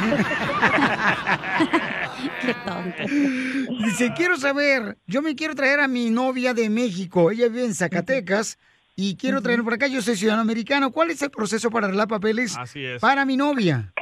Qué 2.41 2.55
tonto. 2.67 3.05
Dice, 3.85 4.13
quiero 4.17 4.37
saber, 4.37 4.99
yo 5.07 5.23
me 5.23 5.37
quiero 5.37 5.55
traer 5.55 5.79
a 5.79 5.87
mi 5.87 6.11
novia 6.11 6.55
de 6.55 6.69
México, 6.71 7.31
ella 7.31 7.47
vive 7.49 7.67
en 7.67 7.75
Zacatecas, 7.75 8.59
y 8.97 9.17
quiero 9.17 9.41
traer 9.41 9.63
por 9.63 9.75
acá, 9.75 9.87
yo 9.87 10.03
soy 10.03 10.17
ciudadano 10.17 10.43
americano. 10.43 10.91
¿Cuál 10.93 11.11
es 11.11 11.23
el 11.23 11.31
proceso 11.31 11.71
para 11.71 11.87
arreglar 11.87 12.09
papeles 12.09 12.57
Así 12.59 12.85
es. 12.85 13.01
para 13.01 13.25
mi 13.25 13.37
novia? 13.37 13.93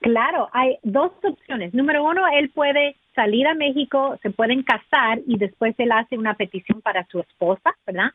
Claro, 0.00 0.48
hay 0.52 0.78
dos 0.82 1.12
opciones. 1.22 1.74
Número 1.74 2.04
uno, 2.04 2.22
él 2.38 2.50
puede 2.50 2.96
salir 3.14 3.46
a 3.48 3.54
México, 3.54 4.16
se 4.22 4.30
pueden 4.30 4.62
casar 4.62 5.18
y 5.26 5.38
después 5.38 5.74
él 5.78 5.90
hace 5.90 6.16
una 6.16 6.34
petición 6.34 6.80
para 6.82 7.04
su 7.06 7.18
esposa, 7.18 7.74
¿verdad? 7.84 8.10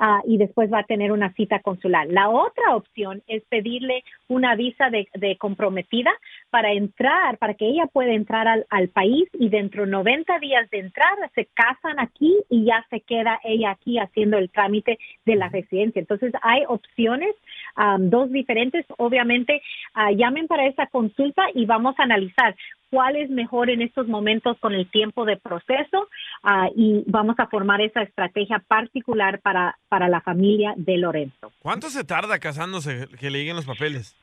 Ah, 0.00 0.22
y 0.24 0.38
después 0.38 0.72
va 0.72 0.80
a 0.80 0.84
tener 0.84 1.10
una 1.10 1.32
cita 1.32 1.58
consular. 1.58 2.06
La 2.08 2.28
otra 2.28 2.76
opción 2.76 3.20
es 3.26 3.42
pedirle 3.48 4.04
una 4.28 4.54
visa 4.54 4.90
de, 4.90 5.08
de 5.14 5.36
comprometida 5.36 6.12
para 6.50 6.72
entrar, 6.72 7.36
para 7.38 7.54
que 7.54 7.66
ella 7.66 7.86
pueda 7.86 8.12
entrar 8.12 8.46
al, 8.46 8.88
país 8.90 9.28
y 9.34 9.48
dentro 9.48 9.84
de 9.84 9.90
90 9.90 10.38
días 10.38 10.70
de 10.70 10.78
entrada 10.78 11.30
se 11.34 11.46
casan 11.46 11.98
aquí 11.98 12.34
y 12.48 12.64
ya 12.64 12.86
se 12.90 13.00
queda 13.00 13.40
ella 13.44 13.72
aquí 13.72 13.98
haciendo 13.98 14.38
el 14.38 14.50
trámite 14.50 14.98
de 15.26 15.36
la 15.36 15.48
residencia. 15.48 16.00
Entonces 16.00 16.32
hay 16.42 16.62
opciones, 16.68 17.34
am, 17.74 18.08
dos 18.08 18.30
diferentes. 18.30 18.86
Obviamente, 18.98 19.60
ah, 19.94 20.12
llamen 20.12 20.46
para 20.46 20.66
esa 20.66 20.86
consulta 20.86 21.42
y 21.54 21.66
vamos 21.66 21.98
a 21.98 22.04
analizar 22.04 22.54
cuál 22.90 23.16
es 23.16 23.28
mejor 23.30 23.70
en 23.70 23.82
estos 23.82 24.08
momentos 24.08 24.56
con 24.60 24.72
el 24.74 24.90
tiempo 24.90 25.24
de 25.24 25.36
proceso 25.36 26.08
ah, 26.42 26.68
y 26.74 27.02
vamos 27.06 27.36
a 27.38 27.46
formar 27.48 27.80
esa 27.80 28.02
estrategia 28.02 28.58
particular 28.66 29.40
para, 29.40 29.76
para 29.88 30.08
la 30.08 30.20
familia 30.20 30.72
de 30.76 30.96
Lorenzo. 30.98 31.52
¿Cuánto 31.60 31.90
se 31.90 32.04
tarda 32.04 32.38
casándose 32.38 33.08
que 33.20 33.30
le 33.30 33.38
lleguen 33.40 33.56
los 33.56 33.66
papeles? 33.66 34.14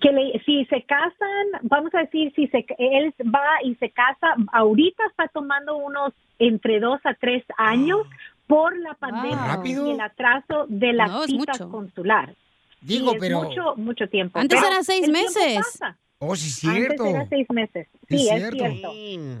que 0.00 0.12
le- 0.12 0.40
si 0.46 0.64
se 0.66 0.82
casan, 0.82 1.46
vamos 1.62 1.92
a 1.96 1.98
decir, 2.02 2.32
si 2.36 2.46
se, 2.46 2.64
él 2.78 3.12
va 3.22 3.44
y 3.64 3.74
se 3.74 3.90
casa, 3.90 4.36
ahorita 4.52 5.02
está 5.10 5.26
tomando 5.34 5.76
unos 5.78 6.12
entre 6.38 6.78
dos 6.78 7.00
a 7.02 7.14
tres 7.14 7.42
años 7.58 8.06
por 8.46 8.78
la 8.78 8.94
pandemia 8.94 9.60
y 9.64 9.90
el 9.90 10.00
atraso 10.00 10.66
de 10.68 10.92
las 10.92 11.10
No, 11.10 11.24
citas 11.24 11.58
mucho. 11.60 11.70
consular. 11.72 12.32
Digo, 12.80 13.14
pero- 13.18 13.42
mucho, 13.42 13.74
mucho 13.76 14.06
tiempo. 14.08 14.38
Antes 14.38 14.60
Pero 14.60 14.72
era 14.72 14.84
seis 14.84 15.08
meses. 15.08 15.56
pasa. 15.56 15.96
Oh, 16.22 16.36
sí, 16.36 16.48
es 16.48 16.64
Antes 16.64 16.80
cierto. 16.86 17.06
era 17.06 17.26
seis 17.28 17.46
meses. 17.50 17.88
Sí, 18.06 18.18
Sí, 18.18 18.28
es 18.28 18.34
es 18.42 18.50
cierto. 18.50 18.58
cierto. 18.58 18.90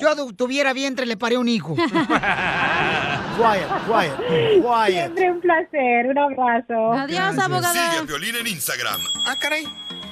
yo 0.00 0.32
tuviera 0.34 0.72
vientre, 0.72 1.06
le 1.06 1.16
paré 1.16 1.38
un 1.38 1.48
hijo. 1.48 1.74
Quiet, 3.38 3.68
quiet, 3.86 4.16
quiet. 4.62 5.14
Siempre 5.16 5.30
un 5.30 5.40
placer, 5.40 6.06
un 6.06 6.18
abrazo. 6.18 7.06
Sigue 7.06 7.18
a 7.18 8.04
Piolín 8.04 8.34
en 8.34 8.46
Instagram. 8.48 9.00
Ah, 9.26 9.36
caray. 9.40 9.64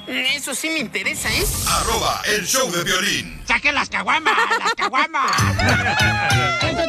Eso 0.07 0.55
sí 0.55 0.69
me 0.69 0.79
interesa, 0.79 1.27
¿eh? 1.29 1.43
Arroba 1.67 2.21
el 2.33 2.45
show 2.45 2.71
de 2.71 2.81
violín. 2.85 3.41
¡Saquen 3.45 3.75
las 3.75 3.89
caguamas! 3.89 4.37
¡Las 4.57 4.73
caguamas! 4.75 5.31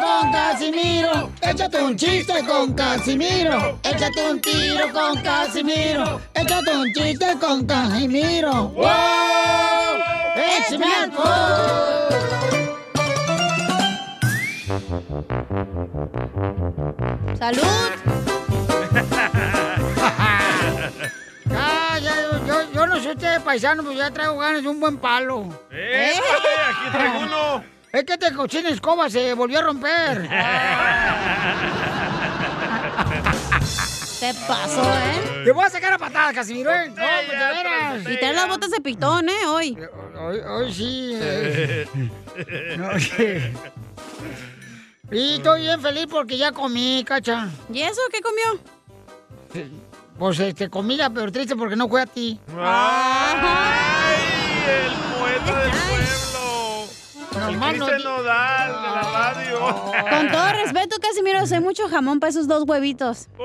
con 0.00 0.32
Casimiro. 0.32 1.30
Échate 1.40 1.82
un 1.82 1.96
chiste 1.96 2.44
con 2.46 2.74
Casimiro. 2.74 3.78
Échate 3.82 4.30
un 4.30 4.40
tiro 4.40 4.92
con 4.92 5.20
Casimiro. 5.22 6.20
Échate 6.34 6.76
un 6.76 6.92
chiste 6.92 7.38
con 7.40 7.66
Casimiro. 7.66 8.68
¡Wow! 8.68 8.84
¡Échame 10.36 10.94
alcohol! 10.94 12.08
¡Salud! 17.38 17.62
Ya, 21.46 21.98
yo, 21.98 22.46
yo, 22.46 22.72
yo 22.72 22.86
no 22.86 22.96
soy 23.00 23.12
usted 23.12 23.40
paisano, 23.42 23.82
pues 23.84 23.98
ya 23.98 24.10
traigo 24.10 24.38
ganas 24.38 24.62
de 24.62 24.68
un 24.68 24.80
buen 24.80 24.96
palo. 24.96 25.46
¡Eh! 25.70 26.12
Aquí 26.14 26.90
traigo 26.90 27.18
uno. 27.20 27.64
Es 27.94 28.02
que 28.04 28.14
este 28.14 28.32
cochín 28.34 28.66
escoba 28.66 29.08
se 29.08 29.34
volvió 29.34 29.60
a 29.60 29.62
romper. 29.62 30.22
Te 34.18 34.34
pasó, 34.48 34.82
¿eh? 34.82 35.42
Te 35.44 35.52
voy 35.52 35.64
a 35.64 35.70
sacar 35.70 35.92
a 35.92 35.98
patadas, 35.98 36.34
Casimiro, 36.34 36.72
¿eh? 36.72 36.88
No, 36.88 36.94
pues 36.94 37.28
de 37.28 37.36
veras. 37.36 38.00
Y 38.02 38.16
traes 38.18 38.34
las 38.34 38.48
botas 38.48 38.70
de 38.72 38.80
pitón, 38.80 39.28
¿eh? 39.28 39.46
Hoy. 39.46 39.78
Hoy, 40.18 40.38
hoy 40.40 40.74
sí. 40.74 41.12
eh. 41.14 41.86
No, 42.78 42.90
Y 45.16 45.34
estoy 45.34 45.60
bien 45.60 45.80
feliz 45.80 46.06
porque 46.10 46.36
ya 46.36 46.50
comí, 46.50 47.04
cacha. 47.06 47.48
¿Y 47.72 47.80
eso 47.82 48.00
qué 48.10 48.20
comió? 48.20 49.68
Pues 50.18 50.40
este, 50.40 50.68
comida, 50.68 51.10
pero 51.10 51.30
triste 51.30 51.54
porque 51.54 51.76
no 51.76 51.88
fue 51.88 52.02
a 52.02 52.06
ti. 52.06 52.40
¡Ay! 52.58 53.36
El 54.66 54.92
poeta 55.16 55.60
del 55.60 55.70
pueblo. 55.70 56.33
Nomás 57.38 57.74
el 57.74 57.78
no 57.80 57.86
Cristian 57.86 58.16
Nodal 58.16 58.68
de 58.82 58.88
la 58.88 59.02
radio. 59.12 59.58
Con 60.10 60.30
todo 60.30 60.52
respeto, 60.52 60.96
Casimiro, 61.00 61.46
soy 61.46 61.60
mucho 61.60 61.88
jamón 61.88 62.20
para 62.20 62.30
esos 62.30 62.46
dos 62.46 62.64
huevitos. 62.66 63.28
¡Oh! 63.38 63.44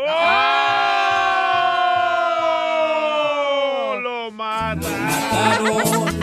Lo 4.02 4.32
mataron. 4.32 4.90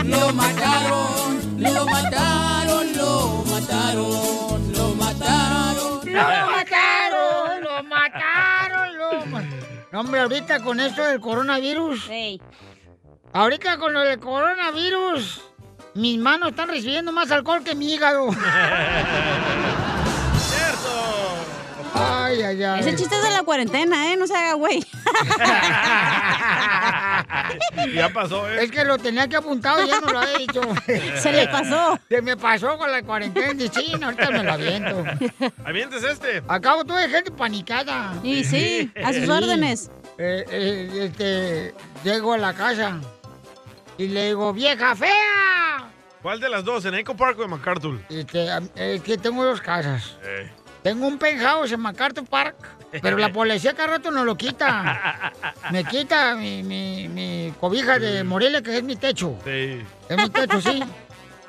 Lo 0.08 0.32
mataron, 0.32 1.60
lo 1.60 1.86
mataron, 1.86 2.92
lo 2.96 3.44
mataron, 3.46 4.72
lo 4.72 4.94
mataron. 4.94 6.12
¡Lo 6.12 6.46
mataron! 6.46 7.62
¡Lo 7.62 7.82
mataron! 7.82 8.94
¡Lo 8.94 9.26
mataron! 9.26 9.46
No, 9.92 10.00
hombre, 10.00 10.20
ahorita 10.20 10.60
con 10.60 10.80
esto 10.80 11.02
del 11.04 11.20
coronavirus. 11.20 12.10
Ahorita 13.32 13.78
con 13.78 13.92
lo 13.92 14.00
del 14.00 14.18
coronavirus, 14.20 15.42
mis 15.96 16.18
manos 16.18 16.50
están 16.50 16.68
recibiendo 16.68 17.10
más 17.12 17.30
alcohol 17.30 17.62
que 17.64 17.74
mi 17.74 17.92
hígado. 17.94 18.28
Ay, 21.98 22.42
ay, 22.42 22.62
ay. 22.62 22.80
Ese 22.80 22.94
chiste 22.94 23.14
es 23.16 23.22
de 23.22 23.30
la 23.30 23.42
cuarentena, 23.42 24.12
¿eh? 24.12 24.16
No 24.16 24.26
se 24.26 24.34
haga 24.36 24.52
güey. 24.54 24.84
Ya 27.94 28.08
pasó, 28.12 28.50
¿eh? 28.50 28.64
Es 28.64 28.70
que 28.70 28.84
lo 28.84 28.98
tenía 28.98 29.28
que 29.28 29.36
apuntado 29.36 29.82
y 29.82 29.88
ya 29.88 30.00
no 30.00 30.08
lo 30.08 30.18
había 30.18 30.38
dicho. 30.38 30.60
Se 31.16 31.32
le 31.32 31.46
pasó. 31.48 31.98
Se 32.08 32.20
me 32.20 32.36
pasó 32.36 32.76
con 32.76 32.90
la 32.90 33.02
cuarentena. 33.02 33.62
y 33.62 33.68
Sí, 33.68 33.92
ahorita 34.02 34.30
me 34.30 34.42
lo 34.42 34.52
aviento. 34.52 35.04
¿Avientes 35.64 36.02
este? 36.02 36.42
Acabo 36.48 36.84
tú 36.84 36.94
de 36.94 37.08
gente 37.08 37.30
panicada. 37.30 38.14
Y 38.22 38.44
sí, 38.44 38.90
a 39.02 39.12
sus 39.12 39.28
órdenes. 39.28 39.90
Eh, 40.18 40.44
eh, 40.50 40.90
este, 41.04 41.74
llego 42.04 42.32
a 42.34 42.38
la 42.38 42.52
casa 42.54 43.00
y 43.98 44.08
le 44.08 44.26
digo, 44.28 44.52
vieja 44.52 44.94
fea. 44.96 45.88
¿Cuál 46.22 46.40
de 46.40 46.48
las 46.48 46.64
dos? 46.64 46.84
¿En 46.84 46.94
Echo 46.94 47.14
Park 47.14 47.38
o 47.38 47.44
en 47.44 47.50
MacArthur? 47.50 48.00
Este, 48.08 48.48
es 48.74 49.02
que 49.02 49.16
tengo 49.18 49.44
dos 49.44 49.60
casas. 49.60 50.16
Eh. 50.24 50.50
Tengo 50.82 51.06
un 51.06 51.18
penthouse 51.18 51.72
en 51.72 51.80
MacArthur 51.80 52.26
Park, 52.26 52.56
pero 53.02 53.16
la 53.18 53.32
policía 53.32 53.74
cada 53.74 53.88
rato 53.94 54.10
no 54.10 54.24
lo 54.24 54.36
quita. 54.36 55.32
Me 55.72 55.84
quita 55.84 56.34
mi, 56.36 56.62
mi- 56.62 57.08
mi 57.08 57.52
cobija 57.60 57.98
de 57.98 58.22
Morelia, 58.24 58.62
que 58.62 58.76
es 58.76 58.82
mi 58.82 58.96
techo. 58.96 59.36
Sí. 59.44 59.82
Es 60.08 60.16
mi 60.16 60.28
techo, 60.30 60.60
sí. 60.60 60.82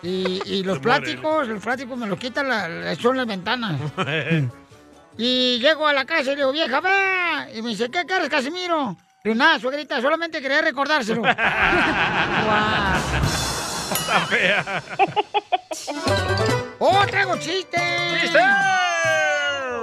Y, 0.03 0.39
y 0.45 0.63
los 0.63 0.77
plásticos, 0.77 1.47
los 1.47 1.61
plásticos 1.63 1.97
me 1.97 2.05
los 2.05 2.19
quitan, 2.19 2.47
la- 2.47 2.95
son 2.95 3.17
las 3.17 3.25
ventanas. 3.25 3.79
Y 5.17 5.57
llego 5.59 5.87
a 5.87 5.93
la 5.93 6.05
casa 6.05 6.21
y 6.31 6.35
le 6.35 6.41
digo, 6.41 6.51
vieja, 6.51 6.79
ve. 6.79 7.57
Y 7.57 7.61
me 7.63 7.69
dice, 7.69 7.89
¿qué 7.89 8.05
quieres, 8.05 8.29
Casimiro? 8.29 8.95
Nada, 9.35 9.59
suegrita, 9.59 10.01
solamente 10.01 10.41
quería 10.41 10.61
recordárselo. 10.61 11.23
Está 13.91 14.19
fea. 14.27 14.83
¡Oh, 16.79 17.05
traigo 17.07 17.37
chistes! 17.37 17.81
¡Chiste! 18.21 18.39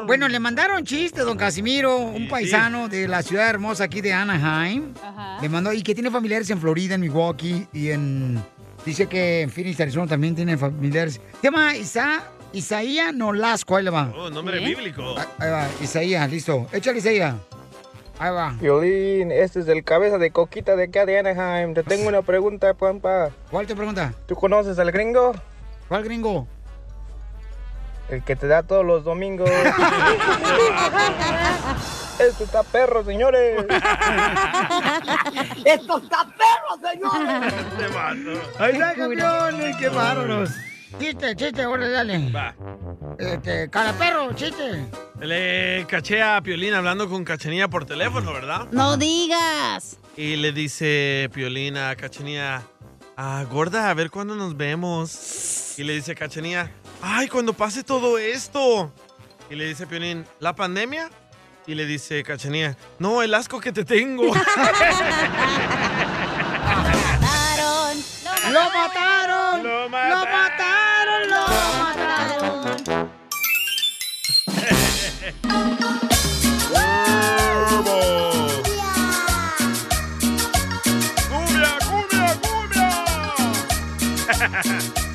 Bueno, 0.06 0.28
le 0.28 0.38
mandaron 0.38 0.84
chiste, 0.84 1.22
don 1.22 1.36
Casimiro, 1.36 1.96
un 1.98 2.28
paisano 2.28 2.88
de 2.88 3.08
la 3.08 3.22
ciudad 3.22 3.48
hermosa 3.48 3.84
aquí 3.84 4.00
de 4.02 4.12
Anaheim. 4.12 4.92
Ajá. 5.02 5.38
Le 5.40 5.48
mandó, 5.48 5.72
y 5.72 5.82
que 5.82 5.94
tiene 5.94 6.10
familiares 6.10 6.50
en 6.50 6.60
Florida, 6.60 6.94
en 6.94 7.00
Milwaukee 7.00 7.66
y 7.72 7.90
en. 7.90 8.42
Dice 8.84 9.06
que 9.06 9.40
en 9.42 9.50
Phoenix, 9.50 9.80
Arizona 9.80 10.06
también 10.06 10.34
tiene 10.34 10.58
familiares. 10.58 11.20
Se 11.40 11.46
llama 11.48 11.74
Isa, 11.74 12.22
Isaías 12.52 13.14
Nolasco, 13.14 13.76
ahí 13.76 13.84
le 13.84 13.90
va. 13.90 14.12
Oh, 14.14 14.28
nombre 14.28 14.58
bíblico. 14.60 15.16
Ahí 15.38 15.50
va, 15.50 15.66
Isaías, 15.80 16.30
listo. 16.30 16.66
Échale, 16.70 16.98
Isaías. 16.98 17.34
Ahí 18.18 18.32
va. 18.32 18.54
Violín, 18.60 19.32
este 19.32 19.60
es 19.60 19.68
el 19.68 19.82
cabeza 19.82 20.18
de 20.18 20.30
coquita 20.30 20.76
de 20.76 20.84
acá 20.84 21.04
de 21.04 21.18
Anaheim. 21.18 21.74
Te 21.74 21.82
tengo 21.82 22.08
una 22.08 22.22
pregunta, 22.22 22.72
Pampa. 22.74 23.30
¿Cuál 23.50 23.66
te 23.66 23.74
pregunta? 23.74 24.14
¿Tú 24.26 24.36
conoces 24.36 24.78
al 24.78 24.92
gringo? 24.92 25.34
¿Cuál 25.88 26.04
gringo? 26.04 26.46
El 28.08 28.22
que 28.22 28.36
te 28.36 28.46
da 28.46 28.62
todos 28.62 28.84
los 28.84 29.02
domingos. 29.02 29.50
Esto 32.18 32.44
está 32.44 32.62
perro, 32.62 33.04
señores. 33.04 33.64
¡Esto 35.64 35.98
está 35.98 36.24
perro, 36.24 36.78
señores! 36.80 37.52
Ahí 38.58 38.72
está, 38.72 38.94
campeones, 38.94 39.76
qué 39.76 39.88
bárbaros. 39.88 40.50
Chiste, 40.98 41.34
chiste, 41.36 41.62
ahora 41.62 41.88
dale. 41.88 42.30
Va. 42.30 42.54
Este, 43.18 43.68
cara 43.68 43.92
perro, 43.92 44.32
chiste. 44.34 44.86
Le 45.20 45.84
caché 45.88 46.22
a 46.22 46.40
Piolín 46.40 46.74
hablando 46.74 47.08
con 47.08 47.24
Cachanilla 47.24 47.68
por 47.68 47.84
teléfono, 47.84 48.32
¿verdad? 48.32 48.68
No 48.70 48.96
digas. 48.96 49.98
Y 50.16 50.36
le 50.36 50.52
dice 50.52 51.28
Piolín 51.32 51.76
a 51.76 51.96
Cachanilla, 51.96 52.62
ah, 53.16 53.44
gorda, 53.50 53.90
a 53.90 53.94
ver 53.94 54.10
cuándo 54.10 54.36
nos 54.36 54.56
vemos. 54.56 55.74
Y 55.78 55.84
le 55.84 55.94
dice 55.94 56.14
Cachanilla, 56.14 56.70
ay, 57.02 57.28
cuando 57.28 57.52
pase 57.52 57.82
todo 57.82 58.18
esto. 58.18 58.92
Y 59.50 59.56
le 59.56 59.66
dice 59.66 59.86
Piolín, 59.86 60.24
¿la 60.40 60.54
pandemia? 60.54 61.10
Y 61.66 61.74
le 61.74 61.86
dice 61.86 62.22
Cachanilla, 62.22 62.76
no, 62.98 63.22
el 63.22 63.34
asco 63.34 63.60
que 63.60 63.72
te 63.72 63.84
tengo. 63.84 64.24
¡Lo 64.34 64.40
mataron! 67.00 68.04
¡Lo 68.52 68.70
mataron! 68.70 69.62
¡Lo 69.62 69.88
mataron! 69.88 70.83
¡Cumbia, 81.30 81.78
cumbia, 81.88 82.94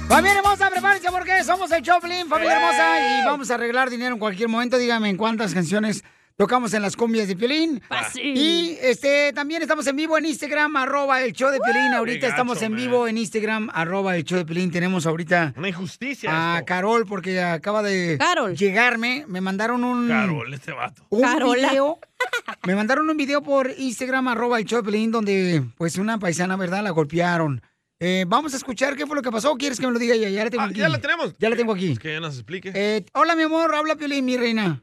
Familia 0.07 0.37
hermosa, 0.39 0.69
prepárense 0.69 1.11
porque 1.11 1.43
somos 1.43 1.71
el 1.71 1.83
Choplin, 1.83 2.27
familia 2.27 2.55
hermosa, 2.55 2.99
y 2.99 3.25
vamos 3.25 3.51
a 3.51 3.55
arreglar 3.55 3.89
dinero 3.89 4.13
en 4.13 4.19
cualquier 4.19 4.49
momento. 4.49 4.77
Dígame 4.77 5.09
en 5.09 5.17
cuántas 5.17 5.53
canciones 5.53 6.03
tocamos 6.39 6.73
en 6.73 6.81
las 6.81 6.95
cumbias 6.95 7.27
de 7.27 7.35
Piolín. 7.35 7.81
Fácil. 7.89 8.23
Y 8.37 8.77
este 8.81 9.33
también 9.33 9.61
estamos 9.61 9.85
en 9.87 9.95
vivo 9.97 10.17
en 10.17 10.25
Instagram, 10.25 10.73
arroba 10.77 11.21
el 11.21 11.33
show 11.33 11.51
de 11.51 11.59
Piolín. 11.59 11.91
Ahorita 11.93 12.27
gacho, 12.27 12.29
estamos 12.31 12.61
en 12.61 12.71
man. 12.71 12.81
vivo 12.81 13.07
en 13.09 13.17
Instagram, 13.17 13.69
arroba 13.73 14.15
el 14.15 14.23
show 14.23 14.37
de 14.37 14.45
Piolín. 14.45 14.71
Tenemos 14.71 15.05
ahorita 15.05 15.53
Una 15.57 15.67
injusticia. 15.67 16.29
a 16.31 16.55
esto. 16.59 16.65
Carol 16.65 17.05
porque 17.05 17.41
acaba 17.41 17.83
de 17.83 18.17
llegarme. 18.57 19.25
Me 19.27 19.41
mandaron 19.41 19.83
un... 19.83 20.07
Carol, 20.07 20.53
este 20.53 20.71
vato. 20.71 21.05
un 21.09 21.21
Carola. 21.21 21.69
video. 21.69 21.99
Me 22.65 22.75
mandaron 22.75 23.09
un 23.09 23.17
video 23.17 23.41
por 23.43 23.71
Instagram, 23.77 24.29
arroba 24.29 24.59
el 24.59 24.65
show 24.65 24.81
de 24.81 24.89
Piolín, 24.89 25.11
donde 25.11 25.61
pues 25.77 25.97
una 25.97 26.19
paisana, 26.19 26.55
¿verdad? 26.55 26.83
La 26.83 26.91
golpearon. 26.91 27.61
Eh, 27.99 28.23
vamos 28.27 28.53
a 28.53 28.57
escuchar 28.57 28.95
qué 28.95 29.05
fue 29.05 29.17
lo 29.17 29.21
que 29.21 29.29
pasó. 29.31 29.55
¿Quieres 29.57 29.77
que 29.77 29.85
me 29.87 29.91
lo 29.91 29.99
diga 29.99 30.15
ya? 30.15 30.29
Ya 30.29 30.45
la 30.45 30.49
tengo 30.49 30.63
Ah, 30.63 30.67
aquí. 30.67 30.79
ya 30.79 30.87
la 30.87 30.99
tenemos. 31.01 31.35
Ya 31.37 31.49
la 31.49 31.57
tengo 31.57 31.73
aquí. 31.73 31.97
Que 31.97 32.11
ella 32.11 32.21
nos 32.21 32.35
explique. 32.35 32.71
Eh, 32.73 33.05
hola, 33.13 33.35
mi 33.35 33.43
amor. 33.43 33.75
Habla 33.75 33.95
Piolín, 33.97 34.23
mi 34.23 34.37
reina. 34.37 34.81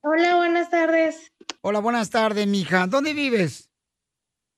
Hola, 0.00 0.36
buenas 0.36 0.70
tardes. 0.70 1.32
Hola, 1.60 1.80
buenas 1.80 2.10
tardes, 2.10 2.46
mija. 2.46 2.86
¿Dónde 2.86 3.14
vives? 3.14 3.68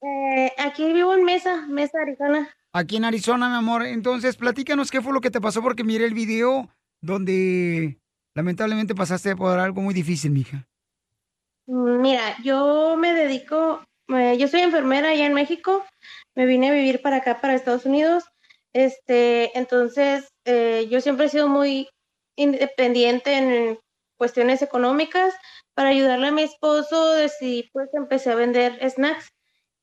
Eh, 0.02 0.52
aquí 0.58 0.92
vivo 0.92 1.14
en 1.14 1.24
Mesa, 1.24 1.66
Mesa, 1.66 1.98
Arizona. 2.02 2.54
Aquí 2.74 2.96
en 2.96 3.06
Arizona, 3.06 3.48
mi 3.48 3.56
amor. 3.56 3.86
Entonces, 3.86 4.36
platícanos 4.36 4.90
qué 4.90 5.00
fue 5.00 5.14
lo 5.14 5.22
que 5.22 5.30
te 5.30 5.40
pasó 5.40 5.62
porque 5.62 5.82
miré 5.82 6.04
el 6.04 6.12
video 6.12 6.68
donde 7.00 7.98
lamentablemente 8.34 8.94
pasaste 8.94 9.34
por 9.34 9.58
algo 9.58 9.80
muy 9.80 9.94
difícil, 9.94 10.30
mija. 10.30 10.68
Mira, 11.66 12.36
yo 12.42 12.96
me 12.98 13.14
dedico, 13.14 13.82
eh, 14.08 14.36
yo 14.38 14.46
soy 14.46 14.60
enfermera 14.60 15.08
allá 15.08 15.24
en 15.24 15.34
México, 15.34 15.84
me 16.34 16.44
vine 16.44 16.68
a 16.68 16.74
vivir 16.74 17.00
para 17.00 17.16
acá, 17.16 17.40
para 17.40 17.54
Estados 17.54 17.86
Unidos. 17.86 18.24
Este, 18.74 19.56
entonces, 19.58 20.28
eh, 20.44 20.86
yo 20.90 21.00
siempre 21.00 21.26
he 21.26 21.30
sido 21.30 21.48
muy 21.48 21.88
independiente 22.36 23.32
en 23.38 23.78
cuestiones 24.20 24.60
económicas. 24.60 25.34
Para 25.74 25.88
ayudarle 25.88 26.28
a 26.28 26.32
mi 26.32 26.42
esposo, 26.42 27.12
decidí, 27.14 27.70
pues, 27.72 27.88
empecé 27.94 28.30
a 28.30 28.34
vender 28.34 28.78
snacks. 28.90 29.30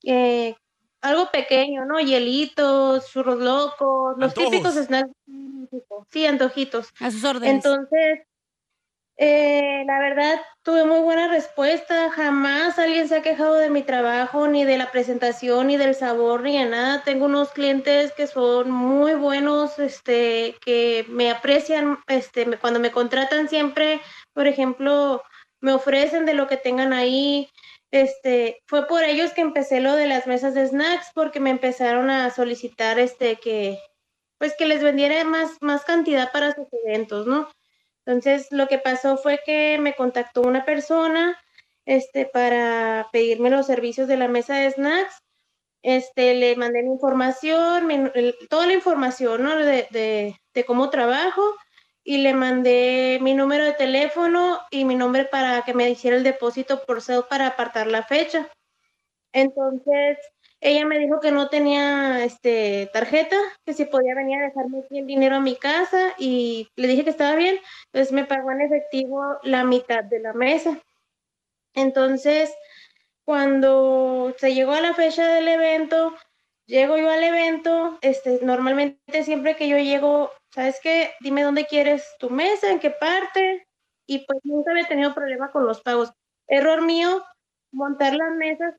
eh, 0.04 0.56
algo 1.02 1.30
pequeño, 1.32 1.86
¿no? 1.86 2.00
Hielitos, 2.00 3.10
churros 3.12 3.40
locos, 3.40 4.16
los 4.18 4.30
Antojos. 4.30 4.52
típicos 4.52 4.76
snacks. 4.76 5.10
de 5.26 5.34
México. 5.72 6.06
Sí, 6.12 6.26
antojitos. 6.28 6.94
A 7.00 7.10
sus 7.12 7.24
órdenes. 7.24 7.56
Entonces, 7.66 8.20
eh, 9.20 9.84
la 9.88 9.98
verdad, 10.00 10.40
tuve 10.62 10.86
muy 10.86 11.00
buena 11.00 11.28
respuesta. 11.28 12.12
Jamás 12.12 12.78
alguien 12.78 13.08
se 13.08 13.16
ha 13.18 13.22
quejado 13.24 13.56
de 13.56 13.72
mi 13.72 13.82
trabajo, 13.82 14.48
ni 14.48 14.64
de 14.64 14.78
la 14.78 14.92
presentación, 14.92 15.68
ni 15.68 15.78
del 15.78 15.96
sabor, 15.96 16.44
ni 16.44 16.58
de 16.60 16.66
nada. 16.70 17.02
Tengo 17.04 17.26
unos 17.26 17.50
clientes 17.52 18.12
que 18.14 18.28
son 18.28 18.70
muy 18.70 19.14
buenos, 19.16 19.80
este, 19.80 20.56
que 20.64 21.06
me 21.10 21.32
aprecian, 21.32 21.98
este, 22.08 22.46
me- 22.46 22.58
cuando 22.58 22.80
me 22.80 22.92
contratan 22.92 23.50
siempre, 23.50 24.00
por 24.38 24.46
ejemplo, 24.46 25.24
me 25.62 25.74
ofrecen 25.74 26.28
de 26.28 26.36
lo 26.36 26.46
que 26.46 26.58
tengan 26.58 26.94
ahí. 26.94 27.50
Este, 27.90 28.60
fue 28.68 28.86
por 28.88 29.04
ellos 29.04 29.34
que 29.34 29.42
empecé 29.42 29.80
lo 29.82 29.96
de 29.96 30.06
las 30.06 30.28
mesas 30.28 30.54
de 30.54 30.68
snacks, 30.68 31.08
porque 31.16 31.40
me 31.40 31.50
empezaron 31.50 32.12
a 32.12 32.30
solicitar, 32.30 33.00
este, 33.00 33.38
que, 33.38 33.80
pues 34.38 34.54
que 34.56 34.68
les 34.68 34.84
vendiera 34.84 35.24
más, 35.24 35.58
más 35.60 35.86
cantidad 35.86 36.32
para 36.32 36.54
sus 36.54 36.68
eventos, 36.86 37.26
¿no? 37.26 37.50
Entonces, 38.06 38.52
lo 38.52 38.68
que 38.68 38.78
pasó 38.78 39.18
fue 39.18 39.40
que 39.44 39.80
me 39.80 39.96
contactó 39.96 40.42
una 40.44 40.66
persona 40.66 41.36
este, 41.88 42.28
para 42.28 43.08
pedirme 43.12 43.50
los 43.50 43.66
servicios 43.66 44.08
de 44.08 44.18
la 44.18 44.28
mesa 44.28 44.58
de 44.58 44.70
snacks. 44.70 45.16
Este, 45.82 46.36
le 46.36 46.56
mandé 46.58 46.84
mi 46.84 46.92
información, 46.92 47.90
el- 47.90 48.36
toda 48.52 48.68
la 48.68 48.74
información 48.74 49.42
¿no? 49.42 49.56
de- 49.56 50.36
de 50.54 50.64
cómo 50.66 50.92
trabajo 50.92 51.42
y 52.08 52.20
le 52.20 52.34
mandé 52.34 53.20
mi 53.22 53.34
número 53.34 53.66
de 53.66 53.74
teléfono 53.74 54.60
y 54.72 54.86
mi 54.86 54.96
nombre 54.96 55.26
para 55.26 55.64
que 55.64 55.74
me 55.74 55.90
hiciera 55.90 56.16
el 56.16 56.24
depósito 56.24 56.82
por 56.86 57.02
cel 57.02 57.26
para 57.30 57.48
apartar 57.48 57.88
la 57.88 58.02
fecha. 58.02 58.48
Entonces, 59.34 60.18
ella 60.62 60.86
me 60.86 61.00
dijo 61.00 61.20
que 61.20 61.32
no 61.32 61.50
tenía 61.50 62.24
este 62.24 62.90
tarjeta, 62.94 63.36
que 63.66 63.74
si 63.74 63.84
podía 63.84 64.16
venir 64.16 64.40
a 64.40 64.46
dejarme 64.46 64.86
el 64.90 65.06
dinero 65.06 65.36
a 65.36 65.42
mi 65.42 65.58
casa 65.58 66.14
y 66.18 66.70
le 66.78 66.88
dije 66.88 67.04
que 67.04 67.10
estaba 67.10 67.36
bien, 67.36 67.58
pues 67.92 68.14
me 68.14 68.24
pagó 68.24 68.52
en 68.52 68.62
efectivo 68.62 69.22
la 69.44 69.66
mitad 69.66 70.06
de 70.06 70.22
la 70.22 70.32
mesa. 70.32 70.80
Entonces, 71.74 72.56
cuando 73.26 74.34
se 74.38 74.54
llegó 74.54 74.72
a 74.72 74.80
la 74.80 74.94
fecha 74.94 75.28
del 75.28 75.50
evento, 75.50 76.16
llego 76.68 76.98
yo 76.98 77.10
al 77.10 77.24
evento, 77.26 78.00
este, 78.02 78.40
normalmente 78.44 79.24
siempre 79.24 79.58
que 79.58 79.68
yo 79.68 79.78
llego, 79.78 80.32
¿sabes 80.58 80.80
qué? 80.82 81.12
Dime 81.20 81.44
dónde 81.44 81.68
quieres 81.68 82.04
tu 82.18 82.32
mesa, 82.32 82.72
en 82.72 82.80
qué 82.80 82.90
parte, 82.90 83.68
y 84.08 84.26
pues 84.26 84.40
nunca 84.44 84.72
había 84.72 84.88
tenido 84.88 85.14
problema 85.14 85.52
con 85.52 85.68
los 85.68 85.82
pagos. 85.82 86.12
Error 86.48 86.82
mío, 86.82 87.24
montar 87.72 88.16
las 88.16 88.32
mesas. 88.34 88.74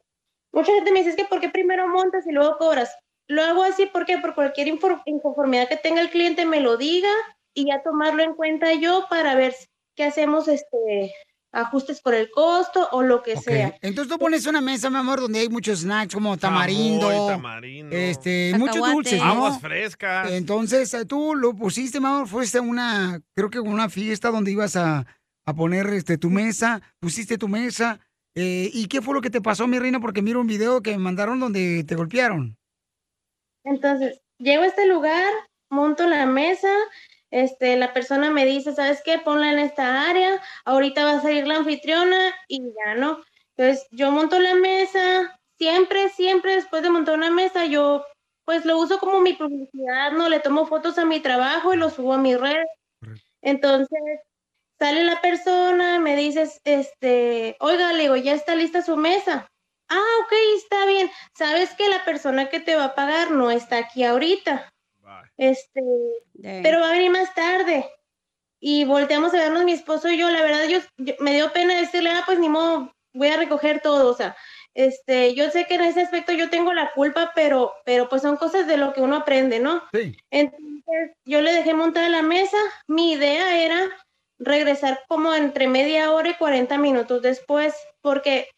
Mucha 0.52 0.72
gente 0.72 0.90
me 0.90 0.98
dice, 0.98 1.10
es 1.10 1.16
que 1.16 1.26
¿por 1.26 1.38
qué 1.38 1.50
primero 1.50 1.86
montas 1.86 2.26
y 2.26 2.32
luego 2.32 2.58
cobras? 2.58 2.98
Lo 3.28 3.44
hago 3.44 3.62
así, 3.62 3.86
¿por 3.86 4.06
qué? 4.06 4.18
Por 4.18 4.34
cualquier 4.34 4.66
inconformidad 4.66 5.68
que 5.68 5.76
tenga 5.76 6.00
el 6.00 6.10
cliente 6.10 6.46
me 6.46 6.58
lo 6.58 6.76
diga 6.76 7.12
y 7.54 7.66
ya 7.66 7.80
tomarlo 7.84 8.24
en 8.24 8.34
cuenta 8.34 8.72
yo 8.72 9.06
para 9.08 9.36
ver 9.36 9.54
qué 9.94 10.02
hacemos, 10.02 10.48
este, 10.48 11.14
ajustes 11.52 12.00
por 12.00 12.14
el 12.14 12.30
costo 12.30 12.88
o 12.92 13.02
lo 13.02 13.22
que 13.22 13.36
sea. 13.36 13.76
Entonces 13.80 14.12
tú 14.12 14.18
pones 14.18 14.46
una 14.46 14.60
mesa, 14.60 14.90
mi 14.90 14.96
amor, 14.96 15.20
donde 15.20 15.38
hay 15.40 15.48
muchos 15.48 15.80
snacks 15.80 16.14
como 16.14 16.36
tamarindo, 16.36 17.10
este, 17.90 18.54
muchos 18.58 18.92
dulces, 18.92 19.18
¿no? 19.18 19.30
Aguas 19.30 19.60
frescas. 19.60 20.30
Entonces 20.32 20.92
eh, 20.94 21.04
tú 21.06 21.34
lo 21.34 21.54
pusiste, 21.54 22.00
mi 22.00 22.06
amor, 22.06 22.28
fuiste 22.28 22.58
a 22.58 22.62
una, 22.62 23.20
creo 23.34 23.48
que 23.50 23.60
una 23.60 23.88
fiesta 23.88 24.30
donde 24.30 24.52
ibas 24.52 24.76
a, 24.76 25.06
a 25.46 25.54
poner 25.54 25.86
este, 25.88 26.18
tu 26.18 26.28
mesa, 26.30 26.82
pusiste 27.00 27.38
tu 27.38 27.48
mesa. 27.48 27.98
eh, 28.34 28.70
¿Y 28.72 28.86
qué 28.86 29.00
fue 29.00 29.14
lo 29.14 29.20
que 29.22 29.30
te 29.30 29.40
pasó, 29.40 29.66
mi 29.66 29.78
reina? 29.78 30.00
Porque 30.00 30.22
miro 30.22 30.40
un 30.40 30.46
video 30.46 30.82
que 30.82 30.92
me 30.92 30.98
mandaron 30.98 31.40
donde 31.40 31.82
te 31.84 31.94
golpearon. 31.94 32.56
Entonces, 33.64 34.20
llego 34.38 34.62
a 34.62 34.66
este 34.66 34.86
lugar, 34.86 35.32
monto 35.70 36.06
la 36.06 36.26
mesa, 36.26 36.68
este, 37.30 37.76
la 37.76 37.92
persona 37.92 38.30
me 38.30 38.44
dice, 38.44 38.74
¿sabes 38.74 39.02
qué? 39.04 39.18
Ponla 39.18 39.52
en 39.52 39.58
esta 39.58 40.08
área, 40.08 40.40
ahorita 40.64 41.04
va 41.04 41.18
a 41.18 41.22
salir 41.22 41.46
la 41.46 41.56
anfitriona 41.56 42.34
y 42.48 42.60
ya, 42.60 42.94
¿no? 42.94 43.20
Entonces, 43.56 43.86
yo 43.90 44.10
monto 44.10 44.38
la 44.38 44.54
mesa, 44.54 45.40
siempre, 45.58 46.08
siempre 46.10 46.56
después 46.56 46.82
de 46.82 46.90
montar 46.90 47.16
una 47.16 47.30
mesa, 47.30 47.66
yo 47.66 48.04
pues 48.44 48.64
lo 48.64 48.78
uso 48.78 48.98
como 48.98 49.20
mi 49.20 49.34
publicidad, 49.34 50.12
¿no? 50.12 50.28
Le 50.28 50.40
tomo 50.40 50.66
fotos 50.66 50.98
a 50.98 51.04
mi 51.04 51.20
trabajo 51.20 51.74
y 51.74 51.76
lo 51.76 51.90
subo 51.90 52.14
a 52.14 52.18
mi 52.18 52.34
red. 52.34 52.64
Entonces, 53.42 54.00
Sale 54.78 55.02
la 55.02 55.20
persona, 55.20 55.98
me 55.98 56.14
dices, 56.14 56.60
este, 56.62 57.56
oiga, 57.58 57.92
le 57.92 58.02
digo, 58.02 58.16
ya 58.16 58.32
está 58.32 58.54
lista 58.54 58.80
su 58.80 58.96
mesa. 58.96 59.50
Ah, 59.88 60.06
ok, 60.22 60.32
está 60.56 60.86
bien. 60.86 61.10
Sabes 61.36 61.74
que 61.74 61.88
la 61.88 62.04
persona 62.04 62.48
que 62.48 62.60
te 62.60 62.76
va 62.76 62.84
a 62.84 62.94
pagar 62.94 63.32
no 63.32 63.50
está 63.50 63.78
aquí 63.78 64.04
ahorita. 64.04 64.72
Este, 65.38 65.80
pero 66.62 66.80
va 66.80 66.88
a 66.88 66.92
venir 66.92 67.10
más 67.10 67.34
tarde. 67.34 67.88
Y 68.60 68.84
volteamos 68.84 69.32
a 69.34 69.38
vernos 69.38 69.64
mi 69.64 69.72
esposo 69.72 70.08
y 70.08 70.18
yo, 70.18 70.28
la 70.30 70.42
verdad, 70.42 70.64
yo, 70.68 70.80
yo- 70.96 71.14
me 71.20 71.32
dio 71.32 71.52
pena 71.52 71.76
decirle, 71.78 72.10
ah, 72.10 72.24
pues 72.26 72.38
ni 72.40 72.48
modo, 72.48 72.92
voy 73.14 73.28
a 73.28 73.36
recoger 73.36 73.80
todo, 73.80 74.10
o 74.10 74.14
sea, 74.14 74.36
este, 74.74 75.34
yo 75.34 75.50
sé 75.50 75.66
que 75.66 75.74
en 75.76 75.82
ese 75.82 76.02
aspecto 76.02 76.32
yo 76.32 76.50
tengo 76.50 76.72
la 76.72 76.92
culpa, 76.92 77.32
pero, 77.34 77.72
pero 77.84 78.08
pues 78.08 78.22
son 78.22 78.36
cosas 78.36 78.66
de 78.66 78.76
lo 78.76 78.92
que 78.92 79.00
uno 79.00 79.16
aprende, 79.16 79.60
¿no? 79.60 79.82
Sí. 79.92 80.16
Entonces, 80.30 81.16
yo 81.24 81.40
le 81.40 81.52
dejé 81.52 81.72
montada 81.74 82.08
la 82.08 82.22
mesa, 82.22 82.56
mi 82.86 83.12
idea 83.12 83.60
era 83.64 83.88
regresar 84.38 85.02
como 85.08 85.34
entre 85.34 85.66
media 85.66 86.12
hora 86.12 86.30
y 86.30 86.34
40 86.34 86.78
minutos 86.78 87.22
después, 87.22 87.74
porque 88.00 88.48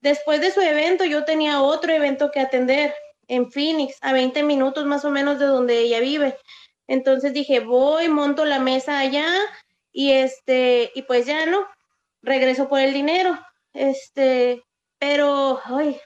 después 0.00 0.40
de 0.40 0.50
su 0.50 0.60
evento 0.60 1.04
yo 1.04 1.24
tenía 1.24 1.62
otro 1.62 1.92
evento 1.92 2.30
que 2.30 2.40
atender 2.40 2.94
en 3.28 3.50
Phoenix, 3.52 3.98
a 4.00 4.12
20 4.12 4.42
minutos 4.42 4.84
más 4.86 5.04
o 5.04 5.10
menos 5.10 5.38
de 5.38 5.46
donde 5.46 5.78
ella 5.80 6.00
vive. 6.00 6.36
Entonces 6.86 7.32
dije, 7.32 7.60
voy, 7.60 8.08
monto 8.08 8.44
la 8.44 8.58
mesa 8.58 8.98
allá 8.98 9.28
y 9.92 10.12
este, 10.12 10.90
y 10.94 11.02
pues 11.02 11.26
ya 11.26 11.46
no, 11.46 11.66
regreso 12.22 12.68
por 12.68 12.80
el 12.80 12.94
dinero. 12.94 13.38
Este, 13.74 14.64
pero, 14.98 15.60
ay, 15.64 16.00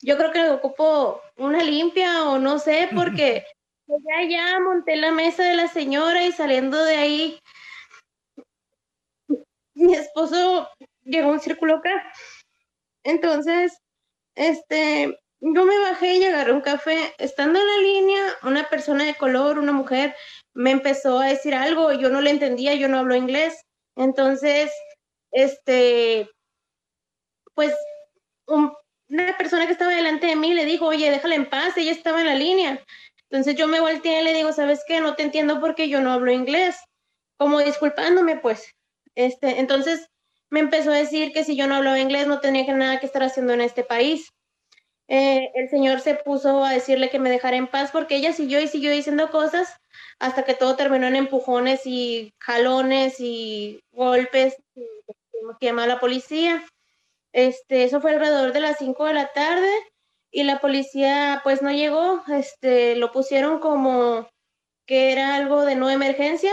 yo 0.00 0.16
creo 0.18 0.32
que 0.32 0.50
ocupo 0.50 1.20
una 1.36 1.62
limpia 1.62 2.24
o 2.24 2.38
no 2.38 2.58
sé, 2.58 2.90
porque 2.94 3.44
pues 3.86 4.02
ya, 4.06 4.28
ya 4.28 4.60
monté 4.60 4.96
la 4.96 5.10
mesa 5.10 5.44
de 5.44 5.56
la 5.56 5.68
señora 5.68 6.24
y 6.26 6.32
saliendo 6.32 6.82
de 6.84 6.96
ahí, 6.96 7.40
mi 9.74 9.94
esposo 9.94 10.68
llegó 11.02 11.30
a 11.30 11.32
un 11.32 11.40
círculo 11.40 11.76
acá. 11.76 12.12
Entonces, 13.02 13.78
este, 14.34 15.18
yo 15.54 15.64
me 15.66 15.78
bajé 15.78 16.16
y 16.16 16.24
agarré 16.24 16.52
un 16.52 16.60
café. 16.62 17.14
Estando 17.18 17.58
en 17.60 17.66
la 17.66 17.78
línea, 17.78 18.22
una 18.44 18.68
persona 18.68 19.04
de 19.04 19.14
color, 19.14 19.58
una 19.58 19.72
mujer, 19.72 20.14
me 20.54 20.70
empezó 20.70 21.20
a 21.20 21.26
decir 21.28 21.54
algo. 21.54 21.92
Yo 21.92 22.08
no 22.10 22.20
le 22.20 22.30
entendía, 22.30 22.74
yo 22.74 22.88
no 22.88 22.98
hablo 22.98 23.14
inglés. 23.16 23.54
Entonces, 23.96 24.72
este, 25.32 26.28
pues, 27.54 27.74
un- 28.48 28.72
una 29.10 29.36
persona 29.38 29.66
que 29.66 29.72
estaba 29.72 29.92
delante 29.94 30.28
de 30.28 30.36
mí 30.36 30.54
le 30.54 30.64
dijo, 30.66 30.86
oye, 30.86 31.10
déjala 31.10 31.36
en 31.36 31.50
paz, 31.50 31.76
ella 31.78 31.92
estaba 31.92 32.20
en 32.20 32.26
la 32.28 32.34
línea. 32.36 32.84
Entonces 33.30 33.56
yo 33.56 33.68
me 33.68 33.80
volteé 33.80 34.22
y 34.22 34.24
le 34.24 34.34
digo, 34.34 34.52
¿sabes 34.52 34.82
qué? 34.88 35.00
No 35.00 35.16
te 35.16 35.24
entiendo 35.24 35.60
porque 35.60 35.88
yo 35.90 36.00
no 36.02 36.12
hablo 36.12 36.32
inglés. 36.32 36.76
Como 37.38 37.60
disculpándome, 37.60 38.38
pues. 38.38 38.70
Este, 39.16 39.60
entonces 39.60 40.08
me 40.50 40.60
empezó 40.60 40.92
a 40.92 40.96
decir 40.96 41.32
que 41.32 41.44
si 41.44 41.56
yo 41.56 41.66
no 41.68 41.76
hablaba 41.76 42.00
inglés 42.00 42.26
no 42.28 42.40
tenía 42.40 42.66
que 42.66 42.72
nada 42.74 43.00
que 43.00 43.06
estar 43.06 43.22
haciendo 43.24 43.54
en 43.54 43.62
este 43.62 43.84
país. 43.84 44.30
Eh, 45.08 45.50
el 45.54 45.68
señor 45.68 46.00
se 46.00 46.14
puso 46.14 46.64
a 46.64 46.72
decirle 46.72 47.10
que 47.10 47.18
me 47.18 47.30
dejara 47.30 47.56
en 47.56 47.66
paz 47.66 47.90
porque 47.92 48.16
ella 48.16 48.32
siguió 48.32 48.60
y 48.60 48.68
siguió 48.68 48.90
diciendo 48.90 49.30
cosas 49.30 49.76
hasta 50.18 50.44
que 50.44 50.54
todo 50.54 50.76
terminó 50.76 51.06
en 51.06 51.16
empujones 51.16 51.82
y 51.86 52.32
jalones 52.40 53.20
y 53.20 53.80
golpes 53.92 54.56
y 54.74 54.86
que 55.60 55.66
llamó 55.66 55.82
a 55.82 55.86
la 55.86 56.00
policía. 56.00 56.64
Este, 57.32 57.84
eso 57.84 58.00
fue 58.00 58.12
alrededor 58.12 58.52
de 58.52 58.60
las 58.60 58.78
5 58.78 59.04
de 59.06 59.14
la 59.14 59.32
tarde 59.32 59.70
y 60.30 60.44
la 60.44 60.60
policía 60.60 61.40
pues 61.44 61.62
no 61.62 61.70
llegó, 61.70 62.22
este, 62.28 62.96
lo 62.96 63.12
pusieron 63.12 63.60
como 63.60 64.28
que 64.86 65.12
era 65.12 65.36
algo 65.36 65.64
de 65.64 65.76
no 65.76 65.90
emergencia, 65.90 66.52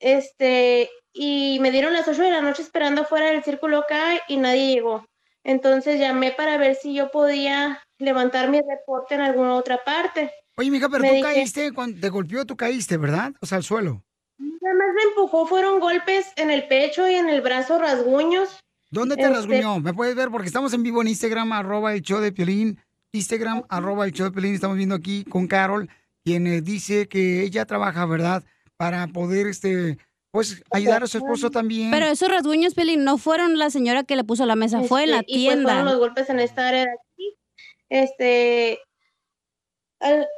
este, 0.00 0.90
y 1.12 1.58
me 1.60 1.70
dieron 1.70 1.92
las 1.92 2.08
8 2.08 2.22
de 2.22 2.30
la 2.30 2.40
noche 2.40 2.62
esperando 2.62 3.02
afuera 3.02 3.26
del 3.26 3.44
círculo 3.44 3.78
acá 3.78 4.22
y 4.28 4.36
nadie 4.36 4.74
llegó. 4.74 5.09
Entonces 5.44 5.98
llamé 5.98 6.32
para 6.32 6.56
ver 6.58 6.74
si 6.76 6.94
yo 6.94 7.10
podía 7.10 7.82
levantar 7.98 8.50
mi 8.50 8.60
reporte 8.60 9.14
en 9.14 9.22
alguna 9.22 9.54
otra 9.54 9.82
parte. 9.84 10.30
Oye, 10.56 10.70
mija, 10.70 10.88
pero 10.88 11.02
Me 11.02 11.08
tú 11.08 11.14
dije- 11.16 11.26
caíste, 11.34 11.72
cuando 11.72 12.00
te 12.00 12.08
golpeó, 12.10 12.44
tú 12.44 12.56
caíste, 12.56 12.96
¿verdad? 12.96 13.32
O 13.40 13.46
sea, 13.46 13.56
al 13.56 13.64
suelo. 13.64 14.02
Nada 14.38 14.74
más 14.76 14.88
me 14.94 15.02
empujó, 15.10 15.46
fueron 15.46 15.80
golpes 15.80 16.26
en 16.36 16.50
el 16.50 16.66
pecho 16.68 17.08
y 17.08 17.14
en 17.14 17.28
el 17.28 17.40
brazo, 17.40 17.78
rasguños. 17.78 18.60
¿Dónde 18.90 19.16
te 19.16 19.22
Este, 19.22 19.34
rasguñó? 19.34 19.80
¿Me 19.80 19.94
puedes 19.94 20.14
ver? 20.14 20.30
Porque 20.30 20.48
estamos 20.48 20.72
en 20.74 20.82
vivo 20.82 21.00
en 21.00 21.08
Instagram, 21.08 21.52
arroba 21.52 21.94
el 21.94 22.02
show 22.02 22.20
de 22.20 22.32
Piolín. 22.32 22.78
Instagram, 23.12 23.62
arroba 23.68 24.04
el 24.04 24.12
show 24.12 24.26
de 24.26 24.32
Piolín. 24.32 24.54
Estamos 24.54 24.76
viendo 24.76 24.94
aquí 24.94 25.24
con 25.24 25.46
Carol, 25.46 25.88
quien 26.24 26.46
eh, 26.46 26.60
dice 26.60 27.08
que 27.08 27.42
ella 27.42 27.64
trabaja, 27.64 28.04
¿verdad? 28.06 28.42
Para 28.76 29.06
poder, 29.06 29.46
este, 29.46 29.98
pues, 30.30 30.62
ayudar 30.70 31.02
a 31.02 31.06
su 31.06 31.18
esposo 31.18 31.50
también. 31.50 31.90
Pero 31.90 32.06
esos 32.06 32.28
rasguños, 32.28 32.74
Pelín, 32.74 33.04
no 33.04 33.18
fueron 33.18 33.58
la 33.58 33.70
señora 33.70 34.04
que 34.04 34.16
le 34.16 34.24
puso 34.24 34.46
la 34.46 34.56
mesa, 34.56 34.82
fue 34.82 35.04
en 35.04 35.10
la 35.10 35.18
Este, 35.20 35.32
y 35.32 35.44
pues 35.46 35.54
tienda. 35.56 35.70
fueron 35.72 35.84
los 35.86 35.98
golpes 35.98 36.30
en 36.30 36.40
esta 36.40 36.68
área 36.68 36.84
de 36.84 36.90
aquí. 36.92 37.36
Este, 37.88 38.78
al- 39.98 40.28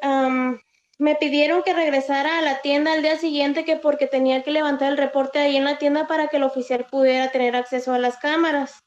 me 0.99 1.17
pidieron 1.17 1.63
que 1.65 1.73
regresara 1.75 2.39
a 2.39 2.43
la 2.43 2.61
tienda 2.61 2.93
al 2.93 3.03
día 3.03 3.19
siguiente 3.19 3.65
que 3.65 3.77
porque 3.77 4.07
tenía 4.07 4.43
que 4.45 4.53
levantar 4.53 4.93
el 4.93 4.99
reporte 4.99 5.41
ahí 5.41 5.57
en 5.57 5.65
la 5.65 5.77
tienda 5.79 6.07
para 6.07 6.29
que 6.29 6.37
el 6.37 6.45
oficial 6.45 6.87
pudiera 6.91 7.31
tener 7.33 7.57
acceso 7.57 7.93
a 7.93 7.99
las 7.99 8.19
cámaras. 8.19 8.85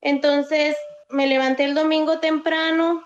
Entonces, 0.00 0.76
me 1.08 1.26
levanté 1.26 1.64
el 1.64 1.74
domingo 1.74 2.20
temprano, 2.20 3.04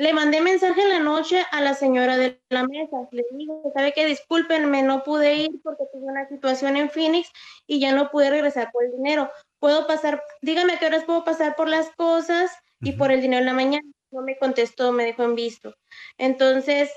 le 0.00 0.14
mandé 0.14 0.40
mensaje 0.40 0.80
en 0.80 0.88
la 0.88 0.98
noche 0.98 1.44
a 1.52 1.60
la 1.60 1.74
señora 1.74 2.16
de 2.16 2.40
la 2.48 2.66
mesa. 2.66 2.96
Le 3.10 3.22
digo, 3.32 3.70
¿sabe 3.74 3.92
qué? 3.92 4.06
Discúlpenme, 4.06 4.82
no 4.82 5.02
pude 5.02 5.34
ir 5.34 5.50
porque 5.62 5.84
tuve 5.92 6.06
una 6.06 6.26
situación 6.26 6.78
en 6.78 6.88
Phoenix 6.88 7.30
y 7.66 7.80
ya 7.80 7.92
no 7.92 8.10
pude 8.10 8.30
regresar 8.30 8.72
por 8.72 8.82
el 8.82 8.92
dinero. 8.92 9.30
Puedo 9.58 9.86
pasar, 9.86 10.22
dígame 10.40 10.72
a 10.72 10.78
qué 10.78 10.86
horas 10.86 11.04
puedo 11.04 11.22
pasar 11.22 11.54
por 11.54 11.68
las 11.68 11.90
cosas 11.96 12.50
y 12.80 12.92
por 12.92 13.12
el 13.12 13.20
dinero 13.20 13.40
en 13.40 13.46
la 13.46 13.52
mañana. 13.52 13.86
No 14.10 14.22
me 14.22 14.38
contestó, 14.38 14.90
me 14.90 15.04
dejó 15.04 15.24
en 15.24 15.34
visto. 15.34 15.74
Entonces, 16.16 16.90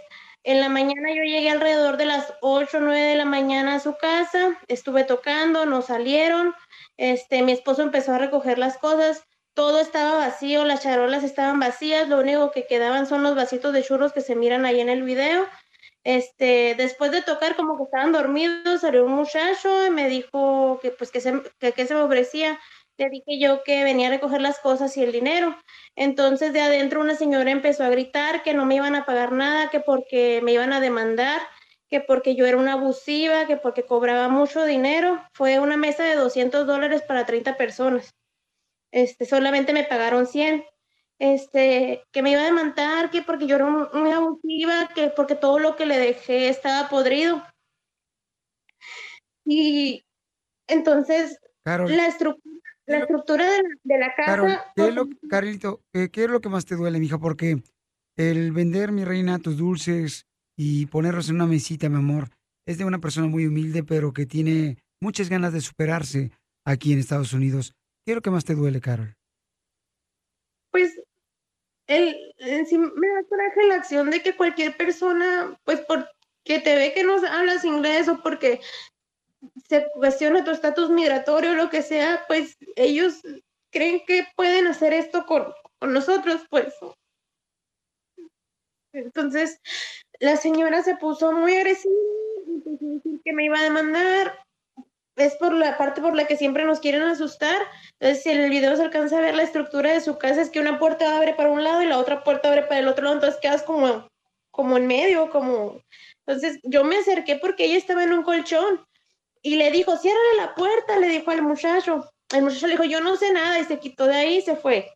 en 0.43 0.61
la 0.61 0.69
mañana 0.69 1.09
yo 1.13 1.23
llegué 1.23 1.49
alrededor 1.49 1.97
de 1.97 2.05
las 2.05 2.33
8 2.39 2.77
o 2.77 2.79
9 2.79 3.01
de 3.01 3.15
la 3.17 3.25
mañana 3.25 3.75
a 3.75 3.79
su 3.81 3.97
casa, 3.97 4.57
estuve 4.69 5.03
tocando, 5.03 5.65
no 5.65 5.81
salieron, 5.81 6.55
este, 6.95 7.41
mi 7.41 7.51
esposo 7.51 7.81
empezó 7.81 8.13
a 8.13 8.17
recoger 8.17 8.57
las 8.57 8.77
cosas, 8.77 9.25
todo 9.53 9.79
estaba 9.79 10.17
vacío, 10.17 10.65
las 10.65 10.81
charolas 10.81 11.23
estaban 11.23 11.59
vacías, 11.59 12.09
lo 12.09 12.19
único 12.19 12.51
que 12.51 12.65
quedaban 12.65 13.05
son 13.05 13.23
los 13.23 13.35
vasitos 13.35 13.73
de 13.73 13.83
churros 13.83 14.13
que 14.13 14.21
se 14.21 14.35
miran 14.35 14.65
ahí 14.65 14.79
en 14.79 14.89
el 14.89 15.03
video. 15.03 15.47
Este, 16.03 16.75
después 16.75 17.11
de 17.11 17.21
tocar 17.21 17.55
como 17.55 17.77
que 17.77 17.83
estaban 17.83 18.11
dormidos, 18.11 18.81
salió 18.81 19.05
un 19.05 19.13
muchacho 19.13 19.85
y 19.85 19.89
me 19.89 20.09
dijo 20.09 20.79
que 20.81 20.91
pues 20.91 21.11
que 21.11 21.21
se, 21.21 21.41
que, 21.59 21.85
se 21.85 21.93
me 21.93 22.01
ofrecía. 22.01 22.59
Le 22.97 23.09
dije 23.09 23.39
yo 23.39 23.63
que 23.63 23.83
venía 23.83 24.07
a 24.07 24.11
recoger 24.11 24.41
las 24.41 24.59
cosas 24.59 24.95
y 24.97 25.03
el 25.03 25.11
dinero. 25.11 25.55
Entonces 25.95 26.53
de 26.53 26.61
adentro 26.61 26.99
una 27.01 27.15
señora 27.15 27.51
empezó 27.51 27.83
a 27.83 27.89
gritar 27.89 28.43
que 28.43 28.53
no 28.53 28.65
me 28.65 28.75
iban 28.75 28.95
a 28.95 29.05
pagar 29.05 29.31
nada, 29.31 29.69
que 29.69 29.79
porque 29.79 30.41
me 30.43 30.51
iban 30.53 30.73
a 30.73 30.79
demandar, 30.79 31.41
que 31.89 32.01
porque 32.01 32.35
yo 32.35 32.45
era 32.45 32.57
una 32.57 32.73
abusiva, 32.73 33.47
que 33.47 33.57
porque 33.57 33.85
cobraba 33.85 34.27
mucho 34.27 34.65
dinero. 34.65 35.23
Fue 35.33 35.59
una 35.59 35.77
mesa 35.77 36.03
de 36.03 36.15
200 36.15 36.67
dólares 36.67 37.01
para 37.03 37.25
30 37.25 37.57
personas. 37.57 38.13
Este, 38.93 39.25
solamente 39.25 39.73
me 39.73 39.83
pagaron 39.85 40.27
100. 40.27 40.63
Este, 41.17 42.03
que 42.11 42.21
me 42.21 42.31
iba 42.31 42.41
a 42.41 42.45
demandar, 42.45 43.09
que 43.09 43.23
porque 43.23 43.47
yo 43.47 43.55
era 43.55 43.65
muy 43.65 44.11
abusiva, 44.11 44.89
que 44.93 45.09
porque 45.09 45.35
todo 45.35 45.57
lo 45.57 45.75
que 45.75 45.85
le 45.85 45.97
dejé 45.97 46.47
estaba 46.47 46.89
podrido. 46.89 47.43
Y 49.45 50.05
entonces 50.67 51.39
Carol. 51.63 51.95
la, 51.95 52.07
estru- 52.07 52.39
la 52.85 52.99
estructura 52.99 53.45
de 53.49 53.63
la, 53.63 53.69
de 53.83 53.97
la 53.99 54.15
casa 54.15 54.25
Carol, 54.25 54.57
¿qué 54.75 54.87
es 54.87 54.93
lo, 54.95 55.09
Carlito, 55.27 55.81
eh, 55.93 56.09
¿qué 56.09 56.23
es 56.25 56.29
lo 56.29 56.39
que 56.41 56.49
más 56.49 56.65
te 56.65 56.75
duele, 56.75 56.99
mija? 56.99 57.17
Porque 57.17 57.63
el 58.15 58.51
vender, 58.51 58.91
mi 58.91 59.03
reina, 59.03 59.39
tus 59.39 59.57
dulces 59.57 60.27
y 60.55 60.85
ponerlos 60.85 61.29
en 61.29 61.35
una 61.35 61.47
mesita, 61.47 61.89
mi 61.89 61.97
amor, 61.97 62.29
es 62.67 62.77
de 62.77 62.85
una 62.85 62.99
persona 62.99 63.27
muy 63.27 63.47
humilde, 63.47 63.83
pero 63.83 64.13
que 64.13 64.25
tiene 64.25 64.77
muchas 65.01 65.29
ganas 65.29 65.51
de 65.53 65.61
superarse 65.61 66.31
aquí 66.65 66.93
en 66.93 66.99
Estados 66.99 67.33
Unidos. 67.33 67.73
¿Qué 68.05 68.11
es 68.11 68.15
lo 68.15 68.21
que 68.21 68.31
más 68.31 68.45
te 68.45 68.55
duele, 68.55 68.81
Carol? 68.81 69.15
pues 70.73 70.99
el, 71.85 72.17
me 72.39 73.07
da 73.07 73.23
coraje 73.29 73.67
la 73.67 73.75
acción 73.75 74.09
de 74.09 74.23
que 74.23 74.35
cualquier 74.35 74.75
persona, 74.75 75.55
pues 75.63 75.81
porque 75.81 76.59
te 76.59 76.75
ve 76.75 76.93
que 76.93 77.03
no 77.03 77.15
hablas 77.27 77.63
inglés 77.63 78.09
o 78.09 78.23
porque 78.23 78.59
se 79.69 79.87
cuestiona 79.93 80.43
tu 80.43 80.49
estatus 80.49 80.89
migratorio 80.89 81.51
o 81.51 81.55
lo 81.55 81.69
que 81.69 81.83
sea, 81.83 82.23
pues 82.27 82.57
ellos 82.75 83.21
creen 83.69 84.01
que 84.07 84.25
pueden 84.35 84.65
hacer 84.65 84.93
esto 84.93 85.27
con, 85.27 85.53
con 85.77 85.93
nosotros, 85.93 86.41
pues. 86.49 86.73
Entonces, 88.93 89.59
la 90.19 90.37
señora 90.37 90.81
se 90.81 90.95
puso 90.95 91.33
muy 91.33 91.55
agresiva, 91.55 91.93
empezó 92.47 92.85
a 92.85 92.93
decir 92.95 93.21
que 93.23 93.33
me 93.33 93.45
iba 93.45 93.59
a 93.59 93.63
demandar, 93.63 94.39
es 95.15 95.35
por 95.35 95.53
la 95.53 95.77
parte 95.77 96.01
por 96.01 96.15
la 96.15 96.25
que 96.25 96.37
siempre 96.37 96.65
nos 96.65 96.79
quieren 96.79 97.03
asustar. 97.03 97.61
Entonces, 97.99 98.23
si 98.23 98.29
en 98.29 98.41
el 98.41 98.49
video 98.49 98.75
se 98.75 98.83
alcanza 98.83 99.17
a 99.17 99.21
ver 99.21 99.35
la 99.35 99.43
estructura 99.43 99.93
de 99.93 100.01
su 100.01 100.17
casa, 100.17 100.41
es 100.41 100.49
que 100.49 100.59
una 100.59 100.79
puerta 100.79 101.15
abre 101.15 101.33
para 101.33 101.49
un 101.49 101.63
lado 101.63 101.81
y 101.81 101.87
la 101.87 101.97
otra 101.97 102.23
puerta 102.23 102.49
abre 102.49 102.63
para 102.63 102.79
el 102.79 102.87
otro 102.87 103.03
lado, 103.03 103.15
entonces 103.15 103.39
quedas 103.41 103.63
como, 103.63 104.07
como 104.51 104.77
en 104.77 104.87
medio, 104.87 105.29
como... 105.29 105.81
Entonces, 106.25 106.59
yo 106.63 106.83
me 106.83 106.97
acerqué 106.97 107.35
porque 107.35 107.65
ella 107.65 107.77
estaba 107.77 108.03
en 108.03 108.13
un 108.13 108.23
colchón 108.23 108.85
y 109.41 109.57
le 109.57 109.71
dijo, 109.71 109.97
ciérrale 109.97 110.37
la 110.37 110.55
puerta, 110.55 110.97
le 110.97 111.09
dijo 111.09 111.29
al 111.31 111.41
muchacho. 111.41 112.09
El 112.33 112.43
muchacho 112.43 112.67
le 112.67 112.73
dijo, 112.73 112.85
yo 112.85 113.01
no 113.01 113.15
sé 113.17 113.31
nada 113.31 113.59
y 113.59 113.65
se 113.65 113.79
quitó 113.79 114.07
de 114.07 114.15
ahí 114.15 114.37
y 114.37 114.41
se 114.41 114.55
fue. 114.55 114.89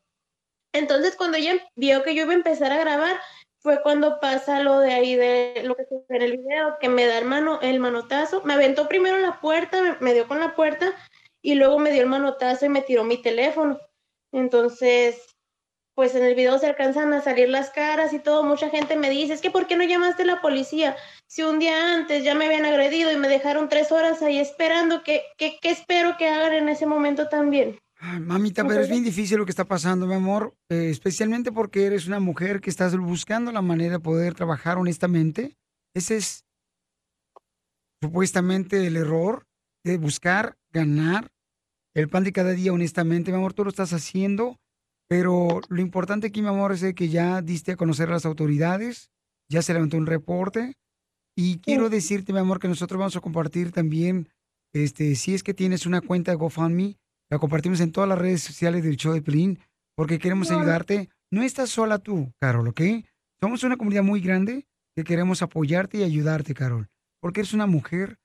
Entonces 0.74 1.16
cuando 1.16 1.38
ella 1.38 1.54
vio 1.76 2.04
que 2.04 2.16
yo 2.16 2.24
iba 2.24 2.32
a 2.32 2.36
empezar 2.36 2.72
a 2.72 2.78
grabar, 2.78 3.20
fue 3.68 3.82
cuando 3.82 4.22
pasa 4.22 4.62
lo 4.62 4.80
de 4.80 4.94
ahí 4.94 5.18
de 5.18 5.62
lo 5.66 5.76
que 5.76 5.84
se 5.84 5.96
ve 5.96 6.16
en 6.16 6.22
el 6.22 6.38
video, 6.38 6.78
que 6.80 6.88
me 6.88 7.06
da 7.06 7.18
el, 7.18 7.26
mano, 7.26 7.60
el 7.62 7.82
manotazo, 7.82 8.42
me 8.46 8.54
aventó 8.54 8.88
primero 8.88 9.18
la 9.18 9.42
puerta, 9.42 9.98
me, 10.00 10.14
dio 10.14 10.26
con 10.26 10.40
la 10.40 10.56
puerta 10.56 10.94
y 11.42 11.56
luego 11.56 11.78
me 11.78 11.92
dio 11.92 12.04
el 12.04 12.08
manotazo 12.08 12.66
y 12.66 12.70
me 12.70 12.82
tiró 12.82 13.04
mi 13.04 13.22
teléfono. 13.22 13.78
Entonces, 14.32 15.36
pues 15.96 16.16
en 16.16 16.24
el 16.24 16.34
video 16.34 16.58
se 16.60 16.68
alcanzan 16.68 17.12
a 17.12 17.20
salir 17.20 17.50
las 17.50 17.70
caras 17.70 18.14
y 18.14 18.20
todo, 18.20 18.42
mucha 18.42 18.70
gente 18.70 18.96
me 18.96 19.10
dice, 19.10 19.34
es 19.34 19.42
que 19.42 19.52
¿por 19.52 19.68
qué 19.68 19.76
no 19.76 19.84
llamaste 19.84 20.24
a 20.24 20.28
la 20.28 20.42
policía? 20.42 20.96
Si 21.26 21.44
un 21.44 21.60
día 21.60 21.94
antes 21.94 22.24
ya 22.24 22.36
me 22.36 22.46
habían 22.46 22.64
agredido 22.64 23.12
y 23.12 23.18
me 23.18 23.28
dejaron 23.28 23.68
tres 23.68 23.92
horas 23.92 24.22
ahí 24.22 24.40
esperando, 24.40 25.04
¿qué, 25.04 25.24
qué, 25.38 25.58
qué 25.62 25.72
espero 25.72 26.16
que 26.16 26.30
hagan 26.30 26.54
en 26.54 26.70
ese 26.70 26.86
momento 26.86 27.28
también? 27.28 27.78
Ay, 28.00 28.20
mamita, 28.20 28.66
pero 28.68 28.82
es 28.82 28.90
bien 28.90 29.04
difícil 29.04 29.40
lo 29.40 29.46
que 29.46 29.52
está 29.52 29.66
pasando, 29.66 30.06
mi 30.06 30.14
amor, 30.14 30.56
eh, 30.70 30.90
especialmente 30.92 31.52
porque 31.52 31.86
eres 31.86 32.06
una 32.06 32.20
mujer 32.20 32.62
que 32.62 32.70
estás 32.70 32.96
buscando 32.96 33.52
la 33.52 33.64
manera 33.64 33.94
de 33.94 34.00
poder 34.00 34.36
trabajar 34.36 34.78
honestamente. 34.78 35.58
Ese 35.96 36.18
es 36.18 36.46
supuestamente 38.02 38.86
el 38.86 38.98
error 38.98 39.48
de 39.84 39.98
buscar 39.98 40.58
ganar 40.72 41.32
el 41.96 42.10
pan 42.10 42.24
de 42.24 42.32
cada 42.32 42.52
día 42.52 42.72
honestamente, 42.72 43.32
mi 43.32 43.38
amor, 43.38 43.54
tú 43.54 43.64
lo 43.64 43.72
estás 43.72 43.92
haciendo, 43.92 44.60
pero 45.10 45.62
lo 45.68 45.82
importante 45.82 46.28
aquí, 46.28 46.44
mi 46.44 46.50
amor, 46.50 46.72
es 46.74 46.86
que 46.94 47.10
ya 47.10 47.42
diste 47.42 47.72
a 47.72 47.76
conocer 47.76 48.10
a 48.10 48.14
las 48.14 48.26
autoridades, 48.28 49.10
ya 49.50 49.64
se 49.64 49.74
levantó 49.74 49.98
un 49.98 50.06
reporte 50.06 50.74
y 51.36 51.58
quiero 51.58 51.90
decirte, 51.90 52.34
mi 52.34 52.40
amor, 52.40 52.60
que 52.60 52.68
nosotros 52.68 53.00
vamos 53.00 53.16
a 53.16 53.22
compartir 53.22 53.72
también, 53.72 54.30
este, 54.74 55.16
si 55.16 55.34
es 55.34 55.42
que 55.42 55.56
tienes 55.56 55.88
una 55.88 56.02
cuenta 56.02 56.30
de 56.30 56.38
GoFundMe, 56.38 56.98
la 57.30 57.40
compartimos 57.40 57.80
en 57.82 57.92
todas 57.92 58.08
las 58.10 58.18
redes 58.18 58.42
sociales 58.42 58.84
del 58.84 58.98
show 58.98 59.14
de 59.14 59.22
Pelín, 59.22 59.60
porque 59.96 60.20
queremos 60.20 60.52
ayudarte. 60.52 61.10
No 61.32 61.44
estás 61.44 61.70
sola 61.70 62.00
tú, 62.00 62.34
Carol, 62.40 62.68
¿ok? 62.70 62.82
Somos 63.42 63.64
una 63.64 63.78
comunidad 63.78 64.04
muy 64.04 64.22
grande 64.22 64.66
que 64.96 65.04
queremos 65.04 65.42
apoyarte 65.42 65.98
y 66.00 66.04
ayudarte, 66.04 66.54
Carol, 66.54 66.90
porque 67.20 67.42
eres 67.42 67.54
una 67.54 67.66
mujer 67.68 68.18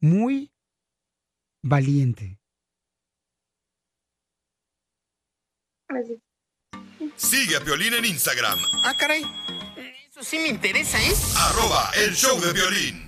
muy 0.00 0.52
valiente. 1.62 2.38
Sigue 7.16 7.56
a 7.56 7.60
Piolín 7.60 7.94
en 7.94 8.04
Instagram, 8.04 8.58
Ah, 8.84 8.94
caray. 8.98 9.22
Eso 10.08 10.22
sí 10.22 10.38
me 10.38 10.48
interesa, 10.48 10.98
¿eh? 11.00 11.12
arroba 11.36 11.90
el 11.96 12.14
show 12.14 12.38
de 12.40 12.52
violín. 12.52 13.07